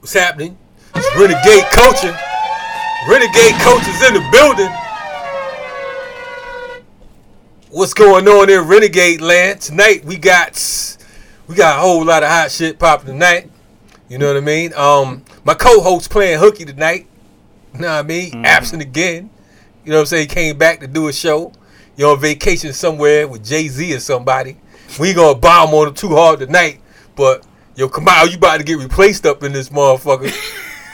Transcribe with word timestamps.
What's 0.00 0.14
happening? 0.14 0.58
It's 0.96 1.16
Renegade 1.16 1.64
Culture. 1.70 2.18
Renegade 3.08 3.54
Coach 3.60 3.86
is 3.86 4.02
in 4.02 4.14
the 4.14 4.28
building. 4.32 4.70
What's 7.70 7.94
going 7.94 8.26
on 8.26 8.50
in 8.50 8.66
Renegade 8.66 9.20
Land? 9.20 9.60
Tonight 9.60 10.04
we 10.04 10.16
got 10.16 10.98
we 11.46 11.54
got 11.54 11.78
a 11.78 11.80
whole 11.80 12.04
lot 12.04 12.24
of 12.24 12.30
hot 12.30 12.50
shit 12.50 12.80
popping 12.80 13.06
tonight. 13.06 13.48
You 14.08 14.18
know 14.18 14.26
what 14.26 14.36
I 14.36 14.40
mean? 14.40 14.74
Um, 14.74 15.24
my 15.44 15.54
co-host 15.54 16.10
playing 16.10 16.40
hooky 16.40 16.64
tonight. 16.64 17.06
You 17.74 17.80
know 17.80 17.94
what 17.94 18.04
I 18.04 18.08
mean? 18.08 18.44
Absent 18.44 18.82
again. 18.82 19.30
You 19.84 19.90
know 19.92 19.98
what 19.98 20.00
I'm 20.00 20.06
saying? 20.06 20.28
He 20.28 20.34
came 20.34 20.58
back 20.58 20.80
to 20.80 20.88
do 20.88 21.06
a 21.06 21.12
show. 21.12 21.52
You're 21.96 22.10
on 22.10 22.20
vacation 22.20 22.72
somewhere 22.72 23.28
with 23.28 23.44
Jay 23.44 23.68
Z 23.68 23.94
or 23.94 24.00
somebody. 24.00 24.56
We 24.98 25.12
gonna 25.12 25.38
bomb 25.38 25.74
on 25.74 25.88
him 25.88 25.94
too 25.94 26.10
hard 26.10 26.38
tonight, 26.40 26.80
but 27.16 27.44
yo, 27.74 27.88
come 27.88 28.06
out, 28.08 28.30
you 28.30 28.36
about 28.36 28.58
to 28.58 28.64
get 28.64 28.78
replaced 28.78 29.26
up 29.26 29.42
in 29.42 29.52
this 29.52 29.68
motherfucker. 29.70 30.32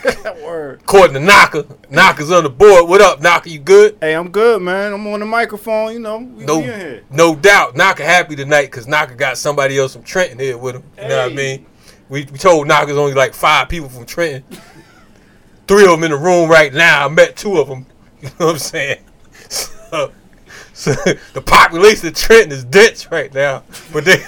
Word. 0.43 0.81
According 0.81 1.15
to 1.15 1.21
Knocker, 1.21 1.67
Knocker's 1.91 2.31
on 2.31 2.45
the 2.45 2.49
board. 2.51 2.89
What 2.89 3.03
up, 3.03 3.21
Knocker? 3.21 3.51
You 3.51 3.59
good? 3.59 3.99
Hey, 4.01 4.15
I'm 4.15 4.31
good, 4.31 4.63
man. 4.63 4.95
I'm 4.95 5.07
on 5.07 5.21
the 5.21 5.27
microphone. 5.27 5.93
You 5.93 5.99
know, 5.99 6.19
we 6.19 6.45
No, 6.47 6.63
here. 6.63 7.03
no 7.11 7.35
doubt. 7.37 7.77
Knocker 7.77 8.03
happy 8.05 8.35
tonight 8.35 8.67
because 8.67 8.87
Knocker 8.87 9.15
got 9.15 9.37
somebody 9.37 9.79
else 9.79 9.93
from 9.93 10.03
Trenton 10.03 10.39
here 10.39 10.57
with 10.57 10.77
him. 10.77 10.85
You 10.97 11.09
know 11.09 11.23
what 11.25 11.33
I 11.33 11.35
mean? 11.35 11.67
We, 12.09 12.25
we 12.33 12.39
told 12.39 12.67
Knocker's 12.67 12.97
only 12.97 13.13
like 13.13 13.35
five 13.35 13.69
people 13.69 13.91
from 13.91 14.07
Trenton. 14.07 14.43
Three 15.69 15.85
of 15.85 15.91
them 15.91 16.05
in 16.05 16.11
the 16.13 16.17
room 16.17 16.49
right 16.49 16.73
now. 16.73 17.05
I 17.05 17.09
met 17.11 17.37
two 17.37 17.59
of 17.59 17.69
them. 17.69 17.87
You 18.23 18.29
know 18.39 18.47
what 18.47 18.53
I'm 18.53 18.59
saying? 18.59 18.99
So, 19.49 20.13
so 20.81 20.93
the 21.35 21.43
population 21.43 22.09
of 22.09 22.15
Trenton 22.15 22.53
is 22.53 22.65
dense 22.65 23.11
right 23.11 23.33
now. 23.35 23.65
But 23.93 24.07
they 24.07 24.17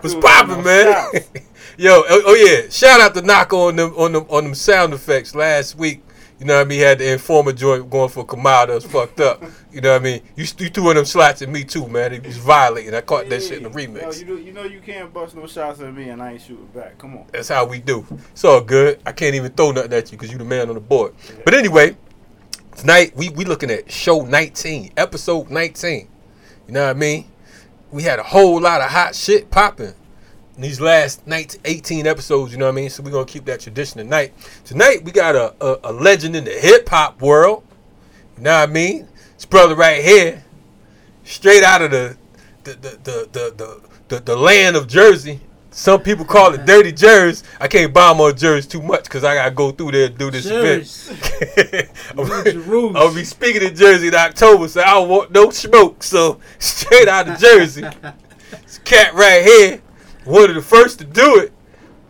what's 0.00 0.16
popping, 0.16 0.64
man? 0.64 1.12
Yo, 1.78 2.02
oh, 2.08 2.22
oh 2.26 2.34
yeah! 2.34 2.68
Shout 2.68 3.00
out 3.00 3.14
to 3.14 3.22
Knock 3.22 3.52
on 3.52 3.76
them 3.76 3.94
on 3.96 4.12
them 4.12 4.26
on 4.28 4.44
them 4.44 4.54
sound 4.54 4.92
effects 4.92 5.34
last 5.34 5.78
week. 5.78 6.02
You 6.40 6.46
know 6.46 6.56
what 6.56 6.66
I 6.66 6.68
mean? 6.68 6.78
He 6.78 6.84
had 6.84 6.98
the 6.98 7.12
informer 7.12 7.52
joint 7.52 7.88
going 7.88 8.08
for 8.08 8.26
Kamal 8.26 8.66
that 8.66 8.74
was 8.74 8.84
fucked 8.84 9.20
up. 9.20 9.44
You 9.70 9.80
know 9.80 9.92
what 9.92 10.00
I 10.00 10.04
mean? 10.04 10.22
You, 10.34 10.44
you 10.58 10.70
threw 10.70 10.90
of 10.90 10.96
them 10.96 11.04
slots 11.04 11.40
at 11.40 11.48
me 11.48 11.62
too, 11.62 11.86
man. 11.86 12.12
It 12.12 12.26
was 12.26 12.36
violating. 12.36 12.94
I 12.94 13.00
caught 13.00 13.28
that 13.28 13.44
shit 13.44 13.58
in 13.58 13.62
the 13.62 13.70
remix. 13.70 14.02
Yo, 14.02 14.10
you, 14.10 14.24
do, 14.24 14.42
you 14.42 14.52
know 14.52 14.64
you 14.64 14.80
can't 14.80 15.14
bust 15.14 15.36
no 15.36 15.46
shots 15.46 15.80
at 15.80 15.94
me 15.94 16.08
and 16.08 16.20
I 16.20 16.32
ain't 16.32 16.42
shooting 16.42 16.66
back. 16.74 16.98
Come 16.98 17.16
on. 17.16 17.26
That's 17.30 17.48
how 17.48 17.64
we 17.64 17.78
do. 17.78 18.04
It's 18.32 18.44
all 18.44 18.60
good. 18.60 19.00
I 19.06 19.12
can't 19.12 19.36
even 19.36 19.52
throw 19.52 19.70
nothing 19.70 19.92
at 19.92 20.10
you 20.10 20.18
because 20.18 20.32
you 20.32 20.38
the 20.38 20.44
man 20.44 20.68
on 20.68 20.74
the 20.74 20.80
board. 20.80 21.14
But 21.44 21.54
anyway, 21.54 21.96
tonight 22.76 23.16
we 23.16 23.28
we 23.30 23.44
looking 23.44 23.70
at 23.70 23.90
show 23.90 24.22
19, 24.22 24.92
episode 24.96 25.50
19. 25.50 26.08
You 26.66 26.74
know 26.74 26.84
what 26.84 26.96
I 26.96 26.98
mean? 26.98 27.26
We 27.90 28.02
had 28.02 28.18
a 28.18 28.22
whole 28.22 28.60
lot 28.60 28.80
of 28.80 28.90
hot 28.90 29.14
shit 29.14 29.50
popping 29.50 29.94
in 30.56 30.62
these 30.62 30.80
last 30.80 31.26
19, 31.26 31.60
18 31.64 32.06
episodes. 32.06 32.52
You 32.52 32.58
know 32.58 32.66
what 32.66 32.72
I 32.72 32.76
mean? 32.76 32.90
So 32.90 33.02
we're 33.02 33.10
gonna 33.10 33.24
keep 33.24 33.44
that 33.46 33.60
tradition 33.60 33.98
tonight. 33.98 34.32
Tonight 34.64 35.04
we 35.04 35.12
got 35.12 35.34
a 35.34 35.54
a, 35.64 35.78
a 35.84 35.92
legend 35.92 36.36
in 36.36 36.44
the 36.44 36.52
hip 36.52 36.88
hop 36.88 37.20
world. 37.20 37.64
You 38.36 38.44
know 38.44 38.58
what 38.58 38.68
I 38.68 38.72
mean? 38.72 39.08
This 39.36 39.44
brother 39.44 39.74
right 39.74 40.02
here, 40.02 40.42
straight 41.24 41.62
out 41.62 41.82
of 41.82 41.90
the 41.90 42.16
the 42.64 42.72
the 42.72 42.88
the 43.02 43.28
the, 43.32 43.54
the, 43.56 43.80
the, 44.08 44.20
the 44.20 44.36
land 44.36 44.76
of 44.76 44.88
Jersey. 44.88 45.40
Some 45.72 46.02
people 46.02 46.26
call 46.26 46.52
it 46.52 46.66
dirty 46.66 46.92
Jersey. 46.92 47.46
I 47.58 47.66
can't 47.66 47.94
buy 47.94 48.12
more 48.12 48.30
Jersey 48.30 48.68
too 48.68 48.82
much 48.82 49.04
because 49.04 49.24
I 49.24 49.34
gotta 49.34 49.50
go 49.50 49.72
through 49.72 49.92
there 49.92 50.06
and 50.08 50.18
do 50.18 50.30
this 50.30 50.44
event. 50.44 50.84
Jerusalem. 52.44 52.96
I'll 52.96 53.14
be 53.14 53.24
speaking 53.24 53.62
in 53.62 53.74
Jersey 53.74 54.08
in 54.08 54.14
October, 54.14 54.68
so 54.68 54.82
I 54.82 54.90
don't 54.90 55.08
want 55.08 55.32
no 55.32 55.48
smoke. 55.48 56.02
So 56.02 56.40
straight 56.58 57.08
out 57.08 57.26
of 57.26 57.38
Jersey, 57.38 57.86
this 58.50 58.78
cat 58.84 59.14
right 59.14 59.42
here, 59.42 59.80
one 60.24 60.50
of 60.50 60.56
the 60.56 60.62
first 60.62 60.98
to 60.98 61.06
do 61.06 61.38
it 61.40 61.54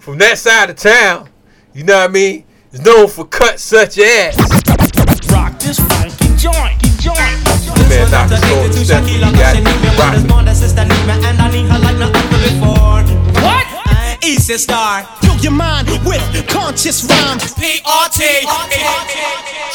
from 0.00 0.18
that 0.18 0.38
side 0.38 0.68
of 0.68 0.76
town. 0.76 1.30
You 1.72 1.84
know 1.84 1.98
what 1.98 2.10
I 2.10 2.12
mean? 2.12 2.44
Is 2.72 2.84
known 2.84 3.06
for 3.06 3.24
cuts 3.24 3.62
such 3.62 3.96
as. 3.98 4.36
rock 5.30 5.56
this 5.60 5.78
funky 5.78 6.26
joint. 6.36 6.82
joint. 6.98 7.18
Man, 7.88 8.10
Dr. 8.10 8.38
Soul 8.38 8.64
and 8.64 8.74
Stephanie, 8.74 9.14
you 9.14 9.20
got 9.20 9.56
it. 9.56 9.82
Rock 14.22 14.30
Easy 14.30 14.56
star. 14.56 15.04
Fill 15.20 15.36
your 15.38 15.52
mind 15.52 15.88
with 16.04 16.48
conscious 16.48 17.04
rhymes. 17.04 17.54
PRT. 17.54 18.42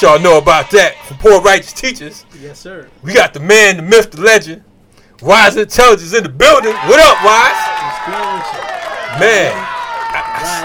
Y'all 0.02 0.20
know 0.20 0.38
about 0.38 0.72
that 0.72 0.96
from 1.06 1.18
Poor 1.18 1.42
Righteous 1.42 1.74
Teachers. 1.74 2.26
Yes, 2.40 2.60
sir. 2.60 2.90
We 3.04 3.14
got 3.14 3.34
the 3.34 3.40
man, 3.40 3.78
the 3.78 3.84
myth, 3.84 4.12
the 4.12 4.22
legend. 4.22 4.64
Wise 5.22 5.58
Intelligent 5.58 6.14
in 6.14 6.24
the 6.24 6.30
building. 6.30 6.74
What 6.74 7.00
up, 7.00 7.18
Wise? 7.26 7.58
What's 7.82 8.00
good 8.06 8.34
with 8.34 8.48
you? 8.54 9.20
Man, 9.20 9.77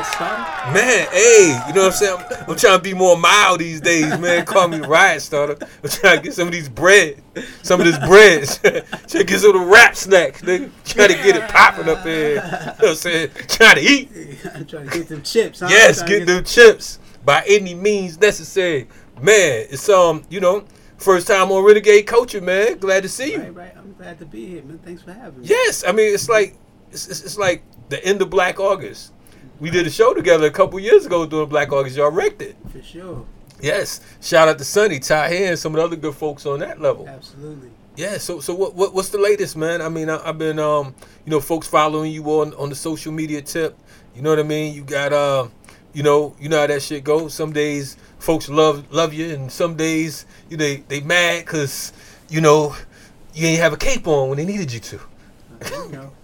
Ride 0.02 0.14
starter. 0.14 0.72
man, 0.72 1.08
hey, 1.12 1.64
you 1.68 1.74
know 1.74 1.82
what 1.82 1.86
I'm 1.86 1.92
saying? 1.92 2.18
I'm, 2.18 2.50
I'm 2.50 2.56
trying 2.56 2.78
to 2.78 2.82
be 2.82 2.94
more 2.94 3.16
mild 3.16 3.60
these 3.60 3.80
days, 3.80 4.18
man. 4.18 4.44
Call 4.44 4.68
me 4.68 4.78
riot 4.78 5.22
starter. 5.22 5.56
I'm 5.82 5.90
trying 5.90 6.16
to 6.18 6.22
get 6.22 6.34
some 6.34 6.48
of 6.48 6.52
these 6.52 6.68
bread, 6.68 7.22
some 7.62 7.80
of 7.80 7.86
this 7.86 7.98
bread. 7.98 8.48
trying 8.88 9.06
to 9.08 9.24
get 9.24 9.40
some 9.40 9.54
of 9.54 9.60
the 9.60 9.66
rap 9.66 9.96
snacks, 9.96 10.42
nigga. 10.42 10.70
Trying 10.84 11.08
to 11.08 11.14
get 11.14 11.36
it 11.36 11.48
popping 11.48 11.88
up 11.88 12.02
here. 12.02 12.34
You 12.34 12.36
know 12.36 12.74
what 12.78 12.88
I'm 12.88 12.94
saying? 12.96 13.30
Trying 13.48 13.76
to 13.76 13.82
eat. 13.82 14.10
I'm 14.54 14.66
trying 14.66 14.88
to 14.88 14.98
get 14.98 15.08
them 15.08 15.22
chips. 15.22 15.60
Huh? 15.60 15.68
Yes, 15.70 16.00
to 16.00 16.08
get 16.08 16.26
them 16.26 16.44
chips 16.44 16.98
by 17.24 17.44
any 17.46 17.74
means 17.74 18.20
necessary. 18.20 18.88
Man, 19.20 19.66
it's 19.70 19.88
um, 19.88 20.24
you 20.28 20.40
know, 20.40 20.64
first 20.96 21.26
time 21.26 21.52
on 21.52 21.64
Renegade 21.64 22.06
Culture, 22.06 22.40
man. 22.40 22.78
Glad 22.78 23.04
to 23.04 23.08
see 23.08 23.32
you. 23.32 23.40
Right, 23.40 23.54
right. 23.54 23.76
I'm 23.76 23.92
glad 23.94 24.18
to 24.18 24.26
be 24.26 24.46
here, 24.46 24.62
man. 24.62 24.78
Thanks 24.78 25.02
for 25.02 25.12
having 25.12 25.42
me. 25.42 25.46
Yes, 25.46 25.84
I 25.86 25.92
mean 25.92 26.12
it's 26.12 26.28
like 26.28 26.56
it's, 26.90 27.06
it's, 27.08 27.22
it's 27.22 27.38
like 27.38 27.62
the 27.88 28.04
end 28.04 28.20
of 28.22 28.30
Black 28.30 28.58
August. 28.58 29.12
We 29.62 29.70
did 29.70 29.86
a 29.86 29.90
show 29.90 30.12
together 30.12 30.48
a 30.48 30.50
couple 30.50 30.80
years 30.80 31.06
ago 31.06 31.24
during 31.24 31.48
Black 31.48 31.70
August. 31.70 31.96
Y'all 31.96 32.10
wrecked 32.10 32.42
it. 32.42 32.56
For 32.72 32.82
sure. 32.82 33.24
Yes. 33.60 34.00
Shout 34.20 34.48
out 34.48 34.58
to 34.58 34.64
Sonny, 34.64 34.98
Ty 34.98 35.28
and 35.28 35.56
some 35.56 35.72
of 35.72 35.76
the 35.76 35.84
other 35.84 35.94
good 35.94 36.16
folks 36.16 36.46
on 36.46 36.58
that 36.58 36.80
level. 36.80 37.08
Absolutely. 37.08 37.70
Yeah. 37.94 38.18
So 38.18 38.40
so 38.40 38.56
what, 38.56 38.74
what 38.74 38.92
what's 38.92 39.10
the 39.10 39.18
latest, 39.18 39.56
man? 39.56 39.80
I 39.80 39.88
mean, 39.88 40.10
I, 40.10 40.18
I've 40.28 40.36
been 40.36 40.58
um 40.58 40.96
you 41.24 41.30
know 41.30 41.38
folks 41.38 41.68
following 41.68 42.10
you 42.10 42.24
on 42.24 42.54
on 42.54 42.70
the 42.70 42.74
social 42.74 43.12
media 43.12 43.40
tip. 43.40 43.78
You 44.16 44.22
know 44.22 44.30
what 44.30 44.40
I 44.40 44.42
mean? 44.42 44.74
You 44.74 44.82
got 44.82 45.12
uh 45.12 45.46
you 45.92 46.02
know 46.02 46.34
you 46.40 46.48
know 46.48 46.58
how 46.58 46.66
that 46.66 46.82
shit 46.82 47.04
goes. 47.04 47.32
Some 47.32 47.52
days 47.52 47.96
folks 48.18 48.48
love 48.48 48.92
love 48.92 49.14
you, 49.14 49.32
and 49.32 49.52
some 49.52 49.76
days 49.76 50.26
you 50.50 50.56
know, 50.56 50.64
they 50.64 50.76
they 50.88 51.00
mad 51.02 51.44
because 51.44 51.92
you 52.28 52.40
know 52.40 52.74
you 53.32 53.46
ain't 53.46 53.60
have 53.60 53.72
a 53.72 53.76
cape 53.76 54.08
on 54.08 54.28
when 54.28 54.38
they 54.38 54.44
needed 54.44 54.72
you 54.72 54.80
to. 54.80 55.00
You 55.70 55.92
know, 55.92 56.10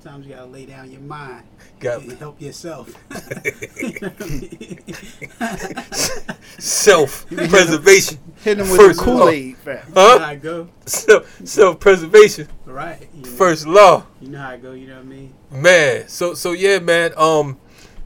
sometimes 0.00 0.26
you 0.26 0.34
gotta 0.34 0.46
lay 0.46 0.66
down 0.66 0.90
your 0.90 1.00
mind. 1.00 1.44
Got 1.78 2.02
and 2.02 2.12
help 2.12 2.40
yourself. 2.40 2.92
self 6.58 7.26
preservation. 7.28 8.18
Hit 8.42 8.58
him 8.58 8.70
with 8.70 8.80
First 8.80 8.98
the 8.98 9.04
Kool 9.04 9.28
Aid, 9.28 9.56
fam. 9.58 9.86
You 9.88 9.94
know 9.94 10.00
how 10.00 10.18
Huh? 10.18 10.24
I 10.24 10.34
go. 10.36 10.68
Self 10.86 11.46
self 11.46 11.80
preservation. 11.80 12.48
Right. 12.64 13.08
You 13.14 13.22
know, 13.22 13.28
First 13.30 13.66
law. 13.66 14.06
You 14.20 14.30
know 14.30 14.38
how 14.38 14.50
I 14.50 14.56
go. 14.56 14.72
You 14.72 14.88
know 14.88 14.96
what 14.96 15.04
I 15.04 15.08
mean. 15.08 15.34
Man, 15.50 16.08
so 16.08 16.34
so 16.34 16.52
yeah, 16.52 16.78
man. 16.78 17.12
Um, 17.16 17.58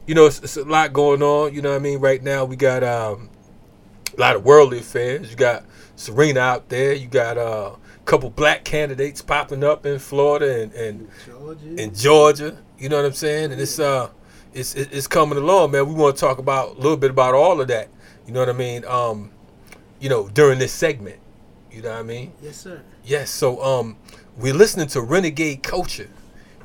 you 0.07 0.13
know, 0.13 0.27
it's, 0.27 0.39
it's 0.41 0.57
a 0.57 0.63
lot 0.63 0.93
going 0.93 1.23
on. 1.23 1.53
You 1.53 1.61
know 1.61 1.71
what 1.71 1.77
I 1.77 1.79
mean. 1.79 1.99
Right 1.99 2.21
now, 2.21 2.45
we 2.45 2.55
got 2.55 2.83
um, 2.83 3.29
a 4.17 4.19
lot 4.19 4.35
of 4.35 4.43
worldly 4.43 4.79
affairs. 4.79 5.29
You 5.31 5.35
got 5.35 5.65
Serena 5.95 6.41
out 6.41 6.69
there. 6.69 6.93
You 6.93 7.07
got 7.07 7.37
uh, 7.37 7.75
couple 8.05 8.29
black 8.29 8.63
candidates 8.63 9.21
popping 9.21 9.63
up 9.63 9.85
in 9.85 9.99
Florida 9.99 10.61
and 10.61 10.73
and 10.73 11.09
Georgia. 11.25 11.81
in 11.83 11.93
Georgia. 11.93 12.57
You 12.77 12.89
know 12.89 12.97
what 12.97 13.05
I'm 13.05 13.13
saying? 13.13 13.51
And 13.51 13.59
it's 13.61 13.79
uh, 13.79 14.09
it's 14.53 14.75
it's 14.75 15.07
coming 15.07 15.37
along, 15.37 15.71
man. 15.71 15.87
We 15.87 15.95
want 15.95 16.15
to 16.15 16.19
talk 16.19 16.37
about 16.37 16.77
a 16.77 16.79
little 16.79 16.97
bit 16.97 17.11
about 17.11 17.33
all 17.33 17.59
of 17.59 17.67
that. 17.67 17.89
You 18.25 18.33
know 18.33 18.39
what 18.39 18.49
I 18.49 18.53
mean? 18.53 18.85
Um, 18.85 19.31
you 19.99 20.09
know, 20.09 20.27
during 20.29 20.59
this 20.59 20.71
segment. 20.71 21.19
You 21.71 21.81
know 21.81 21.89
what 21.89 21.99
I 21.99 22.03
mean? 22.03 22.31
yes, 22.41 22.55
sir. 22.55 22.81
Yes, 23.03 23.29
so 23.29 23.61
um, 23.61 23.97
we're 24.37 24.53
listening 24.53 24.87
to 24.87 25.01
Renegade 25.01 25.61
Culture, 25.61 26.09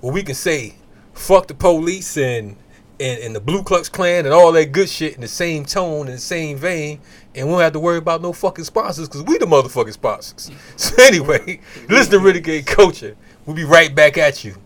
where 0.01 0.13
we 0.13 0.23
can 0.23 0.37
say, 0.37 0.77
"Fuck 1.15 1.49
the 1.49 1.55
police" 1.55 2.17
and 2.17 2.57
and, 3.01 3.21
and 3.23 3.35
the 3.35 3.41
Blue 3.41 3.63
Klux 3.63 3.89
Klan 3.89 4.27
and 4.27 4.35
all 4.35 4.53
that 4.53 4.73
good 4.73 4.89
shit 4.89 5.15
in 5.15 5.21
the 5.21 5.29
same 5.29 5.65
tone 5.65 6.07
and 6.07 6.17
the 6.17 6.21
same 6.21 6.57
vein, 6.57 7.01
and 7.35 7.47
we 7.47 7.53
don't 7.53 7.61
have 7.61 7.73
to 7.73 7.81
worry 7.81 7.99
about 7.99 8.23
no 8.23 8.33
fucking 8.33 8.65
sponsors 8.65 9.09
because 9.09 9.23
we 9.23 9.39
the 9.39 9.47
motherfucking 9.47 9.93
sponsors. 9.93 10.51
So 10.77 10.95
anyway, 11.03 11.61
listen 11.89 12.13
to 12.13 12.21
Renegade 12.21 12.67
Culture. 12.67 13.17
We'll 13.47 13.57
be 13.57 13.65
right 13.65 13.95
back 13.95 14.19
at 14.19 14.45
you. 14.45 14.57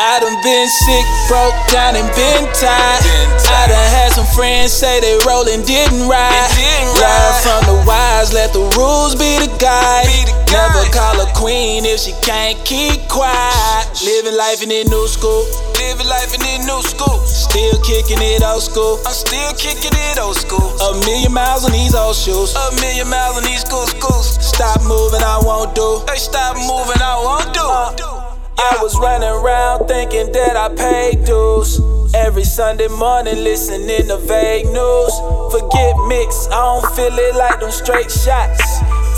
I 0.00 0.16
done 0.16 0.40
been 0.40 0.64
sick, 0.64 1.04
broke 1.28 1.52
down, 1.68 1.92
and 1.92 2.08
been 2.16 2.48
tired. 2.56 3.04
I 3.52 3.68
done 3.68 3.88
had 3.92 4.16
some 4.16 4.24
friends 4.32 4.72
say 4.72 4.96
they 4.96 5.20
rollin' 5.28 5.60
didn't 5.68 6.08
ride. 6.08 6.48
Learn 6.96 7.32
from 7.44 7.60
the 7.68 7.76
wise, 7.84 8.32
let 8.32 8.56
the 8.56 8.64
rules 8.80 9.12
be 9.12 9.28
the 9.44 9.52
guide. 9.60 10.08
Never 10.48 10.88
call 10.88 11.20
a 11.20 11.28
queen 11.36 11.84
if 11.84 12.00
she 12.00 12.16
can't 12.24 12.56
keep 12.64 13.12
quiet. 13.12 13.84
Living 14.00 14.40
life 14.40 14.64
in 14.64 14.72
the 14.72 14.88
new 14.88 15.04
school. 15.04 15.44
Living 15.76 16.08
life 16.08 16.32
in 16.32 16.40
the 16.40 16.64
new 16.64 16.80
school. 16.80 17.20
Still 17.28 17.76
kicking 17.84 18.24
it 18.24 18.40
old 18.40 18.64
school. 18.64 19.04
I'm 19.04 19.12
still 19.12 19.52
kicking 19.60 19.92
it 19.92 20.16
old 20.16 20.40
school. 20.40 20.64
A 20.80 20.96
million 21.04 21.36
miles 21.36 21.68
on 21.68 21.76
these 21.76 21.92
old 21.92 22.16
shoes. 22.16 22.56
A 22.56 22.72
million 22.80 23.04
miles 23.04 23.36
on 23.36 23.44
these 23.44 23.68
school 23.68 23.84
schools. 23.84 24.32
stop 24.40 24.80
moving, 24.80 25.20
I 25.20 25.44
won't 25.44 25.76
do. 25.76 26.00
They 26.08 26.16
stop 26.16 26.56
moving, 26.56 27.04
I 27.04 27.20
won't 27.20 27.52
do. 27.52 27.60
Uh, 27.60 28.19
I 28.62 28.76
was 28.82 28.98
running 28.98 29.26
around 29.26 29.88
thinking 29.88 30.32
that 30.32 30.54
I 30.54 30.68
paid 30.76 31.24
dues. 31.24 31.80
Every 32.14 32.44
Sunday 32.44 32.88
morning 32.88 33.42
listening 33.42 34.08
to 34.08 34.18
vague 34.18 34.66
news. 34.66 35.14
Forget 35.48 35.96
mix, 36.08 36.46
I 36.48 36.60
don't 36.60 36.84
feel 36.94 37.16
it 37.16 37.36
like 37.36 37.60
them 37.60 37.70
straight 37.70 38.10
shots. 38.12 38.60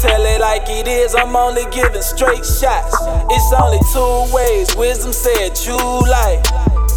Tell 0.00 0.22
it 0.22 0.40
like 0.40 0.68
it 0.68 0.86
is, 0.86 1.16
I'm 1.16 1.34
only 1.34 1.66
giving 1.74 2.02
straight 2.02 2.46
shots. 2.46 2.94
It's 3.34 3.52
only 3.58 3.82
two 3.90 4.30
ways, 4.32 4.76
wisdom 4.76 5.12
said 5.12 5.58
you 5.66 5.74
like. 6.06 6.42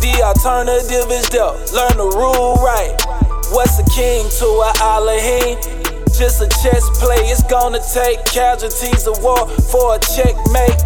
The 0.06 0.22
alternative 0.22 1.10
is 1.10 1.26
death, 1.30 1.74
learn 1.74 1.98
the 1.98 2.14
rule 2.14 2.62
right. 2.62 2.94
What's 3.50 3.80
a 3.82 3.86
king 3.90 4.30
to 4.38 4.46
a 4.46 4.72
Elohim? 4.86 5.58
Just 6.14 6.46
a 6.46 6.48
chess 6.62 6.86
play, 7.02 7.26
it's 7.26 7.42
gonna 7.50 7.82
take 7.92 8.24
casualties 8.26 9.08
of 9.08 9.18
war 9.24 9.50
for 9.50 9.96
a 9.96 10.00
checkmate. 10.14 10.86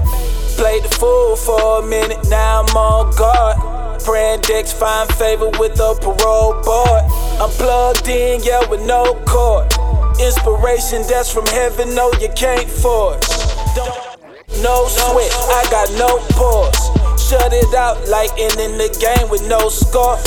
Played 0.59 0.83
the 0.83 0.89
fool 0.89 1.37
for 1.37 1.79
a 1.81 1.87
minute, 1.87 2.19
now 2.29 2.63
I'm 2.63 2.75
on 2.75 3.15
guard. 3.15 4.03
Praying 4.03 4.41
decks 4.41 4.73
find 4.73 5.09
favor 5.13 5.49
with 5.57 5.75
the 5.75 5.95
parole 6.01 6.51
board. 6.63 7.03
I'm 7.39 7.49
plugged 7.51 8.09
in, 8.09 8.43
yeah, 8.43 8.67
with 8.67 8.85
no 8.85 9.15
cord. 9.25 9.71
Inspiration 10.19 11.03
that's 11.07 11.31
from 11.31 11.45
heaven, 11.45 11.95
no, 11.95 12.11
you 12.19 12.27
can't 12.35 12.69
force. 12.69 13.23
No 14.61 14.85
sweat, 14.91 15.31
I 15.31 15.65
got 15.71 15.89
no 15.97 16.19
pause. 16.35 17.29
Shut 17.29 17.53
it 17.53 17.73
out 17.73 18.05
like 18.09 18.29
ending 18.37 18.77
the 18.77 18.91
game 18.99 19.29
with 19.29 19.47
no 19.47 19.69
score. 19.69 20.17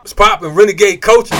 It's 0.00 0.14
poppin' 0.14 0.54
Renegade 0.54 1.02
Culture. 1.02 1.36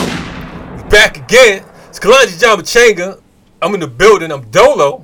Back 0.90 1.16
again. 1.16 1.64
It's 1.88 1.98
Kalonji 1.98 2.38
Jamachanga. 2.38 3.18
I'm 3.62 3.72
in 3.72 3.80
the 3.80 3.86
building. 3.86 4.30
I'm 4.30 4.42
Dolo. 4.50 5.01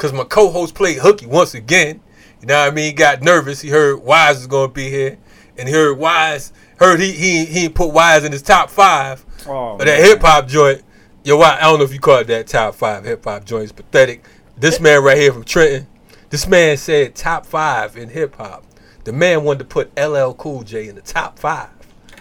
Cause 0.00 0.14
my 0.14 0.24
co-host 0.24 0.74
played 0.74 0.96
hooky 0.96 1.26
once 1.26 1.52
again. 1.52 2.00
You 2.40 2.46
know 2.46 2.58
what 2.58 2.72
I 2.72 2.74
mean? 2.74 2.86
He 2.86 2.92
got 2.94 3.20
nervous. 3.20 3.60
He 3.60 3.68
heard 3.68 3.98
Wise 3.98 4.36
was 4.36 4.46
gonna 4.46 4.72
be 4.72 4.88
here. 4.88 5.18
And 5.58 5.68
he 5.68 5.74
heard 5.74 5.98
Wise 5.98 6.54
heard 6.78 7.00
he 7.00 7.12
he 7.12 7.44
he 7.44 7.68
put 7.68 7.92
Wise 7.92 8.24
in 8.24 8.32
his 8.32 8.40
top 8.40 8.70
five 8.70 9.22
Oh, 9.46 9.74
of 9.74 9.80
that 9.80 10.00
hip 10.02 10.22
hop 10.22 10.48
joint. 10.48 10.80
Yo, 11.22 11.36
Wise, 11.36 11.58
I 11.58 11.64
don't 11.64 11.80
know 11.80 11.84
if 11.84 11.92
you 11.92 12.00
call 12.00 12.16
it 12.16 12.28
that 12.28 12.46
top 12.46 12.76
five 12.76 13.04
hip 13.04 13.22
hop 13.24 13.44
joint. 13.44 13.64
It's 13.64 13.72
pathetic. 13.72 14.24
This 14.56 14.80
man 14.80 15.04
right 15.04 15.18
here 15.18 15.34
from 15.34 15.44
Trenton. 15.44 15.86
This 16.30 16.48
man 16.48 16.78
said 16.78 17.14
top 17.14 17.44
five 17.44 17.98
in 17.98 18.08
hip 18.08 18.36
hop. 18.36 18.64
The 19.04 19.12
man 19.12 19.44
wanted 19.44 19.58
to 19.58 19.64
put 19.66 19.94
LL 20.00 20.32
Cool 20.32 20.62
J 20.62 20.88
in 20.88 20.94
the 20.94 21.02
top 21.02 21.38
five 21.38 21.68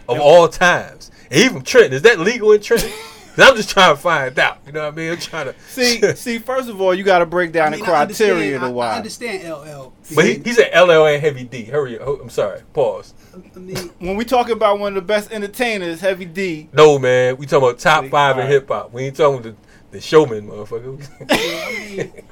of 0.09 0.19
all 0.19 0.49
times. 0.49 1.11
And 1.31 1.53
from 1.53 1.61
Trenton. 1.61 1.93
Is 1.93 2.01
that 2.01 2.19
legal 2.19 2.51
in 2.51 2.59
Trenton? 2.59 2.91
'Cause 3.39 3.50
I'm 3.50 3.56
just 3.56 3.69
trying 3.69 3.95
to 3.95 4.01
find 4.01 4.38
out. 4.38 4.57
You 4.65 4.74
know 4.74 4.81
what 4.86 4.94
I 4.94 4.95
mean? 4.97 5.12
I'm 5.12 5.18
trying 5.18 5.45
to 5.45 5.56
See, 5.69 6.01
see. 6.15 6.39
First 6.39 6.68
of 6.69 6.81
all, 6.81 6.94
you 6.94 7.03
got 7.03 7.19
to 7.19 7.25
break 7.25 7.51
down 7.53 7.68
I 7.68 7.71
mean, 7.71 7.80
the 7.80 7.86
criteria 7.86 8.59
to 8.59 8.65
I, 8.80 8.88
I 8.88 8.97
understand 8.97 9.44
LL. 9.50 9.94
But 10.13 10.25
he, 10.25 10.39
he 10.39 10.51
said 10.53 10.71
LL 10.77 11.06
and 11.06 11.21
Heavy 11.21 11.45
D. 11.45 11.63
Hurry 11.63 11.97
up. 11.97 12.21
I'm 12.21 12.30
sorry. 12.30 12.62
Pause. 12.74 13.13
I 13.56 13.59
mean, 13.59 13.77
When 14.00 14.18
we 14.18 14.25
talk 14.25 14.50
about 14.50 14.80
one 14.80 14.89
of 14.89 14.95
the 14.95 15.07
best 15.07 15.31
entertainers, 15.31 16.01
Heavy 16.01 16.25
D. 16.25 16.68
No, 16.74 17.00
man. 17.00 17.38
We 17.38 17.45
talking 17.45 17.69
about 17.69 17.80
top 17.80 18.03
See, 18.03 18.09
five 18.09 18.38
in 18.38 18.47
hip 18.47 18.68
hop. 18.68 18.91
We 18.91 19.03
ain't 19.03 19.15
talking 19.15 19.39
about 19.39 19.56
the, 19.92 19.97
the 19.97 20.01
showman, 20.01 20.47
motherfucker. 20.47 21.00
yeah, 21.30 22.03
I 22.03 22.12
mean, 22.12 22.24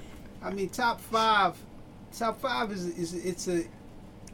I 0.44 0.50
mean, 0.52 0.70
top 0.70 1.00
five, 1.00 1.56
top 2.12 2.42
five 2.42 2.72
is 2.72 2.86
is 2.86 3.14
it's 3.14 3.48
a, 3.48 3.64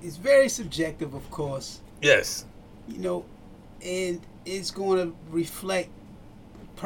it's 0.02 0.18
very 0.18 0.50
subjective, 0.50 1.14
of 1.14 1.30
course. 1.30 1.81
yes. 2.02 2.46
You 2.88 2.98
know, 2.98 3.26
and 3.86 4.19
it's 4.46 4.72
going 4.72 4.98
to 5.10 5.16
reflect 5.30 5.90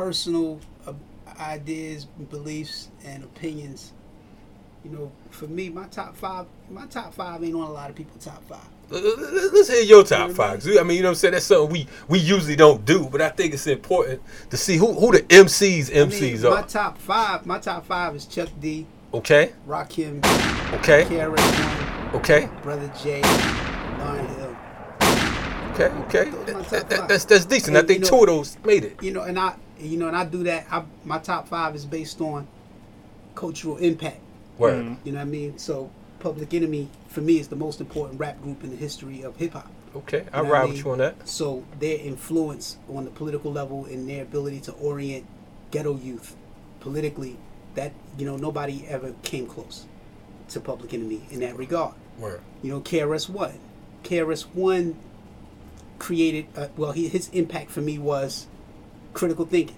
personal 0.01 0.59
uh, 0.85 0.93
ideas, 1.39 2.05
beliefs, 2.29 2.89
and 3.03 3.23
opinions. 3.23 3.93
You 4.85 4.91
know, 4.91 5.11
for 5.31 5.47
me, 5.47 5.69
my 5.69 5.87
top 5.87 6.15
five, 6.15 6.45
my 6.69 6.85
top 6.85 7.15
five 7.15 7.43
ain't 7.43 7.55
on 7.55 7.61
a 7.61 7.71
lot 7.71 7.89
of 7.89 7.95
people's 7.95 8.23
top 8.23 8.43
five. 8.47 8.59
Let- 8.91 9.03
let- 9.03 9.33
let- 9.33 9.53
Let's 9.53 9.69
hear 9.69 9.81
your 9.81 10.03
top 10.03 10.29
five. 10.31 10.63
I 10.67 10.83
mean, 10.83 10.97
you 10.97 11.01
know 11.01 11.09
what 11.09 11.13
I'm 11.13 11.15
saying? 11.15 11.31
That's 11.33 11.47
something 11.47 11.71
we, 11.73 11.87
we 12.07 12.19
usually 12.19 12.55
don't 12.55 12.85
do, 12.85 13.09
but 13.11 13.21
I 13.21 13.29
think 13.29 13.55
it's 13.55 13.65
important 13.65 14.21
to 14.51 14.55
see 14.55 14.77
who, 14.77 14.93
who 14.93 15.13
the 15.13 15.23
MCs 15.23 15.89
I 15.89 16.05
mean, 16.05 16.11
MCs 16.11 16.43
my 16.47 16.61
top 16.61 16.99
five, 16.99 17.47
my 17.47 17.57
top 17.57 17.83
five 17.87 18.15
is 18.15 18.27
Chuck 18.27 18.49
D, 18.61 18.85
Okay? 19.15 19.51
Rakim, 19.67 20.17
Okay? 20.75 21.05
KRS 21.05 22.03
One, 22.05 22.15
Okay? 22.17 22.47
Brother 22.61 22.91
J, 23.01 23.21
Lauryn 23.23 24.35
Hill. 24.37 24.55
Okay? 25.73 25.89
Okay? 26.05 26.29
Are 26.53 26.61
That- 26.69 26.87
that- 26.91 27.07
that's, 27.07 27.25
that's 27.25 27.45
decent. 27.45 27.75
I 27.75 27.79
And, 27.79 27.87
think 27.87 28.01
you 28.01 28.05
two 28.11 28.19
of 28.21 28.27
those 28.27 28.57
made 28.63 28.83
it. 28.83 29.01
you 29.01 29.11
know, 29.11 29.23
and 29.23 29.39
I, 29.39 29.55
you 29.79 29.97
know, 29.97 30.07
and 30.07 30.15
I 30.17 30.25
do 30.25 30.43
that. 30.43 30.67
I, 30.71 30.83
my 31.05 31.19
top 31.19 31.47
five 31.47 31.75
is 31.75 31.85
based 31.85 32.21
on 32.21 32.47
cultural 33.35 33.77
impact. 33.77 34.19
Word. 34.57 34.97
You 35.03 35.11
know 35.11 35.19
what 35.19 35.21
I 35.21 35.25
mean? 35.25 35.57
So, 35.57 35.91
Public 36.19 36.53
Enemy 36.53 36.89
for 37.09 37.21
me 37.21 37.39
is 37.39 37.47
the 37.47 37.55
most 37.55 37.79
important 37.79 38.19
rap 38.19 38.41
group 38.41 38.63
in 38.63 38.71
the 38.71 38.75
history 38.75 39.21
of 39.21 39.35
hip 39.37 39.53
hop. 39.53 39.69
Okay, 39.95 40.19
You 40.19 40.25
I'll 40.33 40.43
know 40.43 40.49
what 40.49 40.57
I 40.57 40.59
ride 40.61 40.67
with 40.69 40.75
mean? 40.77 40.85
you 40.85 40.91
on 40.91 40.97
that. 40.99 41.27
So, 41.27 41.63
their 41.79 41.97
influence 41.99 42.77
on 42.89 43.05
the 43.05 43.11
political 43.11 43.51
level 43.51 43.85
and 43.85 44.09
their 44.09 44.23
ability 44.23 44.59
to 44.61 44.71
orient 44.73 45.25
ghetto 45.71 45.95
youth 45.97 46.35
politically, 46.79 47.37
that 47.75 47.91
you 48.17 48.25
know, 48.25 48.35
nobody 48.37 48.85
ever 48.87 49.13
came 49.23 49.45
close 49.45 49.85
to 50.49 50.59
Public 50.59 50.93
Enemy 50.93 51.21
in 51.29 51.39
that 51.41 51.55
regard. 51.57 51.93
Word. 52.17 52.41
You 52.63 52.71
know, 52.71 52.81
KRS 52.81 53.29
One. 53.29 53.59
KRS 54.03 54.43
One 54.53 54.95
created. 55.99 56.47
Uh, 56.55 56.67
well, 56.77 56.91
he, 56.93 57.07
his 57.07 57.29
impact 57.29 57.69
for 57.69 57.81
me 57.81 57.97
was 57.99 58.47
critical 59.13 59.45
thinking. 59.45 59.77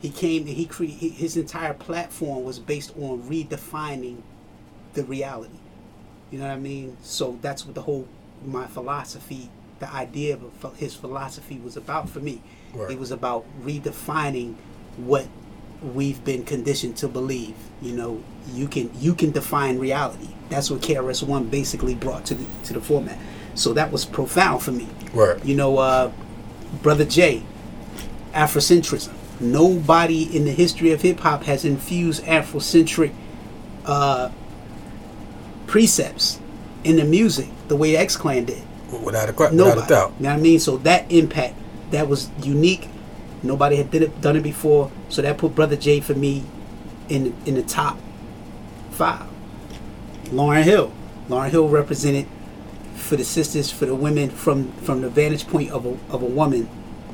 He 0.00 0.10
came 0.10 0.42
and 0.42 0.56
he 0.56 0.66
created 0.66 1.12
his 1.12 1.36
entire 1.36 1.72
platform 1.72 2.44
was 2.44 2.58
based 2.58 2.92
on 2.98 3.22
redefining 3.22 4.20
the 4.92 5.04
reality. 5.04 5.58
You 6.30 6.38
know 6.38 6.46
what 6.46 6.54
I 6.54 6.58
mean? 6.58 6.96
So 7.02 7.38
that's 7.40 7.64
what 7.64 7.74
the 7.74 7.82
whole 7.82 8.06
my 8.44 8.66
philosophy, 8.66 9.48
the 9.78 9.90
idea 9.92 10.38
of 10.62 10.76
his 10.76 10.94
philosophy 10.94 11.58
was 11.58 11.76
about 11.76 12.08
for 12.08 12.20
me. 12.20 12.42
Right. 12.74 12.90
It 12.90 12.98
was 12.98 13.10
about 13.10 13.44
redefining 13.62 14.56
what 14.96 15.26
we've 15.82 16.22
been 16.24 16.44
conditioned 16.44 16.96
to 16.98 17.08
believe. 17.08 17.54
You 17.80 17.96
know, 17.96 18.24
you 18.52 18.68
can 18.68 18.90
you 19.00 19.14
can 19.14 19.30
define 19.30 19.78
reality. 19.78 20.28
That's 20.48 20.70
what 20.70 20.80
KRS 20.80 21.22
One 21.22 21.48
basically 21.48 21.94
brought 21.94 22.24
to 22.26 22.34
the 22.34 22.44
to 22.64 22.72
the 22.72 22.80
format. 22.80 23.18
So 23.54 23.72
that 23.74 23.92
was 23.92 24.04
profound 24.04 24.62
for 24.62 24.72
me. 24.72 24.88
Right. 25.12 25.42
You 25.44 25.54
know, 25.54 25.78
uh, 25.78 26.10
Brother 26.82 27.04
J, 27.04 27.42
Afrocentrism. 28.34 29.12
Nobody 29.40 30.36
in 30.36 30.44
the 30.44 30.52
history 30.52 30.92
of 30.92 31.02
hip 31.02 31.20
hop 31.20 31.44
has 31.44 31.64
infused 31.64 32.22
Afrocentric 32.24 33.12
uh, 33.84 34.30
precepts 35.66 36.40
in 36.84 36.96
the 36.96 37.04
music 37.04 37.48
the 37.68 37.76
way 37.76 37.96
X 37.96 38.16
Clan 38.16 38.44
did. 38.44 38.62
Without 39.02 39.28
a, 39.28 39.32
without 39.32 39.54
Nobody. 39.54 39.80
a 39.80 39.86
doubt. 39.86 40.12
You 40.18 40.24
know 40.24 40.28
what 40.30 40.38
I 40.38 40.42
mean? 40.42 40.60
So 40.60 40.76
that 40.78 41.10
impact, 41.10 41.54
that 41.90 42.08
was 42.08 42.30
unique. 42.42 42.88
Nobody 43.42 43.76
had 43.76 43.90
did 43.90 44.02
it, 44.02 44.20
done 44.20 44.36
it 44.36 44.42
before. 44.42 44.90
So 45.08 45.20
that 45.22 45.38
put 45.38 45.54
Brother 45.54 45.76
J 45.76 46.00
for 46.00 46.14
me 46.14 46.44
in 47.08 47.34
in 47.44 47.54
the 47.54 47.62
top 47.62 47.98
five. 48.90 49.26
Lauryn 50.26 50.62
Hill. 50.62 50.92
Lauryn 51.28 51.50
Hill 51.50 51.68
represented 51.68 52.26
for 52.94 53.16
the 53.16 53.24
sisters, 53.24 53.70
for 53.70 53.86
the 53.86 53.94
women, 53.94 54.30
from 54.30 54.72
from 54.72 55.00
the 55.00 55.10
vantage 55.10 55.46
point 55.46 55.70
of 55.70 55.84
a 55.84 55.90
of 56.10 56.22
a 56.22 56.26
woman 56.26 56.68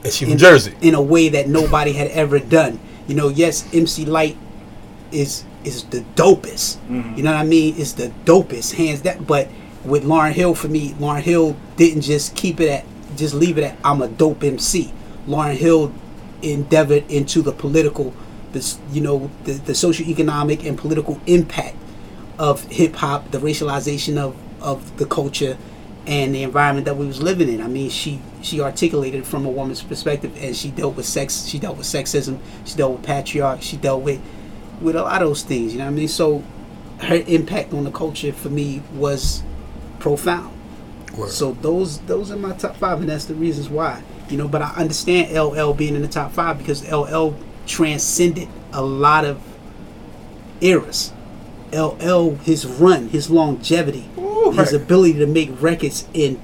And 0.04 0.12
she 0.12 0.25
from 0.25 0.33
in, 0.33 0.38
Jersey. 0.38 0.75
in 0.80 0.95
a 0.95 1.02
way 1.02 1.28
that 1.30 1.49
nobody 1.49 1.92
had 1.92 2.09
ever 2.09 2.38
done. 2.38 2.80
You 3.07 3.14
know, 3.14 3.28
yes, 3.28 3.69
MC 3.75 4.04
Lyte 4.04 4.37
is 5.12 5.45
is 5.64 5.85
the 5.85 6.00
dopest. 6.14 6.78
Mm-hmm. 6.88 7.16
You 7.16 7.23
know 7.23 7.33
what 7.33 7.40
I 7.40 7.45
mean? 7.45 7.75
It's 7.76 7.92
the 7.92 8.12
dopest, 8.25 8.75
hands 8.75 9.02
down. 9.02 9.25
But 9.25 9.49
with 9.85 10.04
Lauryn 10.04 10.33
Hill, 10.33 10.54
for 10.54 10.69
me, 10.69 10.92
Lauryn 10.95 11.23
Hill 11.23 11.57
didn't 11.76 12.02
just 12.02 12.35
keep 12.35 12.61
it 12.61 12.69
at 12.69 12.85
just 13.16 13.35
leave 13.35 13.59
it 13.59 13.64
at 13.64 13.76
I'm 13.85 14.02
a 14.02 14.09
dope 14.09 14.42
MC. 14.42 14.92
Lauryn 15.26 15.57
Hill 15.57 15.92
endeavored 16.42 17.11
into 17.11 17.42
the 17.42 17.52
political, 17.52 18.14
this 18.52 18.78
you 18.92 19.00
know, 19.00 19.30
the, 19.45 19.52
the 19.52 19.73
socioeconomic 19.73 20.66
and 20.66 20.78
political 20.78 21.21
impact 21.26 21.76
of 22.38 22.64
hip 22.64 22.97
hop, 22.97 23.30
the 23.30 23.38
racialization 23.38 24.16
of, 24.16 24.37
of 24.62 24.97
the 24.97 25.04
culture 25.04 25.59
and 26.07 26.35
the 26.35 26.42
environment 26.42 26.87
that 26.87 26.97
we 26.97 27.07
was 27.07 27.23
living 27.23 27.49
in. 27.49 27.61
I 27.61 27.69
mean, 27.69 27.90
she 27.90 28.21
she 28.42 28.61
articulated 28.61 29.26
from 29.26 29.45
a 29.45 29.50
woman's 29.50 29.83
perspective, 29.83 30.37
and 30.42 30.57
she 30.57 30.71
dealt 30.71 30.97
with 30.97 31.07
sex. 31.07 31.47
She 31.47 31.59
dealt 31.59 31.76
with 31.76 31.87
sexism. 31.87 32.38
She 32.64 32.76
dealt 32.76 32.92
with 32.92 33.02
patriarchy, 33.02 33.62
She 33.62 33.76
dealt 33.76 34.02
with 34.02 34.21
with 34.80 34.97
a 34.97 35.02
lot 35.02 35.23
of 35.23 35.28
those 35.28 35.42
things. 35.42 35.73
You 35.73 35.78
know 35.78 35.85
what 35.85 35.92
I 35.92 35.95
mean? 35.95 36.09
So 36.09 36.42
her 37.00 37.23
impact 37.26 37.73
on 37.73 37.85
the 37.85 37.90
culture 37.90 38.33
for 38.33 38.49
me 38.49 38.83
was 38.95 39.42
profound. 39.99 40.57
Word. 41.16 41.30
So 41.30 41.52
those 41.52 41.99
those 42.00 42.30
are 42.30 42.37
my 42.37 42.52
top 42.52 42.76
five, 42.76 43.00
and 43.00 43.09
that's 43.09 43.26
the 43.26 43.35
reasons 43.35 43.69
why. 43.69 44.02
You 44.28 44.37
know, 44.37 44.49
but 44.49 44.62
I 44.62 44.71
understand 44.75 45.37
LL 45.37 45.73
being 45.73 45.97
in 45.97 46.02
the 46.02 46.09
top 46.09 46.33
five 46.33 46.57
because 46.59 46.88
LL 46.90 47.35
transcended 47.66 48.49
a 48.73 48.83
lot 48.83 49.25
of 49.25 49.42
eras. 50.61 51.12
LL, 51.73 52.35
his 52.37 52.66
run, 52.66 53.09
his 53.09 53.30
longevity, 53.30 54.09
Ooh, 54.19 54.29
his 54.52 54.73
ability 54.73 55.14
to 55.14 55.26
make 55.26 55.50
records 55.61 56.07
in 56.14 56.40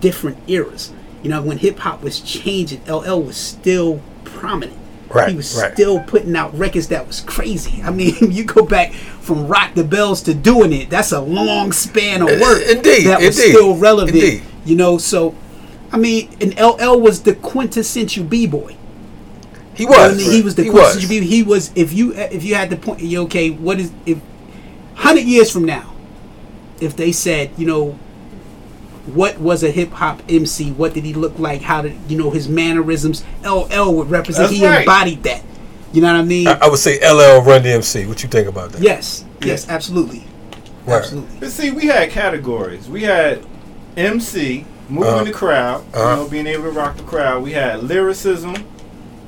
different 0.00 0.38
eras. 0.48 0.92
You 1.22 1.30
know, 1.30 1.42
when 1.42 1.58
hip 1.58 1.78
hop 1.80 2.02
was 2.02 2.20
changing, 2.20 2.82
LL 2.86 3.20
was 3.22 3.36
still 3.36 4.00
prominent. 4.24 4.76
Right, 5.10 5.30
He 5.30 5.36
was 5.36 5.56
right. 5.60 5.72
still 5.74 5.98
putting 6.04 6.36
out 6.36 6.56
records 6.56 6.86
that 6.88 7.06
was 7.06 7.20
crazy. 7.20 7.82
I 7.82 7.90
mean, 7.90 8.14
you 8.30 8.44
go 8.44 8.64
back 8.64 8.92
from 8.92 9.48
Rock 9.48 9.74
the 9.74 9.82
Bells 9.84 10.22
to 10.22 10.34
doing 10.34 10.72
it. 10.72 10.88
That's 10.88 11.10
a 11.12 11.20
long 11.20 11.72
span 11.72 12.22
of 12.22 12.28
work. 12.40 12.62
Uh, 12.62 12.70
indeed, 12.76 13.06
that 13.06 13.20
was 13.20 13.38
indeed, 13.38 13.52
still 13.52 13.76
relevant. 13.76 14.16
indeed. 14.16 14.42
You 14.64 14.76
know, 14.76 14.98
so 14.98 15.34
I 15.92 15.96
mean, 15.98 16.30
and 16.40 16.54
LL 16.58 17.00
was 17.00 17.22
the 17.24 17.34
quintessential 17.34 18.24
b 18.24 18.46
boy. 18.46 18.76
He 19.74 19.84
was. 19.84 19.96
I 19.98 20.14
mean, 20.16 20.30
he 20.30 20.42
was 20.42 20.54
the 20.54 20.64
He 20.64 20.70
quintessential 20.70 21.08
was. 21.08 21.20
b. 21.20 21.26
He 21.26 21.42
was. 21.42 21.72
If 21.74 21.92
you 21.92 22.12
if 22.14 22.44
you 22.44 22.54
had 22.54 22.70
the 22.70 22.76
point, 22.76 23.00
you 23.00 23.22
okay? 23.22 23.50
What 23.50 23.80
is 23.80 23.90
if 24.06 24.18
hundred 24.94 25.24
years 25.24 25.50
from 25.50 25.64
now, 25.64 25.89
if 26.80 26.96
they 26.96 27.12
said, 27.12 27.50
you 27.56 27.66
know, 27.66 27.98
what 29.06 29.38
was 29.38 29.62
a 29.62 29.70
hip 29.70 29.90
hop 29.92 30.22
MC? 30.28 30.72
What 30.72 30.94
did 30.94 31.04
he 31.04 31.14
look 31.14 31.38
like? 31.38 31.62
How 31.62 31.82
did 31.82 31.96
you 32.08 32.16
know 32.18 32.30
his 32.30 32.48
mannerisms? 32.48 33.24
LL 33.44 33.92
would 33.94 34.10
represent. 34.10 34.48
That's 34.48 34.58
he 34.60 34.66
right. 34.66 34.80
embodied 34.80 35.22
that. 35.24 35.42
You 35.92 36.02
know 36.02 36.12
what 36.12 36.20
I 36.20 36.24
mean? 36.24 36.46
I, 36.46 36.58
I 36.62 36.68
would 36.68 36.78
say 36.78 36.98
LL 37.00 37.42
Run 37.42 37.62
DMC. 37.62 38.06
What 38.06 38.22
you 38.22 38.28
think 38.28 38.46
about 38.48 38.72
that? 38.72 38.82
yes. 38.82 39.24
Yes. 39.42 39.68
Absolutely. 39.68 40.24
Right. 40.86 40.98
Absolutely. 40.98 41.36
But 41.40 41.50
see, 41.50 41.70
we 41.70 41.86
had 41.86 42.10
categories. 42.10 42.88
We 42.88 43.02
had 43.02 43.44
MC, 43.96 44.66
moving 44.88 45.08
Uh-huh. 45.12 45.24
the 45.24 45.32
crowd, 45.32 45.84
Uh-huh. 45.94 46.10
you 46.10 46.16
know, 46.16 46.28
being 46.28 46.46
able 46.46 46.64
to 46.64 46.70
rock 46.70 46.96
the 46.96 47.02
crowd. 47.04 47.42
We 47.42 47.52
had 47.52 47.82
lyricism. 47.82 48.54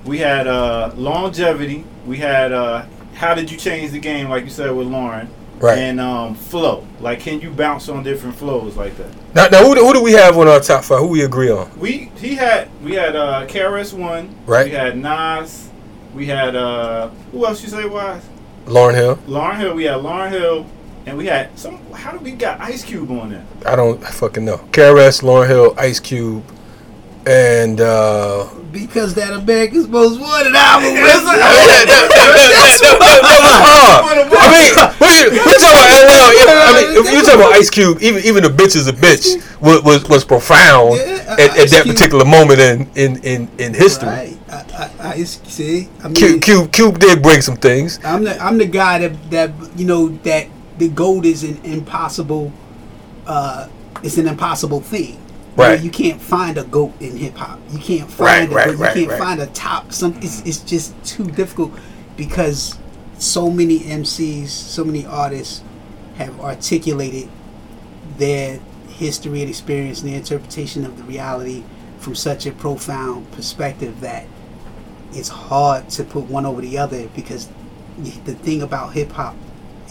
We 0.05 0.19
had 0.19 0.47
uh, 0.47 0.93
longevity. 0.97 1.85
We 2.07 2.19
had 2.19 2.53
uh, 2.53 2.85
how 3.15 3.35
did 3.35 3.51
you 3.51 3.57
change 3.57 3.91
the 3.93 3.99
game, 4.01 4.29
like 4.29 4.45
you 4.45 4.51
said 4.51 4.71
with 4.77 4.87
Lauryn. 4.89 5.29
Right. 5.63 5.79
And 5.79 6.01
um, 6.01 6.35
flow. 6.35 6.85
Like, 6.99 7.21
can 7.21 7.41
you 7.41 7.49
bounce 7.51 7.89
on 7.89 8.03
different 8.03 8.35
flows 8.35 8.77
like 8.77 8.97
that? 8.97 9.15
Now, 9.33 9.47
now 9.47 9.65
who, 9.65 9.77
do, 9.77 9.87
who 9.87 9.93
do 9.93 10.03
we 10.03 10.11
have 10.13 10.37
on 10.37 10.49
our 10.49 10.59
top 10.59 10.83
five? 10.83 10.99
Who 10.99 11.07
we 11.07 11.25
agree 11.25 11.51
on? 11.51 11.71
We 11.79 12.11
he 12.17 12.35
had 12.35 12.69
we 12.83 12.95
had 12.95 13.15
uh, 13.15 13.47
KRS 13.47 13.95
One. 13.95 14.35
Right. 14.45 14.67
We 14.67 14.73
had 14.73 14.99
Nas. 14.99 15.71
We 16.15 16.27
had 16.27 16.57
uh, 16.57 17.11
who 17.31 17.47
else 17.47 17.63
you 17.63 17.69
say 17.69 17.85
was? 17.85 18.21
Lauryn 18.67 18.95
Hill. 18.95 19.17
Lauryn 19.29 19.57
Hill. 19.57 19.75
We 19.75 19.85
had 19.85 20.01
Lauryn 20.01 20.31
Hill, 20.31 20.67
and 21.07 21.17
we 21.17 21.27
had 21.27 21.57
some. 21.57 21.79
How 21.93 22.11
did 22.11 22.23
we 22.23 22.33
got 22.33 22.61
Ice 22.61 22.83
Cube 22.83 23.13
on 23.13 23.31
there? 23.31 23.47
I 23.65 23.77
don't 23.77 24.03
fucking 24.03 24.45
know. 24.45 24.59
KRS, 24.73 25.23
Lauryn 25.23 25.47
Hill, 25.47 25.75
Ice 25.79 26.01
Cube, 26.01 26.45
and 27.27 27.81
uh, 27.81 28.49
Because 28.73 29.15
that 29.15 29.33
America's 29.33 29.87
Most 29.89 30.21
Wanted 30.21 30.55
album. 30.55 30.95
that, 30.95 31.23
that, 31.25 31.87
that, 31.87 32.09
that- 32.09 32.53
that 32.93 33.41
was 33.43 33.59
hard. 33.63 34.29
I 34.35 34.49
mean, 34.51 34.71
we, 35.01 35.39
we 35.39 35.53
talking 35.61 35.79
about 35.79 36.03
LL. 36.03 36.31
If, 36.35 36.49
I 36.49 36.73
mean, 36.75 37.07
if 37.07 37.13
you 37.13 37.23
talking 37.23 37.41
about 37.41 37.53
Ice 37.53 37.71
Cube, 37.71 38.03
even 38.03 38.25
even 38.25 38.43
the 38.43 38.49
bitch 38.49 38.75
is 38.77 38.89
a 38.89 38.93
bitch 38.93 39.37
was 39.61 39.83
was, 39.83 40.09
was 40.09 40.25
profound 40.25 40.97
Yeah, 40.97 41.37
at, 41.39 41.57
at 41.59 41.71
that 41.71 41.87
particular 41.87 42.25
moment 42.25 42.61
in 42.61 42.91
in 42.97 43.23
in, 43.25 43.49
in 43.59 43.75
history. 43.75 44.09
Right. 44.09 44.39
I, 44.51 44.91
I, 45.01 45.13
I 45.15 45.23
see. 45.25 45.89
I 46.03 46.09
mean, 46.09 46.15
Cube, 46.15 46.43
Cube 46.43 46.73
Cube 46.73 46.99
did 46.99 47.23
bring 47.23 47.41
some 47.41 47.57
things. 47.57 48.01
I'm 48.05 48.25
the 48.25 48.39
I'm 48.43 48.59
the 48.59 48.67
guy 48.67 48.99
that 48.99 49.31
that 49.31 49.51
you 49.77 49.85
know 49.87 50.09
that 50.09 50.49
the 50.79 50.89
gold 50.89 51.25
is 51.25 51.45
an 51.45 51.61
impossible. 51.65 52.53
Uh, 53.27 53.69
it's 54.03 54.19
an 54.19 54.27
impossible 54.27 54.81
thing. 54.81 55.22
You 55.57 55.63
know, 55.63 55.73
You, 55.75 55.91
can't 55.91 56.21
find 56.21 56.57
a 56.59 56.65
goat 56.65 56.93
in 57.01 57.17
hip 57.17 57.37
hop. 57.37 57.61
You 57.71 57.79
can't 57.79 58.11
find. 58.11 58.51
right, 58.53 58.69
a, 58.69 58.71
goat. 58.73 58.79
right, 58.79 58.97
You 58.97 59.07
can't 59.07 59.21
right. 59.21 59.29
find 59.29 59.41
a 59.41 59.47
top. 59.47 59.93
Some. 59.93 60.15
It's 60.23 60.41
it's 60.47 60.59
just 60.61 60.95
too 61.05 61.31
difficult 61.31 61.73
because 62.17 62.79
so 63.19 63.51
many 63.51 63.81
MCs, 63.81 64.49
so 64.49 64.85
many 64.85 65.05
artists 65.07 65.63
have 66.17 66.41
articulated 66.41 67.29
their 68.19 68.61
history 68.89 69.41
and 69.41 69.49
experience 69.49 70.01
and 70.03 70.11
their 70.11 70.19
interpretation 70.19 70.85
of 70.85 70.97
the 70.97 71.05
reality 71.05 71.63
from 71.99 72.15
such 72.15 72.47
a 72.47 72.53
profound 72.53 73.31
perspective 73.33 74.01
that 74.01 74.27
it's 75.13 75.29
hard 75.29 75.89
to 75.91 76.05
put 76.05 76.25
one 76.25 76.45
over 76.47 76.61
the 76.61 76.79
other 76.79 77.07
because 77.09 77.49
the 77.99 78.35
thing 78.35 78.63
about 78.63 78.93
hip 78.95 79.11
hop 79.13 79.37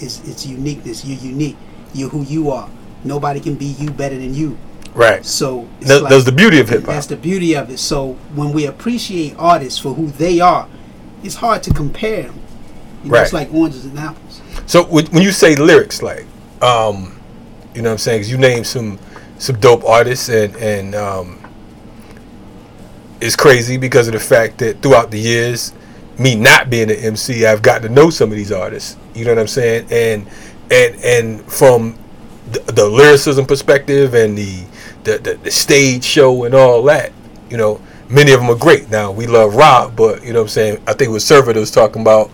is 0.01 0.27
its 0.27 0.45
uniqueness. 0.45 1.05
You're 1.05 1.19
unique. 1.19 1.57
You're 1.93 2.09
who 2.09 2.23
you 2.23 2.49
are. 2.51 2.69
Nobody 3.03 3.39
can 3.39 3.55
be 3.55 3.65
you 3.65 3.91
better 3.91 4.17
than 4.17 4.33
you. 4.33 4.57
Right. 4.93 5.25
So 5.25 5.67
That, 5.81 6.01
like- 6.03 6.09
that's 6.11 6.25
the 6.25 6.31
beauty 6.31 6.59
of 6.59 6.67
hip 6.69 6.81
hop. 6.85 6.93
that's 6.95 7.07
the 7.07 7.15
beauty 7.15 7.53
of 7.55 7.69
it. 7.69 7.79
So 7.79 8.13
when 8.35 8.51
we 8.51 8.65
appreciate 8.65 9.35
artists 9.39 9.79
for 9.79 9.93
who 9.93 10.07
they 10.07 10.39
are, 10.41 10.67
it's 11.23 11.35
hard 11.35 11.63
to 11.63 11.73
compare 11.73 12.23
them. 12.23 12.39
You 13.03 13.11
know, 13.11 13.19
It's 13.21 13.33
like 13.33 13.53
oranges 13.53 13.85
and 13.85 13.97
apples. 13.97 14.41
So 14.65 14.83
when 14.83 15.05
when 15.07 15.23
you 15.23 15.31
say 15.31 15.55
lyrics, 15.55 16.01
like, 16.03 16.25
um, 16.61 17.17
you 17.73 17.81
know 17.81 17.89
what 17.89 17.93
I'm 17.93 17.97
saying? 17.99 18.21
'Cause 18.21 18.29
you 18.29 18.37
name 18.37 18.63
some 18.63 18.99
some 19.37 19.55
dope 19.59 19.83
artists, 19.85 20.29
and 20.29 20.55
and 20.57 20.93
um, 20.93 21.37
it's 23.21 23.35
crazy 23.35 23.77
because 23.77 24.07
of 24.07 24.13
the 24.13 24.19
fact 24.19 24.57
that 24.59 24.81
throughout 24.81 25.11
the 25.11 25.19
years, 25.19 25.73
me 26.17 26.35
not 26.35 26.69
being 26.69 26.89
an 26.91 26.97
MC, 26.97 27.45
I've 27.45 27.61
gotten 27.61 27.83
to 27.87 27.89
know 27.89 28.09
some 28.09 28.29
of 28.31 28.35
these 28.37 28.51
artists. 28.51 28.97
You 29.15 29.25
know 29.25 29.31
what 29.31 29.39
I'm 29.39 29.47
saying? 29.47 29.87
And 29.91 30.27
and 30.71 30.95
and 31.03 31.41
from 31.51 31.97
the, 32.51 32.59
the 32.71 32.87
lyricism 32.87 33.45
perspective 33.45 34.13
and 34.13 34.37
the, 34.37 34.63
the 35.03 35.17
the 35.17 35.33
the 35.35 35.51
stage 35.51 36.03
show 36.03 36.43
and 36.43 36.53
all 36.53 36.81
that, 36.83 37.11
you 37.49 37.57
know, 37.57 37.81
many 38.09 38.31
of 38.31 38.39
them 38.39 38.49
are 38.49 38.55
great. 38.55 38.89
Now 38.89 39.11
we 39.11 39.27
love 39.27 39.55
Rob, 39.55 39.95
but 39.95 40.23
you 40.23 40.33
know 40.33 40.39
what 40.39 40.43
I'm 40.45 40.49
saying? 40.49 40.83
I 40.87 40.93
think 40.93 41.09
it 41.09 41.13
was 41.13 41.25
Server 41.25 41.53
was 41.53 41.71
talking 41.71 42.01
about 42.01 42.29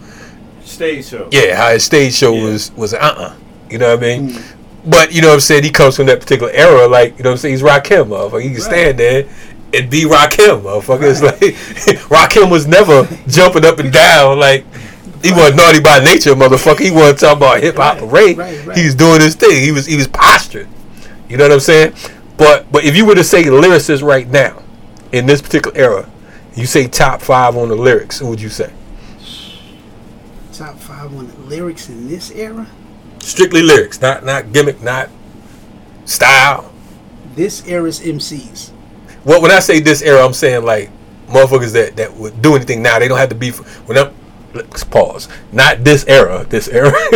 Stage 0.64 1.06
show. 1.06 1.30
yeah, 1.32 1.56
how 1.56 1.72
his 1.72 1.84
stage 1.86 2.14
show 2.14 2.34
Yeah. 2.34 2.44
was 2.44 2.72
was 2.74 2.94
uh 2.94 2.98
uh 2.98 3.34
You 3.70 3.78
know 3.78 3.96
what 3.96 4.04
I 4.04 4.18
mean? 4.18 4.38
But 4.86 5.14
you 5.14 5.22
know 5.22 5.30
what 5.30 5.34
I'm 5.36 5.40
saying? 5.42 5.64
He 5.64 5.70
comes 5.70 5.96
from 5.98 6.06
that 6.08 6.20
particular 6.20 6.52
era, 6.52 6.88
like, 6.88 7.18
you 7.18 7.24
know 7.24 7.30
what 7.32 7.36
I'm 7.36 7.38
saying? 7.40 7.54
He's 7.56 7.62
Rakim, 7.64 8.08
motherfucker. 8.10 8.42
He 8.44 8.52
can 8.52 8.62
stand 8.62 8.98
there 9.00 9.28
and 9.74 9.90
be 9.90 10.04
Rakim, 10.06 10.62
motherfucker. 10.62 11.10
It's 11.10 11.22
like 11.22 11.40
Rakim 12.10 12.50
was 12.52 12.68
never 12.68 13.04
jumping 13.28 13.66
up 13.66 13.80
and 13.80 13.92
down 13.92 14.40
like 14.40 14.66
he 15.24 15.32
wasn't 15.32 15.56
naughty 15.58 15.80
by 15.82 16.00
nature, 16.00 16.36
motherfucker. 16.36 16.80
He 16.82 16.92
wasn't 16.92 17.20
talking 17.20 17.38
about 17.38 17.62
hip 17.62 17.76
hop 17.78 18.00
Right, 18.02 18.10
parade. 18.10 18.38
right, 18.38 18.66
right. 18.66 18.78
He 18.78 18.86
was 18.86 18.96
doing 18.96 19.20
his 19.22 19.36
thing. 19.36 19.62
He 19.64 19.72
was 19.72 19.86
he 19.86 19.96
was 19.96 20.08
postured. 20.08 20.68
You 21.30 21.36
know 21.38 21.46
what 21.46 21.54
I'm 21.54 21.60
saying? 21.60 21.94
But 22.38 22.72
but 22.72 22.86
if 22.86 22.96
you 22.96 23.06
were 23.06 23.16
to 23.16 23.24
say 23.24 23.44
lyricists 23.44 24.04
right 24.04 24.28
now, 24.28 24.64
in 25.12 25.26
this 25.26 25.42
particular 25.42 25.76
era, 25.78 26.10
you 26.56 26.66
say 26.66 26.88
top 26.88 27.22
five 27.22 27.58
on 27.58 27.70
the 27.70 27.76
lyrics, 27.76 28.20
who 28.20 28.28
would 28.28 28.42
you 28.42 28.50
say? 28.50 28.72
Top 30.54 30.78
five 30.78 31.14
on 31.16 31.28
the 31.28 31.38
lyrics 31.42 31.90
in 31.90 32.08
this 32.08 32.32
era. 32.32 32.68
Strictly 33.20 33.62
lyrics, 33.62 34.02
not 34.02 34.24
not 34.24 34.54
gimmick, 34.54 34.82
not 34.82 35.10
style. 36.06 36.72
This 37.36 37.68
era's 37.68 38.00
MCs. 38.00 38.72
Well, 39.24 39.42
when 39.42 39.52
I 39.52 39.60
say 39.60 39.80
this 39.80 40.02
era, 40.02 40.26
I'm 40.26 40.34
saying 40.34 40.64
like 40.64 40.90
motherfuckers 41.28 41.74
that 41.74 41.96
that 41.98 42.16
would 42.16 42.42
do 42.42 42.56
anything 42.56 42.82
now. 42.82 43.00
They 43.00 43.08
don't 43.08 43.18
have 43.18 43.30
to 43.30 43.36
be. 43.36 43.52
When 43.52 43.98
I'm 43.98 44.14
let's 44.54 44.84
pause. 44.84 45.28
Not 45.52 45.84
this 45.84 46.06
era, 46.08 46.46
this 46.50 46.68
era, 46.68 46.92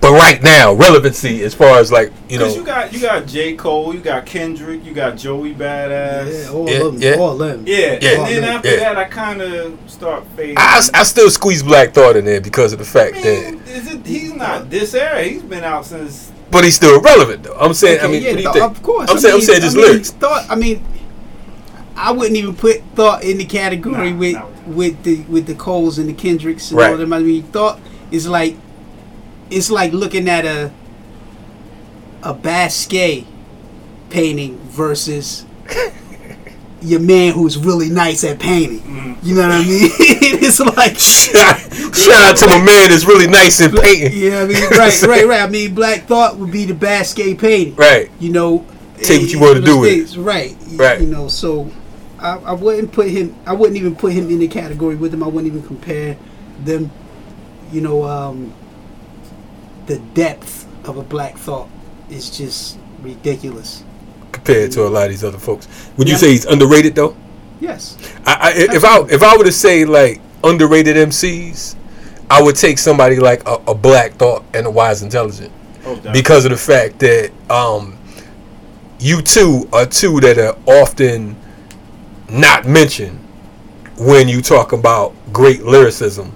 but 0.00 0.10
right 0.12 0.40
now, 0.42 0.72
relevancy 0.74 1.42
as 1.44 1.54
far 1.54 1.78
as 1.78 1.90
like 1.92 2.12
you 2.28 2.38
know 2.38 2.44
Cause 2.46 2.56
you 2.56 2.64
got 2.64 2.92
you 2.92 3.00
got 3.00 3.26
J 3.26 3.54
Cole, 3.54 3.94
you 3.94 4.00
got 4.00 4.26
Kendrick, 4.26 4.84
you 4.84 4.92
got 4.94 5.16
Joey 5.16 5.54
Badass. 5.54 6.44
Yeah, 6.44 6.50
all 6.52 6.68
Yeah, 6.70 6.76
of 6.78 6.92
them. 6.94 7.02
yeah. 7.02 7.14
All 7.18 7.32
of 7.32 7.38
them. 7.38 7.64
Yeah, 7.66 7.76
Yeah, 7.76 7.86
and 7.92 8.26
then 8.26 8.42
yeah, 8.42 8.48
after 8.50 8.70
yeah. 8.70 8.76
that, 8.76 8.96
I 8.98 9.04
kind 9.04 9.40
of 9.42 9.78
start 9.90 10.24
fading. 10.36 10.56
I, 10.58 10.80
I 10.94 11.02
still 11.04 11.30
squeeze 11.30 11.62
Black 11.62 11.92
Thought 11.92 12.16
in 12.16 12.24
there 12.24 12.40
because 12.40 12.72
of 12.72 12.78
the 12.78 12.84
fact 12.84 13.16
I 13.16 13.20
that, 13.22 13.52
mean, 13.54 13.62
is 13.64 13.92
it, 13.92 14.06
he's 14.06 14.34
not 14.34 14.70
this 14.70 14.94
era. 14.94 15.22
He's 15.22 15.42
been 15.42 15.64
out 15.64 15.86
since. 15.86 16.32
but 16.50 16.64
he's 16.64 16.76
still 16.76 17.00
relevant 17.00 17.44
though. 17.44 17.54
I'm 17.58 17.74
saying, 17.74 18.00
I 18.00 18.06
mean, 18.08 18.22
yeah, 18.22 18.30
what 18.30 18.36
do 18.36 18.42
you 18.42 18.52
th- 18.52 18.62
think? 18.62 18.76
Of 18.76 18.82
course. 18.82 19.10
I'm 19.10 19.16
I 19.16 19.20
saying, 19.20 19.34
I'm 19.34 19.40
saying 19.40 19.60
just 19.60 19.76
I 19.76 19.80
mean, 19.80 19.90
lyrics. 19.90 20.10
Thought. 20.12 20.46
I 20.50 20.54
mean, 20.56 20.84
I 21.96 22.12
wouldn't 22.12 22.36
even 22.36 22.54
put 22.54 22.80
thought 22.94 23.24
in 23.24 23.38
the 23.38 23.44
category 23.44 24.12
Nah, 24.12 24.18
with 24.18 24.34
nah. 24.34 24.46
With 24.68 25.02
the 25.02 25.22
with 25.22 25.46
the 25.46 25.54
Coles 25.54 25.98
and 25.98 26.08
the 26.08 26.12
Kendricks 26.12 26.70
and 26.70 26.78
Right. 26.78 26.90
all 26.90 26.96
them. 26.96 27.12
I 27.12 27.20
mean, 27.20 27.42
thought 27.44 27.80
is 28.10 28.28
like 28.28 28.56
it's 29.50 29.70
like 29.70 29.92
looking 29.92 30.28
at 30.28 30.44
a 30.44 30.72
a 32.22 32.34
Basquiat 32.34 33.24
painting 34.10 34.58
versus 34.68 35.44
your 36.82 37.00
man 37.00 37.32
who's 37.34 37.56
really 37.58 37.88
nice 37.90 38.24
at 38.24 38.38
painting. 38.38 38.80
Mm-hmm. 38.80 39.26
You 39.26 39.34
know 39.34 39.42
what 39.42 39.52
I 39.52 39.58
mean? 39.64 39.90
it's 39.98 40.60
like 40.60 40.98
Shout, 40.98 41.94
shout 41.94 42.30
out 42.30 42.36
to 42.38 42.46
my 42.46 42.58
man 42.58 42.90
that's 42.90 43.04
really 43.04 43.26
nice 43.26 43.60
in 43.60 43.72
painting. 43.72 44.12
you 44.12 44.30
know 44.30 44.44
I 44.44 44.46
mean? 44.46 44.62
Right, 44.70 45.02
right, 45.02 45.26
right. 45.26 45.40
I 45.42 45.48
mean, 45.48 45.74
Black 45.74 46.04
Thought 46.04 46.36
would 46.36 46.50
be 46.52 46.64
the 46.64 46.74
Basquiat 46.74 47.38
painting. 47.38 47.74
Right. 47.76 48.10
You 48.20 48.30
know, 48.32 48.66
Take 49.02 49.22
what 49.22 49.30
you 49.30 49.38
eh, 49.38 49.42
wanna 49.42 49.60
do 49.60 49.78
with 49.80 50.12
it. 50.16 50.18
Right. 50.18 50.56
Right. 50.72 51.00
You 51.00 51.06
know, 51.06 51.28
so 51.28 51.70
I, 52.18 52.38
I 52.38 52.52
wouldn't 52.52 52.92
put 52.92 53.08
him. 53.08 53.34
I 53.46 53.52
wouldn't 53.52 53.76
even 53.76 53.94
put 53.94 54.12
him 54.12 54.30
in 54.30 54.38
the 54.38 54.48
category 54.48 54.96
with 54.96 55.10
them. 55.10 55.22
I 55.22 55.26
wouldn't 55.26 55.52
even 55.52 55.66
compare 55.66 56.16
them. 56.64 56.90
You 57.72 57.80
know, 57.80 58.04
um, 58.04 58.52
the 59.86 59.98
depth 60.14 60.66
of 60.88 60.96
a 60.96 61.02
Black 61.02 61.36
Thought 61.36 61.68
is 62.10 62.36
just 62.36 62.78
ridiculous. 63.00 63.84
Compared 64.32 64.72
to 64.72 64.86
a 64.86 64.88
lot 64.88 65.04
of 65.04 65.10
these 65.10 65.24
other 65.24 65.38
folks, 65.38 65.68
would 65.96 66.08
you 66.08 66.16
say 66.16 66.30
he's 66.30 66.44
underrated 66.44 66.94
though? 66.94 67.16
Yes. 67.60 67.96
I, 68.24 68.34
I, 68.34 68.52
if 68.56 68.84
I 68.84 69.00
if 69.10 69.22
I 69.22 69.36
were 69.36 69.44
to 69.44 69.52
say 69.52 69.84
like 69.84 70.20
underrated 70.44 70.96
MCs, 70.96 71.76
I 72.30 72.42
would 72.42 72.56
take 72.56 72.78
somebody 72.78 73.16
like 73.16 73.46
a, 73.46 73.54
a 73.66 73.74
Black 73.74 74.12
Thought 74.14 74.44
and 74.54 74.66
a 74.66 74.70
Wise 74.70 75.02
Intelligent 75.02 75.52
Oh, 75.88 75.96
because 76.12 76.44
of 76.44 76.50
the 76.50 76.56
fact 76.56 76.98
that 76.98 77.30
um, 77.50 77.96
you 78.98 79.22
two 79.22 79.68
are 79.72 79.86
two 79.86 80.20
that 80.20 80.38
are 80.38 80.56
often 80.66 81.34
not 82.30 82.66
mentioned 82.66 83.18
when 83.98 84.28
you 84.28 84.42
talk 84.42 84.72
about 84.72 85.14
great 85.32 85.62
lyricism 85.64 86.32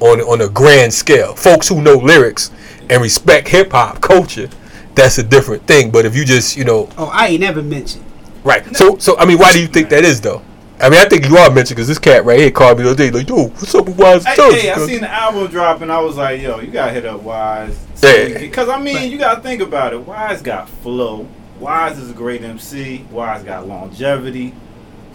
on 0.00 0.20
on 0.22 0.40
a 0.40 0.48
grand 0.48 0.92
scale. 0.92 1.34
Folks 1.34 1.68
who 1.68 1.80
know 1.80 1.94
lyrics 1.96 2.50
and 2.90 3.00
respect 3.02 3.48
hip 3.48 3.72
hop 3.72 4.00
culture, 4.00 4.48
that's 4.94 5.18
a 5.18 5.22
different 5.22 5.66
thing. 5.66 5.90
But 5.90 6.04
if 6.06 6.16
you 6.16 6.24
just 6.24 6.56
you 6.56 6.64
know 6.64 6.88
Oh, 6.98 7.06
I 7.12 7.28
ain't 7.28 7.40
never 7.40 7.62
mentioned. 7.62 8.04
right, 8.42 8.64
so 8.76 8.98
so 8.98 9.16
I 9.18 9.24
mean, 9.26 9.38
why 9.38 9.52
do 9.52 9.60
you 9.60 9.66
think 9.68 9.88
that 9.90 10.04
is 10.04 10.20
though? 10.20 10.42
I 10.80 10.90
mean, 10.90 10.98
I 10.98 11.04
think 11.08 11.26
you 11.28 11.36
are 11.36 11.50
mentioned 11.52 11.76
because 11.76 11.86
this 11.86 12.00
cat 12.00 12.24
right 12.24 12.38
here 12.38 12.50
called 12.50 12.78
me 12.78 12.84
the 12.84 12.90
other 12.90 12.98
day 13.04 13.10
like, 13.16 13.28
"Yo, 13.28 13.44
what's 13.46 13.74
up 13.76 13.86
with 13.86 13.96
Wise 13.96 14.24
Hey, 14.24 14.34
Jones?" 14.36 14.54
hey, 14.60 14.70
I 14.72 14.78
seen 14.86 15.00
the 15.02 15.08
album 15.10 15.46
drop 15.46 15.80
and 15.82 15.90
I 15.92 16.00
was 16.00 16.16
like, 16.16 16.42
yo, 16.42 16.58
you 16.58 16.66
gotta 16.72 16.90
hit 16.92 17.06
up 17.06 17.22
Wise. 17.22 17.78
Yeah. 18.02 18.36
Because 18.38 18.68
I 18.68 18.80
mean, 18.80 19.10
you 19.10 19.16
gotta 19.18 19.40
think 19.40 19.62
about 19.62 19.92
it. 19.92 20.00
Wise 20.00 20.42
got 20.42 20.68
flow. 20.68 21.28
Wise 21.60 21.96
is 21.96 22.10
a 22.10 22.12
great 22.12 22.42
MC. 22.42 23.06
Wise 23.12 23.44
got 23.44 23.68
longevity. 23.68 24.52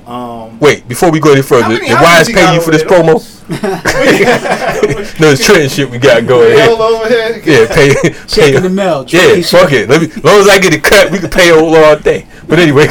Um, 0.09 0.59
Wait, 0.59 0.87
before 0.87 1.11
we 1.11 1.19
go 1.19 1.33
any 1.33 1.43
further, 1.43 1.69
many 1.69 1.81
did 1.81 1.91
albums 1.91 2.03
Wise 2.03 2.31
pay 2.33 2.55
you 2.55 2.61
for 2.61 2.71
this 2.71 2.81
promo? 2.81 3.21
no, 5.19 5.29
it's 5.29 5.45
Trent 5.45 5.71
shit 5.71 5.87
we 5.87 5.99
got 5.99 6.25
going 6.25 6.57
Hell 6.57 6.77
here. 6.77 6.85
over 6.85 7.07
here. 7.07 7.41
Yeah, 7.45 7.67
pay, 7.71 7.93
Check 8.25 8.27
pay 8.45 8.55
in 8.55 8.63
the 8.63 8.69
mail. 8.69 9.05
Yeah, 9.07 9.39
fuck 9.43 9.71
it. 9.71 9.87
Let 9.87 10.01
me, 10.01 10.07
as 10.07 10.23
long 10.23 10.39
as 10.39 10.47
I 10.47 10.57
get 10.57 10.73
it 10.73 10.83
cut, 10.83 11.11
we 11.11 11.19
can 11.19 11.29
pay 11.29 11.51
all 11.51 11.75
all 11.75 11.95
day. 11.95 12.25
But 12.47 12.57
anyway, 12.57 12.87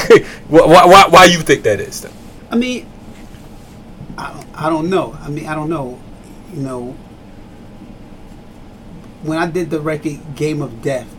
why, 0.47 0.87
why, 0.87 1.07
why 1.09 1.25
you 1.25 1.39
think 1.39 1.65
that 1.65 1.81
is? 1.81 2.03
Though? 2.03 2.11
I 2.53 2.57
mean, 2.57 2.87
I 4.17 4.33
don't, 4.33 4.47
I 4.55 4.71
don't 4.71 4.89
know. 4.89 5.19
I 5.21 5.29
mean, 5.29 5.49
I 5.49 5.57
don't 5.57 5.69
know. 5.69 5.99
You 6.55 6.63
know, 6.63 6.97
when 9.25 9.39
I 9.39 9.51
did 9.51 9.71
the 9.71 9.81
record 9.81 10.21
Game 10.37 10.63
of 10.63 10.83
Death 10.83 11.13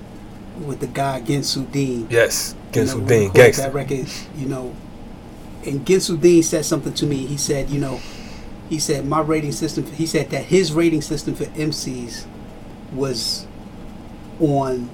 with 0.60 0.80
the 0.80 0.88
guy 0.88 1.20
Ginsu 1.20 1.70
Dean, 1.70 2.08
Yes, 2.10 2.56
you 2.74 2.86
know, 2.86 2.94
Dean, 2.94 3.02
recorded 3.02 3.34
gangster. 3.34 3.64
That 3.64 3.74
record, 3.74 4.08
you 4.38 4.48
know, 4.48 4.74
and 5.70 5.86
Ginsu 5.86 6.20
Dean 6.20 6.44
said 6.44 6.66
something 6.66 6.94
to 6.94 7.06
me. 7.06 7.26
He 7.26 7.38
said, 7.38 7.70
you 7.70 7.80
know, 7.80 8.00
he 8.70 8.80
said 8.80 9.06
my 9.06 9.22
rating 9.22 9.52
system. 9.52 9.86
He 9.86 10.06
said 10.06 10.30
that 10.32 10.46
his 10.46 10.72
rating 10.74 11.02
system 11.02 11.36
for 11.36 11.46
MCs 11.46 12.26
was 12.94 13.46
on 14.40 14.90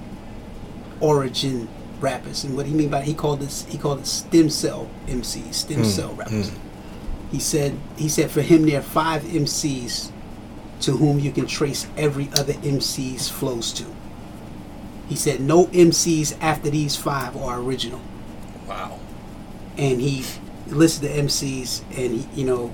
origin 1.00 1.68
rappers, 2.00 2.44
and 2.44 2.56
what 2.56 2.66
he 2.66 2.74
mean 2.74 2.88
by 2.90 3.02
he 3.02 3.14
called 3.14 3.40
this 3.40 3.64
he 3.66 3.78
called 3.78 4.00
it 4.00 4.06
stem 4.06 4.50
cell 4.50 4.88
MCs, 5.06 5.54
stem 5.54 5.80
Mm, 5.82 5.86
cell 5.86 6.12
rappers. 6.14 6.52
He 7.32 7.38
said 7.40 7.78
he 7.96 8.08
said 8.08 8.30
for 8.30 8.42
him 8.42 8.66
there 8.66 8.80
are 8.80 8.82
five 8.82 9.22
MCs 9.22 10.10
to 10.80 10.92
whom 10.92 11.18
you 11.18 11.32
can 11.32 11.46
trace 11.46 11.86
every 11.96 12.28
other 12.34 12.52
MC's 12.54 13.28
flows 13.28 13.72
to. 13.74 13.84
He 15.08 15.16
said 15.16 15.40
no 15.40 15.66
MCs 15.66 16.36
after 16.40 16.68
these 16.70 16.96
five 16.96 17.36
are 17.36 17.58
original 17.60 18.00
Wow. 18.68 18.98
and 19.78 20.00
he 20.00 20.24
listed 20.68 21.10
the 21.10 21.22
MCs 21.22 21.82
and 21.96 22.26
you 22.36 22.44
know 22.44 22.72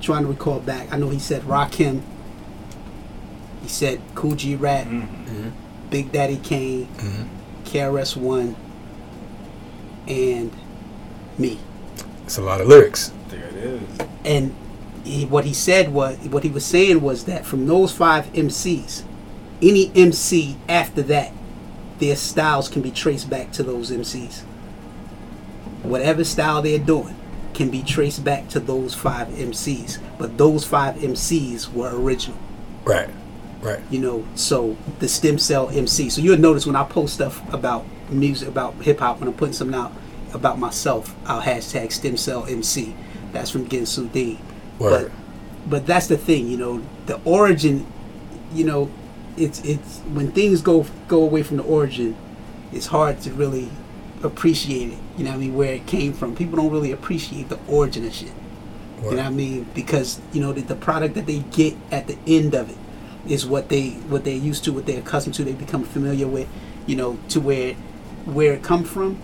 trying 0.00 0.22
to 0.22 0.28
recall 0.28 0.60
back. 0.60 0.92
I 0.92 0.96
know 0.96 1.08
he 1.08 1.18
said 1.18 1.42
Rakim. 1.42 2.02
He 3.62 3.68
said 3.68 4.00
Kool 4.14 4.34
G 4.34 4.54
Rap, 4.54 4.86
Mm-hmm. 4.86 5.50
Big 5.90 6.12
Daddy 6.12 6.36
Kane, 6.36 6.86
KRS 7.64 8.16
One, 8.16 8.56
and 10.06 10.52
me. 11.38 11.58
It's 12.24 12.38
a 12.38 12.42
lot 12.42 12.60
of 12.60 12.68
lyrics. 12.68 13.12
There 13.28 13.44
it 13.44 13.54
is. 13.54 13.82
And 14.24 14.54
he, 15.04 15.24
what 15.24 15.44
he 15.44 15.54
said 15.54 15.92
was 15.92 16.18
what 16.28 16.44
he 16.44 16.50
was 16.50 16.64
saying 16.64 17.00
was 17.00 17.24
that 17.24 17.46
from 17.46 17.66
those 17.66 17.92
five 17.92 18.26
MCs, 18.32 19.02
any 19.62 19.90
MC 19.94 20.56
after 20.68 21.02
that, 21.02 21.32
their 21.98 22.16
styles 22.16 22.68
can 22.68 22.82
be 22.82 22.90
traced 22.90 23.28
back 23.28 23.50
to 23.52 23.62
those 23.62 23.90
MCs. 23.90 24.42
Whatever 25.82 26.24
style 26.24 26.62
they're 26.62 26.78
doing 26.78 27.16
can 27.54 27.70
be 27.70 27.82
traced 27.82 28.24
back 28.24 28.48
to 28.48 28.60
those 28.60 28.94
five 28.94 29.28
MCs. 29.28 29.98
But 30.18 30.38
those 30.38 30.64
five 30.64 30.96
MCs 30.96 31.72
were 31.72 31.90
original. 31.94 32.38
Right, 32.84 33.10
right. 33.60 33.80
you 33.90 33.98
know 33.98 34.24
so 34.34 34.76
the 34.98 35.08
stem 35.08 35.38
cell 35.38 35.68
mc 35.68 36.10
so 36.10 36.20
you'll 36.20 36.38
notice 36.38 36.66
when 36.66 36.76
i 36.76 36.84
post 36.84 37.14
stuff 37.14 37.42
about 37.52 37.84
music 38.08 38.48
about 38.48 38.74
hip-hop 38.76 39.20
when 39.20 39.28
i'm 39.28 39.34
putting 39.34 39.52
something 39.52 39.78
out 39.78 39.92
about 40.32 40.58
myself 40.58 41.14
i'll 41.26 41.42
hashtag 41.42 41.92
stem 41.92 42.16
cell 42.16 42.46
mc 42.46 42.94
that's 43.32 43.50
from 43.50 43.66
ginsu 43.68 44.10
d 44.12 44.38
but 44.78 45.10
but 45.66 45.86
that's 45.86 46.06
the 46.06 46.16
thing 46.16 46.48
you 46.48 46.56
know 46.56 46.82
the 47.06 47.20
origin 47.24 47.86
you 48.52 48.64
know 48.64 48.90
it's 49.36 49.62
it's 49.64 49.98
when 50.12 50.30
things 50.32 50.62
go 50.62 50.86
go 51.06 51.22
away 51.22 51.42
from 51.42 51.56
the 51.58 51.62
origin 51.64 52.16
it's 52.72 52.86
hard 52.86 53.20
to 53.20 53.32
really 53.32 53.68
appreciate 54.22 54.90
it 54.90 54.98
you 55.16 55.24
know 55.24 55.30
what 55.30 55.36
i 55.36 55.40
mean 55.40 55.54
where 55.54 55.74
it 55.74 55.86
came 55.86 56.12
from 56.12 56.34
people 56.34 56.56
don't 56.56 56.72
really 56.72 56.92
appreciate 56.92 57.48
the 57.48 57.58
origin 57.68 58.04
of 58.04 58.12
shit 58.12 58.32
you 59.04 59.10
know 59.10 59.16
what 59.16 59.26
I 59.26 59.30
mean? 59.30 59.66
Because 59.74 60.20
you 60.32 60.40
know 60.40 60.52
the, 60.52 60.62
the 60.62 60.74
product 60.74 61.14
that 61.14 61.26
they 61.26 61.38
get 61.38 61.76
at 61.90 62.06
the 62.06 62.18
end 62.26 62.54
of 62.54 62.70
it 62.70 62.76
is 63.30 63.46
what 63.46 63.68
they 63.68 63.90
what 63.90 64.24
they're 64.24 64.34
used 64.34 64.64
to, 64.64 64.72
what 64.72 64.86
they're 64.86 65.00
accustomed 65.00 65.34
to, 65.36 65.44
they 65.44 65.52
become 65.52 65.84
familiar 65.84 66.26
with. 66.26 66.48
You 66.86 66.96
know, 66.96 67.18
to 67.28 67.40
where 67.40 67.74
where 68.24 68.54
it 68.54 68.62
come 68.62 68.84
from, 68.84 69.18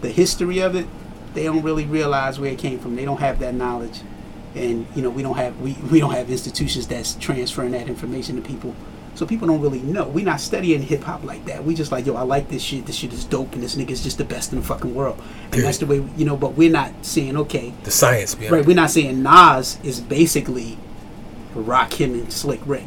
the 0.00 0.10
history 0.10 0.60
of 0.60 0.76
it, 0.76 0.86
they 1.34 1.44
don't 1.44 1.62
really 1.62 1.86
realize 1.86 2.38
where 2.38 2.52
it 2.52 2.58
came 2.58 2.78
from. 2.78 2.94
They 2.94 3.04
don't 3.04 3.20
have 3.20 3.40
that 3.40 3.54
knowledge, 3.54 4.00
and 4.54 4.86
you 4.94 5.02
know 5.02 5.10
we 5.10 5.22
don't 5.22 5.36
have 5.36 5.60
we, 5.60 5.72
we 5.90 5.98
don't 5.98 6.12
have 6.12 6.30
institutions 6.30 6.86
that's 6.86 7.14
transferring 7.14 7.72
that 7.72 7.88
information 7.88 8.36
to 8.36 8.42
people. 8.42 8.76
So 9.20 9.26
people 9.26 9.46
don't 9.48 9.60
really 9.60 9.82
know. 9.82 10.08
We're 10.08 10.24
not 10.24 10.40
studying 10.40 10.80
hip 10.80 11.02
hop 11.02 11.24
like 11.24 11.44
that. 11.44 11.62
We 11.62 11.74
just 11.74 11.92
like, 11.92 12.06
yo, 12.06 12.14
I 12.16 12.22
like 12.22 12.48
this 12.48 12.62
shit. 12.62 12.86
This 12.86 12.96
shit 12.96 13.12
is 13.12 13.26
dope, 13.26 13.52
and 13.52 13.62
this 13.62 13.76
nigga's 13.76 14.02
just 14.02 14.16
the 14.16 14.24
best 14.24 14.50
in 14.54 14.58
the 14.60 14.64
fucking 14.64 14.94
world. 14.94 15.22
And 15.52 15.62
that's 15.62 15.76
the 15.76 15.84
way, 15.84 15.96
you 16.16 16.24
know. 16.24 16.38
But 16.38 16.54
we're 16.54 16.70
not 16.70 17.04
saying, 17.04 17.36
okay, 17.36 17.74
The 17.82 17.90
science 17.90 18.34
behind 18.34 18.52
Right, 18.52 18.60
it. 18.62 18.66
we're 18.66 18.76
not 18.76 18.90
saying 18.90 19.22
Nas 19.22 19.78
is 19.82 20.00
basically 20.00 20.78
Rakim 21.54 22.14
and 22.14 22.32
Slick 22.32 22.62
Rick. 22.64 22.84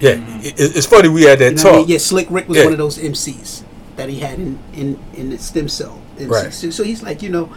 Yeah, 0.00 0.16
it, 0.40 0.54
it's 0.58 0.86
funny 0.86 1.08
we 1.08 1.22
had 1.22 1.38
that 1.38 1.50
You 1.50 1.56
know 1.58 1.62
talk. 1.62 1.72
I 1.74 1.76
mean? 1.76 1.86
Yeah, 1.86 1.98
Slick 1.98 2.26
Rick 2.30 2.48
was 2.48 2.58
Yeah. 2.58 2.64
one 2.64 2.72
of 2.72 2.78
those 2.80 2.98
MCs 2.98 3.62
that 3.94 4.08
he 4.08 4.18
had 4.18 4.40
in 4.40 4.58
in, 4.74 4.98
in 5.14 5.30
the 5.30 5.38
stem 5.38 5.68
cell. 5.68 6.02
MCs. 6.18 6.28
Right. 6.28 6.52
So, 6.52 6.70
so 6.70 6.82
he's 6.82 7.04
like, 7.04 7.22
you 7.22 7.28
know, 7.30 7.48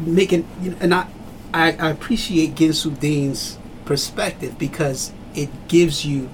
making, 0.00 0.48
you 0.62 0.70
know, 0.70 0.76
and 0.80 0.94
I, 0.94 1.08
I, 1.52 1.72
I 1.72 1.90
appreciate 1.90 2.54
Ginsu 2.54 2.98
Dean's 2.98 3.58
perspective 3.84 4.58
because 4.58 5.12
it 5.34 5.50
gives 5.68 6.06
you 6.06 6.30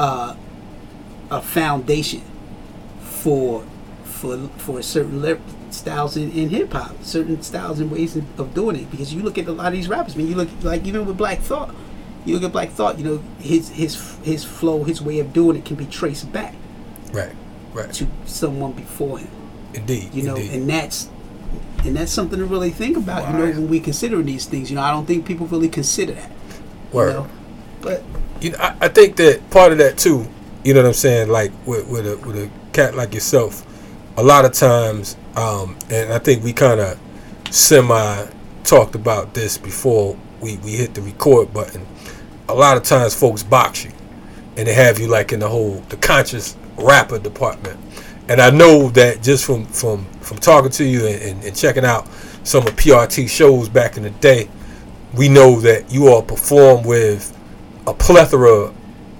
uh, 0.00 0.34
a 1.30 1.40
foundation 1.42 2.22
for 3.00 3.64
for 4.04 4.36
for 4.58 4.82
certain 4.82 5.20
lyric 5.22 5.40
styles 5.70 6.16
in, 6.16 6.32
in 6.32 6.48
hip 6.48 6.72
hop, 6.72 6.92
certain 7.04 7.40
styles 7.42 7.78
and 7.80 7.90
ways 7.90 8.16
of 8.16 8.24
of 8.40 8.54
doing 8.54 8.76
it. 8.76 8.90
Because 8.90 9.12
you 9.14 9.22
look 9.22 9.38
at 9.38 9.46
a 9.46 9.52
lot 9.52 9.68
of 9.68 9.72
these 9.74 9.88
rappers, 9.88 10.14
I 10.14 10.18
mean, 10.18 10.28
you 10.28 10.34
look 10.34 10.48
like 10.62 10.84
even 10.86 11.06
with 11.06 11.16
Black 11.16 11.40
Thought, 11.40 11.74
you 12.24 12.34
look 12.34 12.42
at 12.44 12.52
Black 12.52 12.70
Thought, 12.70 12.98
you 12.98 13.04
know, 13.04 13.22
his 13.38 13.68
his 13.70 14.16
his 14.24 14.42
flow, 14.44 14.84
his 14.84 15.00
way 15.02 15.20
of 15.20 15.32
doing 15.32 15.56
it 15.56 15.64
can 15.64 15.76
be 15.76 15.86
traced 15.86 16.32
back 16.32 16.54
Right, 17.12 17.32
right. 17.74 17.92
to 17.94 18.06
someone 18.26 18.72
before 18.72 19.18
him. 19.18 19.28
Indeed, 19.74 20.12
You 20.14 20.22
know, 20.24 20.36
indeed. 20.36 20.52
and 20.54 20.68
that's 20.70 21.08
and 21.84 21.96
that's 21.96 22.12
something 22.12 22.38
to 22.38 22.44
really 22.44 22.70
think 22.70 22.96
about. 22.96 23.30
You 23.30 23.38
know, 23.38 23.44
when 23.60 23.68
we 23.68 23.80
consider 23.80 24.20
these 24.22 24.46
things, 24.46 24.70
you 24.70 24.76
know, 24.76 24.82
I 24.82 24.90
don't 24.90 25.06
think 25.06 25.24
people 25.26 25.46
really 25.46 25.68
consider 25.68 26.14
that. 26.14 26.30
Word. 26.92 27.08
You 27.08 27.14
know, 27.20 27.28
but 27.82 28.02
you 28.40 28.50
know, 28.50 28.58
I, 28.58 28.76
I 28.82 28.88
think 28.88 29.16
that 29.16 29.48
part 29.50 29.72
of 29.72 29.78
that 29.78 29.98
too. 29.98 30.26
You 30.64 30.74
know 30.74 30.80
what 30.82 30.88
I'm 30.88 30.94
saying? 30.94 31.28
Like 31.28 31.52
with 31.66 31.88
with 31.88 32.06
a 32.06 32.16
with 32.26 32.36
a 32.36 32.50
cat 32.72 32.94
like 32.94 33.14
yourself, 33.14 33.66
a 34.16 34.22
lot 34.22 34.44
of 34.44 34.52
times, 34.52 35.16
um, 35.36 35.76
and 35.90 36.12
I 36.12 36.18
think 36.18 36.44
we 36.44 36.52
kind 36.52 36.80
of 36.80 36.98
semi 37.50 38.26
talked 38.64 38.94
about 38.94 39.34
this 39.34 39.58
before 39.58 40.16
we 40.40 40.56
we 40.58 40.72
hit 40.72 40.94
the 40.94 41.02
record 41.02 41.52
button. 41.52 41.86
A 42.48 42.54
lot 42.54 42.76
of 42.76 42.82
times, 42.82 43.14
folks 43.14 43.42
box 43.42 43.84
you, 43.84 43.92
and 44.56 44.66
they 44.66 44.74
have 44.74 44.98
you 44.98 45.06
like 45.08 45.32
in 45.32 45.40
the 45.40 45.48
whole 45.48 45.76
the 45.88 45.96
conscious 45.96 46.56
rapper 46.76 47.18
department. 47.18 47.78
And 48.28 48.40
I 48.40 48.50
know 48.50 48.90
that 48.90 49.22
just 49.22 49.44
from 49.44 49.66
from 49.66 50.04
from 50.20 50.38
talking 50.38 50.70
to 50.72 50.84
you 50.84 51.06
and, 51.06 51.22
and, 51.22 51.44
and 51.44 51.56
checking 51.56 51.84
out 51.84 52.06
some 52.42 52.66
of 52.66 52.74
PRT 52.76 53.28
shows 53.28 53.68
back 53.68 53.96
in 53.96 54.02
the 54.02 54.10
day, 54.10 54.48
we 55.14 55.28
know 55.28 55.60
that 55.60 55.92
you 55.92 56.08
all 56.08 56.22
perform 56.22 56.84
with 56.84 57.36
a 57.86 57.94
plethora 57.94 58.72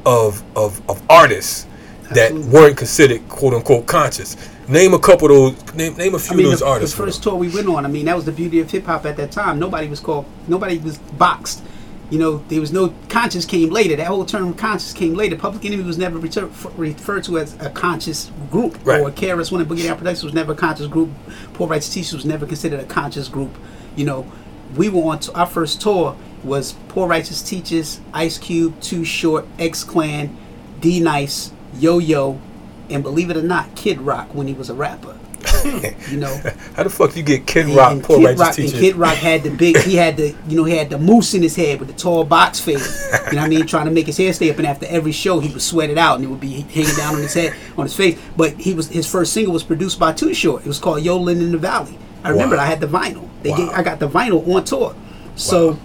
of 0.07 0.43
of, 0.57 0.91
of 0.91 1.03
artists 1.11 1.67
that 2.13 2.33
weren't 2.33 2.77
considered 2.77 3.27
quote 3.29 3.55
unquote 3.55 3.87
conscious. 3.87 4.37
Name 4.69 4.95
a 4.95 4.99
couple 4.99 5.47
of 5.49 5.57
those. 5.57 5.75
Name, 5.75 5.97
name 5.97 6.15
a 6.15 6.19
few 6.19 6.35
I 6.35 6.37
mean, 6.37 6.47
of 6.47 6.53
those 6.53 6.61
the, 6.61 6.67
artists. 6.67 6.97
the 6.97 7.03
first 7.05 7.23
tour 7.23 7.35
we 7.35 7.49
went 7.49 7.69
on, 7.69 7.85
I 7.85 7.89
mean, 7.89 8.07
that 8.07 8.17
was 8.17 8.25
the 8.25 8.33
beauty 8.33 8.61
of 8.61 8.71
hip 8.71 8.87
hop 8.87 9.05
at 9.05 9.17
that 9.17 9.33
time. 9.33 9.59
Nobody 9.59 9.89
was 9.89 10.01
called, 10.01 10.27
nobody 10.49 10.79
was 10.79 10.99
boxed. 10.99 11.63
You 12.09 12.19
know, 12.19 12.39
there 12.49 12.61
was 12.61 12.73
no 12.73 12.93
conscious 13.09 13.45
came 13.45 13.71
later. 13.71 13.95
That 13.95 14.09
whole 14.09 14.25
term 14.25 14.53
conscious 14.55 14.93
came 14.93 15.15
later. 15.15 15.37
Public 15.37 15.65
Enemy 15.65 15.85
was 15.85 15.97
never 15.97 16.19
retur- 16.19 16.51
referred 16.77 17.23
to 17.25 17.39
as 17.39 17.55
a 17.61 17.71
conscious 17.71 18.33
group. 18.51 18.79
Right. 18.85 19.01
Or 19.01 19.11
KRS 19.13 19.53
One 19.53 19.61
and 19.61 19.71
Boogie 19.71 19.85
Down 19.85 19.97
Productions 19.97 20.25
was 20.25 20.35
never 20.35 20.53
a 20.53 20.57
conscious 20.57 20.89
group. 20.89 21.11
Poor 21.55 21.69
Righteous 21.69 21.95
Teachers 21.95 22.15
was 22.15 22.25
never 22.25 22.47
considered 22.47 22.81
a 22.81 22.85
conscious 22.85 23.29
group. 23.29 23.57
You 23.95 24.07
know, 24.07 24.33
we 24.77 24.89
were 24.89 25.03
on 25.03 25.21
t- 25.21 25.33
our 25.35 25.47
first 25.47 25.81
tour 25.81 26.17
was 26.45 26.75
Poor 26.89 27.09
Righteous 27.09 27.43
Teachers, 27.43 28.01
Ice 28.13 28.39
Cube, 28.39 28.81
Too 28.81 29.05
Short, 29.05 29.47
X 29.59 29.85
Clan, 29.85 30.37
D 30.81 31.01
Nice, 31.01 31.53
Yo 31.75 31.99
Yo, 31.99 32.41
and 32.89 33.03
believe 33.03 33.31
it 33.31 33.37
or 33.37 33.43
not, 33.43 33.75
Kid 33.77 34.01
Rock 34.01 34.35
when 34.35 34.49
he 34.49 34.55
was 34.55 34.71
a 34.71 34.75
rapper. 34.75 35.17
you 36.11 36.19
know. 36.19 36.35
How 36.75 36.83
the 36.83 36.91
fuck 36.91 37.17
you 37.17 37.23
get 37.23 37.47
Kid 37.47 37.67
And, 37.67 37.75
Rock, 37.77 37.93
and 37.93 38.03
poor 38.05 38.19
Kid 38.19 38.39
righteous 38.39 38.41
Rock, 38.41 38.59
and? 38.59 38.71
Kid 38.73 38.97
Rock 38.97 39.15
had 39.15 39.43
the 39.43 39.51
big. 39.51 39.77
He 39.79 39.97
had 39.97 40.17
the, 40.17 40.35
you 40.49 40.57
know, 40.57 40.65
he 40.65 40.77
had 40.77 40.91
the 40.91 40.99
moose 40.99 41.33
in 41.35 41.43
his 41.43 41.57
head 41.57 41.79
with 41.81 41.89
the 41.89 41.95
tall 41.95 42.25
box 42.25 42.61
fade. 42.61 42.79
You 42.79 43.37
know 43.37 43.39
what 43.39 43.39
I 43.39 43.49
mean? 43.49 43.67
Trying 43.67 43.87
to 43.87 43.91
make 43.91 44.07
his 44.07 44.17
hair 44.19 44.33
stay 44.33 44.51
up, 44.51 44.59
and 44.59 44.67
after 44.67 44.87
every 44.87 45.13
show, 45.13 45.39
he 45.41 45.51
would 45.51 45.63
sweat 45.63 45.89
it 45.91 45.97
out, 45.99 46.17
and 46.17 46.25
it 46.25 46.29
would 46.29 46.41
be 46.41 46.61
hanging 46.63 46.95
down 46.97 47.15
on 47.15 47.23
his 47.23 47.35
head, 47.35 47.55
on 47.79 47.85
his 47.85 47.95
face. 47.97 48.19
But 48.37 48.53
he 48.61 48.75
was 48.75 48.89
his 48.89 49.07
first 49.11 49.33
single 49.33 49.53
was 49.55 49.63
produced 49.63 49.99
by 49.99 50.13
Too 50.13 50.35
Short. 50.35 50.63
It 50.63 50.69
was 50.69 50.79
called 50.79 51.03
"Yodeling 51.03 51.39
in 51.41 51.53
the 51.53 51.59
Valley." 51.59 51.99
I 52.23 52.29
remember 52.31 52.57
Wow. 52.57 52.63
I 52.65 52.67
had 52.67 52.81
the 52.81 52.87
vinyl. 52.87 53.29
They 53.43 53.51
Wow. 53.51 53.57
gave, 53.57 53.69
I 53.71 53.83
got 53.83 53.99
the 53.99 54.09
vinyl 54.09 54.47
on 54.55 54.65
tour. 54.65 54.95
So 55.37 55.79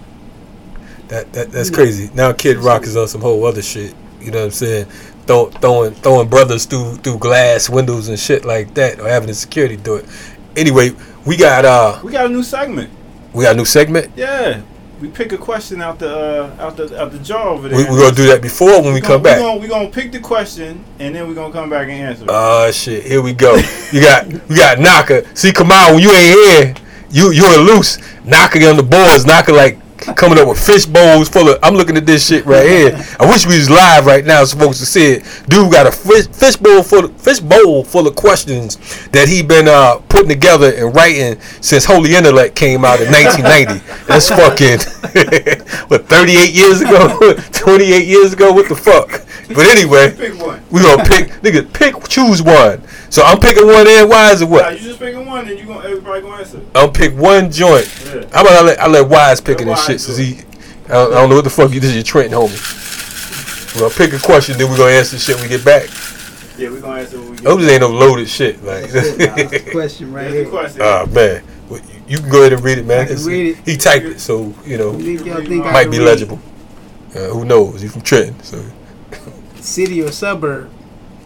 That, 1.08 1.32
that 1.34 1.52
that's 1.52 1.70
crazy. 1.70 2.10
Now 2.14 2.32
Kid 2.32 2.56
Rock 2.58 2.82
is 2.84 2.96
on 2.96 3.08
some 3.08 3.20
whole 3.20 3.44
other 3.44 3.62
shit. 3.62 3.94
You 4.20 4.30
know 4.32 4.38
what 4.38 4.44
I'm 4.46 4.50
saying? 4.50 4.86
Throw, 5.26 5.50
throwing 5.50 5.94
throwing 5.94 6.28
brothers 6.28 6.64
through 6.66 6.96
through 6.96 7.18
glass 7.18 7.68
windows 7.70 8.08
and 8.08 8.18
shit 8.18 8.44
like 8.44 8.74
that, 8.74 9.00
or 9.00 9.08
having 9.08 9.28
the 9.28 9.34
security 9.34 9.76
do 9.76 9.96
it. 9.96 10.06
Anyway, 10.56 10.90
we 11.24 11.36
got 11.36 11.64
uh 11.64 12.00
We 12.02 12.12
got 12.12 12.26
a 12.26 12.28
new 12.28 12.42
segment. 12.42 12.90
we 13.32 13.44
got 13.44 13.54
a 13.54 13.56
new 13.58 13.64
segment. 13.64 14.10
Yeah. 14.16 14.62
We 15.00 15.08
pick 15.08 15.32
a 15.32 15.36
question 15.36 15.82
out 15.82 15.98
the 15.98 16.08
uh, 16.08 16.56
out 16.58 16.76
the 16.78 16.98
out 17.00 17.12
the 17.12 17.18
jar 17.18 17.48
over 17.48 17.68
there. 17.68 17.76
We, 17.76 17.84
we're 17.84 18.00
gonna 18.00 18.16
do 18.16 18.26
that 18.28 18.40
before 18.40 18.80
when 18.82 18.94
we 18.94 19.00
come 19.02 19.22
back. 19.22 19.38
We're 19.38 19.44
gonna, 19.46 19.60
we 19.60 19.68
gonna 19.68 19.90
pick 19.90 20.10
the 20.10 20.20
question 20.20 20.82
and 20.98 21.14
then 21.14 21.28
we're 21.28 21.34
gonna 21.34 21.52
come 21.52 21.68
back 21.68 21.82
and 21.82 21.92
answer. 21.92 22.24
it. 22.24 22.30
Oh 22.32 22.70
shit! 22.72 23.04
Here 23.04 23.20
we 23.20 23.34
go. 23.34 23.56
You 23.92 24.00
got 24.00 24.30
you 24.30 24.56
got 24.56 24.78
Naka. 24.78 25.36
See, 25.36 25.52
come 25.52 25.70
on, 25.70 25.94
when 25.94 26.02
you 26.02 26.10
ain't 26.12 26.34
here, 26.34 26.74
you 27.10 27.30
you're 27.30 27.58
loose. 27.58 27.98
Naka 28.24 28.58
on 28.70 28.76
the 28.78 28.82
boards. 28.82 29.26
Naka 29.26 29.52
like 29.52 29.78
coming 30.14 30.38
up 30.38 30.48
with 30.48 30.64
fish 30.64 30.86
bowls 30.86 31.28
full 31.28 31.48
of. 31.48 31.58
I'm 31.62 31.74
looking 31.74 31.96
at 31.96 32.06
this 32.06 32.26
shit 32.26 32.46
right 32.46 32.66
here. 32.66 33.04
I 33.18 33.28
wish 33.28 33.46
we 33.46 33.56
was 33.56 33.70
live 33.70 34.06
right 34.06 34.24
now, 34.24 34.44
so 34.44 34.58
folks 34.58 34.78
to 34.78 34.86
see 34.86 35.12
it. 35.14 35.24
Dude 35.48 35.72
got 35.72 35.86
a 35.86 35.92
fish, 35.92 36.26
fish 36.28 36.56
bowl 36.56 36.82
full 36.82 37.06
of, 37.06 37.20
fish 37.20 37.40
bowl 37.40 37.84
full 37.84 38.06
of 38.06 38.14
questions 38.16 38.76
that 39.08 39.28
he 39.28 39.42
been 39.42 39.68
uh, 39.68 39.96
putting 40.08 40.28
together 40.28 40.72
and 40.74 40.94
writing 40.94 41.40
since 41.60 41.84
Holy 41.84 42.14
Intellect 42.14 42.54
came 42.54 42.84
out 42.84 43.00
in 43.00 43.10
1990. 43.12 43.84
That's 44.06 44.28
fucking 44.28 44.78
what 45.88 46.06
38 46.06 46.54
years 46.54 46.80
ago, 46.80 47.34
28 47.52 48.06
years 48.06 48.32
ago. 48.32 48.52
What 48.52 48.68
the 48.68 48.76
fuck? 48.76 49.22
But 49.48 49.66
anyway. 49.66 50.14
We 50.70 50.82
gonna 50.82 51.04
pick, 51.04 51.28
nigga, 51.42 51.72
pick, 51.72 51.94
choose 52.08 52.42
one. 52.42 52.82
So 53.10 53.22
I'm 53.22 53.38
picking 53.38 53.66
one 53.66 53.86
and 53.86 54.10
Wise 54.10 54.42
or 54.42 54.46
Nah, 54.46 54.50
what? 54.50 54.72
you 54.80 54.88
just 54.88 54.98
picking 54.98 55.24
one 55.24 55.48
and 55.48 55.58
you 55.58 55.64
gonna 55.64 55.88
everybody 55.88 56.20
gonna 56.22 56.36
answer. 56.36 56.60
I'll 56.74 56.90
pick 56.90 57.14
one 57.16 57.50
joint. 57.50 57.86
Yeah. 58.04 58.24
How 58.32 58.40
about 58.42 58.52
I 58.52 58.60
let, 58.62 58.80
I 58.80 58.86
let 58.88 59.08
Wise 59.08 59.40
picking 59.40 59.68
Let 59.68 59.76
this 59.76 59.86
shit 59.86 59.95
Wise 59.96 60.04
since 60.06 60.16
do 60.18 60.22
he, 60.24 60.40
I 60.86 60.92
don't, 60.92 61.12
I 61.12 61.14
don't 61.16 61.28
know 61.30 61.36
what 61.36 61.44
the 61.44 61.50
fuck 61.50 61.72
you, 61.72 61.80
this 61.80 61.90
is 61.90 61.96
your 61.96 62.04
Trenton 62.04 62.38
homie. 62.38 63.74
We're 63.74 63.82
gonna 63.88 63.94
pick 63.94 64.12
a 64.12 64.18
question, 64.24 64.56
then 64.58 64.70
we're 64.70 64.76
gonna 64.78 64.92
answer 64.92 65.18
shit 65.18 65.34
when 65.36 65.44
we 65.44 65.48
get 65.50 65.64
back. 65.64 65.88
Yeah, 66.58 66.70
we're 66.70 66.80
gonna 66.80 67.00
answer 67.00 67.18
when 67.18 67.30
we 67.32 67.36
get. 67.36 67.44
Those 67.44 67.68
ain't 67.68 67.80
no 67.82 67.88
loaded 67.88 68.28
shit. 68.28 68.62
Like, 68.64 68.88
that's 68.90 69.16
the 69.16 69.68
question 69.72 70.12
right 70.12 70.30
Here's 70.30 70.44
here. 70.44 70.50
question. 70.50 70.80
oh 70.82 71.06
man. 71.06 71.42
Well, 71.68 71.80
you- 71.80 71.86
You 72.08 72.18
can 72.18 72.28
go 72.30 72.40
ahead 72.40 72.52
and 72.52 72.62
read 72.62 72.78
it, 72.78 72.86
man. 72.86 73.00
I 73.00 73.06
can 73.14 73.24
read 73.24 73.56
it. 73.58 73.64
He 73.68 73.76
typed 73.76 74.06
it, 74.06 74.20
so, 74.20 74.54
you 74.64 74.78
know, 74.78 74.92
Think 74.98 75.24
y'all 75.26 75.42
think 75.44 75.66
I 75.66 75.72
might 75.72 75.90
be 75.90 75.98
read 75.98 76.06
legible. 76.06 76.38
Uh, 77.14 77.28
who 77.30 77.44
knows? 77.44 77.82
You 77.82 77.88
from 77.88 78.02
Trenton, 78.02 78.40
so. 78.44 78.62
City 79.60 80.00
or 80.02 80.12
suburb? 80.12 80.70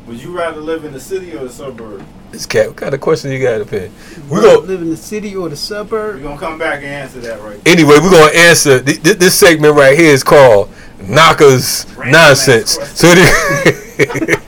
Would 0.07 0.23
you 0.23 0.33
rather 0.37 0.61
live 0.61 0.85
in 0.87 0.93
the 0.93 1.01
city 1.01 1.37
or 1.37 1.45
the 1.45 1.51
suburb? 1.51 2.03
This 2.31 2.47
cat, 2.47 2.69
what 2.69 2.77
kind 2.77 2.95
of 2.95 3.01
question 3.01 3.33
you 3.33 3.41
got 3.43 3.61
up 3.61 3.71
here? 3.71 3.91
We 4.29 4.37
Would 4.37 4.43
go. 4.43 4.53
you 4.61 4.67
live 4.67 4.83
in 4.83 4.91
the 4.91 4.97
city 4.97 5.35
or 5.35 5.49
the 5.49 5.57
suburb. 5.57 6.17
We're 6.17 6.23
gonna 6.23 6.39
come 6.39 6.59
back 6.59 6.77
and 6.77 6.87
answer 6.87 7.19
that 7.21 7.41
right. 7.43 7.61
Anyway, 7.67 7.95
we're 8.01 8.11
gonna 8.11 8.33
answer. 8.37 8.81
Th- 8.83 9.03
th- 9.03 9.17
this 9.19 9.37
segment 9.39 9.75
right 9.77 9.99
here 9.99 10.13
is 10.13 10.23
called 10.23 10.71
Knockers 11.03 11.87
Random 11.97 12.13
nonsense. 12.13 12.71
So 12.95 13.09
the, 13.09 14.41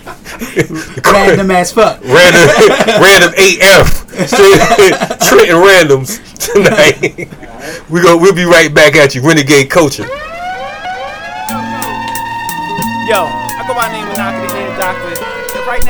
Random 1.12 1.50
as 1.50 1.72
fuck. 1.72 2.00
random, 2.04 2.48
random 3.02 3.32
AF, 3.36 3.88
straight 4.28 4.94
Trenton 5.28 5.56
randoms 5.56 6.20
tonight. 6.38 7.28
we 7.90 8.00
go. 8.00 8.16
We'll 8.16 8.34
be 8.34 8.44
right 8.44 8.72
back 8.72 8.94
at 8.96 9.14
you, 9.14 9.22
Renegade 9.26 9.68
Culture. 9.70 10.06
Yo, 13.08 13.26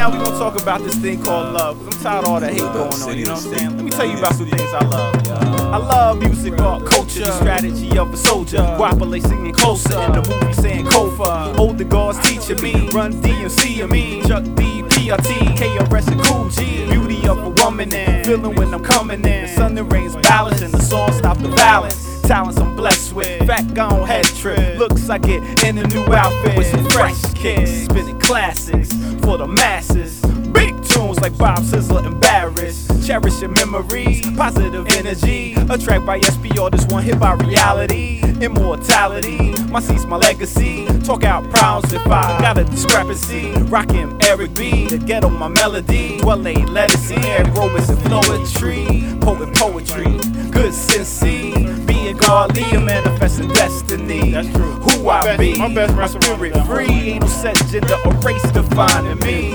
now 0.02 0.10
we 0.10 0.24
gonna 0.24 0.36
talk 0.36 0.60
about 0.60 0.80
this 0.82 0.96
thing 0.96 1.22
called 1.22 1.52
love. 1.52 1.78
Cause 1.78 1.94
I'm 1.94 2.02
tired 2.02 2.24
of 2.24 2.30
all 2.30 2.40
that 2.40 2.52
hate 2.52 2.58
going 2.58 3.02
on, 3.02 3.16
you 3.16 3.24
know 3.24 3.34
what 3.34 3.46
I'm 3.46 3.54
saying? 3.54 3.76
Let 3.76 3.84
me 3.84 3.90
tell 3.92 4.04
you 4.04 4.18
about 4.18 4.34
some 4.34 4.46
things 4.46 4.74
I 4.74 4.84
love. 4.84 5.28
I 5.28 5.76
love 5.76 6.18
music, 6.18 6.58
art, 6.58 6.84
culture, 6.86 7.20
the 7.20 7.38
strategy 7.38 7.96
of 7.96 8.12
a 8.12 8.16
soldier. 8.16 8.58
Guapole 8.58 9.22
singing 9.22 9.52
closer 9.52 10.00
in 10.02 10.12
the 10.12 10.22
movie 10.28 10.52
saying 10.54 10.86
Kofa. 10.86 11.56
Older 11.56 11.84
guards 11.84 12.18
teaching 12.28 12.60
me, 12.60 12.88
run 12.88 13.12
DMC 13.22 13.82
and 13.84 13.92
me. 13.92 14.22
Chuck 14.26 14.42
D, 14.42 14.82
PRT, 14.82 15.56
KRS 15.56 16.08
and 16.10 16.20
Kool 16.24 16.48
G. 16.48 16.84
Beauty 16.90 17.28
of 17.28 17.38
a 17.38 17.50
woman 17.62 17.94
and 17.94 18.26
feeling 18.26 18.56
when 18.56 18.74
I'm 18.74 18.82
coming 18.82 19.24
in. 19.24 19.42
The 19.42 19.48
sun 19.54 19.78
and 19.78 19.92
rain's 19.92 20.16
balance 20.16 20.62
and 20.62 20.74
the 20.74 20.82
song 20.82 21.12
stop 21.12 21.38
the 21.38 21.48
balance 21.50 22.11
talents 22.32 22.58
I'm 22.58 22.74
blessed 22.74 23.12
with. 23.12 23.46
Fat 23.46 23.74
gone 23.74 24.06
head 24.06 24.24
trip. 24.24 24.78
Looks 24.78 25.10
I 25.10 25.18
get 25.18 25.42
in 25.64 25.76
a 25.76 25.86
new 25.88 26.02
outfit 26.14 26.56
with 26.56 26.66
some 26.66 26.88
fresh 26.88 27.20
kicks. 27.34 27.84
Spinning 27.84 28.18
classics 28.20 28.90
for 29.22 29.36
the 29.36 29.46
masses. 29.46 30.18
Big 30.50 30.72
tunes 30.82 31.20
like 31.20 31.36
Bob 31.36 31.58
Sizzler 31.58 32.06
and 32.06 32.18
Barris. 32.22 32.88
Cherishing 33.06 33.52
memories, 33.52 34.22
positive 34.34 34.86
energy. 34.96 35.52
A 35.68 35.76
track 35.76 36.06
by 36.06 36.20
SPR, 36.20 36.70
this 36.70 36.86
one 36.86 37.02
hit 37.02 37.20
by 37.20 37.34
reality. 37.34 38.22
Immortality, 38.40 39.52
my 39.70 39.80
seat's 39.80 40.06
my 40.06 40.16
legacy. 40.16 40.86
Talk 41.04 41.24
out 41.24 41.44
problems 41.50 41.92
if 41.92 42.06
I 42.06 42.40
got 42.40 42.56
a 42.56 42.64
discrepancy. 42.64 43.52
Rockin' 43.64 44.16
Eric 44.22 44.54
B, 44.54 44.86
the 44.86 44.96
ghetto 44.96 45.28
my 45.28 45.48
melody. 45.48 46.18
Well 46.22 46.48
ain't 46.48 46.70
lettucey, 46.70 47.22
Eric 47.24 47.48
Romas 47.48 47.90
and 47.90 48.00
poetry. 48.10 49.04
Poet 49.20 49.54
poetry, 49.54 50.18
good 50.50 50.72
sensei. 50.72 51.91
Being 52.12 52.20
godly, 52.24 52.62
a 52.72 52.80
manifesting 52.80 53.48
destiny. 53.48 54.32
That's 54.32 54.48
true. 54.52 54.72
Who 54.72 55.08
I 55.08 55.22
best- 55.22 55.40
be, 55.40 55.56
my 55.56 55.72
best 55.72 55.96
my 55.96 56.06
spirit 56.06 56.54
free. 56.66 56.86
Ain't 57.12 57.22
no 57.22 57.26
set 57.26 57.56
gender 57.68 57.96
or 58.04 58.12
race 58.16 58.42
defining 58.52 59.18
me. 59.20 59.52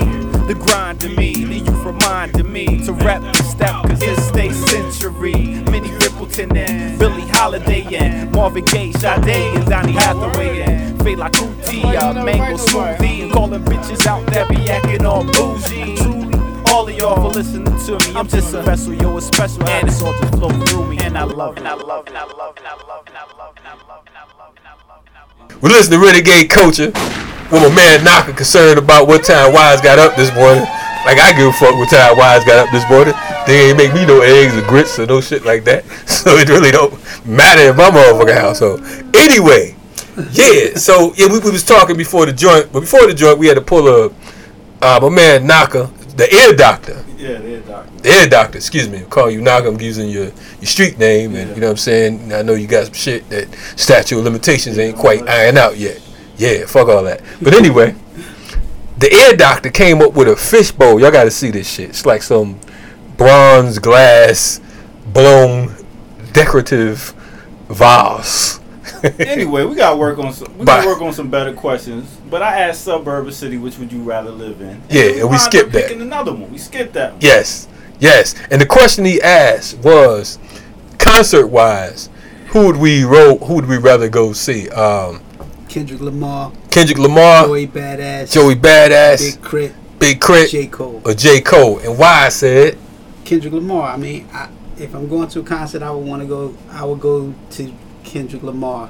The 0.48 0.54
grind 0.54 0.98
to 1.00 1.08
me, 1.10 1.44
the 1.44 1.58
youth 1.58 1.84
reminding 1.84 2.50
me 2.52 2.84
to 2.84 2.92
rap 2.92 3.22
the 3.22 3.42
step, 3.44 3.74
cause 3.84 4.02
it's 4.02 4.24
stay 4.24 4.50
century. 4.50 5.34
Minnie 5.70 5.90
Riperton 6.00 6.56
and 6.56 6.98
Billie 6.98 7.28
Holiday 7.28 7.84
and 7.94 8.32
Marvin 8.32 8.64
Gaye, 8.64 8.92
Sade 8.92 9.28
and 9.28 9.66
Donny 9.66 9.92
Hathaway 9.92 10.62
and 10.62 10.98
Fela 11.00 11.30
Kuti, 11.30 11.84
a 11.94 12.06
uh, 12.06 12.24
Mango 12.24 12.56
Smoothie 12.56 13.22
and 13.24 13.32
calling 13.32 13.62
bitches 13.62 14.04
out 14.06 14.26
that 14.32 14.48
be 14.48 14.56
acting 14.68 15.04
all 15.06 15.22
bougie. 15.22 15.96
Truly, 15.96 16.27
all 16.72 16.88
of 16.88 16.94
y'all 16.96 17.16
for 17.16 17.28
listening 17.28 17.64
to 17.64 17.92
me. 17.92 18.14
I'm 18.14 18.28
just 18.28 18.54
a 18.54 18.62
vessel, 18.62 18.94
yo, 18.94 19.16
it's 19.16 19.26
special, 19.26 19.66
and 19.68 19.88
it's 19.88 20.02
all 20.02 20.12
just 20.12 20.34
flow 20.34 20.50
through 20.66 20.86
me. 20.86 20.98
And 20.98 21.16
I 21.16 21.24
love, 21.24 21.56
and 21.56 21.66
I 21.66 21.74
love, 21.74 22.06
and 22.06 22.16
I 22.16 22.24
love, 22.24 22.56
and 22.56 22.66
I 22.66 22.74
love, 22.74 23.06
and 23.06 23.16
I 23.16 23.24
love, 23.36 23.56
and 23.56 23.66
I 23.66 23.74
love, 23.74 24.04
and 24.06 24.16
I 24.16 24.24
love, 24.28 24.56
and 24.56 24.66
I 24.66 24.74
love, 24.84 25.02
and 25.06 25.16
I 25.16 25.54
love. 25.54 25.62
We 25.62 25.70
listen 25.70 25.92
to 25.92 25.98
Renegade 25.98 26.50
Culture. 26.50 26.92
With 27.50 27.62
my 27.62 27.74
man 27.74 28.04
Naka 28.04 28.34
concerned 28.34 28.78
about 28.78 29.08
what 29.08 29.24
time 29.24 29.54
Wise 29.54 29.80
got 29.80 29.98
up 29.98 30.14
this 30.16 30.32
morning. 30.34 30.64
Like 31.06 31.16
I 31.16 31.32
give 31.34 31.48
a 31.48 31.52
fuck 31.52 31.74
what 31.76 31.88
time 31.88 32.18
Wise 32.18 32.44
got 32.44 32.66
up 32.66 32.70
this 32.70 32.86
morning. 32.90 33.14
They 33.46 33.70
ain't 33.70 33.78
make 33.78 33.94
me 33.94 34.04
no 34.04 34.20
eggs 34.20 34.54
or 34.54 34.60
grits 34.68 34.98
or 34.98 35.06
no 35.06 35.22
shit 35.22 35.46
like 35.46 35.64
that. 35.64 35.84
So 36.06 36.32
it 36.36 36.48
really 36.50 36.70
don't 36.70 36.92
matter 37.24 37.70
in 37.70 37.76
my 37.76 37.88
motherfucking 37.88 38.34
household. 38.34 38.80
Anyway, 39.16 39.76
yeah. 40.32 40.74
So 40.74 41.14
yeah, 41.14 41.28
we, 41.32 41.38
we 41.38 41.50
was 41.50 41.64
talking 41.64 41.96
before 41.96 42.26
the 42.26 42.34
joint, 42.34 42.70
but 42.70 42.80
before 42.80 43.06
the 43.06 43.14
joint, 43.14 43.38
we 43.38 43.46
had 43.46 43.54
to 43.54 43.62
pull 43.62 43.88
a 43.88 44.12
uh, 44.82 45.00
my 45.00 45.08
man 45.08 45.46
Naka, 45.46 45.90
the 46.18 46.34
ear 46.34 46.52
doctor. 46.52 47.04
Yeah, 47.16 47.38
they're 47.38 47.60
doctor. 47.60 47.96
The 48.00 48.08
ear 48.08 48.28
doctor, 48.28 48.58
excuse 48.58 48.88
me. 48.88 48.98
I'm 48.98 49.06
calling 49.08 49.34
you 49.36 49.40
Naka. 49.40 49.68
I'm 49.68 49.80
using 49.80 50.08
your, 50.08 50.24
your 50.24 50.64
street 50.64 50.98
name, 50.98 51.36
and 51.36 51.54
you 51.54 51.60
know 51.60 51.68
what 51.68 51.72
I'm 51.72 51.76
saying. 51.76 52.32
I 52.32 52.42
know 52.42 52.54
you 52.54 52.66
got 52.66 52.86
some 52.86 52.94
shit 52.94 53.30
that 53.30 53.54
statute 53.76 54.18
of 54.18 54.24
limitations 54.24 54.78
ain't 54.78 54.98
quite 54.98 55.28
ironed 55.28 55.58
out 55.58 55.76
yet. 55.76 56.02
Yeah, 56.36 56.66
fuck 56.66 56.88
all 56.88 57.04
that. 57.04 57.22
But 57.40 57.54
anyway, 57.54 57.94
the 58.98 59.14
ear 59.14 59.36
doctor 59.36 59.70
came 59.70 60.02
up 60.02 60.14
with 60.14 60.26
a 60.26 60.34
fishbowl. 60.34 61.00
Y'all 61.00 61.12
got 61.12 61.24
to 61.24 61.30
see 61.30 61.52
this 61.52 61.70
shit. 61.70 61.90
It's 61.90 62.04
like 62.04 62.22
some 62.22 62.58
bronze 63.16 63.78
glass 63.78 64.60
blown 65.06 65.76
decorative 66.32 67.14
vase. 67.68 68.58
Anyway, 69.20 69.64
we 69.64 69.76
gotta 69.76 69.96
work 69.96 70.18
on 70.18 70.32
some. 70.32 70.58
We 70.58 70.64
gotta 70.64 70.84
work 70.84 71.00
on 71.00 71.12
some 71.12 71.30
better 71.30 71.52
questions. 71.52 72.17
But 72.30 72.42
I 72.42 72.60
asked 72.60 72.84
suburb 72.84 73.26
or 73.26 73.32
city, 73.32 73.56
which 73.56 73.78
would 73.78 73.92
you 73.92 74.02
rather 74.02 74.30
live 74.30 74.60
in? 74.60 74.82
Yeah, 74.90 75.02
then 75.02 75.10
and 75.10 75.16
we 75.16 75.22
wound 75.22 75.34
up 75.34 75.40
skipped 75.40 75.72
that. 75.72 75.82
Picking 75.84 76.02
another 76.02 76.32
one. 76.32 76.50
We 76.50 76.58
skipped 76.58 76.92
that. 76.94 77.12
One. 77.12 77.20
Yes, 77.22 77.68
yes. 78.00 78.34
And 78.50 78.60
the 78.60 78.66
question 78.66 79.04
he 79.04 79.20
asked 79.22 79.78
was, 79.78 80.38
concert 80.98 81.46
wise, 81.46 82.10
who 82.48 82.66
would 82.66 82.76
we 82.76 83.04
roll? 83.04 83.38
Who 83.38 83.54
would 83.54 83.66
we 83.66 83.78
rather 83.78 84.08
go 84.08 84.32
see? 84.32 84.68
Um, 84.70 85.22
Kendrick 85.68 86.00
Lamar, 86.00 86.52
Kendrick 86.70 86.98
Lamar, 86.98 87.44
Joey 87.46 87.66
Badass, 87.66 88.32
Joey 88.32 88.54
Badass, 88.54 89.20
Big 89.20 89.42
K.R.I.T., 89.42 89.74
Big 89.98 90.20
K.R.I.T., 90.20 90.50
J 90.50 90.66
Cole. 90.66 91.02
or 91.04 91.14
J 91.14 91.40
Cole. 91.40 91.78
And 91.80 91.98
why 91.98 92.26
I 92.26 92.28
said 92.30 92.78
Kendrick 93.24 93.52
Lamar. 93.52 93.90
I 93.90 93.96
mean, 93.98 94.26
I, 94.32 94.48
if 94.78 94.94
I'm 94.94 95.08
going 95.08 95.28
to 95.28 95.40
a 95.40 95.42
concert, 95.42 95.82
I 95.82 95.90
would 95.90 96.06
want 96.06 96.22
to 96.22 96.28
go. 96.28 96.56
I 96.70 96.84
would 96.84 97.00
go 97.00 97.34
to 97.50 97.74
Kendrick 98.04 98.42
Lamar. 98.42 98.88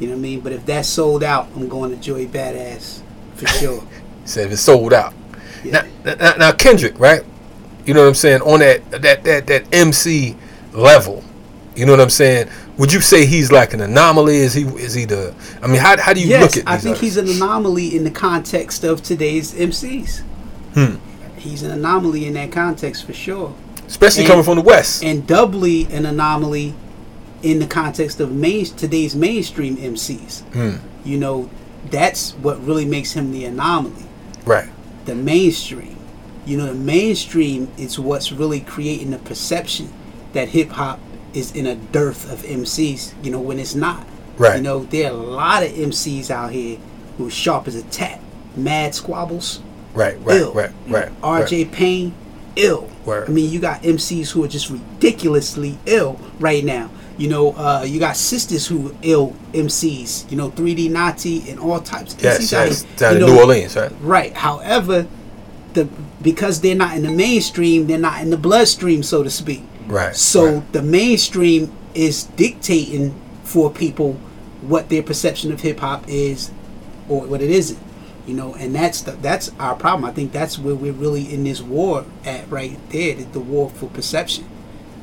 You 0.00 0.08
know 0.08 0.14
what 0.14 0.18
I 0.18 0.22
mean? 0.22 0.40
But 0.40 0.52
if 0.52 0.66
that's 0.66 0.88
sold 0.88 1.22
out, 1.22 1.48
I'm 1.54 1.68
going 1.68 1.90
to 1.90 1.96
Joey 1.96 2.26
Badass 2.26 3.00
for 3.36 3.46
sure. 3.60 3.82
said 4.24 4.50
it's 4.52 4.60
sold 4.62 4.92
out. 4.92 5.14
Yeah. 5.62 5.86
Now, 6.04 6.14
now, 6.14 6.34
now 6.36 6.52
Kendrick, 6.52 6.98
right? 6.98 7.22
You 7.86 7.94
know 7.94 8.00
what 8.02 8.08
I'm 8.08 8.14
saying? 8.14 8.42
On 8.42 8.60
that 8.60 8.90
that 8.90 9.24
that 9.24 9.46
that 9.46 9.64
MC 9.74 10.36
level. 10.72 11.22
You 11.76 11.86
know 11.86 11.92
what 11.92 12.00
I'm 12.00 12.10
saying? 12.10 12.48
Would 12.78 12.92
you 12.92 13.00
say 13.00 13.26
he's 13.26 13.50
like 13.52 13.72
an 13.74 13.80
anomaly? 13.80 14.36
Is 14.36 14.54
he 14.54 14.62
is 14.62 14.94
he 14.94 15.04
the? 15.04 15.34
I 15.62 15.66
mean, 15.66 15.80
how, 15.80 16.00
how 16.00 16.12
do 16.12 16.20
you 16.20 16.28
yes, 16.28 16.42
look 16.42 16.50
at? 16.50 16.56
Yes, 16.56 16.66
I 16.66 16.76
think 16.78 16.96
artists? 16.96 17.00
he's 17.00 17.16
an 17.16 17.28
anomaly 17.42 17.96
in 17.96 18.04
the 18.04 18.10
context 18.10 18.84
of 18.84 19.02
today's 19.02 19.52
MCs. 19.54 20.20
Hmm. 20.74 20.96
He's 21.36 21.62
an 21.62 21.70
anomaly 21.72 22.26
in 22.26 22.34
that 22.34 22.50
context 22.52 23.04
for 23.04 23.12
sure, 23.12 23.54
especially 23.86 24.22
and- 24.22 24.30
coming 24.30 24.44
from 24.44 24.56
the 24.56 24.62
West. 24.62 25.04
and 25.04 25.26
doubly 25.26 25.84
an 25.92 26.06
anomaly 26.06 26.74
in 27.44 27.58
the 27.58 27.66
context 27.66 28.20
of 28.20 28.32
main 28.32 28.64
today's 28.64 29.14
mainstream 29.14 29.76
MCs. 29.76 30.40
Hmm. 30.52 30.76
You 31.04 31.18
know, 31.18 31.50
that's 31.90 32.32
what 32.32 32.64
really 32.64 32.86
makes 32.86 33.12
him 33.12 33.30
the 33.30 33.44
anomaly. 33.44 34.06
Right. 34.46 34.68
The 35.04 35.14
mainstream. 35.14 35.98
You 36.46 36.56
know, 36.56 36.66
the 36.66 36.74
mainstream 36.74 37.70
is 37.76 37.98
what's 37.98 38.32
really 38.32 38.60
creating 38.60 39.10
the 39.10 39.18
perception 39.18 39.92
that 40.32 40.48
hip 40.48 40.70
hop 40.70 40.98
is 41.34 41.54
in 41.54 41.66
a 41.66 41.74
dearth 41.74 42.32
of 42.32 42.40
MCs. 42.42 43.12
You 43.22 43.30
know, 43.30 43.40
when 43.40 43.58
it's 43.58 43.74
not. 43.74 44.06
Right. 44.38 44.56
You 44.56 44.62
know, 44.62 44.80
there 44.84 45.10
are 45.10 45.14
a 45.14 45.16
lot 45.16 45.62
of 45.62 45.70
MCs 45.70 46.30
out 46.30 46.50
here 46.50 46.78
who 47.18 47.28
are 47.28 47.30
sharp 47.30 47.68
as 47.68 47.76
a 47.76 47.82
tack. 47.84 48.20
Mad 48.56 48.94
Squabbles, 48.94 49.60
Right. 49.92 50.18
Right. 50.22 50.38
ill. 50.40 50.52
Right. 50.54 50.70
Right. 50.88 51.12
R.J. 51.22 51.66
Payne, 51.66 52.14
ill. 52.56 52.88
Word. 53.04 53.28
I 53.28 53.32
mean, 53.32 53.50
you 53.50 53.60
got 53.60 53.82
MCs 53.82 54.30
who 54.30 54.42
are 54.44 54.48
just 54.48 54.70
ridiculously 54.70 55.78
ill 55.86 56.18
right 56.40 56.64
now. 56.64 56.90
You 57.16 57.28
know, 57.28 57.52
uh, 57.52 57.84
you 57.86 58.00
got 58.00 58.16
sisters 58.16 58.66
who 58.66 58.94
ill 59.02 59.36
MCs. 59.52 60.30
You 60.30 60.36
know, 60.36 60.50
3D 60.50 60.90
Na'Tee 60.90 61.48
and 61.48 61.60
all 61.60 61.80
types. 61.80 62.14
of 62.14 62.22
Yes. 62.22 62.52
MCs 62.52 62.52
Yes. 62.52 63.00
You 63.00 63.06
in 63.06 63.20
know, 63.20 63.26
New 63.26 63.40
Orleans, 63.40 63.76
right? 63.76 63.92
Right. 64.00 64.32
However, 64.34 65.06
the 65.74 65.88
because 66.22 66.60
they're 66.60 66.74
not 66.74 66.96
in 66.96 67.02
the 67.02 67.10
mainstream, 67.10 67.86
they're 67.86 67.98
not 67.98 68.20
in 68.22 68.30
the 68.30 68.36
bloodstream, 68.36 69.02
so 69.02 69.22
to 69.22 69.30
speak. 69.30 69.62
Right. 69.86 70.16
So 70.16 70.56
right. 70.56 70.72
the 70.72 70.82
mainstream 70.82 71.72
is 71.94 72.24
dictating 72.24 73.14
for 73.42 73.70
people 73.70 74.14
what 74.62 74.88
their 74.88 75.02
perception 75.02 75.52
of 75.52 75.60
hip 75.60 75.80
hop 75.80 76.04
is 76.08 76.50
or 77.08 77.26
what 77.26 77.42
it 77.42 77.50
isn't. 77.50 77.78
You 78.26 78.34
know, 78.34 78.54
and 78.54 78.74
that's 78.74 79.02
the, 79.02 79.12
that's 79.12 79.50
our 79.58 79.76
problem. 79.76 80.06
I 80.06 80.12
think 80.12 80.32
that's 80.32 80.58
where 80.58 80.74
we're 80.74 80.92
really 80.92 81.32
in 81.32 81.44
this 81.44 81.60
war 81.60 82.06
at 82.24 82.50
right 82.50 82.78
there, 82.88 83.14
the, 83.14 83.24
the 83.24 83.40
war 83.40 83.68
for 83.68 83.86
perception. 83.90 84.46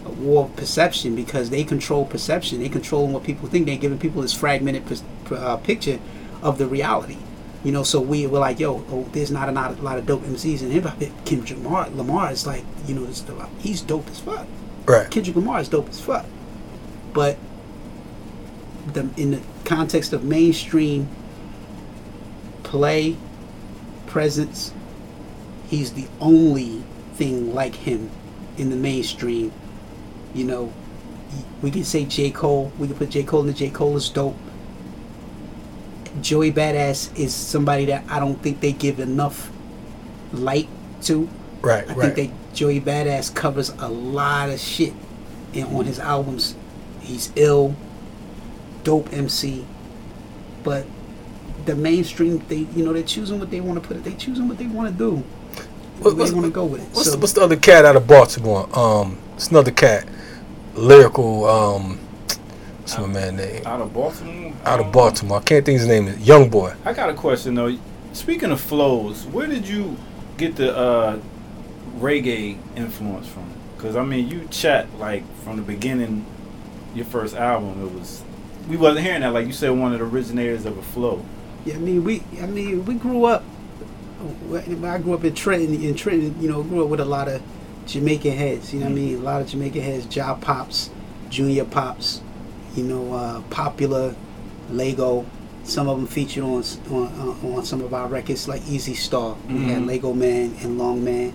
War 0.06 0.46
of 0.46 0.56
perception 0.56 1.16
because 1.16 1.50
they 1.50 1.64
control 1.64 2.06
perception. 2.06 2.60
They 2.60 2.70
control 2.70 3.08
what 3.08 3.24
people 3.24 3.48
think. 3.48 3.66
They're 3.68 3.78
giving 3.78 4.00
people 4.00 4.22
this 4.22 4.34
fragmented 4.34 4.86
per- 5.26 5.36
uh, 5.36 5.58
picture 5.58 6.00
of 6.42 6.58
the 6.58 6.66
reality. 6.66 7.18
You 7.64 7.72
know, 7.72 7.84
so 7.84 8.02
we 8.02 8.26
were 8.26 8.40
like, 8.40 8.60
yo, 8.60 8.84
oh, 8.90 9.08
there's 9.12 9.30
not 9.30 9.48
a 9.48 9.52
lot, 9.52 9.78
a 9.78 9.82
lot 9.82 10.00
of 10.00 10.08
dope 10.08 10.24
MCs 10.24 10.64
in 10.64 10.72
hip 10.72 10.86
hop. 10.86 11.00
Kendrick 11.26 11.60
Lamar, 11.64 11.90
Lamar 11.92 12.32
is 12.32 12.48
like, 12.48 12.64
you 12.88 12.96
know, 12.96 13.06
this, 13.06 13.24
he's 13.60 13.82
dope 13.82 14.10
as 14.10 14.20
fuck. 14.20 14.48
right. 14.88 15.10
Kendrick 15.12 15.36
Lamar 15.36 15.60
is 15.60 15.70
dope 15.70 15.90
as 15.90 16.02
fuck. 16.02 16.26
But 17.14 17.38
the 18.94 19.10
in 19.18 19.32
the 19.32 19.42
context 19.66 20.12
of 20.14 20.24
mainstream 20.24 21.08
play, 22.64 23.18
presence, 24.08 24.74
he's 25.68 25.94
the 25.94 26.08
only 26.20 26.84
thing 27.14 27.54
like 27.54 27.76
him 27.76 28.10
in 28.58 28.70
the 28.70 28.76
mainstream. 28.76 29.52
You 30.34 30.46
know, 30.46 30.74
we 31.62 31.72
can 31.72 31.84
say 31.84 32.06
J. 32.06 32.32
Cole, 32.32 32.72
we 32.78 32.88
can 32.88 32.96
put 32.96 33.10
J. 33.10 33.24
Cole 33.24 33.42
in 33.42 33.48
the 33.48 33.54
J. 33.54 33.70
Cole 33.70 33.96
is 33.98 34.10
dope. 34.10 34.36
Joey 36.22 36.52
Badass 36.52 37.18
is 37.18 37.34
somebody 37.34 37.86
that 37.86 38.04
I 38.10 38.20
don't 38.20 38.42
think 38.42 38.60
they 38.60 38.74
give 38.74 39.00
enough 39.00 39.52
light 40.34 40.68
to. 41.04 41.30
Right. 41.62 41.90
I 41.90 41.94
right. 41.94 42.14
think 42.14 42.32
that 42.32 42.54
Joey 42.54 42.82
Badass 42.82 43.34
covers 43.34 43.70
a 43.70 43.88
lot 43.88 44.50
of 44.50 44.60
shit 44.60 44.94
in, 45.54 45.66
on 45.68 45.86
his 45.86 46.00
albums. 46.00 46.56
He's 47.00 47.32
ill, 47.36 47.76
dope 48.84 49.12
MC, 49.14 49.66
but 50.64 50.86
the 51.66 51.76
mainstream 51.76 52.44
they 52.48 52.68
you 52.76 52.84
know 52.84 52.92
they're 52.92 53.04
choosing 53.04 53.40
what 53.40 53.52
they 53.52 53.62
want 53.62 53.82
to 53.82 53.88
put 53.88 53.98
it. 53.98 54.04
They 54.04 54.14
choosing 54.14 54.48
what 54.48 54.58
they 54.58 54.68
want 54.68 54.92
to 54.92 54.98
do. 54.98 55.24
What- 56.00 56.18
they 56.18 56.32
want 56.32 56.46
to 56.46 56.52
go 56.52 56.66
with 56.66 56.82
it. 56.82 56.90
What's, 56.90 57.06
so, 57.06 57.12
the, 57.12 57.18
what's 57.18 57.34
the 57.34 57.42
other 57.42 57.56
cat 57.56 57.86
out 57.86 57.96
of 57.96 58.08
Baltimore? 58.08 58.68
Um, 58.78 59.20
it's 59.36 59.50
another 59.50 59.72
cat, 59.72 60.08
lyrical. 60.76 61.46
Um, 61.46 61.98
what's 62.80 62.98
my 62.98 63.08
man 63.08 63.38
name? 63.38 63.66
Out 63.66 63.82
of 63.82 63.94
Baltimore. 63.94 64.54
Out 64.66 64.80
of 64.80 64.92
Baltimore. 64.92 65.40
I 65.40 65.44
can't 65.44 65.66
think 65.66 65.80
his 65.80 65.88
name 65.88 66.08
is 66.08 66.20
Young 66.20 66.50
Boy. 66.50 66.74
I 66.86 66.94
got 66.94 67.10
a 67.10 67.14
question 67.14 67.56
though. 67.56 67.78
Speaking 68.14 68.52
of 68.52 68.60
flows, 68.60 69.26
where 69.28 69.48
did 69.48 69.68
you 69.68 69.98
get 70.38 70.56
the 70.56 70.76
uh, 70.76 71.20
reggae 71.98 72.58
influence 72.76 73.28
from? 73.28 73.50
Because 73.76 73.96
I 73.96 74.04
mean, 74.04 74.30
you 74.30 74.48
chat 74.52 74.88
like 75.00 75.24
from 75.44 75.58
the 75.58 75.64
beginning. 75.64 76.26
Your 76.94 77.06
first 77.06 77.38
album, 77.38 77.86
it 77.86 77.94
was 77.94 78.22
we 78.68 78.76
wasn't 78.76 79.06
hearing 79.06 79.22
that. 79.22 79.32
Like 79.34 79.48
you 79.48 79.54
said, 79.54 79.70
one 79.70 79.94
of 79.94 80.00
the 80.00 80.06
originators 80.06 80.66
of 80.66 80.78
a 80.78 80.82
flow. 80.82 81.26
yeah, 81.64 81.76
I 81.76 81.78
mean 81.78 82.04
we 82.04 82.22
I 82.42 82.48
mean 82.48 82.84
we 82.86 82.96
grew 82.96 83.26
up. 83.26 83.44
I 84.54 84.98
grew 85.00 85.14
up 85.14 85.24
in 85.24 85.34
Trenton. 85.34 85.82
In 85.82 85.96
Trenton, 85.96 86.40
you 86.42 86.50
know, 86.50 86.64
grew 86.64 86.84
up 86.84 86.90
with 86.90 87.00
a 87.00 87.06
lot 87.06 87.30
of 87.30 87.42
Jamaican 87.88 88.32
heads. 88.34 88.74
You 88.74 88.80
know 88.80 88.86
what 88.88 88.92
I 88.92 88.96
mean? 88.96 89.16
A 89.18 89.22
lot 89.22 89.42
of 89.42 89.48
Jamaican 89.48 89.82
heads, 89.82 90.06
Job 90.06 90.42
Pops, 90.42 90.90
Junior 91.30 91.66
Pops, 91.66 92.22
you 92.76 92.84
know, 92.84 93.14
uh, 93.14 93.42
popular, 93.50 94.16
Lego. 94.70 95.26
Some 95.64 95.88
of 95.88 95.98
them 95.98 96.08
featured 96.08 96.44
on 96.44 96.64
on, 96.92 97.08
on 97.44 97.54
on 97.58 97.66
some 97.66 97.82
of 97.82 97.94
our 97.94 98.08
records, 98.08 98.48
like 98.48 98.62
Easy 98.68 98.94
Star. 98.96 99.36
We 99.48 99.60
had 99.66 99.84
Mhm. 99.84 99.88
Lego 99.88 100.14
Man 100.14 100.56
and 100.62 100.78
Long 100.80 101.04
Man, 101.04 101.34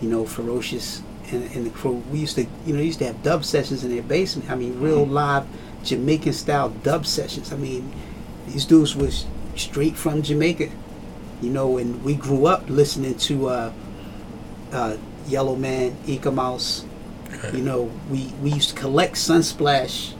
you 0.00 0.08
know, 0.08 0.24
Ferocious 0.24 1.02
and, 1.30 1.42
and 1.54 1.66
the 1.66 1.70
crew. 1.70 2.02
We 2.10 2.20
used 2.20 2.36
to, 2.36 2.46
you 2.64 2.74
know, 2.74 2.80
used 2.80 3.00
to 3.00 3.06
have 3.06 3.22
dub 3.22 3.44
sessions 3.44 3.84
in 3.84 3.90
their 3.90 4.02
basement. 4.02 4.50
I 4.50 4.54
mean, 4.54 4.80
real 4.80 5.04
live 5.06 5.44
Jamaican 5.84 6.32
style 6.32 6.70
dub 6.70 7.04
sessions. 7.04 7.52
I 7.52 7.56
mean, 7.56 7.92
these 8.46 8.64
dudes 8.64 8.96
was 8.96 9.26
straight 9.56 9.96
from 9.96 10.22
Jamaica, 10.22 10.68
you 11.42 11.50
know, 11.50 11.76
and 11.78 12.02
we 12.02 12.14
grew 12.14 12.46
up 12.46 12.64
listening 12.70 13.16
to 13.16 13.48
uh, 13.48 13.72
uh, 14.72 14.96
Yellow 15.28 15.56
Man, 15.56 15.96
Eek-A-Mouse. 16.06 16.84
You 17.52 17.60
know, 17.60 17.90
we, 18.10 18.32
we 18.42 18.52
used 18.52 18.70
to 18.70 18.74
collect 18.74 19.14
Sunsplash 19.14 20.14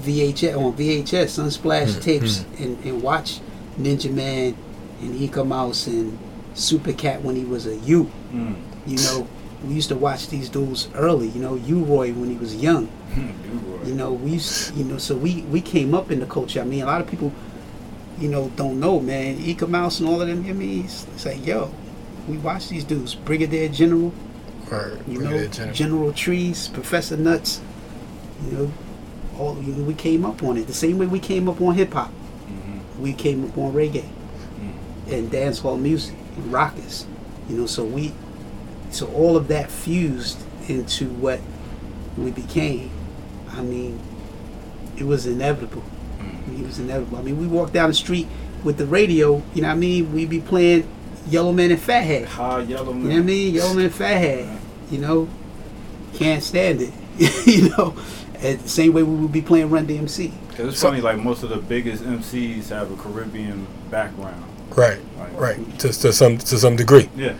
VHS 0.00 0.56
on 0.56 0.72
VHS 0.72 1.38
Sunsplash 1.38 2.02
tapes 2.02 2.44
and, 2.58 2.82
and 2.84 3.02
watch 3.02 3.40
Ninja 3.78 4.12
Man 4.12 4.56
and 5.00 5.14
Eek-A-Mouse 5.14 5.86
and 5.86 6.18
Super 6.54 6.92
Cat 6.92 7.22
when 7.22 7.36
he 7.36 7.44
was 7.44 7.66
a 7.66 7.76
youth. 7.76 8.10
Mm. 8.32 8.56
You 8.86 8.96
know, 8.96 9.28
we 9.64 9.74
used 9.74 9.88
to 9.88 9.96
watch 9.96 10.28
these 10.28 10.48
dudes 10.48 10.88
early. 10.94 11.28
You 11.28 11.40
know, 11.40 11.54
U-Roy 11.54 12.12
when 12.12 12.30
he 12.30 12.36
was 12.36 12.54
young. 12.56 12.90
You 13.82 13.94
know, 13.94 14.12
we 14.12 14.34
used, 14.34 14.76
you 14.76 14.84
know, 14.84 14.96
so 14.96 15.16
we 15.16 15.42
we 15.50 15.60
came 15.60 15.92
up 15.92 16.12
in 16.12 16.20
the 16.20 16.26
culture. 16.26 16.60
I 16.60 16.64
mean, 16.64 16.82
a 16.82 16.86
lot 16.86 17.00
of 17.00 17.08
people, 17.08 17.32
you 18.16 18.28
know, 18.28 18.48
don't 18.54 18.78
know, 18.78 19.00
man. 19.00 19.40
Eek-A-Mouse 19.40 19.98
and 19.98 20.08
all 20.08 20.22
of 20.22 20.28
them. 20.28 20.46
I 20.46 20.52
mean, 20.52 20.84
it's, 20.84 21.04
it's 21.08 21.26
like, 21.26 21.44
yo, 21.44 21.74
we 22.28 22.36
watch 22.38 22.68
these 22.68 22.84
dudes. 22.84 23.14
Brigadier 23.14 23.68
General, 23.68 24.12
Right. 24.70 24.92
you 25.06 25.20
know, 25.20 25.46
General 25.72 26.12
Trees, 26.12 26.68
Professor 26.68 27.16
Nuts. 27.16 27.60
You 28.46 28.56
know, 28.56 28.72
all 29.38 29.56
you 29.62 29.72
know, 29.74 29.84
we 29.84 29.94
came 29.94 30.24
up 30.24 30.42
on 30.42 30.56
it 30.56 30.66
the 30.66 30.74
same 30.74 30.98
way 30.98 31.06
we 31.06 31.18
came 31.20 31.48
up 31.48 31.60
on 31.60 31.74
hip 31.74 31.92
hop. 31.92 32.10
We 33.00 33.12
came 33.12 33.44
up 33.44 33.56
on 33.58 33.72
reggae 33.72 34.04
and 35.10 35.30
dancehall 35.30 35.80
music 35.80 36.14
and 36.36 36.52
rockers. 36.52 37.06
You 37.48 37.56
know, 37.56 37.66
so 37.66 37.84
we, 37.84 38.12
so 38.90 39.06
all 39.08 39.36
of 39.36 39.48
that 39.48 39.70
fused 39.70 40.38
into 40.68 41.08
what 41.08 41.40
we 42.16 42.30
became. 42.30 42.90
I 43.50 43.62
mean, 43.62 43.98
it 44.96 45.04
was 45.04 45.26
inevitable. 45.26 45.82
It 46.56 46.64
was 46.64 46.78
inevitable. 46.78 47.18
I 47.18 47.22
mean, 47.22 47.38
we 47.38 47.46
walked 47.46 47.72
down 47.72 47.88
the 47.88 47.94
street 47.94 48.28
with 48.62 48.78
the 48.78 48.86
radio. 48.86 49.42
You 49.54 49.62
know 49.62 49.68
what 49.68 49.74
I 49.74 49.78
mean? 49.78 50.12
We'd 50.12 50.30
be 50.30 50.40
playing 50.40 50.88
Yellowman 51.28 51.70
and 51.70 51.80
Fathead. 51.80 52.26
High 52.26 52.60
yellow 52.62 52.92
You 52.92 52.94
man. 52.94 53.02
know 53.08 53.14
what 53.14 53.18
I 53.18 53.22
mean? 53.22 53.54
Yellowman 53.54 53.84
and 53.86 53.94
Fathead. 53.94 54.58
You 54.90 54.98
know, 54.98 55.28
can't 56.14 56.42
stand 56.42 56.80
it. 56.82 56.92
you 57.46 57.68
know, 57.70 57.94
and 58.40 58.58
the 58.60 58.68
same 58.68 58.92
way 58.92 59.02
we 59.02 59.14
would 59.16 59.32
be 59.32 59.42
playing 59.42 59.70
Run 59.70 59.86
DMC. 59.86 60.32
'Cause 60.56 60.66
it's 60.68 60.78
So- 60.80 60.88
funny, 60.88 61.00
like 61.00 61.18
most 61.18 61.42
of 61.42 61.50
the 61.50 61.56
biggest 61.56 62.02
MCs 62.04 62.68
have 62.70 62.90
a 62.90 62.96
Caribbean 62.96 63.66
background. 63.90 64.42
Right. 64.76 64.98
Like, 65.18 65.40
Right. 65.40 65.78
To, 65.80 65.88
to 65.88 66.12
some 66.12 66.38
to 66.38 66.58
some 66.58 66.76
degree. 66.76 67.08
Yeah. 67.16 67.34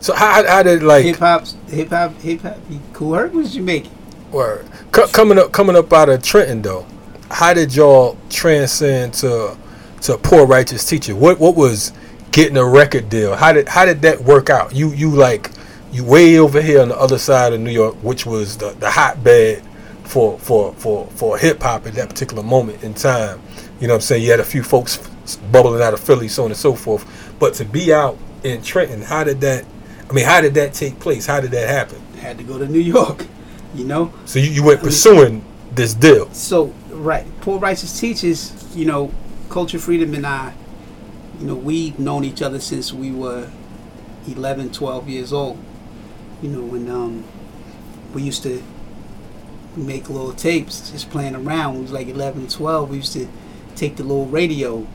So 0.00 0.14
how, 0.14 0.44
how 0.46 0.62
did 0.64 0.82
like 0.82 1.04
Hip 1.04 1.16
hop, 1.16 1.46
hip 1.68 1.88
hop, 1.90 2.20
hip 2.20 2.40
hop. 2.42 2.58
Kool 2.92 3.14
Herc 3.14 3.32
was 3.32 3.54
Jamaican. 3.54 3.90
Word. 4.32 4.66
Co- 4.90 5.06
coming 5.08 5.38
up, 5.38 5.52
coming 5.52 5.76
up 5.76 5.92
out 5.92 6.08
of 6.08 6.22
Trenton 6.22 6.62
though, 6.62 6.86
how 7.30 7.54
did 7.54 7.74
y'all 7.74 8.16
transcend 8.30 9.14
to 9.14 9.56
to 10.02 10.18
poor 10.18 10.44
righteous 10.46 10.84
teacher? 10.84 11.14
What 11.14 11.38
what 11.38 11.54
was 11.56 11.92
getting 12.32 12.56
a 12.56 12.64
record 12.64 13.08
deal? 13.08 13.36
How 13.36 13.52
did 13.52 13.68
how 13.68 13.84
did 13.84 14.02
that 14.02 14.20
work 14.22 14.50
out? 14.50 14.74
You 14.74 14.90
you 14.90 15.10
like 15.10 15.50
you 15.92 16.04
way 16.04 16.38
over 16.38 16.60
here 16.60 16.80
on 16.80 16.88
the 16.88 16.98
other 16.98 17.18
side 17.18 17.52
of 17.52 17.60
New 17.60 17.70
York, 17.70 17.94
which 17.96 18.26
was 18.26 18.56
the, 18.56 18.70
the 18.70 18.90
hotbed 18.90 19.62
for 20.04 20.38
for 20.38 20.72
for 20.74 21.06
for 21.08 21.38
hip 21.38 21.62
hop 21.62 21.86
at 21.86 21.94
that 21.94 22.08
particular 22.08 22.42
moment 22.42 22.82
in 22.82 22.94
time. 22.94 23.40
You 23.80 23.86
know 23.86 23.94
what 23.94 23.98
I'm 23.98 24.02
saying? 24.02 24.22
You 24.22 24.30
had 24.30 24.40
a 24.40 24.44
few 24.44 24.62
folks 24.62 24.98
bubbling 25.50 25.82
out 25.82 25.94
of 25.94 26.00
Philly, 26.00 26.28
so 26.28 26.44
on 26.44 26.50
and 26.50 26.58
so 26.58 26.74
forth. 26.74 27.06
But 27.38 27.54
to 27.54 27.64
be 27.64 27.92
out 27.92 28.18
in 28.42 28.62
Trenton, 28.62 29.02
how 29.02 29.24
did 29.24 29.40
that? 29.42 29.64
I 30.08 30.12
mean, 30.12 30.24
how 30.24 30.40
did 30.40 30.54
that 30.54 30.74
take 30.74 30.98
place? 30.98 31.26
How 31.26 31.40
did 31.40 31.50
that 31.52 31.68
happen? 31.68 32.00
Had 32.16 32.38
to 32.38 32.44
go 32.44 32.58
to 32.58 32.66
New 32.66 32.80
York, 32.80 33.26
you 33.74 33.84
know. 33.84 34.12
So 34.24 34.38
you, 34.38 34.50
you 34.50 34.64
went 34.64 34.80
pursuing 34.80 35.44
this 35.72 35.94
deal. 35.94 36.30
So 36.32 36.72
right, 36.90 37.26
poor 37.40 37.58
righteous 37.58 37.98
teachers, 37.98 38.52
you 38.76 38.84
know, 38.84 39.12
Culture 39.48 39.78
Freedom 39.78 40.14
and 40.14 40.26
I, 40.26 40.54
you 41.42 41.48
know, 41.48 41.56
we've 41.56 41.98
known 41.98 42.22
each 42.22 42.40
other 42.40 42.60
since 42.60 42.92
we 42.92 43.10
were 43.10 43.50
11, 44.28 44.70
12 44.70 45.08
years 45.08 45.32
old. 45.32 45.58
You 46.40 46.50
know, 46.50 46.62
when 46.62 46.88
um, 46.88 47.24
we 48.14 48.22
used 48.22 48.44
to 48.44 48.62
make 49.74 50.08
little 50.08 50.32
tapes, 50.32 50.92
just 50.92 51.10
playing 51.10 51.34
around. 51.34 51.74
We 51.74 51.80
was 51.82 51.90
like 51.90 52.06
11, 52.06 52.46
12. 52.46 52.90
We 52.90 52.98
used 52.98 53.12
to 53.14 53.26
take 53.74 53.96
the 53.96 54.04
little 54.04 54.26
radio 54.26 54.86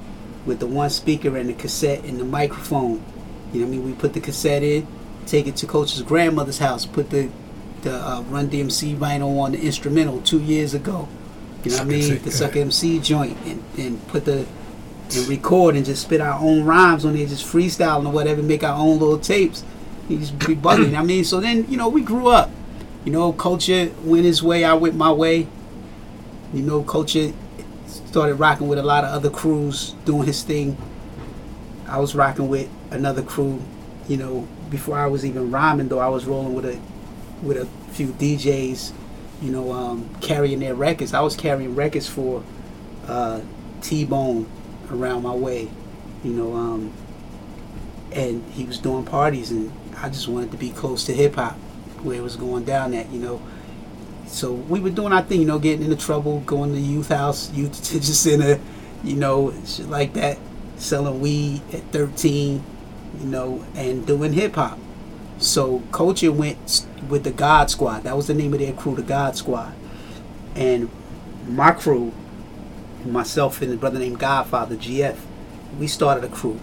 with 0.46 0.62
the 0.62 0.68
one 0.68 0.90
speaker 0.90 1.36
and 1.36 1.50
the 1.50 1.54
cassette 1.54 2.06
and 2.06 2.18
the 2.18 2.24
microphone. 2.24 3.04
You 3.52 3.60
know 3.60 3.68
what 3.68 3.74
I 3.74 3.78
mean? 3.80 3.86
We 3.86 3.92
put 3.92 4.14
the 4.14 4.22
cassette 4.22 4.64
in, 4.64 4.88
take 5.26 5.48
it 5.48 5.58
to 5.58 5.68
Coach's 5.68 6.02
grandmother's 6.02 6.60
house, 6.60 6.86
put 6.86 7.10
the 7.10 7.30
the 7.82 7.94
uh, 7.94 8.22
Run 8.22 8.50
DMC 8.50 8.96
vinyl 8.96 9.38
on 9.40 9.52
the 9.52 9.60
instrumental 9.60 10.22
two 10.22 10.40
years 10.40 10.74
ago. 10.74 11.10
You 11.66 11.72
know 11.72 11.78
what 11.78 11.88
I 11.88 11.90
mean? 11.90 12.18
The 12.20 12.30
yeah. 12.30 12.36
Suck 12.36 12.56
MC 12.56 13.00
joint 13.00 13.38
and, 13.46 13.64
and 13.78 14.08
put 14.08 14.24
the 14.24 14.48
and 15.16 15.28
record 15.28 15.76
and 15.76 15.86
just 15.86 16.04
spit 16.04 16.22
our 16.22 16.40
own 16.40 16.64
rhymes 16.64 17.06
on 17.06 17.16
there, 17.16 17.26
just 17.26 17.46
freestyling 17.46 18.06
or 18.06 18.12
whatever, 18.12 18.42
make 18.42 18.64
our 18.64 18.78
own 18.78 19.00
little 19.00 19.20
tapes. 19.20 19.64
You 20.10 20.20
just 20.20 20.38
be 20.40 20.56
bugging. 20.56 20.98
I 20.98 21.04
mean, 21.04 21.24
so 21.24 21.40
then 21.40 21.70
you 21.70 21.78
know 21.78 21.90
we 21.90 22.02
grew 22.02 22.28
up. 22.30 22.50
You 23.06 23.12
know, 23.12 23.32
culture 23.32 23.92
went 24.04 24.26
his 24.26 24.44
way, 24.44 24.64
I 24.66 24.74
went 24.74 24.96
my 24.96 25.12
way. 25.12 25.48
You 26.54 26.62
know, 26.62 26.84
culture 26.84 27.34
started 27.88 28.36
rocking 28.36 28.68
with 28.68 28.80
a 28.80 28.84
lot 28.84 29.04
of 29.04 29.12
other 29.12 29.30
crews, 29.30 29.96
doing 30.06 30.28
his 30.28 30.44
thing. 30.44 30.78
I 31.88 32.00
was 32.00 32.16
rocking 32.16 32.48
with 32.50 32.70
another 32.92 33.22
crew. 33.22 33.62
You 34.08 34.18
know, 34.18 34.48
before 34.70 34.98
I 34.98 35.08
was 35.08 35.26
even 35.26 35.52
rhyming, 35.52 35.88
though, 35.88 36.00
I 36.00 36.08
was 36.08 36.26
rolling 36.26 36.54
with 36.54 36.66
a 36.66 36.80
with 37.42 37.58
a 37.58 37.66
few 37.92 38.08
DJs. 38.08 38.94
You 39.42 39.52
know, 39.52 39.72
um, 39.72 40.10
carrying 40.20 40.60
their 40.60 40.74
records. 40.74 41.14
I 41.14 41.22
was 41.22 41.36
carrying 41.36 41.76
records 41.76 42.10
for 42.10 42.44
uh, 43.08 43.42
T 43.82 44.04
Bone 44.04 44.50
around 44.92 45.24
my 45.24 45.34
way. 45.34 45.70
You 46.24 46.32
know, 46.34 46.56
um, 46.56 46.94
and 48.12 48.44
he 48.52 48.64
was 48.66 48.80
doing 48.80 49.06
parties, 49.06 49.52
and 49.52 49.72
I 49.98 50.10
just 50.10 50.28
wanted 50.28 50.52
to 50.52 50.58
be 50.58 50.70
close 50.72 51.06
to 51.06 51.14
hip 51.14 51.36
hop, 51.36 51.54
where 52.04 52.18
it 52.18 52.24
was 52.24 52.36
going 52.36 52.64
down 52.64 52.94
at. 52.94 53.10
You 53.12 53.20
know, 53.20 53.42
so 54.26 54.54
we 54.54 54.80
were 54.80 54.90
doing 54.90 55.14
our 55.14 55.22
thing. 55.22 55.42
You 55.42 55.48
know, 55.48 55.60
getting 55.60 55.84
into 55.84 55.98
trouble, 55.98 56.40
going 56.42 56.74
to 56.74 56.80
youth 56.80 57.10
house, 57.10 57.52
youth 57.52 57.72
detention 57.82 58.14
center, 58.14 58.60
you 59.04 59.16
know, 59.16 59.54
shit 59.66 59.88
like 59.88 60.14
that, 60.14 60.38
selling 60.78 61.20
weed 61.20 61.62
at 61.74 61.82
13, 61.92 62.64
you 63.20 63.26
know, 63.26 63.64
and 63.76 64.06
doing 64.06 64.34
hip 64.34 64.56
hop. 64.56 64.80
So 65.38 65.84
Culture 65.92 66.32
went 66.32 66.86
with 67.08 67.24
the 67.24 67.32
God 67.32 67.70
Squad. 67.70 68.04
That 68.04 68.16
was 68.16 68.28
the 68.28 68.34
name 68.34 68.54
of 68.54 68.60
their 68.60 68.74
crew, 68.74 68.96
the 68.96 69.04
God 69.04 69.36
Squad. 69.36 69.74
And 70.56 70.90
my 71.48 71.72
crew, 71.72 72.12
myself 73.12 73.62
and 73.62 73.74
a 73.74 73.78
brother 73.78 74.00
named 74.00 74.20
Godfather, 74.20 74.76
GF, 74.76 75.18
we 75.80 75.88
started 75.88 76.24
a 76.24 76.30
crew. 76.30 76.60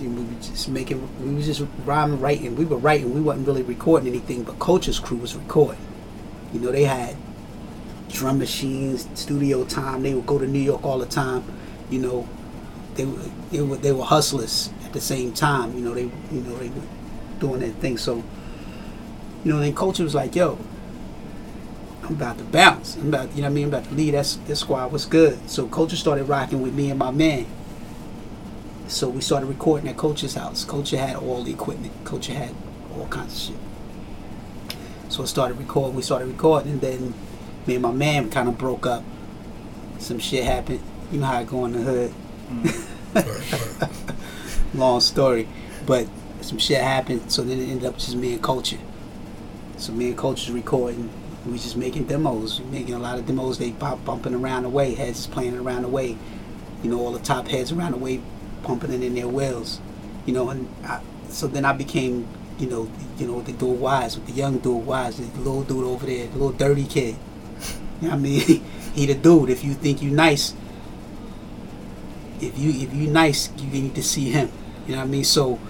We 0.00 0.08
were 0.08 0.26
just 0.42 0.68
making, 0.68 1.08
we 1.24 1.34
was 1.34 1.46
just 1.46 1.64
rhyming, 1.84 2.20
writing. 2.20 2.54
We 2.54 2.66
were 2.66 2.76
writing. 2.76 3.14
We 3.14 3.20
wasn't 3.20 3.46
really 3.46 3.62
recording 3.62 4.08
anything, 4.08 4.42
but 4.42 4.58
Culture's 4.58 5.00
crew 5.00 5.16
was 5.16 5.34
recording. 5.34 5.80
You 6.52 6.60
know, 6.60 6.70
they 6.70 6.84
had 6.84 7.16
drum 8.08 8.38
machines, 8.38 9.08
studio 9.14 9.64
time. 9.64 10.02
They 10.02 10.14
would 10.14 10.26
go 10.26 10.38
to 10.38 10.46
New 10.46 10.60
York 10.60 10.84
all 10.84 10.98
the 10.98 11.06
time. 11.06 11.44
You 11.90 12.00
know, 12.00 12.28
they 12.94 13.04
were 13.04 13.22
they 13.50 13.62
were 13.62 13.76
they 13.76 13.92
were 13.92 14.04
hustlers 14.04 14.70
at 14.84 14.92
the 14.92 15.00
same 15.00 15.32
time. 15.32 15.74
You 15.76 15.84
know, 15.84 15.94
they 15.94 16.02
you 16.02 16.40
know 16.42 16.56
they 16.58 16.68
were 16.68 16.86
doing 17.38 17.60
their 17.60 17.70
thing. 17.70 17.98
So, 17.98 18.22
you 19.44 19.52
know, 19.52 19.60
then 19.60 19.74
culture 19.74 20.02
was 20.02 20.14
like, 20.14 20.34
yo, 20.34 20.58
I'm 22.06 22.14
about 22.14 22.38
to 22.38 22.44
bounce. 22.44 22.96
I'm 22.96 23.08
about 23.08 23.30
you 23.30 23.42
know 23.42 23.48
what 23.48 23.50
I 23.50 23.54
mean. 23.54 23.64
I'm 23.64 23.74
about 23.74 23.88
to 23.88 23.94
lead 23.94 24.14
that 24.14 24.38
this 24.46 24.60
squad. 24.60 24.92
What's 24.92 25.06
good? 25.06 25.50
So 25.50 25.66
culture 25.66 25.96
started 25.96 26.24
rocking 26.24 26.62
with 26.62 26.74
me 26.74 26.90
and 26.90 26.98
my 26.98 27.10
man. 27.10 27.46
So 28.86 29.08
we 29.08 29.20
started 29.20 29.46
recording 29.46 29.88
at 29.88 29.96
Culture's 29.96 30.34
house. 30.34 30.64
Culture 30.64 30.98
had 30.98 31.16
all 31.16 31.42
the 31.42 31.52
equipment. 31.52 31.92
Culture 32.04 32.32
had 32.32 32.54
all 32.96 33.08
kinds 33.08 33.50
of 33.50 33.56
shit. 33.56 35.12
So 35.12 35.24
I 35.24 35.26
started 35.26 35.58
recording. 35.58 35.96
We 35.96 36.02
started 36.02 36.26
recording, 36.26 36.72
and 36.72 36.80
then 36.80 37.14
me 37.66 37.74
and 37.74 37.82
my 37.82 37.90
man 37.90 38.30
kind 38.30 38.48
of 38.48 38.56
broke 38.56 38.86
up. 38.86 39.02
Some 39.98 40.20
shit 40.20 40.44
happened. 40.44 40.80
You 41.10 41.18
know 41.18 41.26
how 41.26 41.40
it 41.40 41.48
go 41.48 41.64
in 41.64 41.72
the 41.72 41.80
hood. 41.80 42.14
Mm. 42.48 42.94
Long 44.74 45.00
story, 45.00 45.48
but 45.86 46.06
some 46.40 46.58
shit 46.58 46.80
happened. 46.80 47.32
So 47.32 47.42
then 47.42 47.58
it 47.58 47.68
ended 47.68 47.86
up 47.86 47.98
just 47.98 48.14
me 48.14 48.34
and 48.34 48.42
Culture. 48.42 48.78
So 49.76 49.92
me 49.92 50.08
and 50.08 50.18
Culture's 50.18 50.52
recording. 50.52 51.10
We 51.46 51.52
was 51.52 51.62
just 51.62 51.76
making 51.76 52.04
demos, 52.04 52.60
making 52.72 52.94
a 52.94 52.98
lot 52.98 53.18
of 53.18 53.26
demos. 53.26 53.58
They 53.58 53.70
pop 53.70 54.04
bumping 54.04 54.34
around 54.34 54.64
the 54.64 54.68
way, 54.68 54.94
heads 54.94 55.28
playing 55.28 55.56
around 55.56 55.82
the 55.82 55.88
way. 55.88 56.18
You 56.82 56.90
know, 56.90 56.98
all 56.98 57.12
the 57.12 57.20
top 57.20 57.46
heads 57.46 57.70
around 57.70 57.92
the 57.92 57.98
way, 57.98 58.20
pumping 58.64 58.92
it 58.92 59.02
in 59.02 59.14
their 59.14 59.28
wheels. 59.28 59.80
You 60.26 60.34
know, 60.34 60.50
and 60.50 60.68
I, 60.84 61.00
so 61.28 61.46
then 61.46 61.64
I 61.64 61.72
became, 61.72 62.26
you 62.58 62.68
know, 62.68 62.90
you 63.16 63.28
know, 63.28 63.42
the 63.42 63.52
dual 63.52 63.76
wise, 63.76 64.16
with 64.16 64.26
the 64.26 64.32
young 64.32 64.58
dual 64.58 64.80
wise, 64.80 65.18
the 65.18 65.38
little 65.38 65.62
dude 65.62 65.84
over 65.84 66.04
there, 66.04 66.26
the 66.26 66.32
little 66.32 66.52
dirty 66.52 66.84
kid. 66.84 67.16
You 68.02 68.08
know 68.08 68.14
I 68.14 68.16
mean, 68.18 68.40
he 68.94 69.06
the 69.06 69.14
dude. 69.14 69.48
If 69.48 69.62
you 69.62 69.74
think 69.74 70.02
you 70.02 70.10
nice, 70.10 70.52
if 72.40 72.58
you 72.58 72.70
if 72.70 72.92
you 72.92 73.06
nice, 73.06 73.50
you 73.56 73.68
need 73.68 73.94
to 73.94 74.02
see 74.02 74.30
him. 74.30 74.50
You 74.86 74.92
know 74.92 74.98
what 74.98 75.08
I 75.08 75.10
mean? 75.10 75.24
So 75.24 75.60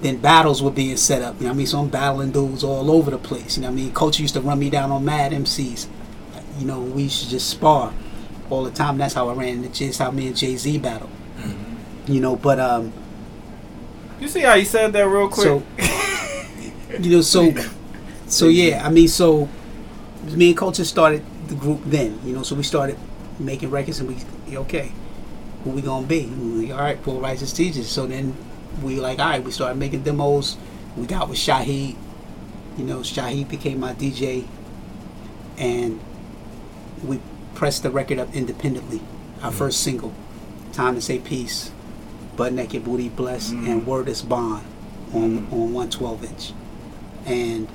then 0.00 0.18
battles 0.18 0.62
were 0.62 0.70
being 0.70 0.96
set 0.96 1.22
up. 1.22 1.36
You 1.36 1.42
know 1.42 1.48
what 1.48 1.54
I 1.54 1.58
mean? 1.58 1.66
So 1.66 1.80
I'm 1.80 1.88
battling 1.88 2.30
dudes 2.30 2.62
all 2.62 2.90
over 2.90 3.10
the 3.10 3.18
place. 3.18 3.56
You 3.56 3.62
know 3.62 3.68
what 3.68 3.72
I 3.78 3.82
mean? 3.82 3.92
Coach 3.92 4.20
used 4.20 4.34
to 4.34 4.40
run 4.40 4.58
me 4.58 4.70
down 4.70 4.90
on 4.90 5.04
mad 5.04 5.32
MCs. 5.32 5.88
You 6.58 6.66
know, 6.66 6.80
we 6.80 7.04
used 7.04 7.24
to 7.24 7.30
just 7.30 7.48
spar 7.50 7.92
all 8.50 8.64
the 8.64 8.70
time. 8.70 8.98
That's 8.98 9.14
how 9.14 9.28
I 9.28 9.34
ran 9.34 9.64
into 9.64 9.68
Jay. 9.70 9.92
how 9.92 10.10
me 10.10 10.28
and 10.28 10.36
Jay 10.36 10.56
Z 10.56 10.78
battled. 10.78 11.10
You 12.06 12.20
know, 12.20 12.36
but 12.36 12.58
um, 12.58 12.92
You 14.20 14.28
see 14.28 14.40
how 14.40 14.56
he 14.56 14.64
said 14.64 14.92
that 14.94 15.06
real 15.06 15.28
quick? 15.28 15.46
so 15.46 15.62
you 16.98 17.10
know, 17.10 17.20
so 17.20 17.52
so 18.26 18.48
yeah. 18.48 18.86
I 18.86 18.90
mean, 18.90 19.08
so 19.08 19.48
me 20.24 20.48
and 20.50 20.56
Culture 20.56 20.84
started 20.84 21.22
the 21.48 21.54
group 21.54 21.80
then. 21.84 22.18
You 22.24 22.34
know, 22.34 22.42
so 22.42 22.54
we 22.54 22.62
started 22.62 22.98
making 23.38 23.70
records, 23.70 24.00
and 24.00 24.08
we 24.08 24.56
okay, 24.56 24.92
who 25.64 25.70
we 25.70 25.82
gonna 25.82 26.06
be? 26.06 26.26
We 26.26 26.66
like, 26.66 26.72
all 26.72 26.84
right, 26.84 27.02
Poor 27.02 27.20
Righteous 27.20 27.52
Teachers. 27.52 27.88
So 27.88 28.06
then 28.06 28.34
we 28.82 29.00
like, 29.00 29.18
all 29.18 29.30
right, 29.30 29.42
we 29.42 29.50
started 29.50 29.78
making 29.78 30.02
demos. 30.02 30.56
We 30.96 31.06
got 31.06 31.28
with 31.28 31.38
Shaheed. 31.38 31.96
You 32.76 32.84
know, 32.84 32.98
Shaheed 32.98 33.48
became 33.48 33.80
my 33.80 33.92
DJ, 33.94 34.46
and 35.56 36.00
we 37.04 37.20
pressed 37.54 37.82
the 37.82 37.90
record 37.90 38.18
up 38.18 38.34
independently. 38.34 39.00
Our 39.42 39.50
mm-hmm. 39.50 39.58
first 39.58 39.82
single, 39.82 40.12
"Time 40.72 40.94
to 40.94 41.00
Say 41.00 41.18
Peace," 41.18 41.72
"Butt 42.36 42.52
Naked 42.52 42.84
Booty 42.84 43.08
Blessed," 43.08 43.52
mm-hmm. 43.52 43.70
and 43.70 43.86
"Word 43.86 44.08
is 44.08 44.22
Bond" 44.22 44.64
on 45.12 45.38
mm-hmm. 45.38 45.54
on 45.54 45.72
112 45.72 46.24
inch, 46.24 46.52
and 47.26 47.68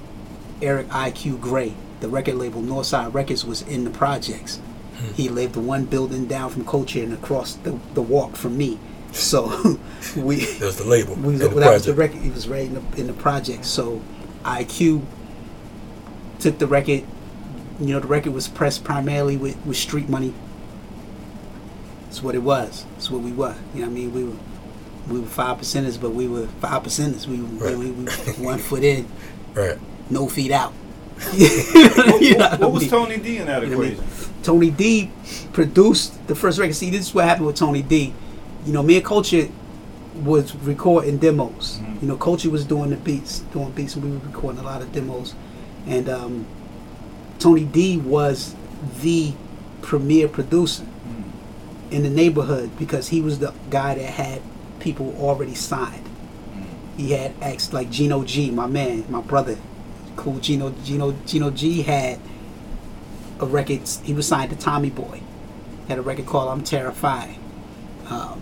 Eric 0.62 0.88
IQ 0.88 1.42
Gray, 1.42 1.74
the 2.00 2.08
record 2.08 2.36
label 2.36 2.62
Northside 2.62 3.13
Records, 3.13 3.44
was 3.44 3.62
in 3.63 3.84
the 3.84 3.89
projects. 3.89 4.62
Hmm. 4.98 5.13
He 5.13 5.28
lived 5.28 5.58
one 5.58 5.86
building 5.86 6.28
down 6.28 6.50
from 6.50 6.66
Culture 6.66 7.04
and 7.04 7.13
across 7.13 7.56
the, 7.56 7.78
the 7.94 8.02
walk 8.02 8.36
from 8.36 8.58
me. 8.58 8.80
So 9.13 9.78
we 10.17 10.38
That 10.45 10.62
was 10.65 10.78
the 10.78 10.86
label. 10.86 11.15
we, 11.15 11.34
and 11.34 11.41
that 11.41 11.49
the 11.54 11.56
was 11.56 11.86
the 11.86 11.93
record. 11.93 12.21
He 12.21 12.30
was 12.30 12.47
right 12.47 12.65
in 12.65 12.73
the, 12.76 12.99
in 13.02 13.08
the 13.08 13.13
project. 13.13 13.65
So 13.65 14.02
IQ 14.43 15.04
took 16.39 16.58
the 16.60 16.67
record. 16.67 17.04
You 17.80 17.88
know, 17.93 17.99
the 17.99 18.08
record 18.08 18.34
was 18.34 18.47
pressed 18.47 18.84
primarily 18.84 19.38
with, 19.38 19.58
with 19.65 19.78
street 19.78 20.10
money. 20.10 20.34
That's 22.06 22.21
what 22.21 22.36
it 22.36 22.43
was. 22.43 22.86
That's 22.93 23.10
what 23.10 23.21
we 23.21 23.32
were. 23.32 23.56
You 23.73 23.82
know 23.82 23.88
what 23.88 23.91
I 23.91 23.95
mean? 23.95 24.13
We 24.13 24.23
were 24.23 24.36
we 25.10 25.19
were 25.19 25.26
five 25.28 25.58
percenters, 25.58 25.99
but 25.99 26.12
we 26.12 26.28
were 26.28 26.47
five 26.62 26.84
percenters. 26.84 27.28
We, 27.28 27.38
were 27.41 27.47
Right. 27.65 27.78
we, 27.78 27.91
we, 27.91 28.06
one 28.43 28.58
foot 28.60 28.84
in, 28.84 29.06
Right. 29.54 29.78
no 30.10 30.28
feet 30.28 30.52
out. 30.52 30.73
You 31.33 32.38
know 32.38 32.50
what, 32.50 32.60
what 32.60 32.71
was? 32.71 32.88
Tony 32.90 33.17
D 33.17 33.38
in 33.38 33.48
that 33.48 33.63
You 33.63 33.69
know 33.69 33.77
I 33.77 33.79
mean? 33.79 33.92
equation? 33.94 34.33
Tony 34.44 34.69
D 34.71 35.12
produced 35.52 36.25
the 36.27 36.35
first 36.35 36.58
record. 36.60 36.75
See, 36.75 36.90
this 36.90 37.02
is 37.08 37.13
what 37.13 37.25
happened 37.25 37.48
with 37.48 37.56
Tony 37.58 37.81
D. 37.81 38.13
You 38.66 38.74
know, 38.74 38.84
me 38.84 38.98
and 38.98 39.06
Culture 39.06 39.50
was 40.24 40.56
recording 40.56 41.18
demos. 41.18 41.80
You 42.02 42.08
know, 42.08 42.18
Culture 42.18 42.50
was 42.50 42.66
doing 42.66 42.92
the 42.92 42.96
beats, 42.98 43.40
doing 43.52 43.72
beats, 43.72 43.96
and 43.96 44.06
we 44.06 44.12
were 44.12 44.26
recording 44.26 44.60
a 44.62 44.64
lot 44.64 44.82
of 44.82 44.92
demos. 44.92 45.36
And 45.86 46.08
um, 46.08 46.46
Tony 47.40 47.66
D 47.66 47.98
was 47.98 48.56
the 49.02 49.34
premier 49.82 50.28
producer 50.28 50.86
in 51.92 52.04
the 52.04 52.10
neighborhood 52.10 52.78
because 52.80 53.10
he 53.10 53.22
was 53.22 53.40
the 53.40 53.54
guy 53.70 53.96
that 53.96 54.10
had 54.10 54.42
people 54.80 55.16
already 55.20 55.56
signed. 55.56 56.10
He 56.98 57.12
had 57.12 57.34
acts 57.42 57.74
like 57.74 57.90
Gino 57.90 58.24
G, 58.24 58.52
my 58.52 58.68
man, 58.68 59.06
my 59.10 59.22
brother, 59.22 59.58
cool 60.16 60.40
Gino 60.40 60.74
Gino 60.84 61.16
Gino 61.26 61.50
G 61.50 61.82
had 61.82 62.20
a 63.40 63.46
record. 63.46 63.82
He 64.04 64.14
was 64.14 64.28
signed 64.28 64.52
to 64.52 64.56
Tommy 64.56 64.90
Boy. 64.90 65.22
Had 65.88 65.98
a 65.98 66.02
record 66.02 66.28
called 66.28 66.50
"I'm 66.50 66.64
Terrified," 66.64 67.36
um, 68.08 68.42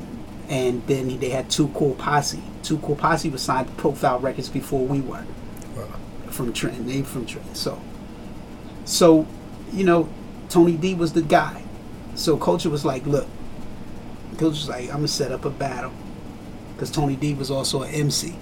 and 0.52 0.86
then 0.86 1.18
they 1.20 1.30
had 1.30 1.49
Two 1.49 1.70
Cool 1.70 1.95
Posse. 1.95 2.43
Two 2.62 2.78
Cool 2.80 2.97
Posse 2.97 3.30
was 3.30 3.41
signed 3.41 3.68
to 3.68 3.74
Profile 3.74 4.20
Records 4.20 4.49
before 4.49 4.86
we 4.86 4.99
were. 4.99 5.24
from 6.32 6.52
Trenton. 6.54 6.86
They 6.86 7.02
from 7.04 7.26
Trenton. 7.26 7.56
So, 7.56 7.82
so, 8.86 9.26
you 9.72 9.86
know, 9.86 10.10
Tony 10.49 10.76
D 10.76 10.93
was 10.93 11.14
the 11.14 11.22
guy. 11.22 11.64
So 12.16 12.36
Culture 12.36 12.70
was 12.70 12.84
like, 12.84 13.06
look, 13.06 13.28
Culture 14.32 14.49
was 14.49 14.70
like, 14.70 14.89
I'm 14.89 14.97
gonna 14.97 15.08
set 15.08 15.32
up 15.32 15.45
a 15.45 15.49
battle, 15.49 15.93
because 16.74 16.91
Tony 16.91 17.16
D 17.16 17.34
was 17.34 17.49
also 17.49 17.84
an 17.84 17.93
MC. 17.93 18.36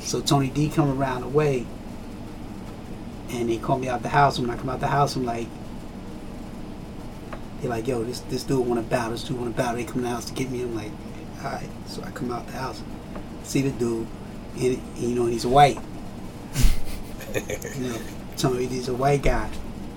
So 0.00 0.20
Tony 0.20 0.50
D 0.50 0.68
come 0.68 1.00
around 1.00 1.22
the 1.22 1.28
way, 1.28 1.66
and 3.30 3.48
they 3.48 3.56
call 3.56 3.78
me 3.78 3.88
out 3.88 4.02
the 4.02 4.10
house. 4.10 4.36
And 4.38 4.46
when 4.46 4.56
I 4.56 4.60
come 4.60 4.68
out 4.68 4.80
the 4.80 4.88
house, 4.88 5.16
I'm 5.16 5.24
like, 5.24 5.48
they're 7.60 7.70
like, 7.70 7.86
yo, 7.86 8.04
this 8.04 8.20
this 8.20 8.42
dude 8.42 8.66
want 8.66 8.78
to 8.78 8.86
battle. 8.90 9.12
This 9.12 9.24
dude 9.24 9.38
want 9.38 9.56
to 9.56 9.56
battle. 9.56 9.76
They 9.76 9.84
come 9.84 9.94
to 9.94 10.00
the 10.02 10.08
house 10.08 10.26
to 10.26 10.34
get 10.34 10.50
me. 10.50 10.60
I'm 10.62 10.74
like, 10.74 10.92
all 11.44 11.52
right. 11.52 11.68
So 11.86 12.02
I 12.02 12.10
come 12.10 12.30
out 12.32 12.46
the 12.46 12.52
house, 12.54 12.82
see 13.42 13.62
the 13.62 13.70
dude, 13.70 14.06
and, 14.56 14.80
you 14.96 15.14
know 15.14 15.26
he's 15.26 15.46
white. 15.46 15.78
you 17.34 17.88
know, 17.88 17.98
Tony 18.36 18.66
D's 18.66 18.88
a 18.88 18.94
white 18.94 19.22
guy. 19.22 19.50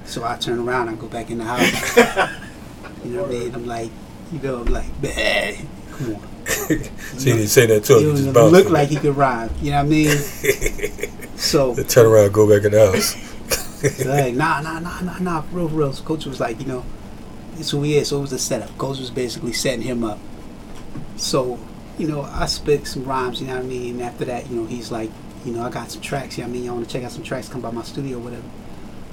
So 0.06 0.24
I 0.24 0.38
turn 0.38 0.60
around, 0.60 0.88
and 0.89 1.00
go 1.00 1.08
back 1.08 1.30
in 1.30 1.38
the 1.39 1.43
house. 1.43 1.98
you 3.04 3.12
know 3.12 3.24
what 3.24 3.32
I 3.32 3.34
mean? 3.34 3.56
I'm 3.56 3.66
like, 3.66 3.91
you 4.32 4.39
know, 4.39 4.62
I'm 4.62 4.66
like, 4.66 5.02
man, 5.02 5.68
come 5.91 6.16
on. 6.16 6.22
so 6.48 6.76
he 6.76 6.86
didn't 7.26 7.48
say 7.48 7.66
that 7.68 7.84
to 7.86 7.98
him. 7.98 8.00
He 8.04 8.10
He 8.12 8.18
just 8.24 8.34
bounced 8.34 8.54
look 8.54 8.66
him. 8.68 8.74
like 8.74 8.89
he 8.89 8.95
could 8.95 9.16
rhyme. 9.18 9.50
You 9.62 9.72
know 9.72 9.78
what 9.78 9.86
I 9.86 9.89
mean? 9.89 10.18
so, 11.36 11.74
Then 11.74 11.86
turn 11.88 12.06
around, 12.06 12.26
and 12.26 12.34
go 12.34 12.50
back 12.50 12.66
in 12.66 12.72
the 12.72 12.88
house. 12.91 14.06
like, 14.06 14.34
nah, 14.36 14.62
nah, 14.62 14.80
nah, 14.80 15.02
nah, 15.02 15.18
nah, 15.20 15.41
for 15.41 15.58
real, 15.58 15.70
for 15.70 15.76
real. 15.76 15.93
So 15.93 16.04
coach 16.04 16.26
was 16.26 16.39
like, 16.39 16.60
you 16.60 16.66
know, 16.68 16.86
it's 17.58 17.72
who 17.72 17.84
he 17.84 17.98
is. 17.98 18.08
So 18.08 18.18
it 18.20 18.22
was 18.22 18.32
a 18.34 18.39
setup. 18.39 18.76
Coach 18.78 19.00
was 19.00 19.10
basically 19.12 19.54
setting 19.54 19.82
him 19.82 20.04
up. 20.04 20.20
So, 21.18 21.59
you 21.97 22.07
know, 22.07 22.22
I 22.22 22.45
spit 22.45 22.88
some 22.88 23.03
rhymes. 23.03 23.41
You 23.41 23.47
know 23.47 23.55
what 23.55 23.65
I 23.65 23.68
mean? 23.68 23.95
And 23.95 24.03
after 24.03 24.26
that, 24.26 24.49
you 24.49 24.55
know, 24.55 24.65
he's 24.65 24.91
like, 24.91 25.11
you 25.45 25.51
know, 25.51 25.63
I 25.63 25.70
got 25.70 25.91
some 25.91 26.01
tracks. 26.01 26.38
You 26.38 26.43
know 26.43 26.49
what 26.49 26.51
I 26.51 26.57
mean? 26.57 26.63
Y'all 26.65 26.76
want 26.76 26.88
to 26.88 26.93
check 26.93 27.03
out 27.03 27.11
some 27.11 27.24
tracks? 27.24 27.49
Come 27.49 27.61
by 27.61 27.72
my 27.72 27.84
studio, 27.84 28.20
whatever. 28.20 28.43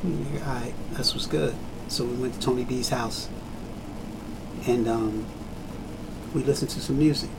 All 0.05 0.55
right, 0.55 0.75
that's 0.93 1.15
what's 1.15 1.27
good. 1.27 1.55
So 1.89 2.05
we 2.05 2.15
went 2.15 2.35
to 2.35 2.41
Tony 2.41 2.65
D's 2.65 2.91
house, 2.91 3.29
and 4.67 4.87
um, 4.87 5.27
we 6.35 6.43
listened 6.43 6.71
to 6.73 6.81
some 6.81 6.99
music. 6.99 7.31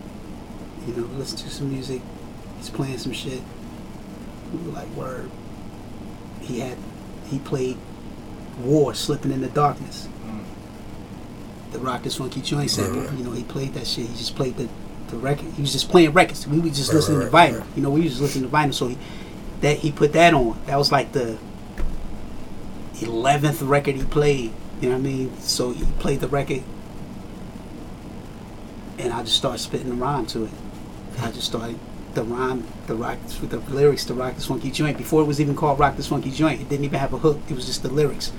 You 0.88 0.96
know, 0.96 1.04
listened 1.18 1.40
to 1.42 1.50
some 1.50 1.72
music. 1.72 2.02
He's 2.58 2.70
playing 2.70 2.98
some 2.98 3.14
shit. 3.14 3.42
We 4.52 4.68
were 4.68 4.74
like, 4.74 4.88
word. 4.90 5.30
He 6.42 6.60
had, 6.60 6.78
he 7.28 7.40
played 7.40 7.78
War, 8.60 8.94
Slipping 8.94 9.32
in 9.32 9.42
the 9.42 9.50
Darkness. 9.50 10.08
The 11.76 11.82
Rock 11.86 12.04
This 12.04 12.16
Funky 12.16 12.42
Joint 12.42 12.70
sample. 12.72 13.02
Right, 13.02 13.10
right. 13.10 13.18
You 13.18 13.26
know, 13.26 13.32
he 13.32 13.44
played 13.44 13.74
that 13.74 13.86
shit. 13.86 14.08
He 14.08 14.16
just 14.16 14.36
played 14.36 14.56
the, 14.56 14.70
the 15.10 15.18
record. 15.18 15.52
He 15.54 15.62
was 15.62 15.74
just 15.74 15.90
playing 15.90 16.14
records. 16.14 16.48
We 16.48 16.60
were 16.60 16.70
just 16.70 16.90
Right, 16.90 16.96
listening 16.96 17.20
to 17.22 17.28
vinyl. 17.28 17.66
You 17.76 17.82
know, 17.84 17.90
we 17.90 18.02
was 18.02 18.12
just 18.12 18.22
listening 18.22 18.50
to 18.50 18.56
vinyl. 18.56 18.74
So 18.74 18.88
he, 18.88 18.98
that 19.62 19.78
he 19.80 19.92
put 19.92 20.14
that 20.14 20.34
on. 20.34 20.58
That 20.68 20.78
was 20.78 20.92
like 20.92 21.12
the 21.12 21.38
eleventh 23.02 23.62
record 23.62 23.96
he 23.96 24.04
played. 24.04 24.54
You 24.82 24.90
know 24.90 24.96
what 24.96 25.02
I 25.02 25.10
mean? 25.10 25.38
So 25.40 25.72
he 25.72 25.86
played 26.00 26.20
the 26.22 26.28
record, 26.28 26.64
and 28.98 29.12
I 29.14 29.22
just 29.24 29.38
started 29.38 29.60
spitting 29.60 29.90
the 29.90 29.96
rhyme 29.96 30.26
to 30.28 30.46
it. 30.46 30.52
I 31.20 31.32
just 31.32 31.48
started 31.48 31.78
the 32.14 32.24
rhyme, 32.24 32.66
the 32.88 32.96
rock, 32.96 33.18
the 33.42 33.58
lyrics 33.58 34.06
to 34.06 34.14
"Rock 34.14 34.36
This 34.36 34.46
Funky 34.46 34.72
Joint." 34.72 34.98
Before 34.98 35.22
it 35.22 35.26
was 35.26 35.42
even 35.42 35.56
called 35.56 35.80
"Rock 35.80 35.98
This 35.98 36.08
Funky 36.08 36.32
Joint," 36.32 36.62
it 36.62 36.70
didn't 36.70 36.86
even 36.86 37.00
have 37.00 37.14
a 37.14 37.18
hook. 37.18 37.40
It 37.50 37.56
was 37.56 37.66
just 37.66 37.84
the 37.84 37.90
lyrics. 37.90 38.32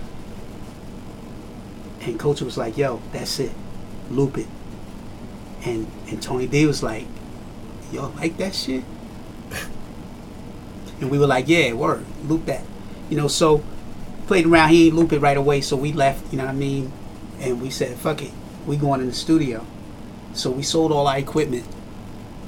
And 2.07 2.19
Culture 2.19 2.45
was 2.47 2.57
like, 2.57 2.77
"Yo, 2.79 3.03
that's 3.13 3.39
it, 3.41 3.53
loop 4.11 4.39
it." 4.39 4.47
And 5.65 5.87
and 6.09 6.23
Tony 6.23 6.47
D 6.47 6.65
was 6.65 6.83
like, 6.83 7.07
"Yo, 7.93 8.11
like 8.17 8.37
that 8.39 8.55
shit?" 8.55 8.85
And 11.01 11.11
we 11.11 11.19
were 11.19 11.27
like, 11.27 11.49
"Yeah, 11.49 11.73
word, 11.75 12.05
loop 12.27 12.47
that." 12.47 12.65
You 13.11 13.17
know, 13.17 13.29
so 13.29 13.63
played 14.27 14.47
around. 14.47 14.71
He 14.71 14.87
ain't 14.87 14.97
loop 14.97 15.13
it 15.13 15.21
right 15.21 15.37
away, 15.37 15.61
so 15.61 15.77
we 15.77 15.93
left. 15.93 16.33
You 16.33 16.39
know 16.39 16.45
what 16.45 16.53
I 16.55 16.57
mean? 16.57 16.93
And 17.41 17.61
we 17.61 17.71
said, 17.71 17.97
"Fuck 17.97 18.23
it, 18.23 18.31
we 18.67 18.77
going 18.77 19.01
in 19.01 19.09
the 19.09 19.13
studio." 19.13 19.67
So 20.33 20.51
we 20.51 20.63
sold 20.63 20.93
all 20.93 21.07
our 21.07 21.19
equipment. 21.19 21.65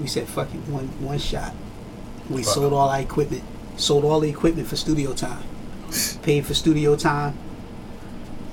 We 0.01 0.07
said, 0.07 0.29
"Fuck 0.29 0.55
it, 0.55 0.61
one 0.71 0.89
one 1.01 1.19
shot." 1.19 1.53
We 2.31 2.43
Wow. 2.43 2.49
sold 2.49 2.73
all 2.73 2.89
our 2.89 3.01
equipment. 3.01 3.43
Sold 3.77 4.05
all 4.05 4.21
the 4.21 4.29
equipment 4.31 4.69
for 4.69 4.77
studio 4.77 5.13
time. 5.15 5.43
Paid 6.23 6.47
for 6.47 6.55
studio 6.55 6.97
time. 6.97 7.35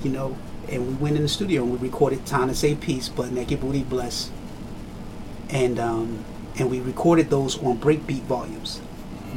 You 0.02 0.10
know, 0.10 0.36
and 0.68 0.86
we 0.86 0.94
went 0.94 1.16
in 1.16 1.22
the 1.22 1.28
studio 1.28 1.62
and 1.62 1.72
we 1.72 1.88
recorded 1.88 2.26
"Time 2.26 2.48
to 2.48 2.54
Say 2.54 2.74
Peace," 2.74 3.08
"Butt 3.08 3.30
Naked 3.30 3.60
Booty 3.60 3.82
Bless," 3.82 4.30
and 5.48 5.78
um, 5.78 6.24
and 6.58 6.70
we 6.70 6.80
recorded 6.80 7.30
those 7.30 7.62
on 7.62 7.78
breakbeat 7.78 8.22
volumes, 8.22 8.80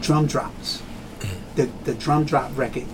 drum 0.02 0.26
drops, 0.26 0.82
the 1.56 1.70
the 1.84 1.94
drum 1.94 2.26
drop 2.26 2.56
record. 2.58 2.86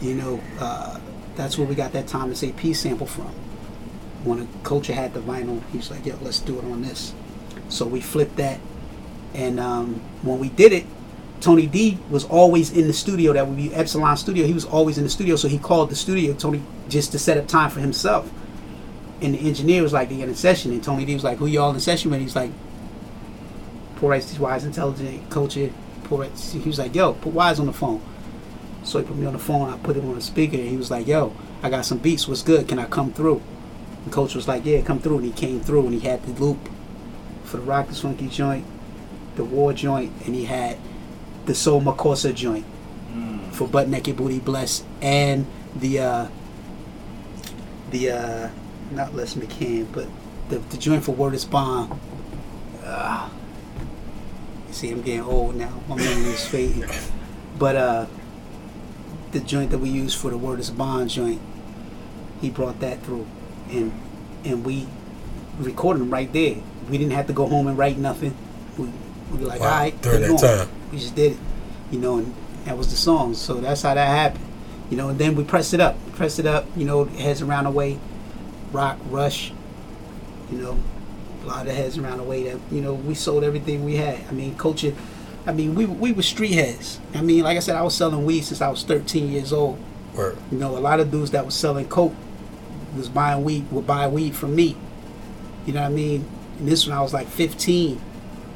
You 0.00 0.14
know, 0.14 0.40
uh, 0.58 1.00
that's 1.36 1.56
where 1.56 1.66
we 1.66 1.74
got 1.74 1.92
that 1.92 2.06
"Time 2.06 2.28
to 2.28 2.36
Say 2.36 2.52
Peace" 2.52 2.80
sample 2.80 3.06
from. 3.06 3.32
When 4.24 4.40
a 4.40 4.46
culture 4.64 4.92
had 4.92 5.14
the 5.14 5.20
vinyl, 5.20 5.62
he's 5.72 5.90
like, 5.90 6.04
"Yo, 6.04 6.16
let's 6.22 6.40
do 6.40 6.58
it 6.58 6.64
on 6.64 6.82
this." 6.82 7.14
So 7.68 7.86
we 7.86 8.00
flipped 8.00 8.36
that, 8.36 8.60
and 9.34 9.58
um, 9.58 10.00
when 10.22 10.38
we 10.38 10.50
did 10.50 10.72
it, 10.72 10.86
Tony 11.40 11.66
D 11.66 11.98
was 12.10 12.24
always 12.24 12.70
in 12.70 12.86
the 12.86 12.92
studio. 12.92 13.32
That 13.32 13.46
would 13.46 13.56
be 13.56 13.72
Epsilon 13.74 14.16
Studio. 14.16 14.46
He 14.46 14.52
was 14.52 14.64
always 14.64 14.98
in 14.98 15.04
the 15.04 15.10
studio, 15.10 15.36
so 15.36 15.48
he 15.48 15.58
called 15.58 15.90
the 15.90 15.96
studio 15.96 16.32
Tony 16.34 16.62
just 16.88 17.12
to 17.12 17.18
set 17.18 17.36
up 17.36 17.46
time 17.46 17.70
for 17.70 17.80
himself. 17.80 18.30
And 19.20 19.34
the 19.34 19.38
engineer 19.38 19.82
was 19.82 19.92
like, 19.92 20.08
"They 20.08 20.20
in 20.20 20.28
a 20.28 20.34
session," 20.34 20.72
and 20.72 20.82
Tony 20.82 21.04
D 21.04 21.14
was 21.14 21.24
like, 21.24 21.38
"Who 21.38 21.46
y'all 21.46 21.70
in 21.70 21.74
the 21.74 21.80
session 21.80 22.10
with?" 22.10 22.20
He's 22.20 22.36
like, 22.36 22.50
"Poor 23.96 24.10
Rice, 24.10 24.38
Wise, 24.38 24.64
Intelligent, 24.64 25.30
Culture." 25.30 25.70
Poor 26.04 26.20
Rice. 26.20 26.52
He 26.52 26.68
was 26.68 26.78
like, 26.78 26.94
"Yo, 26.94 27.12
put 27.14 27.32
Wise 27.32 27.60
on 27.60 27.66
the 27.66 27.72
phone." 27.72 28.00
So 28.82 28.98
he 28.98 29.04
put 29.04 29.16
me 29.16 29.26
on 29.26 29.32
the 29.32 29.38
phone. 29.38 29.68
I 29.68 29.76
put 29.78 29.96
him 29.96 30.08
on 30.08 30.14
the 30.14 30.20
speaker. 30.20 30.56
And 30.56 30.68
he 30.68 30.76
was 30.76 30.90
like, 30.90 31.06
"Yo, 31.06 31.32
I 31.62 31.70
got 31.70 31.84
some 31.84 31.98
beats. 31.98 32.28
What's 32.28 32.42
good? 32.42 32.68
Can 32.68 32.78
I 32.78 32.86
come 32.86 33.12
through?" 33.12 33.40
And 34.04 34.12
Coach 34.12 34.34
was 34.34 34.46
like, 34.46 34.64
"Yeah, 34.64 34.80
come 34.82 35.00
through." 35.00 35.18
And 35.18 35.26
he 35.26 35.32
came 35.32 35.60
through, 35.60 35.86
and 35.86 35.94
he 35.94 36.00
had 36.00 36.22
the 36.24 36.40
loop 36.40 36.68
for 37.44 37.56
the 37.58 37.62
Rock 37.62 37.88
This 37.88 38.00
Funky 38.00 38.28
joint, 38.28 38.64
the 39.36 39.44
War 39.44 39.72
joint, 39.72 40.12
and 40.24 40.34
he 40.34 40.44
had 40.44 40.76
the 41.46 41.54
Soul 41.54 41.80
Makossa 41.80 42.34
joint 42.34 42.64
for 43.52 43.66
Butt 43.66 43.88
Naked 43.88 44.16
Booty 44.16 44.38
Bless, 44.38 44.84
and 45.00 45.46
the 45.74 46.00
uh, 46.00 46.28
the 47.90 48.10
uh, 48.10 48.50
not 48.90 49.14
Les 49.14 49.34
McCann, 49.34 49.86
but 49.92 50.06
the 50.48 50.58
the 50.58 50.76
joint 50.76 51.04
for 51.04 51.12
Word 51.12 51.34
is 51.34 51.44
Bond. 51.44 51.98
Uh, 52.84 53.28
see, 54.70 54.90
I'm 54.90 55.02
getting 55.02 55.22
old 55.22 55.54
now. 55.56 55.72
My 55.88 55.96
memory 55.96 56.32
is 56.32 56.46
fading. 56.46 56.84
But 57.58 57.76
uh, 57.76 58.06
the 59.32 59.40
joint 59.40 59.70
that 59.70 59.78
we 59.78 59.88
use 59.88 60.14
for 60.14 60.30
the 60.30 60.36
Word 60.38 60.60
is 60.60 60.70
Bond 60.70 61.08
joint, 61.10 61.40
he 62.40 62.50
brought 62.50 62.80
that 62.80 63.02
through, 63.02 63.26
and 63.70 63.92
and 64.44 64.64
we 64.64 64.86
recorded 65.58 66.00
them 66.02 66.10
right 66.10 66.30
there. 66.32 66.56
We 66.90 66.98
didn't 66.98 67.14
have 67.14 67.26
to 67.28 67.32
go 67.32 67.46
home 67.48 67.66
and 67.66 67.76
write 67.78 67.96
nothing. 67.96 68.36
We, 68.78 68.90
we 69.32 69.38
were 69.38 69.46
like, 69.46 69.60
Wow, 69.60 69.66
all 69.72 69.78
right, 69.80 70.02
during 70.02 70.20
that 70.20 70.30
on." 70.30 70.36
time. 70.36 70.68
We 70.96 71.00
just 71.02 71.14
did 71.14 71.32
it, 71.32 71.38
you 71.90 71.98
know, 71.98 72.16
and 72.16 72.34
that 72.64 72.76
was 72.76 72.88
the 72.90 72.96
song. 72.96 73.34
So 73.34 73.60
that's 73.60 73.82
how 73.82 73.92
that 73.92 74.08
happened, 74.08 74.44
you 74.90 74.96
know. 74.96 75.10
And 75.10 75.18
then 75.18 75.36
we 75.36 75.44
pressed 75.44 75.74
it 75.74 75.80
up, 75.80 75.94
pressed 76.14 76.38
it 76.38 76.46
up, 76.46 76.64
you 76.74 76.86
know, 76.86 77.04
heads 77.04 77.42
around 77.42 77.64
the 77.64 77.70
way, 77.70 77.98
rock, 78.72 78.98
rush, 79.10 79.52
you 80.50 80.56
know, 80.56 80.78
a 81.44 81.46
lot 81.46 81.66
of 81.66 81.74
heads 81.74 81.98
around 81.98 82.18
the 82.18 82.24
way. 82.24 82.44
That 82.44 82.58
you 82.72 82.80
know, 82.80 82.94
we 82.94 83.14
sold 83.14 83.44
everything 83.44 83.84
we 83.84 83.96
had. 83.96 84.26
I 84.26 84.32
mean, 84.32 84.56
culture. 84.56 84.94
I 85.46 85.52
mean, 85.52 85.74
we 85.74 85.84
we 85.84 86.12
were 86.12 86.22
street 86.22 86.52
heads. 86.52 86.98
I 87.14 87.20
mean, 87.20 87.44
like 87.44 87.58
I 87.58 87.60
said, 87.60 87.76
I 87.76 87.82
was 87.82 87.94
selling 87.94 88.24
weed 88.24 88.42
since 88.42 88.62
I 88.62 88.70
was 88.70 88.82
13 88.82 89.30
years 89.30 89.52
old. 89.52 89.78
Word. 90.14 90.38
You 90.50 90.56
know, 90.56 90.78
a 90.78 90.80
lot 90.80 90.98
of 90.98 91.10
dudes 91.10 91.30
that 91.32 91.44
was 91.44 91.54
selling 91.54 91.88
coke 91.88 92.14
was 92.96 93.10
buying 93.10 93.44
weed, 93.44 93.70
would 93.70 93.86
buy 93.86 94.08
weed 94.08 94.34
from 94.34 94.56
me. 94.56 94.78
You 95.66 95.74
know 95.74 95.82
what 95.82 95.88
I 95.88 95.92
mean? 95.92 96.24
And 96.58 96.66
this 96.66 96.86
when 96.86 96.96
I 96.96 97.02
was 97.02 97.12
like 97.12 97.28
15, 97.28 98.00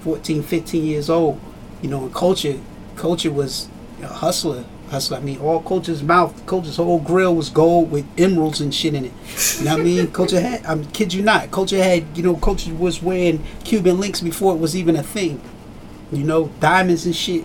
14, 0.01 0.43
15 0.43 0.87
years 0.87 1.11
old. 1.11 1.39
You 1.83 1.89
know, 1.89 2.05
and 2.05 2.15
culture, 2.15 2.59
culture 2.97 3.31
was 3.31 3.69
a 4.03 4.07
hustler. 4.07 4.65
Hustler. 4.91 5.19
I 5.19 5.21
mean, 5.21 5.39
all 5.39 5.61
culture's 5.61 6.03
mouth, 6.03 6.45
culture's 6.47 6.77
whole 6.77 6.99
grill 6.99 7.35
was 7.37 7.49
gold 7.49 7.93
with 7.93 8.05
emeralds 8.19 8.61
and 8.61 8.75
shit 8.75 8.95
in 8.95 9.05
it. 9.05 9.13
You 9.59 9.65
know 9.67 9.73
what 9.73 9.81
I 9.81 9.85
mean? 9.85 10.07
Culture 10.13 10.41
had, 10.41 10.67
I'm 10.67 10.85
kid 10.87 11.15
you 11.15 11.23
not, 11.23 11.53
culture 11.53 11.81
had, 11.81 12.17
you 12.17 12.25
know, 12.25 12.35
culture 12.35 12.75
was 12.75 13.01
wearing 13.01 13.45
Cuban 13.63 14.01
links 14.01 14.21
before 14.21 14.53
it 14.53 14.59
was 14.59 14.77
even 14.77 14.97
a 14.97 15.03
thing. 15.05 15.41
You 16.11 16.25
know, 16.25 16.49
diamonds 16.59 17.07
and 17.07 17.15
shit 17.15 17.45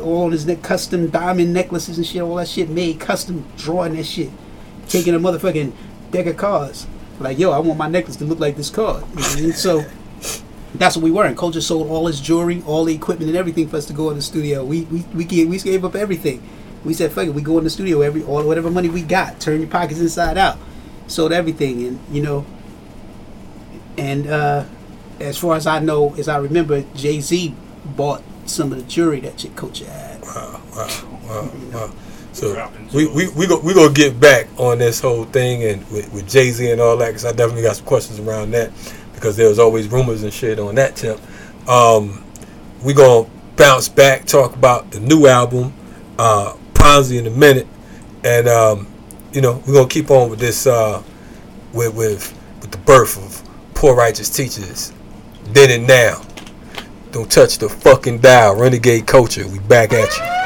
all 0.00 0.24
on 0.24 0.32
his 0.32 0.46
neck, 0.46 0.62
custom 0.62 1.08
diamond 1.08 1.52
necklaces 1.52 1.98
and 1.98 2.06
shit, 2.06 2.22
all 2.22 2.36
that 2.36 2.48
shit 2.48 2.68
made 2.68 3.00
custom, 3.00 3.44
drawing 3.56 3.94
that 3.96 4.04
shit, 4.04 4.30
taking 4.88 5.14
a 5.14 5.18
motherfucking 5.18 5.72
deck 6.10 6.26
of 6.26 6.36
cards. 6.36 6.86
Like, 7.20 7.38
yo, 7.38 7.50
I 7.50 7.58
want 7.58 7.78
my 7.78 7.88
necklace 7.88 8.16
to 8.16 8.24
look 8.24 8.38
like 8.38 8.56
this 8.56 8.70
card. 8.70 9.02
You 9.10 9.16
know 9.16 9.22
what 9.22 9.36
I 9.36 9.40
mean? 9.40 9.52
So 9.52 9.84
that's 10.74 10.96
what 10.96 11.02
we 11.02 11.10
were. 11.10 11.24
And 11.24 11.36
Culture 11.36 11.60
sold 11.60 11.88
all 11.88 12.06
his 12.06 12.20
jewelry, 12.20 12.62
all 12.66 12.84
the 12.84 12.94
equipment, 12.94 13.28
and 13.30 13.38
everything 13.38 13.68
for 13.68 13.76
us 13.76 13.86
to 13.86 13.92
go 13.92 14.10
in 14.10 14.16
the 14.16 14.22
studio. 14.22 14.64
We 14.64 14.82
we 14.82 15.04
we 15.14 15.24
gave, 15.24 15.48
we 15.48 15.58
gave 15.58 15.84
up 15.84 15.94
everything. 15.94 16.42
We 16.84 16.94
said, 16.94 17.12
fuck 17.12 17.26
it, 17.26 17.34
we 17.34 17.42
go 17.42 17.58
in 17.58 17.64
the 17.64 17.70
studio 17.70 18.02
every 18.02 18.22
all 18.22 18.44
whatever 18.44 18.70
money 18.70 18.88
we 18.88 19.02
got, 19.02 19.40
turn 19.40 19.60
your 19.60 19.68
pockets 19.68 20.00
inside 20.00 20.38
out, 20.38 20.58
sold 21.06 21.32
everything, 21.32 21.84
and 21.84 22.00
you 22.12 22.22
know. 22.22 22.46
And 23.96 24.28
uh, 24.28 24.64
as 25.18 25.36
far 25.38 25.56
as 25.56 25.66
I 25.66 25.80
know, 25.80 26.14
as 26.14 26.28
I 26.28 26.38
remember, 26.38 26.82
Jay 26.94 27.20
Z 27.20 27.54
bought 27.84 28.22
some 28.46 28.72
of 28.72 28.78
the 28.78 28.84
jewelry 28.84 29.20
that 29.20 29.36
Chick 29.36 29.56
Culture 29.56 29.86
had. 29.86 30.22
Wow, 30.22 30.60
wow, 30.74 31.08
wow, 31.24 31.50
wow. 31.72 31.92
So 32.32 32.70
we 32.94 33.08
we 33.08 33.28
we 33.30 33.46
go 33.48 33.58
we 33.58 33.74
gonna 33.74 33.92
get 33.92 34.20
back 34.20 34.46
on 34.58 34.78
this 34.78 35.00
whole 35.00 35.24
thing 35.24 35.64
and 35.64 35.90
with, 35.90 36.12
with 36.12 36.28
Jay 36.28 36.50
Z 36.50 36.70
and 36.70 36.80
all 36.80 36.96
that 36.98 37.08
because 37.08 37.24
I 37.24 37.32
definitely 37.32 37.62
got 37.62 37.76
some 37.76 37.86
questions 37.86 38.20
around 38.20 38.52
that 38.52 38.70
because 39.18 39.36
there 39.36 39.48
was 39.48 39.58
always 39.58 39.88
rumors 39.88 40.22
and 40.22 40.32
shit 40.32 40.58
on 40.58 40.74
that 40.76 40.96
tip. 40.96 41.20
Um, 41.68 42.24
we 42.82 42.94
gonna 42.94 43.28
bounce 43.56 43.88
back, 43.88 44.24
talk 44.24 44.54
about 44.54 44.90
the 44.90 45.00
new 45.00 45.26
album, 45.26 45.72
uh, 46.18 46.54
Ponzi 46.74 47.18
in 47.18 47.26
a 47.26 47.30
minute, 47.30 47.66
and 48.24 48.48
um, 48.48 48.86
you 49.32 49.40
know 49.40 49.62
we're 49.66 49.74
gonna 49.74 49.88
keep 49.88 50.10
on 50.10 50.30
with 50.30 50.38
this 50.38 50.66
uh, 50.66 51.02
with 51.72 51.94
with 51.94 52.34
with 52.60 52.70
the 52.70 52.78
birth 52.78 53.16
of 53.18 53.74
poor 53.74 53.94
righteous 53.94 54.30
teachers, 54.30 54.92
then 55.46 55.70
and 55.70 55.86
now. 55.86 56.22
Don't 57.10 57.30
touch 57.30 57.56
the 57.56 57.70
fucking 57.70 58.18
dial, 58.18 58.54
renegade 58.54 59.06
culture. 59.06 59.48
We 59.48 59.60
back 59.60 59.94
at 59.94 60.14
you. 60.14 60.37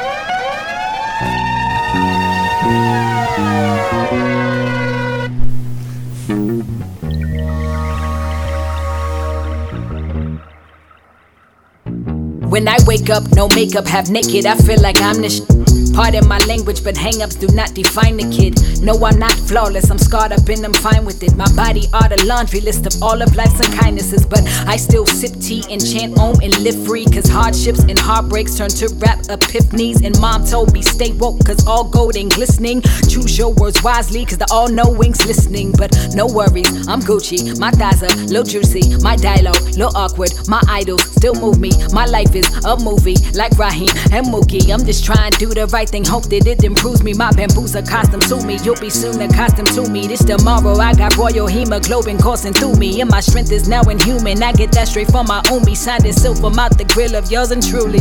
When 12.53 12.67
I 12.67 12.77
wake 12.85 13.09
up, 13.09 13.23
no 13.35 13.47
makeup, 13.47 13.87
half 13.87 14.11
naked, 14.11 14.45
I 14.45 14.55
feel 14.55 14.79
like 14.79 15.01
I'm 15.01 15.19
the 15.23 15.29
sh- 15.31 15.62
Pardon 15.93 16.27
my 16.27 16.39
language, 16.47 16.83
but 16.83 16.95
hangups 16.95 17.39
do 17.39 17.47
not 17.55 17.73
define 17.75 18.17
the 18.17 18.27
kid. 18.35 18.57
No, 18.81 18.93
I'm 19.05 19.19
not 19.19 19.33
flawless, 19.33 19.89
I'm 19.91 19.99
scarred 19.99 20.31
up 20.31 20.47
and 20.49 20.65
I'm 20.65 20.73
fine 20.73 21.05
with 21.05 21.21
it. 21.21 21.35
My 21.35 21.47
body 21.55 21.87
are 21.93 22.09
the 22.09 22.25
laundry 22.25 22.61
list 22.61 22.85
of 22.87 23.01
all 23.01 23.21
of 23.21 23.35
life's 23.35 23.61
unkindnesses, 23.61 24.27
but 24.27 24.41
I 24.67 24.75
still 24.77 25.05
sip 25.05 25.39
tea 25.39 25.63
and 25.69 25.79
chant 25.79 26.17
om 26.17 26.35
and 26.41 26.57
live 26.59 26.83
free. 26.85 27.05
Cause 27.05 27.29
hardships 27.29 27.83
and 27.83 27.97
heartbreaks 27.97 28.57
turn 28.57 28.69
to 28.81 28.89
rap 28.95 29.19
epiphanies. 29.29 30.03
And 30.03 30.19
mom 30.19 30.45
told 30.45 30.73
me 30.73 30.81
stay 30.81 31.13
woke, 31.13 31.45
cause 31.45 31.65
all 31.67 31.83
gold 31.83 32.17
ain't 32.17 32.33
glistening. 32.33 32.81
Choose 33.07 33.37
your 33.37 33.53
words 33.53 33.83
wisely, 33.83 34.25
cause 34.25 34.39
the 34.39 34.49
all 34.51 34.67
knowing's 34.67 35.23
listening. 35.25 35.73
But 35.77 35.95
no 36.15 36.25
worries, 36.25 36.87
I'm 36.87 37.01
Gucci, 37.01 37.57
my 37.59 37.71
thighs 37.71 38.01
are 38.01 38.15
little 38.25 38.43
juicy, 38.43 38.97
my 39.03 39.15
dialogue, 39.15 39.61
little 39.77 39.95
awkward, 39.95 40.31
my 40.47 40.61
idols 40.67 41.03
still 41.11 41.35
move 41.35 41.59
me. 41.59 41.71
My 41.93 42.05
life 42.05 42.33
is 42.35 42.49
a 42.65 42.77
movie, 42.77 43.15
like 43.33 43.51
Raheem 43.59 43.89
and 44.11 44.25
Mookie. 44.27 44.73
I'm 44.73 44.85
just 44.85 45.05
trying 45.05 45.31
to 45.31 45.37
do 45.37 45.53
the 45.53 45.67
right 45.67 45.82
thing, 45.89 46.05
hope 46.05 46.25
that 46.25 46.47
it 46.47 46.63
improves 46.63 47.03
me. 47.03 47.13
My 47.13 47.31
bamboos 47.31 47.75
accustomed 47.75 48.23
to 48.23 48.45
me, 48.45 48.57
you'll 48.63 48.79
be 48.79 48.89
soon 48.89 49.21
accustomed 49.21 49.69
to 49.75 49.89
me. 49.89 50.07
This 50.07 50.23
tomorrow, 50.23 50.75
I 50.77 50.93
got 50.93 51.17
royal 51.17 51.47
hemoglobin 51.47 52.17
coursing 52.17 52.53
through 52.53 52.75
me, 52.75 53.01
and 53.01 53.09
my 53.09 53.19
strength 53.19 53.51
is 53.51 53.67
now 53.67 53.81
inhuman. 53.83 54.43
I 54.43 54.51
get 54.53 54.71
that 54.73 54.87
straight 54.87 55.11
from 55.11 55.27
my 55.27 55.41
umi, 55.51 55.75
signed 55.75 56.05
and 56.05 56.15
sealed 56.15 56.39
from 56.39 56.59
out 56.59 56.77
the 56.77 56.85
grill 56.85 57.15
of 57.15 57.31
yours 57.31 57.51
and 57.51 57.61
truly. 57.61 57.99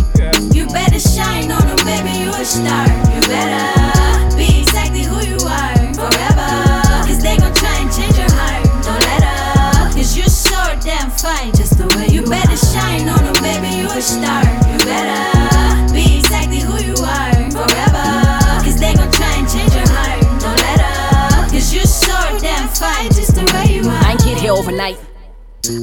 You 0.54 0.66
better 0.68 1.00
shine 1.00 1.50
on 1.50 1.64
them, 1.66 1.80
baby, 1.84 2.12
you 2.18 2.30
a 2.30 2.44
star. 2.44 2.86
You 3.14 3.20
better 3.26 4.36
be 4.36 4.60
exactly 4.60 5.02
who 5.02 5.18
you 5.24 5.38
are 5.46 5.76
forever. 5.94 6.50
Cause 7.06 7.22
they 7.22 7.36
gon' 7.36 7.54
try 7.54 7.76
and 7.78 7.90
change 7.92 8.16
your 8.18 8.30
heart. 8.32 8.64
Don't 8.84 9.00
let 9.00 9.22
up. 9.24 9.94
Cause 9.94 10.16
you're 10.16 10.26
so 10.26 10.60
damn 10.80 11.10
fine, 11.10 11.52
just 11.52 11.78
the 11.78 11.86
way 11.96 12.08
you, 12.08 12.22
better 12.22 12.56
shine 12.56 13.08
on 13.08 13.22
them, 13.24 13.38
baby, 13.42 13.76
you 13.76 13.86
a 13.86 14.02
star. 14.02 14.42
You 14.70 14.78
better 14.84 15.31
overnight. 24.62 24.98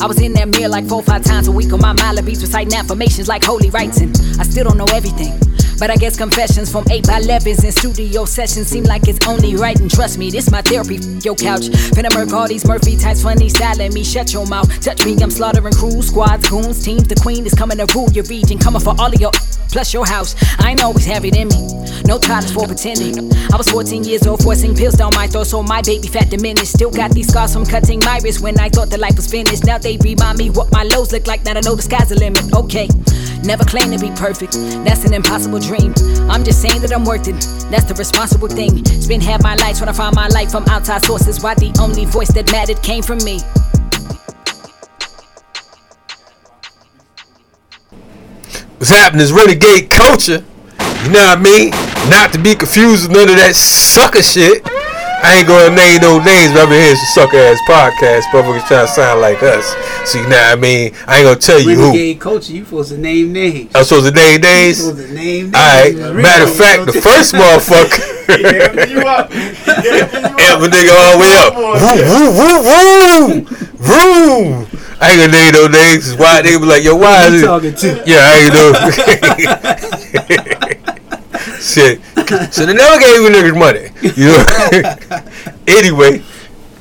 I 0.02 0.06
was 0.08 0.22
in 0.22 0.34
that 0.34 0.48
mirror 0.48 0.70
like 0.70 0.86
four, 0.88 1.04
five 1.04 1.24
times 1.24 1.48
a 1.48 1.52
week 1.52 1.72
on 1.74 1.80
my 1.82 1.94
mile 1.94 2.22
beats 2.24 2.42
reciting 2.42 2.74
affirmations 2.74 3.28
like 3.28 3.44
holy 3.44 3.70
rites, 3.70 4.00
and 4.00 4.16
I 4.40 4.44
still 4.44 4.64
don't 4.64 4.78
know 4.78 4.88
everything. 4.94 5.38
But 5.80 5.90
I 5.90 5.96
guess 5.96 6.18
confessions 6.18 6.70
from 6.72 6.84
8 6.92 7.08
by 7.08 7.22
11s 7.22 7.64
and 7.64 7.74
studio 7.74 8.26
sessions 8.26 8.68
seem 8.68 8.84
like 8.84 9.08
it's 9.08 9.26
only 9.28 9.56
right. 9.56 9.80
And 9.80 9.90
trust 9.90 10.18
me, 10.18 10.30
this 10.30 10.52
my 10.52 10.62
therapy. 10.62 10.98
F- 10.98 11.24
Your 11.26 11.36
couch. 11.36 11.70
Finna 11.96 12.14
murk 12.14 12.34
all 12.34 12.48
these 12.48 12.66
Murphy 12.68 12.98
types, 12.98 13.24
funny 13.24 13.48
styling 13.50 13.94
me. 13.94 14.04
Shut 14.04 14.34
your 14.34 14.46
mouth. 14.48 14.68
Touch 14.82 15.06
me, 15.06 15.16
I'm 15.22 15.32
slaughtering 15.32 15.74
crews, 15.74 16.08
squads, 16.08 16.50
goons, 16.50 16.84
teams. 16.84 17.08
The 17.08 17.16
queen 17.16 17.46
is 17.46 17.54
coming 17.54 17.78
to 17.78 17.88
rule 17.96 18.10
your 18.12 18.26
region. 18.26 18.58
Coming 18.60 18.82
for 18.82 18.94
all 19.00 19.08
of 19.14 19.20
your 19.20 19.32
plus 19.72 19.94
your 19.94 20.06
house. 20.06 20.36
I 20.60 20.72
ain't 20.72 20.84
always 20.84 21.06
have 21.06 21.24
it 21.26 21.36
in 21.36 21.48
me. 21.48 21.68
No 22.06 22.18
tolerance 22.20 22.52
for 22.52 22.66
pretending. 22.68 23.32
I 23.54 23.56
was 23.58 23.70
14 23.70 24.04
years 24.04 24.28
old, 24.28 24.44
forcing 24.44 24.76
pills 24.76 24.96
down 24.96 25.12
my 25.16 25.28
throat, 25.28 25.46
so 25.48 25.64
my 25.64 25.82
baby 25.82 26.08
fat 26.08 26.30
diminished. 26.30 26.74
Still 26.74 26.92
got 26.92 27.12
these 27.12 27.28
scars 27.28 27.54
from 27.54 27.66
cutting 27.66 28.00
my 28.02 28.20
wrist 28.24 28.42
when 28.42 28.60
I 28.60 28.68
thought 28.70 28.90
the 28.90 28.98
life 28.98 29.16
was 29.16 29.28
finished. 29.30 29.64
Now 29.66 29.78
they 29.78 29.96
remind 29.98 30.40
me 30.40 30.50
what 30.50 30.72
my 30.74 30.84
lows 30.84 31.12
look 31.14 31.26
like. 31.28 31.46
Now 31.46 31.52
I 31.52 31.62
know 31.62 31.76
the 31.76 31.84
sky's 31.84 32.10
the 32.10 32.16
limit. 32.16 32.52
Okay, 32.54 32.88
never 33.44 33.64
claim 33.64 33.92
to 33.92 34.00
be 34.00 34.10
perfect. 34.12 34.54
That's 34.84 35.06
an 35.06 35.14
impossible 35.14 35.60
dream. 35.60 35.69
I'm 35.72 36.44
just 36.44 36.62
saying 36.62 36.82
that 36.82 36.92
I'm 36.92 37.06
worth 37.06 37.28
it. 37.28 37.36
That's 37.70 37.86
the 37.86 37.94
responsible 37.94 38.48
thing. 38.48 38.84
Spend 38.86 39.22
half 39.22 39.44
my 39.44 39.54
life 39.56 39.78
trying 39.78 39.88
to 39.88 39.94
find 39.94 40.16
my 40.16 40.28
life 40.30 40.50
from 40.50 40.66
outside 40.68 41.06
sources. 41.06 41.44
Why 41.44 41.54
the 41.54 41.72
only 41.80 42.06
voice 42.06 42.32
that 42.34 42.52
mattered 42.52 42.82
came 42.82 43.04
from 43.04 43.20
me. 43.20 43.40
What's 48.80 48.90
happening 48.90 49.22
is 49.22 49.32
renegade 49.32 49.92
culture. 49.92 50.44
You 51.04 51.12
know 51.12 51.20
what 51.20 51.38
I 51.38 51.42
mean? 51.42 51.70
Not 52.10 52.34
to 52.34 52.40
be 52.40 52.56
confused 52.56 53.08
with 53.08 53.12
none 53.16 53.30
of 53.30 53.36
that 53.36 53.54
sucker 53.56 54.24
shit. 54.24 54.64
I 55.22 55.36
ain't 55.40 55.48
gonna 55.48 55.76
name 55.76 56.00
no 56.02 56.18
names, 56.20 56.54
but 56.54 56.62
I've 56.64 56.70
been 56.70 56.80
hearing 56.82 56.96
some 56.96 57.06
sucker 57.28 57.38
ass 57.38 57.60
podcasts. 57.68 58.24
Motherfuckers 58.32 58.66
trying 58.68 58.86
to 58.88 58.92
sound 58.92 59.20
like 59.22 59.44
us. 59.44 59.76
You 60.16 60.22
know 60.24 60.30
what 60.30 60.58
I 60.58 60.60
mean? 60.60 60.94
I 61.08 61.18
ain't 61.20 61.26
gonna 61.26 61.40
tell 61.40 61.60
you 61.60 61.76
who. 61.76 61.84
Renegade 61.92 62.20
culture, 62.20 62.54
you 62.54 62.64
supposed 62.64 62.90
to 62.92 62.98
name 62.98 63.32
names. 63.34 63.70
I'm 63.76 63.84
supposed 63.84 64.06
to 64.08 64.14
name 64.14 64.34
You 64.34 64.40
names. 64.40 64.78
supposed 64.78 65.08
to 65.08 65.14
name 65.14 65.52
names. 65.52 65.56
Alright. 65.56 65.96
Matter 66.16 66.44
of 66.46 66.56
fact, 66.56 66.86
the 66.88 66.94
first 67.02 67.34
motherfucker. 67.40 68.00
you 68.90 69.02
up. 69.02 69.30
Nigga 70.70 70.94
all 70.96 71.12
the 71.14 71.20
way 71.20 71.34
up. 71.40 71.54
Vroom, 71.80 72.00
vroom, 72.06 72.32
vroom, 72.36 72.62
vroom, 72.64 73.46
vroom. 73.76 74.68
I 75.02 75.04
ain't 75.12 75.20
gonna 75.20 75.32
name 75.32 75.52
no 75.54 75.68
names. 75.68 76.14
Why 76.16 76.42
they 76.42 76.58
be 76.58 76.66
like, 76.66 76.84
yo, 76.84 76.96
why 76.96 77.26
is 77.28 77.42
it? 77.42 77.46
talking 77.46 77.74
to? 77.76 78.04
Yeah, 78.06 78.24
I 78.24 78.38
ain't 78.40 78.54
know. 78.58 78.74
Shit. 81.60 82.00
So 82.52 82.66
they 82.66 82.74
never 82.74 83.00
gave 83.00 83.16
you 83.16 83.30
niggas 83.30 83.58
money. 83.58 83.90
You 84.16 84.28
know? 84.28 85.54
anyway, 85.68 86.24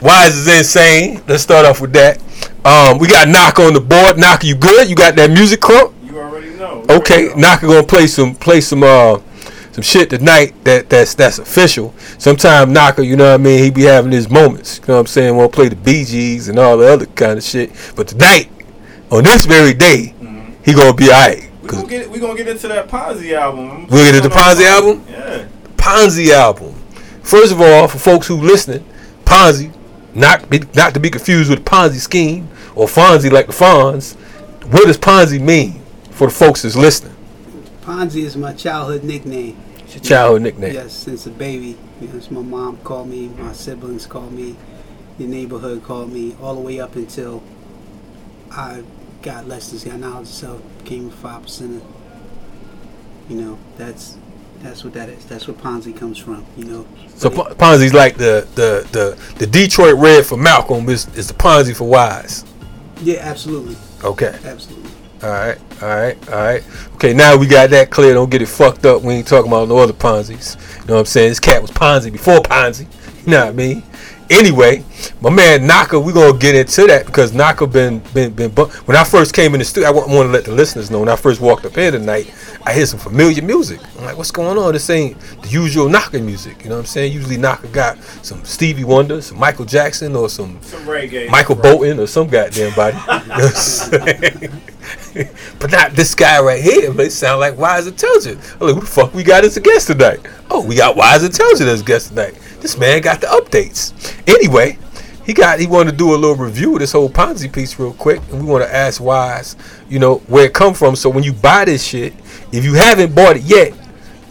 Wise 0.01 0.36
is 0.36 0.46
insane. 0.46 1.22
Let's 1.26 1.42
start 1.42 1.66
off 1.66 1.80
with 1.80 1.92
that. 1.94 2.22
Um, 2.64 2.99
we 2.99 3.09
got 3.09 3.28
Knock 3.28 3.59
on 3.59 3.72
the 3.72 3.80
board. 3.80 4.18
Knock, 4.18 4.44
you 4.44 4.55
good? 4.55 4.88
You 4.88 4.94
got 4.94 5.16
that 5.16 5.30
music 5.30 5.61
crump? 5.61 5.94
You 6.05 6.18
already 6.18 6.51
know. 6.51 6.84
Okay, 6.90 7.28
already 7.28 7.28
know. 7.28 7.34
Knocker 7.36 7.66
gonna 7.66 7.86
play 7.86 8.07
some 8.07 8.34
play 8.34 8.61
some 8.61 8.82
uh 8.82 9.18
some 9.72 9.82
shit 9.82 10.11
tonight 10.11 10.55
that 10.64 10.88
that's 10.90 11.14
that's 11.14 11.38
official. 11.38 11.94
Sometime 12.18 12.72
Knocker, 12.72 13.03
you 13.03 13.16
know 13.16 13.30
what 13.30 13.40
I 13.40 13.42
mean, 13.42 13.62
he 13.62 13.70
be 13.70 13.82
having 13.82 14.12
his 14.12 14.28
moments. 14.28 14.78
You 14.78 14.88
know 14.88 14.94
what 14.94 15.01
I'm 15.01 15.07
saying? 15.07 15.36
Wanna 15.36 15.49
play 15.49 15.68
the 15.68 15.76
BGS 15.76 16.49
and 16.49 16.59
all 16.59 16.76
the 16.76 16.92
other 16.92 17.07
kind 17.07 17.38
of 17.38 17.42
shit. 17.44 17.72
But 17.96 18.09
tonight, 18.09 18.51
on 19.11 19.24
this 19.24 19.46
very 19.46 19.74
day, 19.74 20.14
he 20.64 20.74
gonna 20.74 20.94
be 20.94 21.07
alright. 21.07 21.47
We 21.70 21.76
gonna 21.76 21.88
get 21.88 22.10
we 22.10 22.18
gonna 22.18 22.36
get 22.36 22.48
into 22.48 22.68
that 22.68 22.88
Ponzi 22.88 23.32
album. 23.34 23.86
We'll 23.88 24.04
get 24.04 24.14
into 24.14 24.28
the 24.28 24.34
Ponzi 24.34 24.64
album? 24.64 25.04
Yeah. 25.08 25.46
Ponzi 25.76 26.30
album. 26.30 26.74
First 27.22 27.52
of 27.52 27.60
all, 27.60 27.86
for 27.88 27.98
folks 27.98 28.26
who 28.26 28.36
listening, 28.36 28.84
Ponzi, 29.24 29.74
not 30.14 30.48
be, 30.48 30.60
not 30.74 30.94
to 30.94 31.00
be 31.00 31.10
confused 31.10 31.50
with 31.50 31.64
Ponzi 31.64 31.96
scheme 31.96 32.48
or 32.74 32.86
Fonzie 32.86 33.30
like 33.30 33.46
the 33.46 33.52
Fonz. 33.52 34.14
What 34.72 34.86
does 34.86 34.96
Ponzi 34.96 35.40
mean 35.40 35.82
for 36.10 36.28
the 36.28 36.32
folks 36.32 36.62
that's 36.62 36.76
listening? 36.76 37.14
Ponzi 37.82 38.22
is 38.22 38.36
my 38.36 38.54
childhood 38.54 39.04
nickname. 39.04 39.62
It's 39.80 39.94
your 39.94 40.04
childhood 40.04 40.42
nickname. 40.42 40.74
Yes, 40.74 40.92
since 40.92 41.26
a 41.26 41.30
baby. 41.30 41.76
You 42.00 42.08
know, 42.08 42.16
it's 42.16 42.30
my 42.30 42.42
mom 42.42 42.78
called 42.78 43.08
me, 43.08 43.28
my 43.28 43.52
siblings 43.52 44.06
called 44.06 44.32
me, 44.32 44.56
the 45.18 45.26
neighborhood 45.26 45.82
called 45.84 46.12
me, 46.12 46.36
all 46.40 46.54
the 46.54 46.60
way 46.60 46.80
up 46.80 46.96
until 46.96 47.42
I 48.50 48.84
got 49.22 49.46
lessons, 49.48 49.84
got 49.84 49.98
knowledge 49.98 50.28
of 50.28 50.34
self, 50.34 50.62
became 50.78 51.08
a 51.08 51.10
five 51.10 51.42
percenter. 51.42 51.82
You 53.28 53.36
know, 53.36 53.58
that's 53.76 54.16
that's 54.62 54.82
what 54.84 54.94
that 54.94 55.08
is. 55.08 55.24
That's 55.26 55.46
where 55.46 55.56
Ponzi 55.56 55.96
comes 55.96 56.18
from. 56.18 56.44
You 56.56 56.64
know. 56.64 56.86
So 57.16 57.28
Ponzi's 57.30 57.94
like 57.94 58.16
the 58.16 58.46
the 58.54 58.86
the, 58.92 59.34
the 59.38 59.46
Detroit 59.46 59.94
Red 59.96 60.24
for 60.26 60.36
Malcolm 60.36 60.88
is, 60.88 61.06
is 61.16 61.28
the 61.28 61.34
Ponzi 61.34 61.76
for 61.76 61.84
Wise. 61.88 62.44
yeah, 63.02 63.18
absolutely, 63.20 63.76
Okay. 64.04 64.36
absolutely. 64.44 64.90
All 65.22 65.30
right. 65.30 65.58
All 65.82 65.88
right. 65.88 66.28
All 66.30 66.36
right. 66.38 66.64
Okay. 66.94 67.12
Now 67.12 67.36
we 67.36 67.46
got 67.48 67.70
that 67.70 67.90
clear. 67.90 68.14
Don't 68.14 68.30
get 68.30 68.40
it 68.40 68.46
fucked 68.46 68.86
up. 68.86 69.02
We 69.02 69.14
ain't 69.14 69.26
talking 69.26 69.50
about 69.50 69.66
no 69.68 69.78
other 69.78 69.92
Ponzi's. 69.92 70.56
You 70.80 70.86
know 70.86 70.94
what 70.94 71.00
I'm 71.00 71.06
saying? 71.06 71.30
This 71.30 71.40
cat 71.40 71.60
was 71.60 71.72
Ponzi 71.72 72.12
before 72.12 72.38
Ponzi. 72.38 72.86
You 73.26 73.32
know 73.32 73.40
what 73.46 73.48
I 73.48 73.52
mean? 73.52 73.82
Anyway, 74.31 74.85
my 75.22 75.31
man 75.31 75.66
Naka, 75.66 75.99
we're 75.99 76.12
gonna 76.12 76.37
get 76.39 76.55
into 76.55 76.87
that 76.87 77.07
because 77.07 77.33
Naka 77.33 77.66
been 77.66 78.01
been 78.12 78.33
been. 78.33 78.51
Bu- 78.51 78.66
when 78.85 78.97
I 78.97 79.05
first 79.05 79.33
came 79.35 79.55
in 79.55 79.59
the 79.61 79.64
studio, 79.64 79.89
I 79.89 79.93
want 79.93 80.09
to 80.09 80.24
let 80.29 80.45
the 80.45 80.53
listeners 80.53 80.91
know. 80.91 81.01
When 81.01 81.09
I 81.09 81.16
first 81.16 81.41
walked 81.41 81.64
up 81.64 81.74
here 81.74 81.91
tonight, 81.91 82.33
I 82.66 82.74
hear 82.74 82.85
some 82.85 82.99
familiar 83.01 83.43
music. 83.43 83.81
I'm 83.97 84.05
like, 84.05 84.18
what's 84.18 84.31
going 84.31 84.59
on? 84.59 84.72
This 84.74 84.91
ain't 84.91 85.18
the 85.43 85.49
usual 85.49 85.89
Naka 85.89 86.18
music. 86.18 86.62
You 86.62 86.68
know 86.68 86.76
what 86.76 86.81
I'm 86.83 86.87
saying? 86.87 87.12
Usually 87.12 87.39
Naka 87.39 87.68
got 87.68 87.97
some 88.22 88.45
Stevie 88.45 88.85
Wonder, 88.85 89.22
some 89.22 89.39
Michael 89.39 89.64
Jackson, 89.64 90.14
or 90.14 90.29
some 90.29 90.59
Some 90.62 90.83
reggae. 90.83 91.31
Michael 91.31 91.55
Bolton 91.55 91.99
or 91.99 92.07
some 92.07 92.29
goddamn 92.29 92.74
body. 92.74 92.97
You 93.29 93.35
know 93.35 93.45
what 93.45 93.45
I'm 93.45 93.51
saying? 93.55 94.61
but 95.59 95.70
not 95.70 95.93
this 95.93 96.14
guy 96.14 96.41
right 96.41 96.62
here. 96.62 96.91
They 96.93 97.09
sound 97.09 97.41
like 97.41 97.57
Wise 97.59 97.87
Intelligent. 97.87 98.41
I'm 98.61 98.66
like, 98.66 98.74
who 98.74 98.81
the 98.81 98.87
fuck 98.87 99.14
we 99.14 99.22
got 99.22 99.45
as 99.45 99.57
a 99.57 99.61
guest 99.61 99.87
tonight? 99.89 100.20
Oh, 100.51 100.64
we 100.64 100.76
got 100.76 100.97
Wise 100.97 101.22
Intelligent 101.24 101.68
as 101.68 101.81
a 101.81 101.85
guest 101.85 102.09
tonight. 102.09 102.35
This 102.61 102.76
man 102.76 103.00
got 103.02 103.20
the 103.20 103.26
updates. 103.28 103.92
Anyway, 104.26 104.78
he 105.24 105.34
got 105.34 105.61
he 105.61 105.66
wanted 105.66 105.92
to 105.92 105.96
do 105.96 106.14
a 106.14 106.16
little 106.16 106.36
review 106.36 106.72
of 106.72 106.80
this 106.80 106.92
whole 106.92 107.11
Ponzi 107.11 107.52
piece 107.52 107.78
real 107.78 107.92
quick, 107.92 108.20
and 108.30 108.40
we 108.40 108.46
want 108.50 108.64
to 108.64 108.74
ask 108.74 109.00
Wise, 109.00 109.56
you 109.88 109.98
know, 109.98 110.16
where 110.26 110.46
it 110.46 110.54
come 110.54 110.74
from. 110.74 110.96
So 110.96 111.11
when 111.11 111.22
you 111.22 111.32
buy 111.32 111.66
this 111.66 111.84
shit, 111.84 112.14
if 112.50 112.64
you 112.64 112.74
haven't 112.74 113.14
bought 113.14 113.36
it 113.36 113.42
yet, 113.42 113.74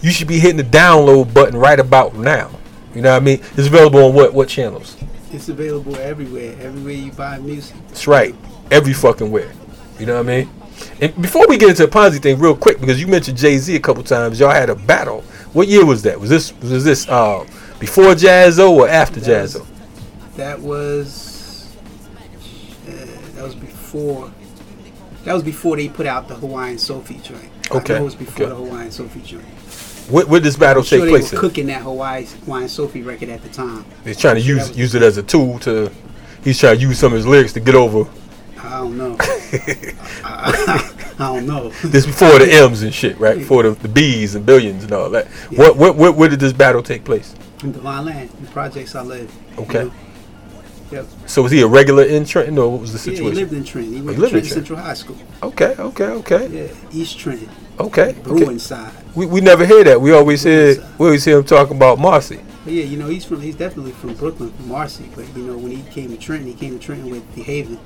you 0.02 0.12
should 0.12 0.28
be 0.28 0.40
hitting 0.40 0.58
the 0.58 0.64
download 0.64 1.34
button 1.34 1.56
right 1.58 1.80
about 1.80 2.16
now. 2.16 2.50
You 2.96 3.02
know 3.02 3.12
what 3.12 3.22
I 3.22 3.26
mean? 3.26 3.40
It's 3.56 3.68
available 3.68 4.06
on 4.06 4.16
what 4.16 4.34
what 4.34 4.50
channels? 4.50 4.98
It's 5.32 5.50
available 5.50 5.96
everywhere. 5.98 6.56
Everywhere 6.60 6.94
you 6.94 7.12
buy 7.12 7.38
music. 7.38 7.76
That's 7.90 8.08
right. 8.08 8.34
Every 8.72 8.94
fucking 8.94 9.30
where. 9.30 9.52
You 10.00 10.06
know 10.08 10.16
what 10.16 10.30
I 10.30 10.38
mean? 10.38 10.50
And 11.02 11.22
before 11.22 11.48
we 11.48 11.58
get 11.58 11.70
into 11.70 11.86
the 11.86 11.92
Ponzi 11.92 12.22
thing, 12.22 12.40
real 12.40 12.56
quick, 12.56 12.80
because 12.80 13.00
you 13.00 13.08
mentioned 13.08 13.38
Jay 13.38 13.58
Z 13.58 13.76
a 13.76 13.80
couple 13.80 14.04
times, 14.04 14.40
y'all 14.40 14.50
had 14.50 14.70
a 14.70 14.76
battle. 14.76 15.22
What 15.54 15.68
year 15.68 15.86
was 15.86 16.02
that? 16.04 16.20
Was 16.20 16.30
this 16.30 16.54
was 16.60 16.84
this 16.84 17.08
uh, 17.08 17.46
before 17.80 18.14
Jaz-O 18.14 18.74
or 18.82 18.88
after 18.90 19.20
That 19.20 19.42
was- 19.44 19.56
Jaz-O? 19.56 19.68
That 20.38 20.60
was 20.62 21.76
uh, 22.88 22.92
that 23.36 23.44
was 23.44 23.56
before 23.56 24.32
that 25.24 25.34
was 25.34 25.44
before 25.44 25.76
they 25.78 25.90
put 25.90 26.06
out 26.06 26.28
the 26.28 26.36
Hawaiian 26.36 26.78
Sophie 26.78 27.20
joint. 27.24 27.50
I 27.72 27.78
Okay, 27.78 27.96
it 27.98 28.02
was 28.04 28.16
before 28.16 28.46
okay. 28.46 28.50
the 28.50 28.56
Hawaiian 28.56 28.92
Sophie 28.92 29.22
joint. 29.22 29.44
Where, 30.10 30.26
where 30.26 30.40
this 30.40 30.56
battle 30.56 30.82
I'm 30.84 30.86
sure 30.86 31.00
take 31.00 31.06
they 31.06 31.12
place? 31.20 31.32
were 31.32 31.38
in? 31.38 31.42
cooking 31.42 31.66
that 31.68 31.82
Hawaii 31.82 32.26
Hawaiian 32.46 32.70
Sophie 32.70 33.02
record 33.02 33.30
at 33.30 33.42
the 33.42 33.50
time. 33.50 33.84
They're 34.04 34.14
trying 34.14 34.36
to 34.36 34.42
Sure 34.42 34.56
use 34.58 34.78
use 34.78 34.96
it 34.96 35.02
as 35.02 35.18
a 35.18 35.24
tool 35.24 35.60
to. 35.60 35.92
He's 36.44 36.60
trying 36.60 36.76
to 36.78 36.82
use 36.82 36.98
some 37.00 37.12
of 37.14 37.18
his 37.18 37.26
lyrics 37.28 37.52
to 37.54 37.60
get 37.60 37.76
over. 37.76 38.10
I 38.60 38.70
don't 38.80 38.98
know. 38.98 39.18
I, 40.24 40.94
I 41.20 41.34
don't 41.34 41.46
know. 41.48 41.70
This 41.84 42.06
before 42.06 42.38
the 42.40 42.48
M's 42.64 42.84
and 42.84 42.94
shit, 42.94 43.18
right? 43.20 43.38
Before 43.40 43.64
the, 43.64 43.72
the 43.72 43.88
B's 43.90 44.36
and 44.36 44.46
billions 44.46 44.84
and 44.84 44.94
all 44.94 45.10
that. 45.10 45.28
What, 45.56 45.76
what 45.78 45.96
what 45.96 46.16
where 46.16 46.30
did 46.30 46.40
this 46.40 46.54
battle 46.54 46.84
take 46.84 47.04
place? 47.04 47.36
In 47.64 47.72
Divine 47.72 48.06
Land, 48.06 48.30
the 48.30 48.48
projects 48.52 48.96
I 48.96 49.02
live. 49.02 49.32
you 49.58 49.64
Okay. 49.64 49.84
know? 49.86 49.94
Yep. 50.92 51.06
So 51.26 51.42
was 51.42 51.52
he 51.52 51.62
a 51.62 51.68
regular 51.68 52.04
in 52.04 52.24
Trenton 52.24 52.58
or 52.58 52.72
what 52.72 52.80
was 52.82 52.94
the 52.94 53.00
situation? 53.00 53.26
Yeah, 53.26 53.32
he 53.32 53.36
lived 53.40 53.54
in 53.54 53.64
Trenton. 53.66 53.94
He 53.94 54.00
oh, 54.00 54.04
went 54.06 54.20
lived 54.20 54.32
to 54.32 54.38
in 54.38 54.44
Trenton. 54.44 54.54
Central 54.66 54.80
High 54.80 54.94
School. 54.94 55.18
okay, 55.44 55.76
okay, 55.78 56.06
okay, 56.06 56.48
Yeah, 56.48 56.74
East 56.94 57.20
Trenton, 57.20 57.50
okay. 57.80 58.16
okay. 58.26 58.58
Side. 58.58 58.94
We, 59.14 59.26
we 59.26 59.42
never 59.42 59.66
hear 59.66 59.84
that. 59.84 60.00
We 60.00 60.14
always 60.14 60.44
hear 60.44 60.76
Bruin 60.76 60.94
we 60.98 61.06
always 61.08 61.26
hear 61.26 61.40
him 61.40 61.44
talking 61.44 61.76
about 61.76 62.00
Marcy. 62.00 62.40
But 62.64 62.74
yeah, 62.74 62.86
you 62.86 62.96
know, 62.96 63.08
he's 63.08 63.26
from 63.26 63.42
he's 63.42 63.56
definitely 63.56 63.92
from 63.92 64.14
Brooklyn, 64.14 64.52
from 64.54 64.70
Marcy. 64.70 65.10
But 65.14 65.26
you 65.36 65.44
know, 65.44 65.58
when 65.58 65.72
he 65.72 65.84
came 65.92 66.10
to 66.12 66.18
Trenton, 66.18 66.48
he 66.48 66.54
came 66.54 66.80
to 66.80 66.86
Trenton 66.86 67.10
with 67.10 67.24
DeHaven. 67.36 67.78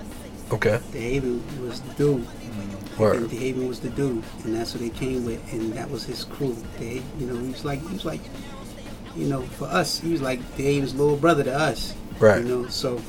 Okay. 0.51 0.77
DeHaven 0.91 1.41
was 1.65 1.81
the 1.81 1.93
dude. 1.95 2.27
Word. 2.99 3.15
And 3.15 3.29
DeHaven 3.31 3.67
was 3.67 3.79
the 3.79 3.89
dude, 3.89 4.21
and 4.43 4.53
that's 4.55 4.73
what 4.73 4.81
they 4.81 4.89
came 4.89 5.25
with, 5.25 5.41
and 5.53 5.73
that 5.73 5.89
was 5.89 6.03
his 6.03 6.23
crew. 6.25 6.55
They, 6.77 7.01
you 7.17 7.25
know, 7.25 7.39
he 7.39 7.47
was 7.49 7.63
like 7.65 7.79
he 7.87 7.93
was 7.93 8.05
like, 8.05 8.21
you 9.15 9.27
know, 9.27 9.41
for 9.41 9.65
us, 9.65 9.99
he 9.99 10.11
was 10.11 10.21
like 10.21 10.39
Dave's 10.57 10.93
little 10.95 11.17
brother 11.17 11.43
to 11.43 11.53
us. 11.57 11.93
Right. 12.19 12.43
You 12.43 12.47
know, 12.47 12.67
so 12.67 13.01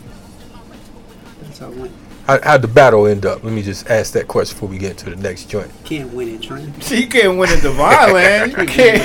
that's 1.43 1.59
how 1.59 1.71
it 1.71 1.77
went. 1.77 1.93
How, 2.27 2.39
how'd 2.41 2.63
the 2.63 2.69
battle 2.69 3.07
end 3.09 3.27
up? 3.27 3.43
Let 3.43 3.53
me 3.53 3.63
just 3.63 3.89
ask 3.91 4.13
that 4.13 4.29
question 4.29 4.55
before 4.55 4.69
we 4.69 4.79
get 4.79 4.97
to 4.99 5.11
the 5.11 5.17
next 5.17 5.49
joint. 5.51 5.71
Can't 5.85 6.13
win 6.15 6.29
it, 6.29 6.43
Trenton. 6.43 6.81
See, 6.81 7.01
you 7.03 7.09
can't 7.09 7.37
win 7.37 7.51
in 7.51 7.59
Divine 7.61 8.13
Land. 8.13 8.53
You 8.53 8.65
can't. 8.67 9.03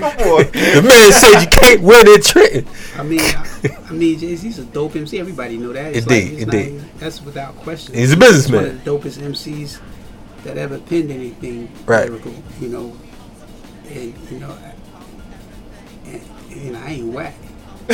Come 0.00 0.02
on. 0.32 0.44
The 0.52 0.82
man 0.82 1.12
said 1.12 1.40
you 1.42 1.46
can't 1.48 1.80
win 1.82 2.08
in 2.08 2.20
Trenton. 2.20 2.66
I 2.98 3.02
mean, 3.04 3.20
I, 3.20 3.68
I 3.88 3.92
mean, 3.92 4.18
Jay 4.18 4.34
Z's 4.34 4.58
a 4.58 4.64
dope 4.64 4.96
MC. 4.96 5.18
Everybody 5.20 5.58
know 5.58 5.72
that. 5.72 5.94
It's 5.94 6.06
Indeed, 6.06 6.32
it's 6.32 6.42
indeed. 6.42 6.72
Not, 6.74 6.98
that's 6.98 7.22
without 7.22 7.54
question. 7.58 7.94
He's 7.94 8.12
a 8.12 8.16
He's 8.16 8.24
businessman. 8.24 8.62
one 8.62 8.70
of 8.72 8.84
the 8.84 8.90
dopest 8.90 9.18
MCs 9.22 9.80
that 10.42 10.58
ever 10.58 10.78
penned 10.80 11.12
anything 11.12 11.70
Right. 11.86 12.10
lyrical. 12.10 12.34
You 12.60 12.68
know, 12.68 12.96
and 13.90 14.12
you 14.30 14.40
know, 14.40 14.58
and, 16.66 16.76
I 16.76 16.90
ain't 16.90 17.12
whack. 17.12 17.34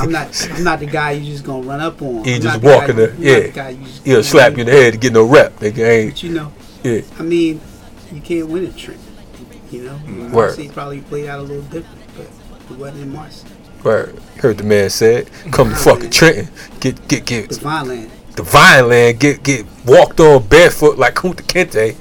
I'm 0.00 0.10
not. 0.10 0.48
I'm 0.52 0.64
not 0.64 0.80
the 0.80 0.86
guy 0.90 1.12
you 1.12 1.30
just 1.32 1.44
gonna 1.44 1.62
run 1.66 1.80
up 1.80 2.02
on. 2.02 2.24
He 2.24 2.34
I'm 2.36 2.42
just 2.42 2.60
the 2.60 2.66
walking 2.68 2.96
the- 2.96 3.14
yeah. 3.18 3.50
the 3.50 3.72
you 3.72 3.84
just 3.86 4.04
He'll 4.04 4.14
gonna 4.16 4.24
slap 4.24 4.52
you 4.54 4.60
in 4.60 4.66
the 4.66 4.72
head 4.72 4.92
to 4.94 4.98
get 4.98 5.12
no 5.12 5.24
rep. 5.24 5.56
They 5.58 5.68
ain't. 5.68 6.12
But 6.12 6.22
you 6.22 6.30
know, 6.30 6.52
Yeah. 6.82 7.02
I 7.18 7.22
mean, 7.22 7.60
you 8.12 8.20
can't 8.20 8.48
win 8.48 8.64
a 8.64 8.72
trip. 8.72 8.98
You 9.70 9.84
know, 9.84 9.94
mm, 10.04 10.30
Word. 10.32 10.48
Marcy 10.56 10.68
probably 10.68 11.00
played 11.02 11.28
out 11.28 11.38
a 11.38 11.42
little 11.42 11.62
different, 11.62 11.98
but 12.16 12.26
it 12.74 12.78
wasn't 12.78 13.02
in 13.02 13.12
Marcy. 13.12 13.46
Word. 13.82 14.18
Heard 14.38 14.58
the 14.58 14.64
man 14.64 14.90
said, 14.90 15.30
"Come 15.50 15.70
to 15.70 15.76
fucking 15.76 16.10
Trenton, 16.10 16.48
get 16.80 17.06
get 17.08 17.24
get 17.24 17.48
Divine 17.48 17.88
Land. 17.88 18.10
Divine 18.36 18.88
Land, 18.88 19.18
get 19.20 19.42
get 19.42 19.66
walked 19.86 20.20
on 20.20 20.46
barefoot 20.46 20.98
like 20.98 21.14
Kunta 21.14 21.42
Kinte." 21.42 21.94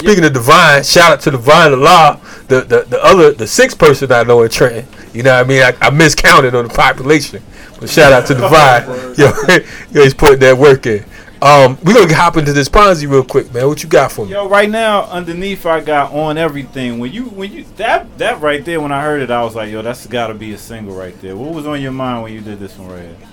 Speaking 0.00 0.24
of 0.24 0.32
Divine, 0.32 0.82
shout 0.82 1.12
out 1.12 1.20
to 1.20 1.30
Divine 1.30 1.72
Allah, 1.72 2.20
the, 2.48 2.62
the 2.62 2.86
the 2.88 3.04
other 3.04 3.32
the 3.32 3.46
sixth 3.46 3.78
person 3.78 4.10
I 4.10 4.22
know 4.22 4.42
in 4.42 4.50
Trenton. 4.50 4.86
You 5.14 5.22
know 5.22 5.34
what 5.34 5.44
I 5.44 5.48
mean? 5.48 5.62
I, 5.62 5.74
I 5.80 5.90
miscounted 5.90 6.54
on 6.54 6.68
the 6.68 6.74
population, 6.74 7.42
but 7.78 7.88
shout 7.88 8.12
out 8.12 8.26
to 8.26 8.34
Divine. 8.34 8.84
yo, 9.18 9.30
yo, 9.92 10.02
he's 10.02 10.14
putting 10.14 10.40
that 10.40 10.56
work 10.56 10.86
in. 10.86 11.04
Um, 11.42 11.78
we 11.82 11.94
gonna 11.94 12.14
hop 12.14 12.36
into 12.36 12.52
this 12.52 12.68
Ponzi 12.68 13.08
real 13.10 13.24
quick, 13.24 13.52
man. 13.54 13.66
What 13.66 13.82
you 13.82 13.88
got 13.88 14.12
for 14.12 14.26
me? 14.26 14.32
Yo, 14.32 14.48
right 14.48 14.68
now 14.68 15.04
underneath 15.04 15.64
I 15.64 15.80
got 15.80 16.12
on 16.12 16.36
everything. 16.36 16.98
When 16.98 17.12
you 17.12 17.24
when 17.24 17.52
you 17.52 17.64
that 17.76 18.18
that 18.18 18.40
right 18.40 18.64
there 18.64 18.80
when 18.80 18.92
I 18.92 19.02
heard 19.02 19.22
it, 19.22 19.30
I 19.30 19.42
was 19.42 19.54
like, 19.54 19.70
yo, 19.70 19.82
that's 19.82 20.06
got 20.06 20.26
to 20.28 20.34
be 20.34 20.52
a 20.52 20.58
single 20.58 20.94
right 20.94 21.18
there. 21.20 21.36
What 21.36 21.54
was 21.54 21.66
on 21.66 21.80
your 21.80 21.92
mind 21.92 22.22
when 22.22 22.32
you 22.32 22.40
did 22.40 22.58
this 22.58 22.76
one 22.76 22.88
right 22.88 23.02
here? 23.02 23.28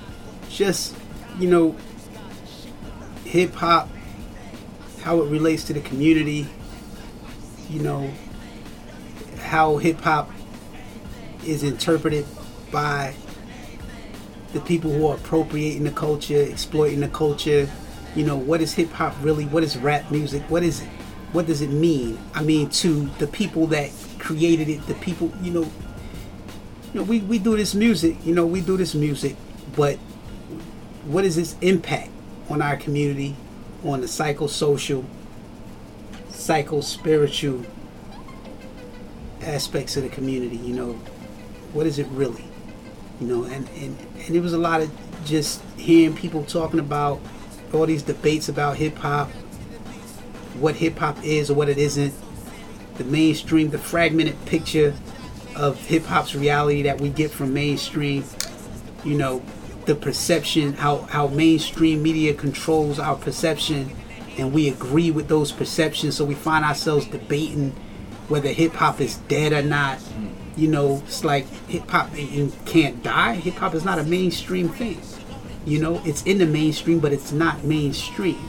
just 0.49 0.95
you 1.37 1.47
know 1.47 1.75
hip 3.25 3.53
hop 3.53 3.89
how 5.01 5.21
it 5.21 5.29
relates 5.29 5.63
to 5.63 5.73
the 5.73 5.81
community 5.81 6.47
you 7.69 7.79
know 7.79 8.09
how 9.39 9.77
hip 9.77 9.99
hop 10.01 10.29
is 11.45 11.63
interpreted 11.63 12.25
by 12.71 13.13
the 14.53 14.59
people 14.61 14.91
who 14.91 15.07
are 15.07 15.15
appropriating 15.15 15.83
the 15.83 15.91
culture 15.91 16.41
exploiting 16.41 16.99
the 16.99 17.07
culture. 17.09 17.69
You 18.15 18.25
know 18.25 18.37
what 18.37 18.61
is 18.61 18.73
hip 18.73 18.91
hop 18.91 19.15
really? 19.21 19.45
What 19.45 19.63
is 19.63 19.77
rap 19.77 20.09
music? 20.11 20.43
What 20.49 20.63
is 20.63 20.81
it? 20.81 20.89
What 21.33 21.45
does 21.45 21.61
it 21.61 21.69
mean? 21.69 22.17
I 22.33 22.41
mean 22.43 22.69
to 22.69 23.05
the 23.19 23.27
people 23.27 23.67
that 23.67 23.91
created 24.19 24.67
it 24.67 24.85
the 24.87 24.95
people 24.95 25.31
you 25.41 25.51
know 25.51 25.61
you 25.61 26.95
know 26.95 27.03
we, 27.03 27.19
we 27.21 27.37
do 27.39 27.55
this 27.55 27.75
music 27.75 28.17
you 28.25 28.33
know 28.33 28.45
we 28.45 28.59
do 28.59 28.75
this 28.75 28.95
music 28.95 29.35
but 29.75 29.97
what 31.05 31.23
is 31.23 31.37
its 31.37 31.55
impact 31.61 32.09
on 32.49 32.61
our 32.61 32.75
community, 32.75 33.35
on 33.83 34.01
the 34.01 34.07
psychosocial, 34.07 35.05
psycho-spiritual 36.47 37.65
aspects 39.41 39.97
of 39.97 40.03
the 40.03 40.09
community? 40.09 40.55
You 40.55 40.73
know, 40.73 40.93
what 41.73 41.85
is 41.85 41.99
it 41.99 42.07
really? 42.11 42.45
You 43.19 43.27
know, 43.27 43.43
and, 43.43 43.67
and, 43.69 43.97
and 44.25 44.35
it 44.35 44.39
was 44.39 44.53
a 44.53 44.57
lot 44.57 44.81
of 44.81 44.91
just 45.25 45.61
hearing 45.75 46.15
people 46.15 46.43
talking 46.45 46.79
about 46.79 47.19
all 47.73 47.85
these 47.85 48.01
debates 48.01 48.47
about 48.47 48.77
hip 48.77 48.95
hop, 48.95 49.29
what 50.59 50.75
hip 50.75 50.97
hop 50.97 51.21
is 51.23 51.49
or 51.51 51.53
what 51.55 51.67
it 51.67 51.77
isn't, 51.77 52.13
the 52.95 53.03
mainstream, 53.03 53.69
the 53.69 53.77
fragmented 53.77 54.43
picture 54.45 54.95
of 55.53 55.77
hip 55.87 56.05
hop's 56.05 56.33
reality 56.33 56.83
that 56.83 57.01
we 57.01 57.09
get 57.09 57.29
from 57.29 57.53
mainstream 57.53 58.23
you 59.03 59.17
know 59.17 59.41
the 59.85 59.95
perception 59.95 60.73
how 60.73 60.97
how 61.03 61.27
mainstream 61.27 62.03
media 62.03 62.33
controls 62.33 62.99
our 62.99 63.15
perception 63.15 63.89
and 64.37 64.53
we 64.53 64.67
agree 64.69 65.11
with 65.11 65.27
those 65.27 65.51
perceptions 65.51 66.15
so 66.15 66.25
we 66.25 66.35
find 66.35 66.63
ourselves 66.63 67.05
debating 67.07 67.71
whether 68.27 68.49
hip 68.49 68.73
hop 68.73 68.99
is 69.01 69.17
dead 69.29 69.53
or 69.53 69.61
not. 69.61 69.99
You 70.55 70.67
know 70.67 71.01
it's 71.05 71.23
like 71.23 71.45
hip 71.67 71.89
hop 71.89 72.13
can't 72.65 73.01
die. 73.03 73.35
Hip 73.35 73.55
hop 73.55 73.73
is 73.75 73.85
not 73.85 73.99
a 73.99 74.03
mainstream 74.03 74.69
thing. 74.69 74.99
You 75.65 75.79
know 75.79 76.01
it's 76.05 76.23
in 76.23 76.37
the 76.39 76.45
mainstream 76.45 76.99
but 76.99 77.13
it's 77.13 77.31
not 77.31 77.63
mainstream. 77.63 78.39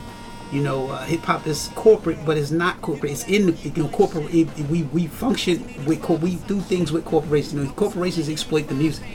You 0.51 0.61
know 0.63 0.89
uh, 0.89 1.03
hip 1.05 1.21
hop 1.21 1.45
is 1.47 1.69
corporate 1.75 2.25
but 2.25 2.37
it's 2.37 2.51
not 2.51 2.81
corporate. 2.81 3.11
It's 3.11 3.27
in 3.27 3.45
the 3.47 3.51
you 3.69 3.83
know 3.83 3.89
corporate 3.89 4.33
it- 4.33 4.49
we 4.69 4.83
we 4.83 5.07
function 5.07 5.63
with 5.85 6.01
co- 6.01 6.15
we 6.15 6.35
do 6.47 6.59
things 6.61 6.91
with 6.91 7.05
corporations. 7.05 7.53
You 7.53 7.63
know, 7.65 7.71
corporations 7.73 8.27
exploit 8.29 8.67
the 8.67 8.75
music 8.75 9.05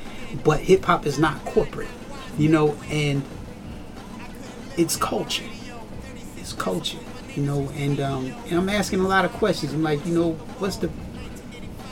but 0.45 0.61
hip 0.61 0.85
hop 0.85 1.05
is 1.07 1.19
not 1.19 1.45
corporate. 1.45 1.89
You 2.39 2.49
know 2.49 2.77
and 2.91 3.23
it's 4.77 4.97
culture 4.97 5.45
it's 6.45 6.53
culture 6.53 6.99
you 7.35 7.43
know 7.43 7.69
and 7.75 8.01
um 8.01 8.27
and 8.47 8.59
I'm 8.59 8.69
asking 8.69 9.01
a 9.01 9.09
lot 9.09 9.25
of 9.25 9.33
questions 9.33 9.73
I'm 9.73 9.83
like 9.83 10.05
you 10.07 10.15
know 10.15 10.33
what's 10.59 10.77
the 10.77 10.89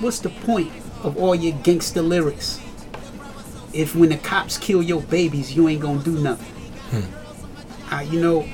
what's 0.01 0.21
the 0.21 0.29
point 0.29 0.71
of 1.03 1.17
all 1.17 1.35
your 1.35 1.57
gangster 1.63 2.03
lyrics 2.03 2.61
if 3.73 3.97
when 3.97 4.11
the 4.11 4.19
cops 4.19 4.59
kill 4.59 4.83
your 4.83 5.01
babies, 5.03 5.57
you 5.57 5.69
ain't 5.69 5.81
gonna 5.81 6.03
do 6.03 6.19
nothing. 6.19 6.49
Uh, 7.91 8.01
you 8.01 8.21
know, 8.21 8.49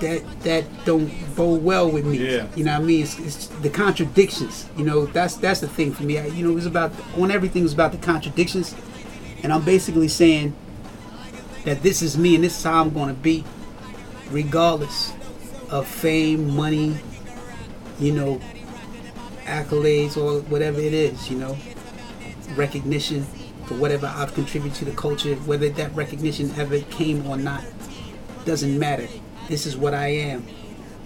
that 0.00 0.24
that 0.42 0.64
don't 0.84 1.08
bode 1.36 1.62
well 1.62 1.90
with 1.90 2.04
me. 2.04 2.18
Yeah. 2.18 2.48
You 2.56 2.64
know 2.64 2.72
what 2.72 2.80
I 2.80 2.84
mean? 2.84 3.02
It's, 3.02 3.18
it's 3.18 3.46
the 3.46 3.70
contradictions. 3.70 4.68
You 4.76 4.84
know, 4.84 5.06
that's 5.06 5.36
that's 5.36 5.60
the 5.60 5.68
thing 5.68 5.92
for 5.92 6.02
me. 6.02 6.18
I, 6.18 6.26
you 6.26 6.46
know, 6.46 6.56
it's 6.56 6.66
about 6.66 6.92
on 7.16 7.30
everything 7.30 7.64
is 7.64 7.72
about 7.72 7.92
the 7.92 7.98
contradictions, 7.98 8.74
and 9.42 9.52
I'm 9.52 9.64
basically 9.64 10.08
saying 10.08 10.54
that 11.64 11.82
this 11.82 12.02
is 12.02 12.18
me 12.18 12.34
and 12.34 12.42
this 12.42 12.58
is 12.58 12.64
how 12.64 12.80
I'm 12.80 12.90
gonna 12.90 13.14
be, 13.14 13.44
regardless 14.32 15.12
of 15.70 15.86
fame, 15.86 16.54
money, 16.54 16.96
you 17.98 18.12
know, 18.12 18.40
accolades 19.44 20.16
or 20.16 20.40
whatever 20.42 20.80
it 20.80 20.92
is. 20.92 21.30
You 21.30 21.38
know, 21.38 21.56
recognition 22.54 23.24
for 23.66 23.74
whatever 23.74 24.06
I've 24.14 24.34
contributed 24.34 24.78
to 24.78 24.84
the 24.84 24.92
culture, 24.92 25.34
whether 25.36 25.68
that 25.68 25.94
recognition 25.94 26.50
ever 26.56 26.80
came 26.80 27.26
or 27.26 27.36
not, 27.36 27.64
doesn't 28.44 28.78
matter. 28.78 29.08
This 29.48 29.66
is 29.66 29.76
what 29.76 29.94
I 29.94 30.08
am, 30.08 30.46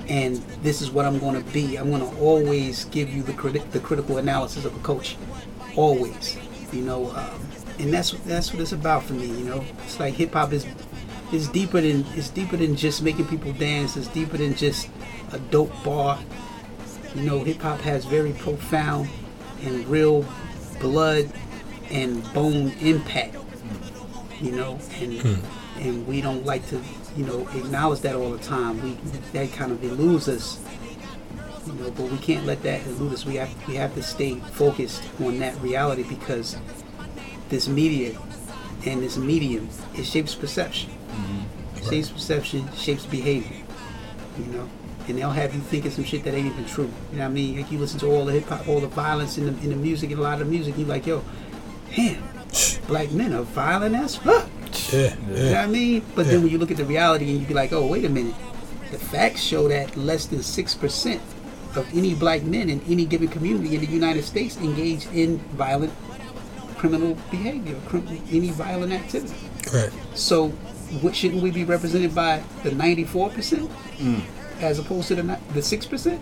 and 0.09 0.37
this 0.63 0.81
is 0.81 0.91
what 0.91 1.05
I'm 1.05 1.19
going 1.19 1.43
to 1.43 1.53
be. 1.53 1.77
I'm 1.77 1.91
going 1.91 2.03
to 2.03 2.19
always 2.19 2.85
give 2.87 3.13
you 3.13 3.23
the 3.23 3.33
criti- 3.33 3.71
the 3.73 3.81
critical 3.81 4.19
analysis 4.19 4.65
of 4.65 4.75
a 4.75 4.81
coach, 4.81 5.17
always. 5.77 6.39
You 6.73 6.83
know, 6.83 7.11
um, 7.13 7.41
and 7.79 7.93
that's 7.93 8.11
that's 8.11 8.53
what 8.53 8.61
it's 8.61 8.73
about 8.73 9.05
for 9.05 9.15
me. 9.15 9.27
You 9.27 9.45
know, 9.45 9.65
it's 9.85 10.01
like 10.01 10.15
hip 10.15 10.33
hop 10.33 10.53
is 10.53 10.67
is 11.33 11.49
deeper 11.49 11.81
than 11.81 12.05
it's 12.15 12.31
deeper 12.31 12.57
than 12.57 12.77
just 12.77 13.03
making 13.03 13.27
people 13.27 13.53
dance. 13.53 13.97
It's 13.97 14.09
deeper 14.09 14.37
than 14.37 14.55
just 14.55 14.89
a 15.33 15.39
dope 15.39 15.73
bar. 15.85 16.19
You 17.15 17.23
know, 17.23 17.45
hip 17.45 17.61
hop 17.63 17.81
has 17.81 18.05
very 18.05 18.33
profound 18.33 19.09
and 19.63 19.87
real 19.89 20.25
blood 20.81 21.31
and 21.91 22.23
bone 22.33 22.71
impact. 22.81 23.37
You 24.41 24.53
know, 24.53 24.79
and 25.01 25.21
hmm. 25.21 25.81
and 25.81 26.07
we 26.07 26.21
don't 26.21 26.45
like 26.45 26.67
to, 26.69 26.81
you 27.17 27.25
know, 27.25 27.49
acknowledge 27.55 28.01
that 28.01 28.15
all 28.15 28.31
the 28.31 28.43
time. 28.43 28.81
We 28.83 28.99
that 29.33 29.53
kind 29.53 29.73
of 29.73 29.83
eludes 29.83 30.29
us. 30.29 30.61
You 31.67 31.73
know, 31.73 31.91
but 31.91 32.11
we 32.11 32.19
can't 32.19 32.47
let 32.47 32.63
that 32.63 32.87
elude 32.87 33.15
us. 33.15 33.25
We 33.25 33.37
have 33.37 33.69
we 33.69 33.75
have 33.75 33.95
to 33.95 34.03
stay 34.03 34.37
focused 34.53 35.03
on 35.21 35.39
that 35.41 35.61
reality 35.61 36.05
because 36.05 36.57
this 37.49 37.67
media 37.67 38.17
and 38.85 39.03
this 39.03 39.17
medium 39.17 39.69
it 39.95 40.05
shapes 40.05 40.35
perception. 40.35 40.96
Mm-hmm. 41.17 41.89
Shapes 41.91 42.11
perception, 42.11 42.69
shapes 42.75 43.07
behavior. 43.07 43.65
You 44.39 44.45
know, 44.53 44.69
and 45.09 45.19
they'll 45.19 45.31
have 45.31 45.55
you 45.55 45.61
thinking 45.61 45.91
some 45.91 46.05
shit 46.05 46.25
that 46.25 46.35
ain't 46.35 46.47
even 46.47 46.65
true. 46.67 46.91
You 47.13 47.19
know 47.19 47.25
what 47.25 47.31
I 47.31 47.35
mean? 47.35 47.57
Like 47.57 47.71
you 47.73 47.79
listen 47.79 47.99
to 48.01 48.07
all 48.11 48.25
the 48.25 48.33
hip 48.33 48.45
hop, 48.45 48.69
all 48.69 48.81
the 48.81 48.89
violence 48.89 49.39
in 49.39 49.47
the 49.47 49.53
in 49.63 49.71
the 49.71 49.77
music 49.77 50.11
and 50.11 50.19
a 50.19 50.23
lot 50.23 50.41
of 50.41 50.49
music, 50.49 50.77
you 50.77 50.85
like, 50.85 51.07
yo, 51.07 51.23
damn, 51.95 52.23
black 52.87 53.11
men 53.13 53.33
are 53.33 53.43
violent 53.43 53.95
as 53.95 54.17
fuck. 54.17 54.49
Yeah, 54.93 55.17
You 55.29 55.35
know 55.35 55.51
what 55.53 55.57
I 55.57 55.67
mean? 55.67 56.05
But 56.15 56.27
then 56.27 56.43
when 56.43 56.51
you 56.53 56.59
look 56.59 56.71
at 56.71 56.77
the 56.77 56.85
reality 56.85 57.31
and 57.31 57.41
you 57.41 57.47
be 57.47 57.55
like, 57.55 57.73
oh, 57.73 57.87
wait 57.87 58.05
a 58.05 58.09
minute. 58.09 58.35
The 58.93 58.99
facts 58.99 59.41
show 59.41 59.67
that 59.69 59.97
less 59.97 60.27
than 60.27 60.41
6% 60.41 61.21
of 61.77 61.89
any 61.97 62.15
black 62.15 62.43
men 62.45 62.71
in 62.71 62.81
any 62.83 63.05
given 63.05 63.27
community 63.29 63.75
in 63.75 63.81
the 63.81 63.87
United 63.89 64.23
States 64.25 64.57
engage 64.59 65.07
in 65.07 65.39
violent 65.57 65.93
criminal 66.77 67.17
behavior, 67.31 67.75
crim- 67.87 68.07
any 68.31 68.51
violent 68.51 68.93
activity. 68.93 69.35
Right. 69.75 69.91
So, 70.15 70.53
what 71.03 71.15
shouldn't 71.15 71.43
we 71.43 71.51
be 71.51 71.65
represented 71.65 72.15
by 72.15 72.43
the 72.63 72.71
94% 72.71 73.71
as 74.61 74.79
opposed 74.79 75.09
to 75.09 75.15
the 75.15 75.23
the 75.23 75.61
6%? 75.61 76.19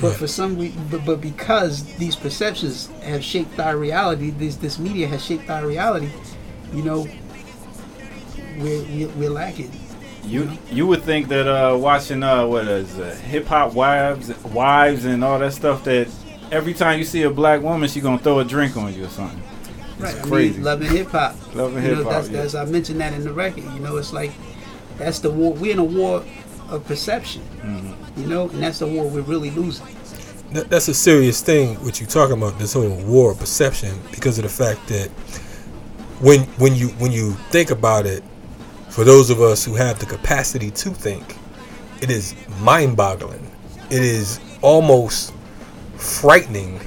But 0.00 0.14
for 0.16 0.26
some 0.26 0.56
but, 0.90 1.04
but 1.04 1.20
because 1.20 1.84
these 1.96 2.16
perceptions 2.16 2.88
have 3.02 3.22
shaped 3.22 3.58
our 3.60 3.76
reality, 3.76 4.30
this 4.30 4.56
this 4.56 4.78
media 4.78 5.06
has 5.06 5.24
shaped 5.24 5.50
our 5.50 5.66
reality, 5.66 6.10
you 6.72 6.82
know, 6.82 7.06
we're, 8.58 8.82
we're, 8.84 9.08
we're 9.10 9.30
lacking. 9.30 9.70
You 10.24 10.50
you 10.70 10.86
would 10.86 11.02
think 11.02 11.28
that 11.28 11.46
uh, 11.46 11.76
watching 11.76 12.22
uh, 12.22 12.46
what 12.46 12.66
is 12.66 12.98
uh, 12.98 13.14
hip 13.24 13.46
hop 13.46 13.74
wives 13.74 14.32
wives 14.44 15.04
and 15.04 15.22
all 15.22 15.38
that 15.38 15.52
stuff 15.52 15.84
that 15.84 16.08
every 16.50 16.74
time 16.74 16.98
you 16.98 17.04
see 17.04 17.22
a 17.22 17.30
black 17.30 17.60
woman 17.60 17.88
she 17.88 18.00
gonna 18.00 18.18
throw 18.18 18.38
a 18.38 18.44
drink 18.44 18.76
on 18.76 18.94
you 18.94 19.04
or 19.04 19.08
something. 19.08 19.42
Right. 20.02 20.16
I 20.16 20.20
crazy. 20.20 20.54
mean, 20.54 20.64
loving 20.64 20.90
hip 20.90 21.08
hop. 21.08 21.54
Loving 21.54 21.82
You 21.82 21.90
know, 21.90 21.96
hip-hop, 21.96 22.12
That's, 22.12 22.28
yeah. 22.28 22.42
that's 22.42 22.54
I 22.54 22.64
mentioned 22.64 23.00
that 23.00 23.12
in 23.12 23.24
the 23.24 23.32
record. 23.32 23.64
You 23.64 23.80
know, 23.80 23.96
it's 23.96 24.12
like 24.12 24.32
that's 24.98 25.20
the 25.20 25.30
war. 25.30 25.54
We're 25.54 25.72
in 25.72 25.78
a 25.78 25.84
war 25.84 26.24
of 26.68 26.84
perception. 26.86 27.42
Mm-hmm. 27.58 28.20
You 28.20 28.26
know, 28.26 28.48
and 28.48 28.62
that's 28.62 28.78
the 28.80 28.86
war 28.86 29.08
we're 29.08 29.22
really 29.22 29.50
losing. 29.50 29.86
That, 30.52 30.68
that's 30.68 30.88
a 30.88 30.94
serious 30.94 31.40
thing. 31.40 31.76
What 31.84 32.00
you're 32.00 32.08
talking 32.08 32.36
about? 32.36 32.58
This 32.58 32.74
whole 32.74 32.88
war 33.04 33.32
of 33.32 33.38
perception 33.38 33.98
because 34.10 34.38
of 34.38 34.44
the 34.44 34.50
fact 34.50 34.86
that 34.88 35.08
when 36.20 36.40
when 36.58 36.74
you 36.74 36.88
when 36.88 37.10
you 37.12 37.32
think 37.50 37.70
about 37.70 38.06
it, 38.06 38.22
for 38.90 39.04
those 39.04 39.30
of 39.30 39.40
us 39.40 39.64
who 39.64 39.74
have 39.74 39.98
the 39.98 40.06
capacity 40.06 40.70
to 40.70 40.90
think, 40.90 41.36
it 42.02 42.10
is 42.10 42.34
mind-boggling. 42.60 43.50
It 43.90 44.02
is 44.02 44.40
almost 44.60 45.32
frightening. 45.96 46.80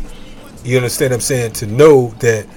You 0.63 0.77
understand 0.77 1.11
what 1.11 1.15
I'm 1.15 1.21
saying? 1.21 1.53
To 1.53 1.67
know 1.67 2.09
that 2.19 2.47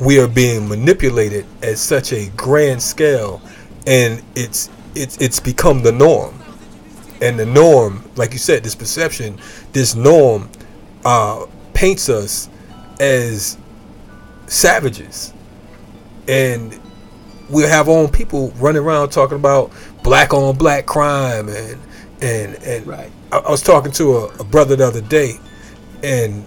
we 0.00 0.18
are 0.18 0.28
being 0.28 0.68
manipulated 0.68 1.46
at 1.62 1.78
such 1.78 2.12
a 2.12 2.28
grand 2.36 2.82
scale, 2.82 3.40
and 3.86 4.22
it's 4.34 4.70
it's 4.94 5.16
it's 5.20 5.40
become 5.40 5.82
the 5.82 5.92
norm. 5.92 6.40
And 7.20 7.38
the 7.38 7.46
norm, 7.46 8.04
like 8.16 8.32
you 8.32 8.38
said, 8.38 8.64
this 8.64 8.74
perception, 8.74 9.38
this 9.72 9.94
norm, 9.94 10.50
uh, 11.04 11.46
paints 11.72 12.08
us 12.08 12.48
as 13.00 13.56
savages, 14.46 15.32
and 16.28 16.78
we'll 17.48 17.68
have 17.68 17.88
our 17.88 17.96
own 17.96 18.08
people 18.08 18.50
running 18.56 18.82
around 18.82 19.10
talking 19.10 19.36
about 19.36 19.70
black 20.02 20.34
on 20.34 20.56
black 20.56 20.86
crime 20.86 21.48
and 21.48 21.80
and 22.20 22.54
and 22.64 22.86
Right. 22.86 23.10
I, 23.32 23.38
I 23.38 23.50
was 23.50 23.62
talking 23.62 23.92
to 23.92 24.16
a, 24.16 24.24
a 24.40 24.44
brother 24.44 24.76
the 24.76 24.86
other 24.86 25.00
day, 25.00 25.38
and 26.02 26.44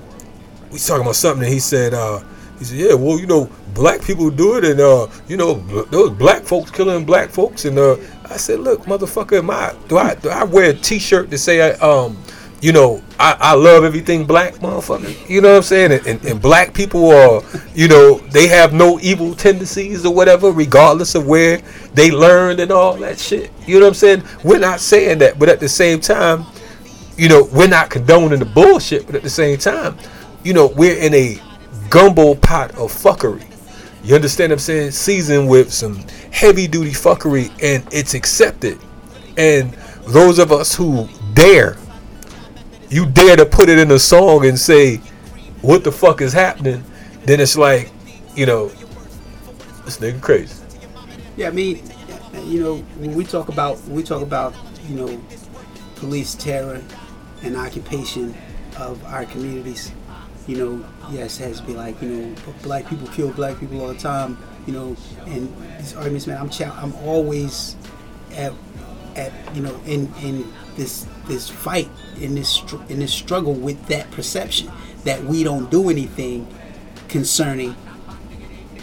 we 0.68 0.74
was 0.74 0.86
talking 0.86 1.04
about 1.04 1.16
something, 1.16 1.44
and 1.44 1.54
he 1.54 1.60
said, 1.60 1.94
uh, 1.94 2.22
he 2.60 2.66
said, 2.66 2.78
yeah, 2.78 2.94
well, 2.94 3.20
you 3.20 3.28
know, 3.28 3.50
black 3.74 4.02
people 4.02 4.30
do 4.30 4.58
it, 4.58 4.66
and 4.66 4.80
uh, 4.80 5.08
you 5.28 5.38
know, 5.38 5.56
those 5.86 6.12
black 6.12 6.44
folks 6.44 6.72
killing 6.72 7.06
black 7.06 7.30
folks, 7.30 7.66
and 7.66 7.78
uh, 7.78 7.98
I 8.26 8.38
said, 8.38 8.60
look, 8.60 8.84
motherfucker, 8.84 9.40
am 9.40 9.50
I 9.50 9.76
do 9.88 9.98
I 9.98 10.16
do 10.16 10.30
I 10.30 10.44
wear 10.44 10.72
a 10.72 10.74
T-shirt 10.74 11.32
to 11.32 11.38
say 11.38 11.72
I 11.72 11.78
um. 11.80 12.18
You 12.60 12.72
know, 12.72 13.04
I, 13.20 13.38
I 13.40 13.54
love 13.54 13.84
everything 13.84 14.26
black, 14.26 14.56
motherfucker. 14.56 15.30
You 15.30 15.42
know 15.42 15.50
what 15.50 15.58
I'm 15.58 15.62
saying? 15.62 15.92
And, 15.92 16.08
and, 16.08 16.26
and 16.26 16.42
black 16.42 16.74
people 16.74 17.12
are, 17.12 17.44
you 17.76 17.88
know, 17.88 18.18
they 18.32 18.48
have 18.48 18.74
no 18.74 19.00
evil 19.00 19.36
tendencies 19.36 20.08
or 20.08 20.12
whatever, 20.12 20.50
regardless 20.50 21.14
of 21.14 21.28
where 21.28 21.62
they 21.94 22.10
learned 22.10 22.60
and 22.60 22.72
all 22.72 22.96
that 22.96 23.20
shit. 23.20 23.52
You 23.68 23.76
know 23.76 23.86
what 23.86 23.90
I'm 23.90 23.94
saying? 23.94 24.24
We're 24.44 24.58
not 24.58 24.80
saying 24.80 25.20
that, 25.20 25.38
but 25.38 25.50
at 25.50 25.60
the 25.60 25.70
same 25.70 26.00
time, 26.00 26.48
you 27.16 27.30
know, 27.30 27.48
we're 27.54 27.68
not 27.68 27.92
condoning 27.92 28.40
the 28.40 28.46
bullshit, 28.46 29.06
but 29.06 29.14
at 29.14 29.22
the 29.22 29.30
same 29.30 29.60
time, 29.60 29.96
you 30.44 30.54
know, 30.54 30.66
we're 30.76 30.98
in 30.98 31.14
a 31.14 31.40
gumbo 31.90 32.36
pot 32.36 32.72
of 32.72 32.92
fuckery. 32.92 33.46
You 34.04 34.16
understand 34.16 34.52
what 34.52 34.56
I'm 34.56 34.60
saying? 34.60 34.92
Seasoned 34.92 35.50
with 35.50 35.74
some 35.74 35.98
heavy 36.32 36.68
duty 36.68 36.92
fuckery, 36.92 37.52
and 37.62 37.86
it's 37.92 38.14
accepted. 38.14 38.80
And 39.38 39.74
those 40.08 40.40
of 40.40 40.52
us 40.52 40.76
who 40.76 41.10
dare, 41.34 41.78
you 42.90 43.06
dare 43.06 43.36
to 43.36 43.46
put 43.46 43.70
it 43.70 43.78
in 43.78 43.92
a 43.92 44.00
song 44.00 44.46
and 44.46 44.58
say, 44.58 44.98
what 45.62 45.84
the 45.84 45.92
fuck 45.92 46.22
is 46.22 46.34
happening? 46.34 46.84
Then 47.26 47.40
it's 47.40 47.58
like, 47.58 47.92
you 48.36 48.46
know, 48.46 48.68
this 49.84 49.98
nigga 49.98 50.22
crazy. 50.22 50.64
Yeah, 51.36 51.50
I 51.50 51.52
mean, 51.52 51.84
you 52.46 52.62
know, 52.62 52.78
when 53.00 53.14
we 53.14 53.26
talk 53.26 53.50
about 53.50 53.84
we 53.86 54.04
talk 54.04 54.22
about 54.22 54.54
you 54.88 54.96
know 54.96 55.22
police 55.96 56.36
terror 56.36 56.82
and 57.44 57.56
occupation 57.56 58.36
of 58.78 59.04
our 59.06 59.26
communities, 59.26 59.92
you 60.48 60.58
know, 60.58 60.86
yes, 61.12 61.40
it 61.40 61.44
has 61.44 61.60
to 61.62 61.68
be 61.68 61.74
like 61.74 62.02
you 62.02 62.10
know, 62.10 62.36
black 62.64 62.88
people 62.88 63.08
kill 63.10 63.32
black 63.32 63.60
people 63.60 63.82
all 63.82 63.90
the 63.90 64.00
time, 64.00 64.38
you 64.66 64.74
know, 64.74 64.96
and 65.26 65.54
these 65.80 65.96
arguments, 65.96 66.28
man, 66.28 66.38
I'm 66.38 66.50
cha- 66.50 66.78
I'm 66.82 66.96
always 66.98 67.76
at 68.32 68.54
at 69.16 69.32
you 69.56 69.62
know 69.62 69.76
in 69.86 70.14
in 70.22 70.52
this 70.76 71.08
this 71.28 71.50
fight 71.50 71.90
in 72.20 72.36
this 72.36 72.62
in 72.90 73.00
this 73.00 73.14
struggle 73.14 73.54
with 73.54 73.84
that 73.88 74.10
perception 74.12 74.72
that 75.04 75.24
we 75.24 75.44
don't 75.44 75.70
do 75.72 75.90
anything 75.90 76.48
concerning 77.08 77.76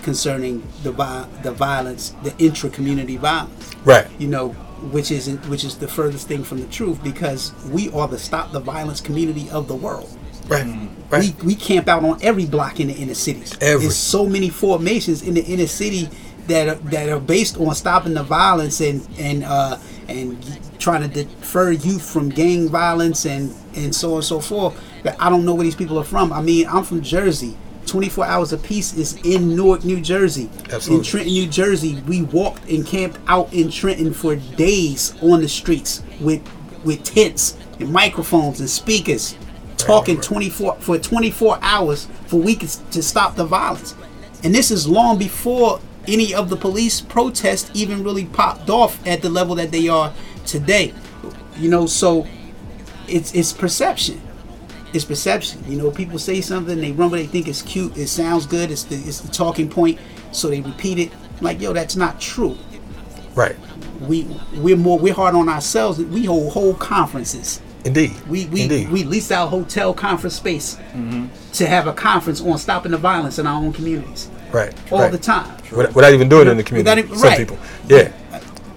concerning 0.03 0.63
the 0.83 0.93
vi- 0.93 1.27
the 1.43 1.53
violence, 1.53 2.15
the 2.23 2.35
intra-community 2.39 3.17
violence. 3.17 3.71
Right. 3.85 4.07
You 4.19 4.29
know, 4.29 4.51
which 4.93 5.11
is 5.11 5.29
which 5.49 5.65
is 5.65 5.79
the 5.79 5.89
furthest 5.89 6.29
thing 6.29 6.45
from 6.45 6.61
the 6.61 6.67
truth 6.67 7.03
because 7.03 7.53
we 7.71 7.91
are 7.91 8.07
the 8.07 8.19
stop 8.19 8.53
the 8.53 8.61
violence 8.61 9.01
community 9.01 9.49
of 9.51 9.67
the 9.69 9.75
world. 9.75 10.17
Right. 10.47 10.89
Right. 11.11 11.35
We, 11.43 11.47
we 11.47 11.55
camp 11.55 11.89
out 11.89 12.03
on 12.05 12.19
every 12.23 12.47
block 12.47 12.81
in 12.81 12.89
the 12.89 12.95
inner 12.95 13.15
cities. 13.15 13.57
Every. 13.61 13.83
There's 13.83 13.97
so 13.97 14.27
many 14.27 14.49
formations 14.49 15.23
in 15.23 15.35
the 15.35 15.45
inner 15.45 15.67
city 15.67 16.09
that 16.47 16.69
are, 16.69 16.75
that 16.91 17.09
are 17.09 17.21
based 17.21 17.59
on 17.59 17.75
stopping 17.75 18.15
the 18.15 18.23
violence 18.23 18.81
and 18.81 19.07
and 19.19 19.45
uh, 19.45 19.79
and 20.09 20.61
trying 20.79 21.09
to 21.09 21.25
defer 21.25 21.71
youth 21.71 22.09
from 22.09 22.29
gang 22.29 22.69
violence 22.69 23.27
and 23.27 23.55
and 23.75 23.95
so 23.95 24.11
on 24.11 24.17
and 24.17 24.25
so 24.25 24.41
forth. 24.41 24.81
But 25.03 25.17
I 25.21 25.31
don't 25.31 25.45
know 25.45 25.55
where 25.55 25.65
these 25.65 25.77
people 25.77 25.99
are 25.99 26.05
from. 26.05 26.33
I 26.33 26.41
mean, 26.43 26.67
I'm 26.69 26.85
from 26.85 27.03
Jersey. 27.03 27.57
24 27.87 28.25
Hours 28.25 28.53
of 28.55 28.63
Peace 28.63 28.95
is 28.95 29.15
in 29.25 29.55
Newark, 29.55 29.85
New 29.85 30.01
Jersey. 30.01 30.49
Absolutely. 30.71 30.97
In 30.97 31.03
Trenton, 31.05 31.33
New 31.35 31.47
Jersey, 31.47 32.03
we 32.07 32.23
walked 32.23 32.67
and 32.69 32.87
camped 32.87 33.19
out 33.27 33.53
in 33.53 33.71
Trenton 33.71 34.15
for 34.15 34.37
days 34.37 35.15
on 35.23 35.43
the 35.43 35.49
streets 35.49 36.03
with 36.21 36.43
with 36.85 37.03
tents 37.05 37.57
and 37.81 37.91
microphones 37.93 38.61
and 38.61 38.69
speakers, 38.69 39.37
talking 39.87 40.21
24 40.21 40.77
for 40.77 40.99
24 40.99 41.59
hours 41.63 42.07
for 42.27 42.41
weeks 42.41 42.83
to 42.91 43.03
stop 43.03 43.37
the 43.37 43.45
violence. 43.45 43.95
And 44.43 44.55
this 44.55 44.71
is 44.71 44.87
long 44.87 45.19
before 45.19 45.81
any 46.07 46.35
of 46.35 46.51
the 46.51 46.57
police 46.57 47.01
protests 47.01 47.71
even 47.75 48.05
really 48.05 48.27
popped 48.27 48.69
off 48.69 49.05
at 49.07 49.23
the 49.23 49.31
level 49.31 49.55
that 49.57 49.71
they 49.71 49.89
are 49.89 50.13
today. 50.47 50.93
You 51.57 51.71
know, 51.71 51.87
so 51.87 52.27
it's 53.09 53.35
it's 53.35 53.53
perception. 53.53 54.21
It's 54.93 55.05
perception. 55.05 55.65
You 55.67 55.77
know, 55.77 55.91
people 55.91 56.19
say 56.19 56.41
something, 56.41 56.81
they 56.81 56.93
run 56.93 57.11
what 57.11 57.17
they 57.17 57.27
think 57.27 57.49
is 57.49 57.63
cute, 57.63 57.97
it 57.97 58.09
sounds 58.09 58.47
good, 58.47 58.71
it's 58.71 58.85
the 58.85 58.97
it's 58.97 59.21
the 59.21 59.33
talking 59.33 59.69
point, 59.69 59.99
so 60.33 60.49
they 60.49 60.61
repeat 60.61 60.99
it. 60.99 61.13
Like, 61.41 61.61
yo, 61.61 61.73
that's 61.73 61.97
not 61.97 62.21
true. 62.21 62.57
Right. 63.35 63.57
We 64.01 64.25
we're 64.55 64.77
more 64.77 64.99
we're 64.99 65.15
hard 65.15 65.35
on 65.35 65.49
ourselves. 65.49 65.99
We 65.99 66.25
hold 66.25 66.53
whole 66.53 66.75
conferences. 66.75 67.61
Indeed. 67.85 68.13
We 68.29 68.47
we 68.47 68.63
Indeed. 68.63 68.91
we 68.91 69.05
lease 69.05 69.31
our 69.31 69.47
hotel 69.47 69.93
conference 69.93 70.37
space 70.37 70.79
to 71.55 71.67
have 71.67 71.87
a 71.87 71.93
conference 71.93 72.41
on 72.41 72.59
stopping 72.59 72.93
the 72.93 72.99
violence 72.99 73.39
in 73.39 73.47
our 73.47 73.63
own 73.63 73.73
communities 73.73 74.31
right. 74.55 74.93
all 74.93 75.01
right. 75.01 75.13
the 75.13 75.19
time. 75.19 75.57
Without, 75.71 75.95
without 75.95 76.13
even 76.13 76.29
doing 76.29 76.47
it 76.47 76.53
in 76.53 76.57
the 76.57 76.63
community. 76.63 77.01
Even- 77.03 77.17
Some 77.17 77.29
right. 77.29 77.39
people. 77.39 77.59
Yeah. 77.89 78.13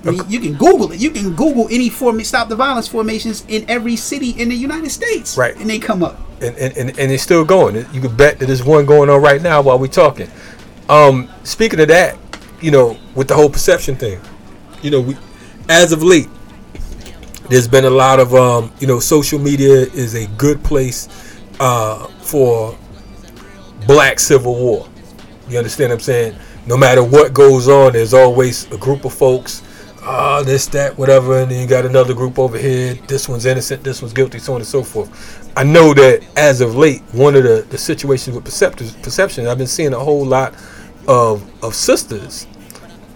I 0.05 0.12
mean, 0.12 0.24
you 0.30 0.39
can 0.39 0.53
Google 0.53 0.91
it. 0.93 0.99
You 0.99 1.12
can 1.12 1.36
Google 1.36 1.68
any 1.70 1.89
form 1.89 2.24
stop 2.24 2.47
the 2.47 2.55
violence 2.55 2.88
formations 2.88 3.43
in 3.49 3.70
every 3.70 3.95
city 3.97 4.30
in 4.30 4.47
the 4.47 4.55
United 4.55 4.89
States. 4.89 5.38
Right. 5.38 5.55
And 5.58 5.70
they 5.70 5.80
come 5.80 6.01
up. 6.01 6.20
and, 6.41 6.55
and, 6.55 6.78
and, 6.78 6.99
and 6.99 7.12
it's 7.12 7.24
still 7.24 7.43
going. 7.43 7.76
You 7.76 8.01
can 8.01 8.16
bet 8.16 8.39
that 8.39 8.45
there's 8.45 8.64
one 8.64 8.86
going 8.86 9.10
on 9.10 9.22
right 9.22 9.41
now 9.41 9.62
while 9.62 9.78
we're 9.78 9.88
talking. 9.88 10.30
Um, 10.88 11.30
speaking 11.43 11.80
of 11.82 11.89
that, 11.89 12.18
you 12.62 12.72
know, 12.72 12.97
with 13.16 13.28
the 13.28 13.36
whole 13.36 13.49
perception 13.49 13.95
thing, 13.95 14.22
you 14.82 14.91
know, 14.91 15.01
we 15.01 15.18
as 15.68 15.91
of 15.91 16.01
late, 16.03 16.30
there's 17.50 17.68
been 17.68 17.86
a 17.86 17.89
lot 17.89 18.20
of 18.20 18.34
um, 18.36 18.72
you 18.80 18.88
know, 18.88 19.00
social 19.00 19.39
media 19.39 19.74
is 19.74 20.16
a 20.16 20.28
good 20.38 20.64
place 20.64 21.08
uh, 21.60 22.08
for 22.22 22.78
black 23.86 24.20
civil 24.20 24.56
war. 24.56 24.88
You 25.48 25.58
understand 25.58 25.91
what 25.91 25.95
I'm 25.95 26.02
saying? 26.02 26.36
No 26.66 26.76
matter 26.76 27.04
what 27.04 27.34
goes 27.34 27.70
on, 27.70 27.93
there's 27.93 28.14
always 28.14 28.70
a 28.72 28.78
group 28.78 29.06
of 29.06 29.14
folks, 29.14 29.64
ah, 30.02 30.43
this, 30.43 30.68
that, 30.68 30.98
whatever, 30.98 31.39
and 31.39 31.50
then 31.50 31.62
you 31.62 31.68
got 31.68 31.86
another 31.86 32.14
group 32.14 32.38
over 32.38 32.58
here. 32.58 32.95
This 33.08 33.30
one's 33.30 33.45
innocent, 33.45 33.84
this 33.84 34.02
one's 34.02 34.14
guilty, 34.14 34.39
so 34.39 34.54
on 34.54 34.60
and 34.60 34.68
so 34.68 34.84
forth. 34.84 35.50
I 35.56 35.64
know 35.64 35.93
that 35.93 36.26
as 36.36 36.60
of 36.60 36.76
late, 36.76 37.02
one 37.14 37.36
of 37.36 37.43
the, 37.43 37.66
the 37.70 37.78
situations 37.78 38.36
with 38.36 38.43
perception, 38.43 39.48
I've 39.48 39.58
been 39.58 39.68
seeing 39.68 39.93
a 39.93 40.00
whole 40.00 40.26
lot 40.26 40.54
of 41.08 41.50
of 41.64 41.74
sisters 41.74 42.45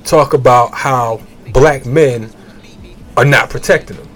talk 0.06 0.34
about 0.34 0.74
how 0.74 1.22
black 1.52 1.86
men 1.86 2.32
are 3.18 3.26
not 3.26 3.50
protecting 3.50 3.98
them. 3.98 4.11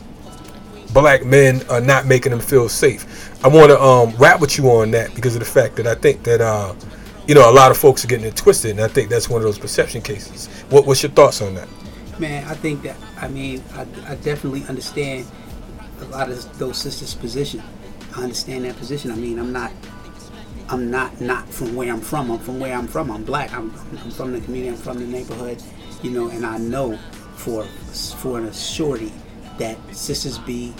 Black 0.95 1.25
men 1.25 1.61
are 1.69 1.81
not 1.81 2.05
making 2.05 2.29
them 2.29 2.39
feel 2.39 2.69
safe. 2.69 3.05
I 3.43 3.49
want 3.49 3.69
to 3.69 3.77
um, 3.81 4.15
rap 4.15 4.39
with 4.39 4.57
you 4.57 4.69
on 4.69 4.91
that 4.91 5.13
because 5.13 5.35
of 5.35 5.41
the 5.41 5.45
fact 5.45 5.75
that 5.75 5.85
I 5.85 5.93
think 5.93 6.23
that 6.23 6.39
uh, 6.39 6.73
you 7.27 7.35
know 7.35 7.51
a 7.51 7.51
lot 7.51 7.69
of 7.69 7.75
folks 7.75 8.05
are 8.05 8.07
getting 8.07 8.25
it 8.25 8.37
twisted, 8.37 8.71
and 8.71 8.79
I 8.79 8.87
think 8.87 9.09
that's 9.09 9.27
one 9.27 9.41
of 9.41 9.43
those 9.43 9.59
perception 9.59 10.01
cases. 10.01 10.47
What, 10.69 10.87
what's 10.87 11.03
your 11.03 11.11
thoughts 11.11 11.41
on 11.41 11.53
that? 11.55 11.67
Man, 12.17 12.47
I 12.47 12.53
think 12.53 12.83
that 12.83 12.95
I 13.17 13.27
mean 13.27 13.61
I, 13.73 13.81
I 14.07 14.15
definitely 14.15 14.63
understand 14.69 15.27
a 15.99 16.05
lot 16.05 16.29
of 16.29 16.57
those 16.59 16.77
sisters' 16.77 17.13
position. 17.13 17.61
I 18.15 18.23
understand 18.23 18.63
that 18.63 18.77
position. 18.77 19.11
I 19.11 19.15
mean, 19.15 19.37
I'm 19.37 19.51
not 19.51 19.73
I'm 20.69 20.89
not 20.89 21.19
not 21.19 21.49
from 21.49 21.75
where 21.75 21.91
I'm 21.91 21.99
from. 21.99 22.31
I'm 22.31 22.39
from 22.39 22.61
where 22.61 22.73
I'm 22.73 22.87
from. 22.87 23.11
I'm 23.11 23.25
black. 23.25 23.51
I'm, 23.51 23.69
I'm 24.01 24.11
from 24.11 24.31
the 24.31 24.39
community. 24.39 24.69
I'm 24.69 24.81
from 24.81 24.99
the 24.99 25.05
neighborhood. 25.05 25.61
You 26.03 26.11
know, 26.11 26.29
and 26.29 26.45
I 26.45 26.57
know 26.57 26.97
for 27.35 27.65
for 27.65 28.39
an 28.39 28.53
surety 28.53 29.11
that 29.57 29.77
sisters 29.95 30.37
be 30.39 30.73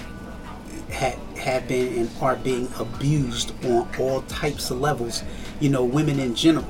had 0.90 1.16
have 1.38 1.68
been 1.68 1.94
and 2.00 2.10
are 2.22 2.36
being 2.36 2.70
abused 2.80 3.54
on 3.66 3.88
all 4.00 4.22
types 4.24 4.72
of 4.72 4.80
levels. 4.80 5.24
You 5.60 5.70
know, 5.70 5.84
women 5.84 6.20
in 6.20 6.36
general 6.36 6.68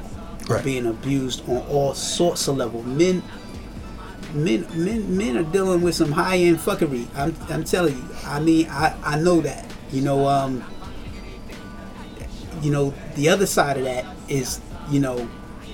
are 0.49 0.61
being 0.61 0.85
abused 0.85 1.47
on 1.49 1.57
all 1.67 1.93
sorts 1.93 2.47
of 2.47 2.57
levels. 2.57 2.85
Men 2.85 3.23
men 4.33 4.65
men 4.73 5.17
men 5.17 5.37
are 5.37 5.43
dealing 5.43 5.81
with 5.81 5.95
some 5.95 6.11
high 6.11 6.37
end 6.37 6.57
fuckery. 6.57 7.07
I'm 7.15 7.35
I'm 7.49 7.63
telling 7.63 7.95
you. 7.97 8.05
I 8.23 8.39
mean 8.39 8.67
I 8.69 8.95
I 9.03 9.19
know 9.19 9.41
that. 9.41 9.65
You 9.91 10.01
know 10.01 10.27
um 10.27 10.63
you 12.61 12.71
know 12.71 12.93
the 13.15 13.29
other 13.29 13.45
side 13.45 13.77
of 13.77 13.83
that 13.83 14.05
is 14.27 14.59
you 14.89 14.99
know 14.99 15.17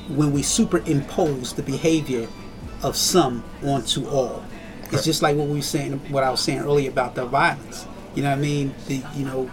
when 0.09 0.31
we 0.31 0.41
superimpose 0.41 1.53
the 1.53 1.63
behavior 1.63 2.27
of 2.83 2.95
some 2.95 3.43
onto 3.63 4.07
all. 4.07 4.43
It's 4.91 5.05
just 5.05 5.21
like 5.21 5.35
what 5.35 5.47
we 5.47 5.55
were 5.55 5.61
saying 5.61 5.93
what 6.11 6.23
I 6.23 6.29
was 6.29 6.41
saying 6.41 6.59
earlier 6.59 6.89
about 6.89 7.15
the 7.15 7.25
violence. 7.25 7.85
You 8.15 8.23
know 8.23 8.29
what 8.29 8.39
I 8.39 8.41
mean? 8.41 8.73
The 8.87 9.03
you 9.15 9.25
know 9.25 9.49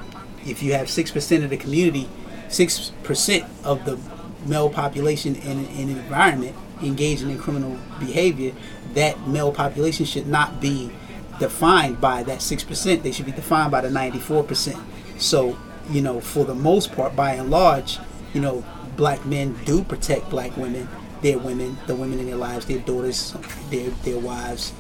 if 0.47 0.63
you 0.63 0.73
have 0.73 0.91
six 0.91 1.11
percent 1.11 1.45
of 1.45 1.51
the 1.51 1.57
community, 1.57 2.09
six 2.49 2.93
percent 3.03 3.45
of 3.65 3.85
the 3.85 3.99
male 4.47 4.71
population 4.71 5.35
in, 5.37 5.67
in 5.67 5.91
an 5.91 5.99
environment 5.99 6.57
engaging 6.83 7.31
in 7.31 7.39
criminal 7.39 7.79
behavior, 7.99 8.53
that 8.95 9.27
male 9.27 9.53
population 9.53 10.07
should 10.07 10.27
not 10.27 10.61
be 10.61 10.91
defined 11.39 12.01
by 12.01 12.23
that 12.25 12.43
six 12.43 12.65
percent. 12.65 13.03
They 13.03 13.13
should 13.13 13.27
be 13.27 13.33
defined 13.33 13.71
by 13.71 13.81
the 13.81 13.91
ninety 13.91 14.19
four 14.19 14.43
percent. 14.43 14.79
So, 15.19 15.59
you 15.91 16.03
know, 16.03 16.21
for 16.21 16.45
the 16.45 16.55
most 16.55 16.93
part, 16.93 17.17
by 17.17 17.35
and 17.35 17.51
large, 17.51 17.99
you 18.33 18.41
know, 18.41 18.65
black 18.97 19.25
men 19.27 19.57
do 19.65 19.83
protect 19.85 20.31
black 20.31 20.57
women, 20.57 20.89
their 21.23 21.39
women, 21.39 21.77
the 21.87 21.95
women 21.95 22.19
in 22.19 22.27
their 22.27 22.37
lives, 22.37 22.67
their 22.67 22.81
daughters, 22.81 23.35
their 23.71 23.91
their 23.91 24.19
wives, 24.19 24.73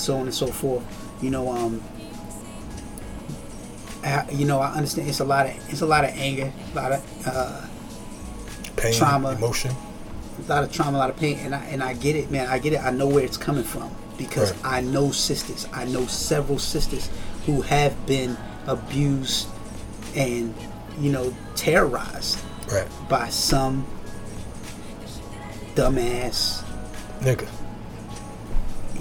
so 0.00 0.16
on 0.16 0.22
and 0.22 0.34
so 0.34 0.46
forth. 0.48 0.84
You 1.22 1.30
know, 1.30 1.50
um, 1.50 1.82
I, 4.04 4.28
you 4.32 4.44
know, 4.46 4.58
I 4.60 4.72
understand 4.72 5.08
it's 5.08 5.20
a 5.20 5.24
lot 5.24 5.46
of 5.46 5.52
it's 5.70 5.80
a 5.82 5.86
lot 5.86 6.04
of 6.04 6.10
anger, 6.10 6.52
a 6.72 6.76
lot 6.76 6.92
of 6.92 7.26
uh, 7.26 7.66
Pain, 8.76 8.94
Trauma. 8.94 9.30
emotion. 9.32 9.70
a 10.44 10.50
lot 10.50 10.64
of 10.64 10.72
trauma, 10.72 10.96
a 10.96 11.00
lot 11.00 11.10
of 11.10 11.16
pain, 11.16 11.38
and 11.40 11.54
I 11.54 11.64
and 11.66 11.82
I 11.82 11.94
get 11.94 12.16
it, 12.16 12.30
man. 12.30 12.48
I 12.48 12.58
get 12.58 12.72
it. 12.72 12.80
I 12.82 12.90
know 12.90 13.06
where 13.06 13.24
it's 13.24 13.36
coming 13.36 13.62
from 13.64 13.94
because 14.18 14.52
Right. 14.62 14.78
I 14.78 14.80
know 14.80 15.12
sisters. 15.12 15.68
I 15.72 15.84
know 15.84 16.06
several 16.06 16.58
sisters 16.58 17.08
who 17.46 17.60
have 17.62 18.06
been 18.06 18.36
abused 18.66 19.46
and 20.16 20.52
you 20.98 21.12
know 21.12 21.32
terrorized 21.54 22.38
Right, 22.70 22.88
by 23.08 23.28
some 23.28 23.86
dumbass. 25.74 26.62
nigga. 27.20 27.48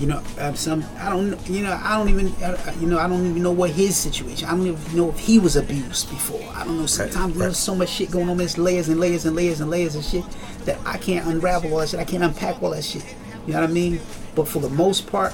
You 0.02 0.08
know, 0.08 0.24
um, 0.40 0.56
some 0.56 0.84
I 0.98 1.12
don't. 1.12 1.38
You 1.48 1.62
know, 1.62 1.80
I 1.84 1.96
don't 1.96 2.10
even. 2.10 2.34
I, 2.44 2.56
I- 2.56 2.74
you 2.82 2.88
know, 2.88 2.98
I 2.98 3.08
don't 3.08 3.24
even 3.24 3.44
know 3.44 3.52
what 3.52 3.70
his 3.70 3.96
situation. 3.96 4.48
I 4.48 4.52
don't 4.52 4.66
even 4.66 4.98
know 4.98 5.10
if 5.10 5.20
he 5.20 5.38
was 5.38 5.56
abused 5.56 6.10
before. 6.10 6.42
I 6.56 6.66
don't 6.66 6.80
know. 6.80 6.88
Sometimes 6.88 7.36
right. 7.36 7.44
there's 7.44 7.60
so 7.60 7.76
much 7.76 7.90
shit 7.90 8.10
going 8.10 8.28
on. 8.28 8.38
There's 8.38 8.58
layers 8.58 8.90
and 8.90 9.00
layers 9.00 9.26
and 9.26 9.36
layers 9.36 9.62
and 9.62 9.70
layers 9.70 9.96
of 9.96 10.04
shit 10.04 10.26
that 10.66 10.80
I 10.88 10.98
can't 10.98 11.28
unravel 11.28 11.72
all 11.72 11.78
that 11.82 11.90
shit. 11.90 12.00
I 12.00 12.04
can't 12.04 12.24
unpack 12.24 12.64
all 12.64 12.72
that 12.72 12.84
shit. 12.84 13.06
You 13.46 13.54
know 13.54 13.62
what 13.62 13.70
I 13.70 13.74
mean? 13.74 14.00
But 14.34 14.48
for 14.48 14.58
the 14.60 14.70
most 14.70 15.06
part, 15.06 15.34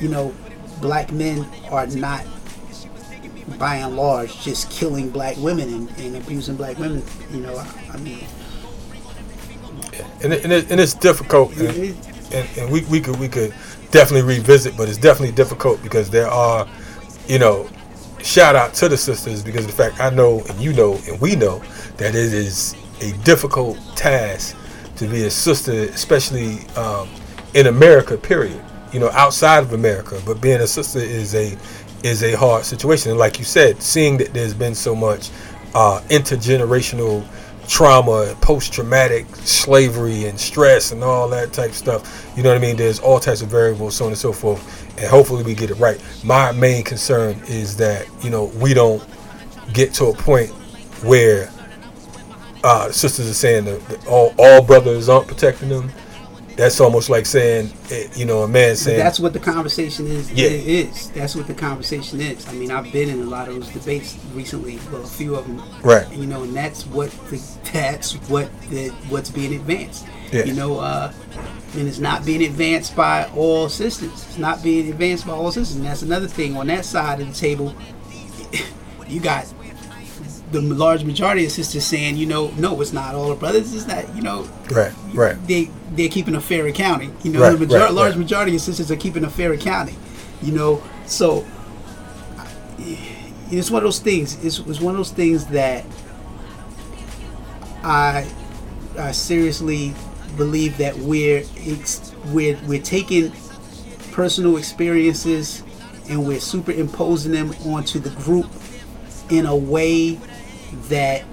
you 0.00 0.08
know, 0.08 0.34
black 0.80 1.12
men 1.12 1.46
are 1.70 1.86
not, 1.86 2.24
by 3.58 3.76
and 3.76 3.94
large, 3.94 4.40
just 4.40 4.70
killing 4.70 5.10
black 5.10 5.36
women 5.36 5.68
and, 5.72 5.90
and 5.98 6.16
abusing 6.16 6.56
black 6.56 6.78
women. 6.78 7.02
You 7.30 7.40
know, 7.40 7.56
I, 7.56 7.66
I 7.92 7.96
mean, 7.98 8.24
and, 10.22 10.32
it, 10.32 10.44
and, 10.44 10.52
it, 10.52 10.70
and 10.70 10.80
it's 10.80 10.94
difficult, 10.94 11.54
and, 11.56 11.96
and, 12.32 12.58
and 12.58 12.72
we, 12.72 12.82
we 12.84 13.00
could 13.00 13.18
we 13.18 13.28
could 13.28 13.54
definitely 13.96 14.36
revisit, 14.36 14.76
but 14.76 14.90
it's 14.90 14.98
definitely 14.98 15.34
difficult 15.34 15.82
because 15.82 16.10
there 16.10 16.28
are, 16.28 16.68
you 17.28 17.38
know, 17.38 17.66
shout 18.22 18.54
out 18.54 18.74
to 18.74 18.90
the 18.90 18.96
sisters 18.96 19.42
because 19.42 19.64
in 19.64 19.70
fact 19.70 20.00
I 20.00 20.10
know 20.10 20.42
and 20.50 20.60
you 20.60 20.74
know 20.74 20.98
and 21.08 21.18
we 21.18 21.34
know 21.34 21.60
that 21.96 22.14
it 22.14 22.34
is 22.34 22.74
a 23.00 23.12
difficult 23.24 23.78
task 23.96 24.54
to 24.96 25.06
be 25.06 25.24
a 25.24 25.30
sister, 25.30 25.72
especially 25.72 26.66
um, 26.76 27.08
in 27.54 27.68
America. 27.68 28.18
Period. 28.18 28.62
You 28.92 29.00
know, 29.00 29.10
outside 29.10 29.62
of 29.62 29.72
America, 29.72 30.20
but 30.26 30.40
being 30.40 30.60
a 30.60 30.66
sister 30.66 30.98
is 30.98 31.34
a 31.34 31.56
is 32.02 32.22
a 32.22 32.34
hard 32.34 32.64
situation. 32.64 33.10
And 33.10 33.18
like 33.18 33.38
you 33.38 33.46
said, 33.46 33.82
seeing 33.82 34.18
that 34.18 34.34
there's 34.34 34.54
been 34.54 34.74
so 34.74 34.94
much 34.94 35.30
uh, 35.74 36.00
intergenerational 36.10 37.26
trauma, 37.68 38.36
post 38.40 38.72
traumatic 38.72 39.26
slavery, 39.36 40.26
and 40.26 40.38
stress, 40.38 40.92
and 40.92 41.02
all 41.02 41.28
that 41.28 41.52
type 41.52 41.70
of 41.70 41.76
stuff. 41.76 42.32
You 42.36 42.42
know 42.42 42.50
what 42.50 42.58
I 42.58 42.60
mean? 42.60 42.76
There's 42.76 42.98
all 42.98 43.20
types 43.20 43.42
of 43.42 43.48
variables, 43.48 43.96
so 43.96 44.06
on 44.06 44.12
and 44.12 44.18
so 44.18 44.32
forth. 44.32 44.82
And 44.98 45.06
hopefully 45.06 45.42
we 45.42 45.54
get 45.54 45.70
it 45.70 45.74
right. 45.74 46.00
My 46.24 46.52
main 46.52 46.84
concern 46.84 47.40
is 47.48 47.76
that 47.76 48.06
you 48.22 48.30
know 48.30 48.44
we 48.56 48.74
don't 48.74 49.02
get 49.72 49.92
to 49.94 50.06
a 50.06 50.14
point 50.14 50.50
where 51.02 51.50
uh, 52.64 52.90
sisters 52.90 53.30
are 53.30 53.34
saying 53.34 53.64
that, 53.64 53.80
that 53.88 54.06
all, 54.06 54.34
all 54.38 54.62
brothers 54.62 55.08
aren't 55.08 55.28
protecting 55.28 55.68
them. 55.68 55.90
That's 56.56 56.80
almost 56.80 57.10
like 57.10 57.26
saying, 57.26 57.70
eh, 57.90 58.08
you 58.16 58.24
know, 58.24 58.42
a 58.42 58.48
man 58.48 58.70
But 58.70 58.78
saying, 58.78 58.98
that's 58.98 59.20
what 59.20 59.34
the 59.34 59.38
conversation 59.38 60.06
is. 60.06 60.32
Yeah. 60.32 60.46
It 60.46 60.66
is. 60.66 61.10
That's 61.10 61.36
what 61.36 61.46
the 61.46 61.54
conversation 61.54 62.20
is. 62.20 62.48
I 62.48 62.52
mean, 62.52 62.70
I've 62.70 62.90
been 62.92 63.10
in 63.10 63.20
a 63.20 63.24
lot 63.24 63.48
of 63.48 63.54
those 63.54 63.68
debates 63.68 64.18
recently. 64.32 64.78
Well, 64.90 65.02
a 65.02 65.06
few 65.06 65.36
of 65.36 65.46
them. 65.46 65.62
Right. 65.82 66.10
You 66.12 66.26
know, 66.26 66.44
and 66.44 66.56
that's 66.56 66.86
what 66.86 67.10
the, 67.28 67.42
that's 67.72 68.14
what 68.28 68.50
the 68.70 68.88
what's 69.10 69.30
being 69.30 69.54
advanced. 69.54 70.06
Yeah. 70.32 70.44
You 70.44 70.54
know, 70.54 70.80
uh, 70.80 71.12
and 71.74 71.86
it's 71.86 71.98
not 71.98 72.24
being 72.24 72.42
advanced 72.42 72.96
by 72.96 73.28
all 73.36 73.68
systems. 73.68 74.24
It's 74.26 74.38
not 74.38 74.62
being 74.62 74.88
advanced 74.88 75.26
by 75.26 75.34
all 75.34 75.52
systems. 75.52 75.76
And 75.76 75.86
that's 75.86 76.02
another 76.02 76.26
thing. 76.26 76.56
On 76.56 76.66
that 76.68 76.86
side 76.86 77.20
of 77.20 77.28
the 77.28 77.34
table, 77.34 77.74
you 79.08 79.20
got 79.20 79.46
the 80.60 80.74
large 80.74 81.04
majority 81.04 81.44
of 81.46 81.52
sisters 81.52 81.84
saying, 81.84 82.16
you 82.16 82.26
know, 82.26 82.48
no, 82.56 82.80
it's 82.80 82.92
not 82.92 83.14
all 83.14 83.28
the 83.28 83.34
brothers. 83.34 83.74
It's 83.74 83.86
not, 83.86 84.14
you 84.16 84.22
know, 84.22 84.48
right, 84.70 84.92
right, 85.14 85.36
they 85.46 85.70
they're 85.92 86.08
keeping 86.08 86.34
a 86.34 86.40
fair 86.40 86.66
accounting. 86.66 87.16
You 87.22 87.32
know, 87.32 87.40
Right, 87.40 87.52
the 87.58 87.66
major- 87.66 87.78
right, 87.78 87.92
large 87.92 88.10
right. 88.12 88.18
majority 88.18 88.54
of 88.56 88.60
sisters 88.60 88.90
are 88.90 88.96
keeping 88.96 89.24
a 89.24 89.30
fair 89.30 89.52
accounting. 89.52 89.96
You 90.42 90.52
know, 90.52 90.82
so 91.06 91.44
it's 93.50 93.70
one 93.70 93.78
of 93.82 93.84
those 93.84 94.00
things. 94.00 94.42
It's, 94.44 94.58
it's 94.58 94.80
one 94.80 94.94
of 94.94 94.98
those 94.98 95.12
things 95.12 95.46
that 95.46 95.84
I 97.82 98.28
I 98.98 99.12
seriously 99.12 99.94
believe 100.36 100.76
that 100.78 100.96
we're 100.98 101.44
ex- 101.58 102.12
we're 102.26 102.58
we're 102.66 102.82
taking 102.82 103.32
personal 104.12 104.56
experiences 104.56 105.62
and 106.08 106.26
we're 106.26 106.40
superimposing 106.40 107.32
them 107.32 107.52
onto 107.66 107.98
the 107.98 108.10
group 108.10 108.46
in 109.30 109.46
a 109.46 109.54
way 109.56 110.18
that 110.88 111.24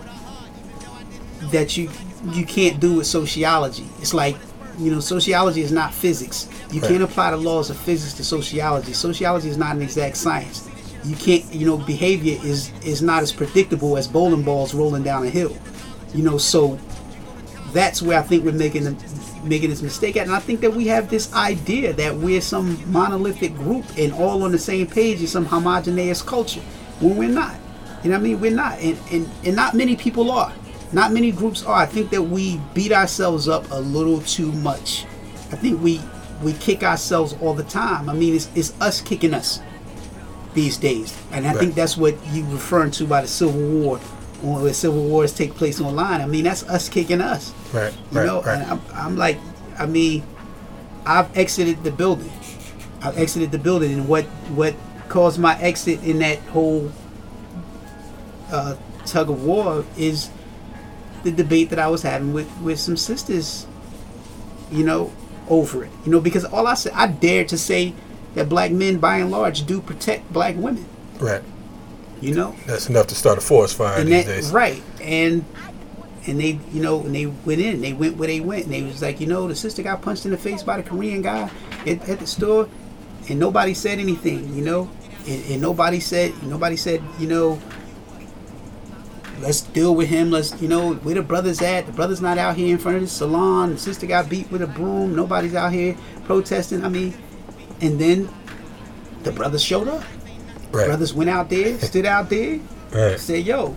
that 1.51 1.77
you 1.77 1.89
you 2.31 2.45
can't 2.45 2.79
do 2.79 2.95
with 2.95 3.07
sociology. 3.07 3.86
It's 3.99 4.13
like 4.13 4.38
you 4.79 4.89
know, 4.91 4.99
sociology 4.99 5.61
is 5.61 5.71
not 5.71 5.93
physics. 5.93 6.47
You 6.71 6.81
Right. 6.81 6.89
can't 6.91 7.03
apply 7.03 7.29
the 7.31 7.38
laws 7.38 7.69
of 7.69 7.77
physics 7.77 8.13
to 8.13 8.23
sociology. 8.23 8.93
Sociology 8.93 9.49
is 9.49 9.57
not 9.57 9.75
an 9.75 9.84
exact 9.84 10.17
science. 10.17 10.67
You 11.03 11.15
can't, 11.15 11.43
you 11.53 11.67
know, 11.67 11.77
behavior 11.77 12.39
is 12.43 12.71
is 12.84 13.01
not 13.01 13.21
as 13.21 13.31
predictable 13.31 13.97
as 13.97 14.07
bowling 14.07 14.41
balls 14.41 14.73
rolling 14.73 15.03
down 15.03 15.25
a 15.25 15.29
hill. 15.29 15.55
You 16.15 16.23
know, 16.23 16.38
so 16.38 16.79
that's 17.71 18.01
where 18.01 18.17
I 18.19 18.21
think 18.23 18.45
we're 18.45 18.51
making 18.53 18.86
the, 18.86 18.95
making 19.43 19.69
this 19.69 19.81
mistake 19.81 20.15
at. 20.15 20.25
And 20.27 20.36
I 20.36 20.39
think 20.39 20.61
that 20.61 20.73
we 20.73 20.88
have 20.88 21.09
this 21.09 21.31
idea 21.34 21.93
that 21.93 22.15
we're 22.15 22.41
some 22.41 22.79
monolithic 22.91 23.55
group 23.55 23.86
and 23.97 24.13
all 24.13 24.43
on 24.43 24.51
the 24.51 24.59
same 24.59 24.88
page 24.88 25.19
in 25.21 25.27
some 25.27 25.45
homogeneous 25.45 26.21
culture 26.21 26.61
when 26.99 27.17
we're 27.17 27.29
not. 27.29 27.55
You 28.04 28.10
know 28.10 28.18
what 28.18 28.22
I 28.22 28.24
mean? 28.24 28.39
We're 28.41 28.51
not. 28.51 28.80
And, 28.80 28.97
and, 29.12 29.30
and 29.45 29.56
not 29.56 29.74
many 29.76 29.95
people 29.95 30.32
are. 30.32 30.51
Not 30.91 31.12
many 31.12 31.32
groups 31.32 31.64
are. 31.64 31.76
I 31.76 31.86
think 31.86 32.10
that 32.12 32.22
we 32.22 32.60
beat 32.74 32.91
ourselves 32.91 33.47
up 33.47 33.70
a 33.72 33.80
little 33.80 34.22
too 34.22 34.51
much. 34.51 35.06
I 35.51 35.56
think 35.56 35.82
we 35.82 36.01
we 36.43 36.54
kick 36.54 36.84
ourselves 36.84 37.36
all 37.41 37.54
the 37.54 37.64
time. 37.64 38.10
I 38.10 38.14
mean, 38.14 38.36
it's, 38.36 38.49
it's 38.54 38.74
us 38.82 38.99
kicking 38.99 39.34
us 39.34 39.62
these 40.54 40.78
days. 40.78 41.18
And 41.32 41.47
I 41.47 41.51
Right. 41.51 41.60
think 41.60 41.76
that's 41.76 41.95
what 41.95 42.16
you're 42.34 42.45
referring 42.47 42.91
to 42.91 43.06
by 43.08 43.22
the 43.22 43.28
Civil 43.28 43.62
War, 43.80 43.97
where 44.41 44.74
Civil 44.74 45.04
Wars 45.04 45.32
take 45.34 45.56
place 45.56 45.80
online. 45.80 46.20
I 46.22 46.26
mean, 46.26 46.43
that's 46.43 46.64
us 46.64 46.89
kicking 46.89 47.22
us. 47.22 47.54
right, 47.72 47.93
You 48.12 48.20
right, 48.20 48.26
know, 48.26 48.41
right. 48.41 48.60
and 48.60 48.72
I'm, 48.72 48.82
I'm 48.93 49.16
like, 49.16 49.38
I 49.80 49.86
mean, 49.86 50.24
I've 51.06 51.36
exited 51.38 51.84
the 51.84 51.91
building. 51.91 52.32
I've 53.01 53.18
exited 53.18 53.51
the 53.51 53.58
building, 53.60 53.93
and 53.93 54.08
what 54.08 54.26
what 54.56 54.76
caused 55.10 55.39
my 55.39 55.58
exit 55.60 56.04
in 56.04 56.20
that 56.20 56.39
whole 56.51 56.91
uh, 58.54 58.78
tug 59.06 59.30
of 59.30 59.43
war 59.43 59.84
is 59.97 60.30
the 61.24 61.32
debate 61.32 61.70
that 61.72 61.80
I 61.80 61.88
was 61.88 62.01
having 62.04 62.32
with 62.34 62.49
with 62.62 62.80
some 62.80 62.95
sisters. 62.95 63.68
You 64.72 64.84
know, 64.86 65.12
over 65.49 65.84
it. 65.84 65.91
You 66.06 66.12
know, 66.12 66.20
because 66.22 66.45
all 66.45 66.66
I 66.68 66.74
said, 66.74 66.93
I 66.95 67.08
dared 67.08 67.49
to 67.49 67.58
say 67.58 67.93
that 68.34 68.49
black 68.49 68.72
men, 68.72 68.97
by 68.97 69.18
and 69.18 69.30
large, 69.30 69.66
do 69.66 69.82
protect 69.82 70.32
black 70.34 70.56
women. 70.56 70.86
right. 71.20 71.43
You 72.22 72.34
know, 72.34 72.56
That's 72.66 72.88
enough 72.89 73.08
to 73.08 73.16
start 73.16 73.38
a 73.38 73.41
forest 73.41 73.76
fire 73.76 73.99
and 73.99 74.08
these 74.08 74.26
that 74.26 74.32
days. 74.32 74.51
right 74.51 74.82
and 75.01 75.43
and 76.26 76.39
they 76.39 76.58
you 76.72 76.82
know 76.82 77.01
and 77.01 77.14
they 77.14 77.26
went 77.26 77.60
in 77.60 77.82
they 77.82 77.91
went 77.91 78.16
where 78.16 78.28
they 78.30 78.39
went 78.39 78.64
and 78.64 78.74
they 78.74 78.82
was 78.82 79.01
like 79.01 79.20
you 79.20 79.28
know 79.28 79.45
the 79.45 79.56
sister 79.56 79.84
got 79.84 80.01
punched 80.01 80.24
in 80.24 80.32
the 80.32 80.38
face 80.38 80.64
by 80.64 80.78
the 80.78 80.89
korean 80.89 81.22
guy 81.22 81.51
at, 81.86 82.08
at 82.08 82.20
the 82.20 82.26
store 82.26 82.70
and 83.28 83.38
nobody 83.38 83.74
said 83.74 83.99
anything 83.99 84.56
you 84.56 84.64
know 84.64 84.89
and, 85.28 85.43
and 85.51 85.62
nobody 85.62 85.99
said 85.99 86.32
nobody 86.43 86.78
said 86.78 87.04
you 87.20 87.28
know 87.28 87.60
let's 89.44 89.62
deal 89.62 89.94
with 89.96 90.08
him 90.10 90.32
let's 90.32 90.60
you 90.62 90.68
know 90.68 90.94
where 90.96 91.16
the 91.16 91.22
brothers 91.22 91.62
at 91.62 91.86
the 91.86 91.91
brother's 91.91 92.22
not 92.22 92.38
out 92.38 92.56
here 92.56 92.70
in 92.74 92.78
front 92.80 92.96
of 92.98 93.04
the 93.04 93.10
salon 93.10 93.72
the 93.72 93.78
sister 93.78 94.06
got 94.08 94.30
beat 94.30 94.50
with 94.52 94.62
a 94.62 94.68
broom 94.68 95.16
nobody's 95.16 95.54
out 95.56 95.72
here 95.72 95.96
protesting 96.26 96.84
i 96.84 96.89
mean 96.89 97.14
and 97.82 98.00
then 98.00 98.30
the 99.24 99.32
brothers 99.32 99.64
showed 99.64 99.88
up 99.88 100.04
Right, 100.72 100.88
brothers 100.88 101.14
went 101.14 101.30
out 101.30 101.50
there 101.50 101.78
stood 101.89 102.06
out 102.08 102.30
there 102.32 102.60
right. 102.91 103.20
said, 103.20 103.46
"Yo, 103.46 103.76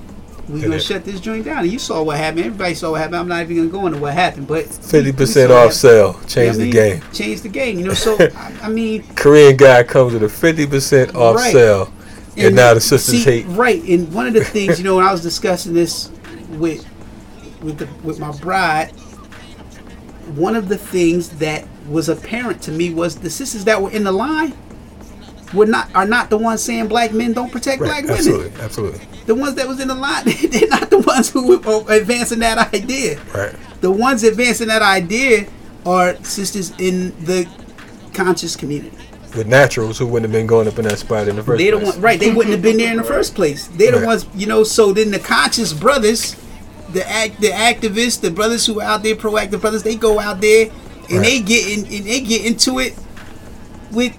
we 0.48 0.54
And 0.54 0.62
gonna 0.62 0.76
it- 0.76 0.82
shut 0.82 1.04
this 1.04 1.20
joint 1.20 1.44
down." 1.44 1.58
And 1.64 1.70
you 1.70 1.78
saw 1.78 2.02
what 2.02 2.16
happened. 2.16 2.46
Everybody 2.46 2.72
saw 2.74 2.92
what 2.92 3.00
happened. 3.02 3.16
I'm 3.16 3.28
not 3.28 3.42
even 3.42 3.56
gonna 3.56 3.68
go 3.68 3.86
into 3.86 3.98
what 3.98 4.14
happened, 4.14 4.46
but 4.46 4.64
Fifty 4.64 5.12
percent 5.12 5.52
off 5.52 5.74
sale. 5.74 6.12
you 6.14 6.20
know 6.22 6.26
Change 6.26 6.56
the 6.56 6.62
mean? 6.62 6.72
game. 6.72 7.02
Change 7.12 7.40
the 7.42 7.48
game. 7.50 7.78
You 7.78 7.84
know, 7.88 7.92
so 7.94 8.16
I, 8.34 8.52
I 8.62 8.68
mean, 8.70 9.02
Korean 9.14 9.56
guy 9.58 9.82
comes 9.82 10.14
with 10.14 10.22
a 10.22 10.28
fifty 10.30 10.66
percent 10.66 11.14
off 11.14 11.36
Right. 11.36 11.52
sale, 11.52 11.92
and, 12.36 12.56
now 12.56 12.74
the 12.74 12.80
sisters 12.80 13.22
see, 13.22 13.42
hate. 13.42 13.46
Right, 13.48 13.82
and 13.84 14.12
one 14.12 14.26
of 14.26 14.34
the 14.34 14.44
things 14.44 14.78
you 14.78 14.84
know 14.84 14.96
when 14.96 15.06
I 15.06 15.12
was 15.12 15.22
discussing 15.22 15.72
this 15.74 16.10
with 16.50 16.86
with 17.62 17.78
the, 17.78 17.88
with 18.06 18.18
my 18.20 18.32
bride, 18.38 18.90
one 20.34 20.54
of 20.56 20.68
the 20.68 20.76
things 20.78 21.30
that 21.38 21.66
was 21.88 22.08
apparent 22.08 22.62
to 22.62 22.72
me 22.72 22.92
was 22.92 23.16
the 23.16 23.30
sisters 23.30 23.64
that 23.64 23.80
were 23.80 23.90
in 23.90 24.04
the 24.04 24.12
line 24.12 24.52
were 25.54 25.66
not 25.66 25.94
are 25.94 26.06
not 26.06 26.28
the 26.30 26.36
ones 26.38 26.62
saying 26.62 26.88
black 26.88 27.12
men 27.12 27.32
don't 27.32 27.50
protect 27.52 27.80
Right, 27.80 27.88
black 27.88 28.02
women. 28.04 28.16
absolutely, 28.18 28.60
absolutely. 28.60 29.00
The 29.26 29.34
ones 29.34 29.54
that 29.56 29.66
was 29.66 29.80
in 29.80 29.88
the 29.88 29.94
line, 29.94 30.24
they're 30.50 30.68
not 30.68 30.90
the 30.90 30.98
ones 30.98 31.30
who 31.30 31.58
were 31.58 31.84
advancing 31.92 32.40
that 32.40 32.72
idea. 32.74 33.20
Right, 33.34 33.54
The 33.80 33.90
ones 33.90 34.22
advancing 34.22 34.68
that 34.68 34.82
idea 34.82 35.48
are 35.84 36.16
sisters 36.24 36.72
in 36.78 37.10
the 37.24 37.48
conscious 38.12 38.56
community. 38.56 38.96
With 39.34 39.46
naturals 39.46 39.98
who 39.98 40.06
wouldn't 40.06 40.30
have 40.30 40.38
been 40.38 40.46
going 40.46 40.68
up 40.68 40.78
in 40.78 40.84
that 40.86 40.98
spot 40.98 41.28
in 41.28 41.36
the 41.36 41.42
first 41.42 41.58
They 41.58 41.70
place. 41.70 41.84
want 41.84 41.98
right. 41.98 42.18
They 42.20 42.32
wouldn't 42.32 42.52
have 42.52 42.62
been 42.62 42.76
there 42.78 42.90
in 42.90 42.96
the 42.96 43.04
first 43.04 43.34
place. 43.34 43.66
They're 43.68 43.98
the 43.98 44.04
ones, 44.06 44.26
you 44.34 44.46
know. 44.46 44.64
So 44.64 44.92
then 44.92 45.10
the 45.10 45.18
conscious 45.18 45.72
brothers, 45.72 46.36
the 46.92 47.06
act, 47.08 47.40
the 47.40 47.48
activists, 47.50 48.20
the 48.20 48.30
brothers 48.30 48.64
who 48.66 48.80
are 48.80 48.84
out 48.84 49.02
there, 49.02 49.14
proactive 49.16 49.60
brothers, 49.60 49.82
they 49.82 49.96
go 49.96 50.18
out 50.20 50.40
there 50.40 50.70
and 51.08 51.18
Right. 51.18 51.22
they 51.22 51.40
get 51.40 51.66
in, 51.78 51.84
and 51.84 52.06
they 52.06 52.20
get 52.20 52.44
into 52.44 52.78
it 52.78 52.94
with 53.92 54.12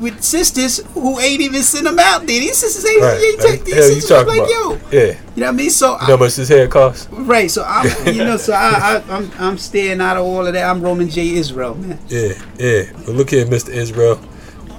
with 0.00 0.20
sisters 0.24 0.78
who 0.94 1.20
ain't 1.20 1.40
even 1.40 1.62
sent 1.62 1.84
them 1.84 2.00
out 2.00 2.26
there. 2.26 2.40
These 2.40 2.56
sisters 2.56 2.84
ain't, 2.84 3.00
Right, 3.00 3.22
ain't 3.22 3.40
take 3.40 3.64
these 3.64 3.74
hell 3.74 3.88
you 3.88 3.94
sisters 4.00 4.08
talking 4.10 4.26
like 4.26 4.38
about? 4.38 4.50
yo. 4.50 4.72
Yeah, 4.90 5.00
You 5.00 5.12
know 5.12 5.20
what 5.36 5.48
I 5.48 5.50
mean? 5.52 5.70
So 5.70 5.92
you 5.92 5.98
how 5.98 6.16
much 6.16 6.34
his 6.34 6.48
hair 6.48 6.66
cost? 6.66 7.08
Right, 7.12 7.48
so 7.48 7.62
I'm, 7.64 7.86
you 8.12 8.24
know, 8.24 8.36
so 8.36 8.54
I, 8.54 8.56
I, 8.98 9.02
I'm, 9.16 9.30
I'm 9.38 9.56
staying 9.56 10.00
out 10.00 10.16
of 10.16 10.24
all 10.24 10.48
of 10.48 10.52
that. 10.52 10.68
I'm 10.68 10.82
Roman 10.82 11.08
J. 11.08 11.28
Israel, 11.34 11.76
man. 11.76 12.00
Yeah, 12.08 12.32
yeah. 12.58 12.82
But 13.06 13.10
look 13.14 13.30
here, 13.30 13.46
Mr. 13.46 13.68
Israel. 13.68 14.20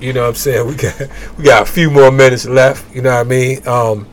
You 0.05 0.13
know 0.13 0.21
what 0.21 0.29
I'm 0.29 0.35
saying? 0.35 0.67
We 0.67 0.75
got 0.75 1.01
we 1.37 1.43
got 1.43 1.63
a 1.63 1.71
few 1.71 1.89
more 1.89 2.11
minutes 2.11 2.45
left. 2.45 2.95
You 2.95 3.01
know 3.01 3.09
what 3.09 3.25
I 3.25 3.29
mean? 3.29 3.67
Um, 3.67 4.07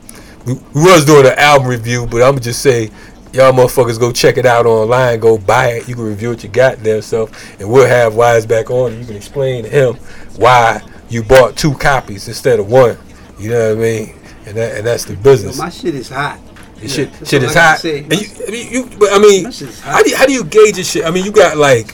we, 0.45 0.53
we 0.53 0.81
was 0.91 1.05
doing 1.05 1.25
an 1.27 1.37
album 1.37 1.67
review, 1.67 2.07
but 2.07 2.23
I'm 2.23 2.39
just 2.39 2.61
say, 2.61 2.89
y'all 3.31 3.53
motherfuckers 3.53 3.99
go 3.99 4.11
check 4.11 4.37
it 4.37 4.45
out 4.45 4.65
online. 4.65 5.19
Go 5.19 5.37
buy 5.37 5.73
it. 5.73 5.87
You 5.87 5.93
can 5.95 6.05
review 6.05 6.31
it 6.31 6.43
your 6.43 6.51
goddamn 6.51 7.03
self, 7.03 7.59
and 7.59 7.69
we'll 7.69 7.87
have 7.87 8.15
Wise 8.15 8.45
back 8.45 8.71
on. 8.71 8.91
And 8.91 9.01
you 9.01 9.07
can 9.07 9.15
explain 9.15 9.63
to 9.65 9.69
him 9.69 9.95
why 10.37 10.81
you 11.09 11.23
bought 11.23 11.55
two 11.55 11.75
copies 11.75 12.27
instead 12.27 12.59
of 12.59 12.69
one. 12.71 12.97
You 13.37 13.51
know 13.51 13.69
what 13.69 13.77
I 13.77 13.81
mean? 13.81 14.15
And 14.47 14.57
that 14.57 14.77
and 14.77 14.87
that's 14.87 15.05
the 15.05 15.15
business. 15.15 15.59
My 15.59 15.69
shit 15.69 15.93
is 15.93 16.09
hot. 16.09 16.39
Your 16.79 16.89
shit, 16.89 17.09
shit 17.25 17.43
is 17.43 17.53
hot. 17.53 17.79
say. 17.79 17.99
And 17.99 18.13
you, 18.13 18.27
I 18.47 18.51
mean, 18.51 18.73
you, 18.73 18.89
but 18.97 19.13
I 19.13 19.19
mean, 19.19 19.43
My 19.43 19.49
shit 19.51 19.69
is 19.69 19.79
hot. 19.79 19.93
how 19.93 20.03
do 20.03 20.09
you, 20.09 20.15
how 20.17 20.25
do 20.25 20.33
you 20.33 20.43
gauge 20.43 20.75
this 20.75 20.91
shit? 20.91 21.05
I 21.05 21.11
mean, 21.11 21.23
you 21.23 21.31
got 21.31 21.55
like 21.55 21.93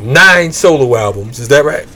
nine 0.00 0.52
solo 0.52 0.94
albums. 0.94 1.38
Is 1.40 1.48
that 1.48 1.64
right? 1.64 1.86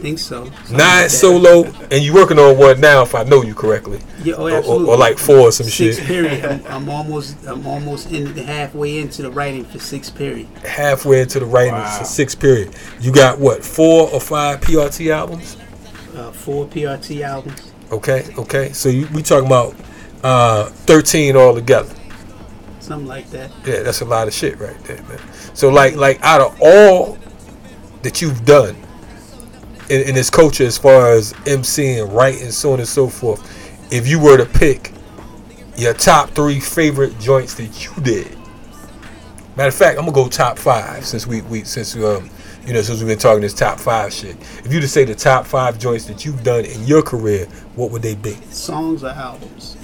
I 0.00 0.02
think 0.02 0.18
so. 0.18 0.44
Something 0.46 0.76
Nine 0.78 1.02
like 1.02 1.10
solo, 1.10 1.64
and 1.90 2.02
you 2.02 2.14
working 2.14 2.38
on 2.38 2.56
one 2.56 2.80
now, 2.80 3.02
if 3.02 3.14
I 3.14 3.22
know 3.22 3.42
you 3.42 3.54
correctly. 3.54 4.00
Yeah, 4.24 4.34
oh, 4.38 4.44
Or- 4.44 4.50
or, 4.50 4.56
absolutely. 4.56 4.88
or 4.88 4.96
like 4.96 5.18
four 5.18 5.36
or 5.40 5.52
some 5.52 5.66
six 5.66 5.98
shit. 5.98 6.06
period. 6.06 6.42
I'm, 6.44 6.66
I'm 6.66 6.88
almost, 6.88 7.36
I'm 7.46 7.66
almost 7.66 8.10
in 8.10 8.34
halfway 8.34 8.98
into 8.98 9.20
the 9.20 9.30
writing 9.30 9.64
for 9.66 9.78
six 9.78 10.08
period. 10.08 10.48
Halfway 10.64 11.20
into 11.20 11.38
the 11.38 11.44
writing, 11.44 11.74
Wow. 11.74 11.98
it's 12.00 12.08
a 12.08 12.10
six 12.10 12.34
period. 12.34 12.74
You 12.98 13.12
got 13.12 13.38
what? 13.38 13.62
Four 13.62 14.08
or 14.10 14.20
five 14.20 14.62
PRT 14.62 15.10
albums? 15.12 15.58
Uh, 16.16 16.30
four 16.32 16.66
PRT 16.66 17.20
albums. 17.22 17.70
Okay, 17.92 18.26
okay. 18.38 18.72
So 18.72 18.88
you, 18.88 19.06
we 19.12 19.22
talking 19.22 19.46
about 19.48 19.74
uh, 20.24 20.64
thirteen 20.86 21.36
altogether. 21.36 21.94
Something 22.78 23.06
like 23.06 23.28
that. 23.32 23.50
Yeah, 23.66 23.82
that's 23.82 24.00
a 24.00 24.06
lot 24.06 24.28
of 24.28 24.32
shit 24.32 24.58
right 24.58 24.82
there, 24.84 25.02
man. 25.02 25.20
So 25.52 25.68
like 25.68 25.94
like 25.96 26.22
out 26.22 26.40
of 26.40 26.58
all 26.62 27.18
that 28.02 28.22
you've 28.22 28.46
done 28.46 28.76
in, 29.90 30.08
in 30.08 30.14
this 30.14 30.30
culture 30.30 30.64
as 30.64 30.78
far 30.78 31.12
as 31.12 31.32
MCing, 31.44 32.12
writing, 32.12 32.50
so 32.50 32.72
on 32.72 32.78
and 32.78 32.88
so 32.88 33.08
forth, 33.08 33.42
if 33.92 34.06
you 34.06 34.20
were 34.20 34.36
to 34.36 34.46
pick 34.46 34.92
your 35.76 35.94
top 35.94 36.30
three 36.30 36.60
favorite 36.60 37.18
joints 37.18 37.54
that 37.54 37.84
you 37.84 38.02
did. 38.02 38.36
Matter 39.56 39.68
of 39.68 39.74
fact, 39.74 39.98
I'm 39.98 40.04
gonna 40.04 40.12
go 40.12 40.28
top 40.28 40.58
five 40.58 41.04
since 41.04 41.26
we, 41.26 41.42
we 41.42 41.64
since 41.64 41.96
um, 41.96 42.30
you 42.66 42.72
know, 42.72 42.82
since 42.82 43.00
we've 43.00 43.08
been 43.08 43.18
talking 43.18 43.40
this 43.40 43.54
top 43.54 43.80
five 43.80 44.12
shit. 44.12 44.36
If 44.64 44.72
you 44.72 44.80
to 44.80 44.88
say 44.88 45.04
the 45.04 45.14
top 45.14 45.46
five 45.46 45.78
joints 45.78 46.04
that 46.06 46.24
you've 46.24 46.42
done 46.44 46.64
in 46.64 46.84
your 46.84 47.02
career, 47.02 47.46
what 47.74 47.90
would 47.90 48.02
they 48.02 48.14
be? 48.14 48.34
Songs 48.50 49.02
or 49.02 49.08
albums? 49.08 49.76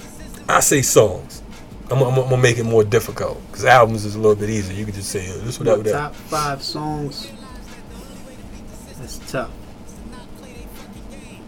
I 0.48 0.60
say 0.60 0.82
songs. 0.82 1.42
I'm, 1.90 1.98
I'm, 2.02 2.18
I'm 2.18 2.28
gonna 2.28 2.36
make 2.36 2.58
it 2.58 2.64
more 2.64 2.84
difficult 2.84 3.40
because 3.48 3.64
albums 3.64 4.04
is 4.04 4.14
a 4.14 4.20
little 4.20 4.36
bit 4.36 4.50
easier. 4.50 4.76
You 4.76 4.84
can 4.84 4.94
just 4.94 5.10
say 5.10 5.26
this, 5.40 5.58
whatever, 5.58 5.82
that. 5.82 5.92
top 5.92 6.14
five 6.14 6.62
songs. 6.62 7.32
That's 8.98 9.18
tough. 9.30 9.50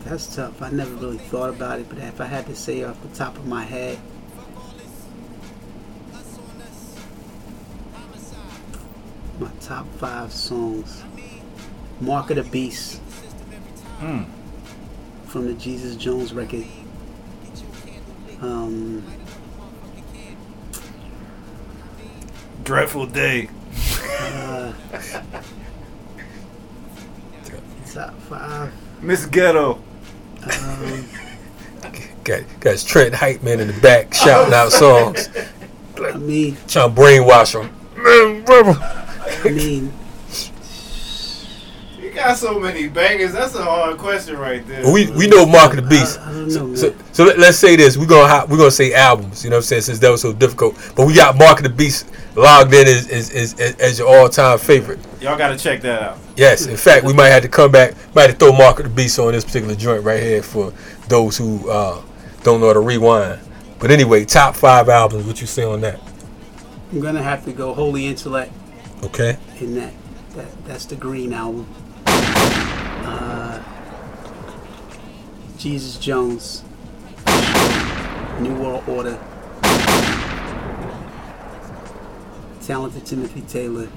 That's 0.09 0.35
tough. 0.35 0.63
I 0.63 0.71
never 0.71 0.95
really 0.95 1.19
thought 1.19 1.51
about 1.51 1.81
it, 1.81 1.89
but 1.89 1.99
if 1.99 2.21
I 2.21 2.25
had 2.25 2.47
to 2.47 2.55
say 2.57 2.83
off 2.83 3.01
the 3.03 3.09
top 3.15 3.37
of 3.37 3.47
my 3.47 3.63
head, 3.63 3.99
my 9.39 9.51
top 9.61 9.87
five 9.99 10.33
songs. 10.33 11.03
Mark 12.01 12.31
of 12.31 12.37
the 12.37 12.45
Beast 12.45 13.01
Hmm. 13.99 14.23
from 15.27 15.47
the 15.47 15.55
Jesus 15.55 15.97
Jones 15.97 16.33
record. 16.33 16.65
Um, 18.41 19.03
Dreadful 22.63 23.07
day. 23.07 23.49
uh, 24.21 24.73
top 27.93 28.15
five. 28.23 28.73
Miss 29.03 29.27
Ghetto. 29.27 29.78
Got, 32.29 32.43
got 32.61 32.73
his 32.73 32.85
Trent 32.85 33.15
hype 33.15 33.43
man 33.43 33.59
in 33.59 33.69
the 33.69 33.81
back 33.81 34.13
shouting 34.23 34.53
out 34.53 34.71
songs, 34.71 35.31
I 35.97 36.19
mean, 36.19 36.59
trying 36.69 36.95
to 36.95 37.01
brainwash 37.01 37.59
him. 37.59 37.75
Man, 37.97 38.45
brother. 38.45 38.79
I 39.45 39.49
mean, 39.49 39.91
You 41.99 42.11
got 42.11 42.37
so 42.37 42.61
many 42.61 42.89
bangers. 42.89 43.33
That's 43.33 43.55
a 43.55 43.63
hard 43.63 43.97
question 43.97 44.37
right 44.37 44.67
there. 44.67 44.93
We 44.93 45.11
we 45.13 45.27
know 45.27 45.47
Mark 45.47 45.71
of 45.71 45.77
the 45.77 45.89
Beast. 45.89 46.19
I, 46.19 46.29
I 46.29 46.33
don't 46.33 46.49
know, 46.49 46.67
man. 46.67 46.77
So, 46.77 46.95
so 47.13 47.25
let, 47.25 47.39
us 47.39 47.59
say 47.59 47.77
this: 47.77 47.97
we're 47.97 48.07
gonna 48.07 48.45
we're 48.47 48.59
gonna 48.59 48.71
say 48.71 48.93
albums. 48.93 49.43
You 49.43 49.49
know 49.51 49.57
what 49.57 49.61
I'm 49.61 49.67
saying? 49.67 49.83
Since 49.83 49.99
that 50.01 50.11
was 50.11 50.21
so 50.21 50.35
difficult, 50.35 50.77
but 50.97 51.07
we 51.07 51.15
got 51.15 51.39
Mark 51.39 51.59
of 51.59 51.65
the 51.65 51.71
Beast 51.71 52.11
logged 52.35 52.75
in 52.75 52.87
as 52.87 53.09
as, 53.09 53.31
as, 53.31 53.61
as, 53.61 53.75
as 53.77 53.99
your 53.99 54.09
all 54.09 54.29
time 54.29 54.59
favorite. 54.59 54.99
Y'all 55.21 55.39
gotta 55.39 55.57
check 55.57 55.81
that 55.81 56.03
out. 56.03 56.19
Yes, 56.37 56.67
in 56.67 56.77
fact, 56.77 57.07
we 57.07 57.15
might 57.15 57.29
have 57.29 57.43
to 57.43 57.49
come 57.49 57.73
back, 57.73 57.95
might 58.15 58.29
have 58.29 58.39
to 58.39 58.47
throw 58.47 58.53
Mark 58.53 58.79
of 58.81 58.85
the 58.85 58.91
Beast 58.91 59.19
on 59.19 59.33
this 59.33 59.45
particular 59.45 59.75
joint 59.75 60.05
right 60.05 60.23
here 60.23 60.43
for 60.43 60.75
those 61.09 61.39
who 61.39 61.71
uh, 61.71 62.03
don't 62.43 62.61
know 62.61 62.69
how 62.69 62.73
to 62.75 62.81
rewind. 62.81 63.41
But 63.79 63.91
anyway, 63.91 64.25
top 64.25 64.57
five 64.57 64.89
albums. 64.89 65.25
What 65.27 65.41
you 65.41 65.47
say 65.47 65.65
on 65.65 65.81
that? 65.83 66.01
I'm 66.93 67.01
gonna 67.01 67.23
have 67.23 67.45
to 67.45 67.53
go 67.53 67.75
Holy 67.75 68.07
Intellect 68.07 68.53
Okay. 69.05 69.37
in 69.61 69.75
that. 69.75 69.93
That 70.35 70.65
that's 70.67 70.85
the 70.87 70.97
Green 70.97 71.33
album. 71.33 71.67
Uh, 72.07 73.63
Jesus 75.59 75.97
Jones, 75.99 76.63
New 78.41 78.55
World 78.55 78.85
Order, 78.89 79.19
Talented 82.63 83.05
Timothy 83.07 83.41
Taylor. 83.43 83.89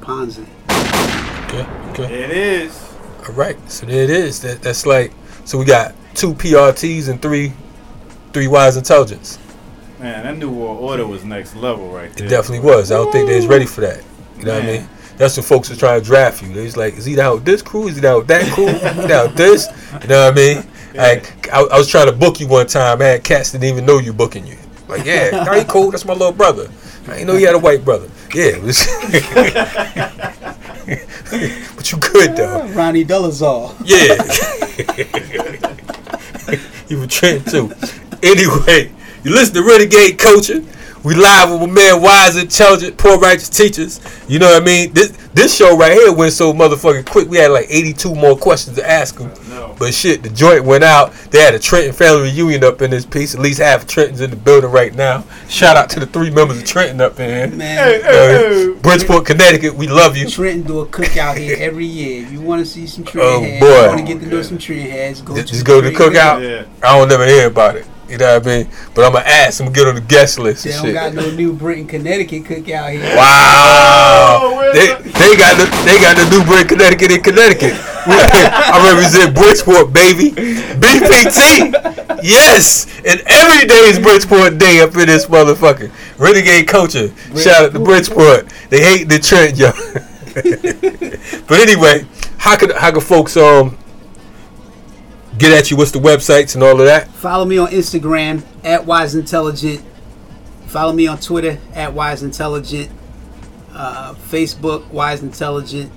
Ponzi. 0.00 0.46
Okay. 1.46 1.66
Okay. 1.90 2.22
It 2.24 2.30
is. 2.30 2.94
All 3.28 3.34
right. 3.34 3.56
So 3.70 3.86
there 3.86 4.04
it 4.04 4.10
is. 4.10 4.40
That, 4.40 4.62
that's 4.62 4.86
like 4.86 5.12
so 5.44 5.58
we 5.58 5.64
got 5.64 5.94
two 6.14 6.34
PRTs 6.34 7.08
and 7.08 7.20
three 7.20 7.52
three 8.32 8.48
Wise 8.48 8.76
Intelligents. 8.76 9.38
Man, 9.98 10.24
that 10.24 10.38
New 10.38 10.50
World 10.50 10.78
Order 10.80 11.06
was 11.06 11.24
next 11.24 11.54
level 11.56 11.90
right 11.90 12.12
there. 12.14 12.26
It 12.26 12.30
definitely 12.30 12.66
was. 12.66 12.90
I 12.90 12.96
don't 12.96 13.12
think 13.12 13.28
they 13.28 13.36
was 13.36 13.46
ready 13.46 13.66
for 13.66 13.82
that. 13.82 14.02
You 14.38 14.44
know 14.46 14.54
what 14.54 14.62
I 14.62 14.66
mean? 14.66 14.88
That's 15.18 15.36
when 15.36 15.44
folks 15.44 15.70
are 15.70 15.76
trying 15.76 16.00
to 16.00 16.06
draft 16.06 16.40
you. 16.40 16.50
They 16.50 16.62
was 16.62 16.78
like, 16.78 16.96
is 16.96 17.04
he 17.04 17.14
down 17.14 17.34
with 17.34 17.44
this 17.44 17.60
crew? 17.60 17.88
Is 17.88 17.96
he 17.96 18.00
down 18.00 18.20
with 18.20 18.28
that 18.28 18.50
crew? 18.54 18.68
Is 18.68 18.80
he 18.80 19.06
down 19.06 19.26
with 19.26 19.36
this? 19.36 19.66
You 20.00 20.08
know 20.08 20.24
what 20.24 20.32
I 20.32 20.34
mean? 20.34 20.66
Like, 20.94 21.52
I, 21.52 21.60
I 21.60 21.76
was 21.76 21.88
trying 21.88 22.06
to 22.06 22.12
book 22.12 22.40
you 22.40 22.48
one 22.48 22.66
time. 22.66 23.02
I 23.02 23.04
had 23.04 23.24
cats 23.24 23.52
didn't 23.52 23.64
even 23.64 23.84
know 23.84 23.98
you 23.98 24.14
booking 24.14 24.46
you. 24.46 24.56
Like, 24.88 25.04
yeah, 25.04 25.44
no, 25.44 25.52
he 25.52 25.64
cool. 25.64 25.90
That's 25.90 26.06
my 26.06 26.14
little 26.14 26.32
brother. 26.32 26.70
I 27.06 27.14
didn't 27.14 27.26
know 27.26 27.36
you 27.36 27.46
had 27.46 27.54
a 27.54 27.58
white 27.58 27.84
brother. 27.84 28.08
Yeah. 28.34 28.58
but 31.76 31.92
you 31.92 31.98
good, 31.98 32.36
though. 32.36 32.66
Ronnie 32.68 33.04
Delazar. 33.04 33.74
Yeah. 33.84 34.16
you 36.88 36.98
were 36.98 37.06
Trent 37.06 37.48
too. 37.48 37.72
Anyway, 38.22 38.92
you 39.24 39.32
listen 39.32 39.54
to 39.54 39.62
Renegade 39.62 40.18
Culture. 40.18 40.62
We 41.02 41.14
live 41.14 41.50
with 41.50 41.62
my 41.62 41.66
man 41.66 42.02
Wise, 42.02 42.36
Intelligent, 42.36 42.98
Poor 42.98 43.18
Righteous 43.18 43.48
Teachers. 43.48 44.00
You 44.28 44.38
know 44.38 44.52
what 44.52 44.62
I 44.62 44.64
mean? 44.64 44.92
This 44.92 45.16
this 45.32 45.56
show 45.56 45.76
right 45.76 45.92
here 45.92 46.12
went 46.12 46.34
so 46.34 46.52
motherfucking 46.52 47.06
quick. 47.06 47.28
We 47.28 47.38
had 47.38 47.50
like 47.50 47.66
82 47.70 48.14
more 48.14 48.36
questions 48.36 48.76
to 48.76 48.88
ask 48.88 49.16
them. 49.16 49.30
No. 49.60 49.76
But 49.78 49.92
shit, 49.94 50.22
the 50.22 50.28
joint 50.30 50.64
went 50.64 50.84
out. 50.84 51.12
They 51.30 51.40
had 51.40 51.54
a 51.54 51.58
Trenton 51.58 51.92
family 51.92 52.30
reunion 52.30 52.64
up 52.64 52.80
in 52.82 52.90
this 52.90 53.04
piece. 53.04 53.34
At 53.34 53.40
least 53.40 53.60
half 53.60 53.82
of 53.82 53.88
Trenton's 53.88 54.20
in 54.20 54.30
the 54.30 54.36
building 54.36 54.70
right 54.70 54.94
now. 54.94 55.24
Shout 55.48 55.76
out 55.76 55.90
to 55.90 56.00
the 56.00 56.06
three 56.06 56.30
members 56.30 56.58
of 56.58 56.64
Trenton 56.64 57.00
up 57.00 57.20
in 57.20 57.28
here. 57.50 57.56
Man, 57.56 58.00
Uh, 58.04 58.80
Bridgeport, 58.80 59.26
Connecticut, 59.26 59.74
we 59.74 59.86
love 59.86 60.16
you. 60.16 60.28
Trenton 60.28 60.62
do 60.66 60.80
a 60.80 60.86
cookout 60.86 61.36
here 61.36 61.56
every 61.60 61.84
year. 61.86 62.22
If 62.24 62.32
you 62.32 62.40
want 62.40 62.60
to 62.60 62.66
see 62.66 62.86
some 62.86 63.04
Trenton 63.04 63.32
Oh, 63.34 63.40
heads, 63.42 63.60
boy. 63.60 63.66
you 63.82 63.86
want 63.88 63.98
to 63.98 64.14
get 64.14 64.20
to 64.22 64.26
know 64.28 64.42
some 64.42 64.58
Trenton 64.58 64.90
heads, 64.90 65.20
go 65.20 65.34
Just, 65.34 65.48
to 65.48 65.52
just 65.54 65.66
go 65.66 65.80
to 65.80 65.90
the 65.90 65.94
cookout. 65.96 66.42
Yeah. 66.42 66.64
I 66.82 66.98
don't 66.98 67.08
never 67.08 67.26
hear 67.26 67.46
about 67.48 67.76
it. 67.76 67.86
You 68.10 68.18
know 68.18 68.34
what 68.34 68.46
I 68.46 68.58
mean? 68.64 68.68
But 68.94 69.04
I'm 69.04 69.12
gonna 69.12 69.24
ask. 69.24 69.60
I'm 69.60 69.66
gonna 69.66 69.74
get 69.76 69.86
on 69.86 69.94
the 69.94 70.00
guest 70.00 70.38
list 70.38 70.64
They 70.64 70.72
and 70.72 70.78
don't 70.78 70.86
shit. 70.86 70.94
got 70.94 71.14
no 71.14 71.30
New 71.30 71.52
Britain, 71.52 71.86
Connecticut 71.86 72.42
cookout 72.44 72.90
here. 72.92 73.16
Wow. 73.16 74.40
Oh, 74.42 74.72
they, 74.74 74.86
they 75.02 75.36
got 75.36 75.56
the 75.56 75.66
they 75.84 75.98
got 76.00 76.16
the 76.16 76.28
New 76.36 76.44
Britain 76.44 76.66
Connecticut 76.68 77.12
in 77.12 77.22
Connecticut. 77.22 77.74
I 78.06 78.92
represent 78.92 79.34
Bridgeport, 79.34 79.92
baby. 79.92 80.30
BPT. 80.80 81.72
Yes. 82.22 82.86
And 83.06 83.22
every 83.26 83.66
day 83.68 83.88
is 83.88 83.98
Bridgeport 83.98 84.58
Day 84.58 84.80
up 84.80 84.96
in 84.96 85.06
this 85.06 85.26
motherfucker. 85.26 85.90
Renegade 86.18 86.66
culture. 86.66 87.08
Shout 87.36 87.64
out 87.64 87.72
to 87.72 87.78
Bridgeport. 87.80 88.48
They 88.70 88.82
hate 88.82 89.08
the 89.08 89.18
trend, 89.18 89.56
yo. 89.58 89.70
but 91.46 91.60
anyway, 91.60 92.06
how 92.38 92.56
could 92.56 92.72
how 92.72 92.90
could 92.92 93.02
folks 93.02 93.36
um 93.36 93.76
get 95.40 95.52
at 95.52 95.70
you? 95.70 95.76
What's 95.76 95.90
the 95.90 95.98
websites 95.98 96.54
and 96.54 96.62
all 96.62 96.78
of 96.80 96.86
that? 96.86 97.08
Follow 97.08 97.44
me 97.44 97.58
on 97.58 97.68
Instagram 97.68 98.42
at 98.64 98.84
Wise 98.86 99.14
Intelligent. 99.14 99.82
Follow 100.66 100.92
me 100.92 101.06
on 101.08 101.18
Twitter 101.18 101.58
at 101.74 101.92
Wise 101.94 102.22
Intelligent. 102.22 102.90
Uh, 103.72 104.14
Facebook 104.14 104.86
Wise 104.90 105.22
Intelligent. 105.22 105.90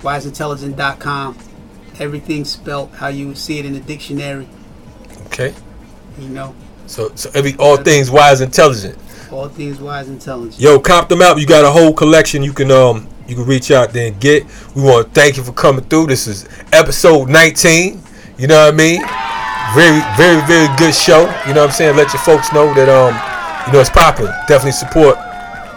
WiseIntelligent.com. 0.00 1.36
Everything 1.98 2.44
spelt 2.44 2.90
how 2.94 3.08
you 3.08 3.28
would 3.28 3.38
see 3.38 3.58
it 3.58 3.66
in 3.66 3.74
the 3.74 3.80
dictionary. 3.80 4.48
Okay. 5.26 5.54
You 6.18 6.28
know, 6.28 6.54
So 6.86 7.12
so 7.14 7.30
every 7.34 7.54
all 7.58 7.76
things 7.76 8.10
wise 8.10 8.40
intelligent. 8.40 8.98
all 9.30 9.48
things 9.48 9.78
Wise 9.78 10.08
Intelligent. 10.08 10.58
Yo, 10.60 10.78
comp 10.80 11.08
them 11.08 11.22
out. 11.22 11.38
You 11.38 11.46
got 11.46 11.64
a 11.64 11.70
whole 11.70 11.92
collection 11.92 12.42
you 12.42 12.52
can 12.52 12.70
um 12.70 13.06
you 13.30 13.36
can 13.36 13.46
reach 13.46 13.70
out 13.70 13.92
there 13.92 14.08
and 14.08 14.20
get. 14.20 14.44
We 14.74 14.82
want 14.82 15.06
to 15.06 15.12
thank 15.12 15.36
you 15.36 15.44
for 15.44 15.52
coming 15.52 15.84
through. 15.84 16.06
This 16.08 16.26
is 16.26 16.48
episode 16.72 17.28
19. 17.28 18.02
You 18.38 18.46
know 18.48 18.64
what 18.66 18.74
I 18.74 18.76
mean? 18.76 19.00
Very, 19.74 20.00
very, 20.16 20.44
very 20.46 20.76
good 20.76 20.94
show. 20.94 21.20
You 21.46 21.54
know 21.54 21.60
what 21.62 21.70
I'm 21.70 21.70
saying? 21.70 21.96
Let 21.96 22.12
your 22.12 22.22
folks 22.22 22.52
know 22.52 22.74
that 22.74 22.88
um, 22.88 23.14
you 23.66 23.72
know 23.72 23.80
it's 23.80 23.88
popping. 23.90 24.26
Definitely 24.48 24.72
support. 24.72 25.16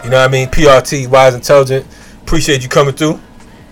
You 0.04 0.10
know 0.10 0.18
what 0.18 0.30
I 0.30 0.32
mean? 0.32 0.48
PRT, 0.48 1.08
wise, 1.08 1.36
intelligent. 1.36 1.86
Appreciate 2.24 2.64
you 2.64 2.70
coming 2.70 2.96
through. 2.96 3.20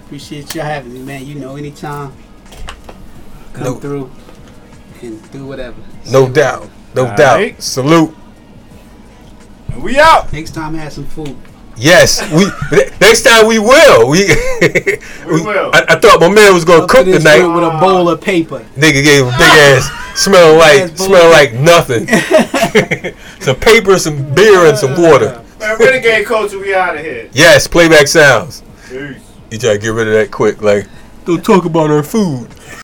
Appreciate 0.05 0.53
you 0.53 0.61
having 0.61 0.93
me, 0.93 0.99
man. 1.01 1.25
You 1.25 1.35
know, 1.35 1.55
anytime. 1.55 2.13
Come 3.53 3.63
No- 3.63 3.75
through 3.79 4.11
and 5.01 5.31
do 5.31 5.45
whatever. 5.47 5.77
No 6.11 6.29
doubt. 6.29 6.69
No 6.93 7.07
All 7.07 7.15
doubt. 7.17 7.35
right. 7.37 7.61
Salute. 7.63 8.15
We 9.79 9.97
out. 9.99 10.31
Next 10.31 10.51
time, 10.51 10.75
have 10.75 10.93
some 10.93 11.05
food. 11.05 11.35
Yes, 11.81 12.21
we. 12.31 12.45
next 13.01 13.23
time 13.23 13.47
we 13.47 13.59
will. 13.59 14.07
We. 14.11 14.27
We 15.25 15.41
will. 15.41 15.71
I, 15.73 15.85
I 15.89 15.99
thought 15.99 16.19
my 16.19 16.29
man 16.29 16.53
was 16.53 16.63
gonna 16.65 16.83
Up 16.83 16.89
cook 16.89 17.05
to 17.05 17.11
this 17.11 17.23
tonight. 17.23 17.45
with 17.47 17.63
a 17.63 17.77
bowl 17.79 18.09
of 18.09 18.21
paper. 18.21 18.59
Nigga 18.75 19.03
gave 19.03 19.21
a 19.25 19.31
big 19.31 19.41
ass 19.41 19.89
smell 20.19 20.57
like 20.57 20.95
smell 20.97 21.29
like 21.31 21.53
nothing. 21.53 22.07
some 23.39 23.55
paper, 23.55 23.97
some 23.97 24.33
beer, 24.35 24.65
and 24.67 24.77
some 24.77 24.91
water. 25.01 25.41
Man, 25.59 25.77
Renegade 25.79 26.25
Culture, 26.25 26.59
we 26.59 26.73
out 26.73 26.95
of 26.97 27.01
here. 27.01 27.29
Yes, 27.33 27.67
playback 27.67 28.07
sounds. 28.07 28.63
Peace. 28.89 29.17
You 29.49 29.57
try 29.57 29.73
to 29.73 29.79
get 29.79 29.89
rid 29.89 30.07
of 30.07 30.13
that 30.13 30.31
quick, 30.31 30.61
like 30.61 30.87
don't 31.25 31.43
talk 31.43 31.65
about 31.65 31.89
our 31.89 32.03
food. 32.03 32.49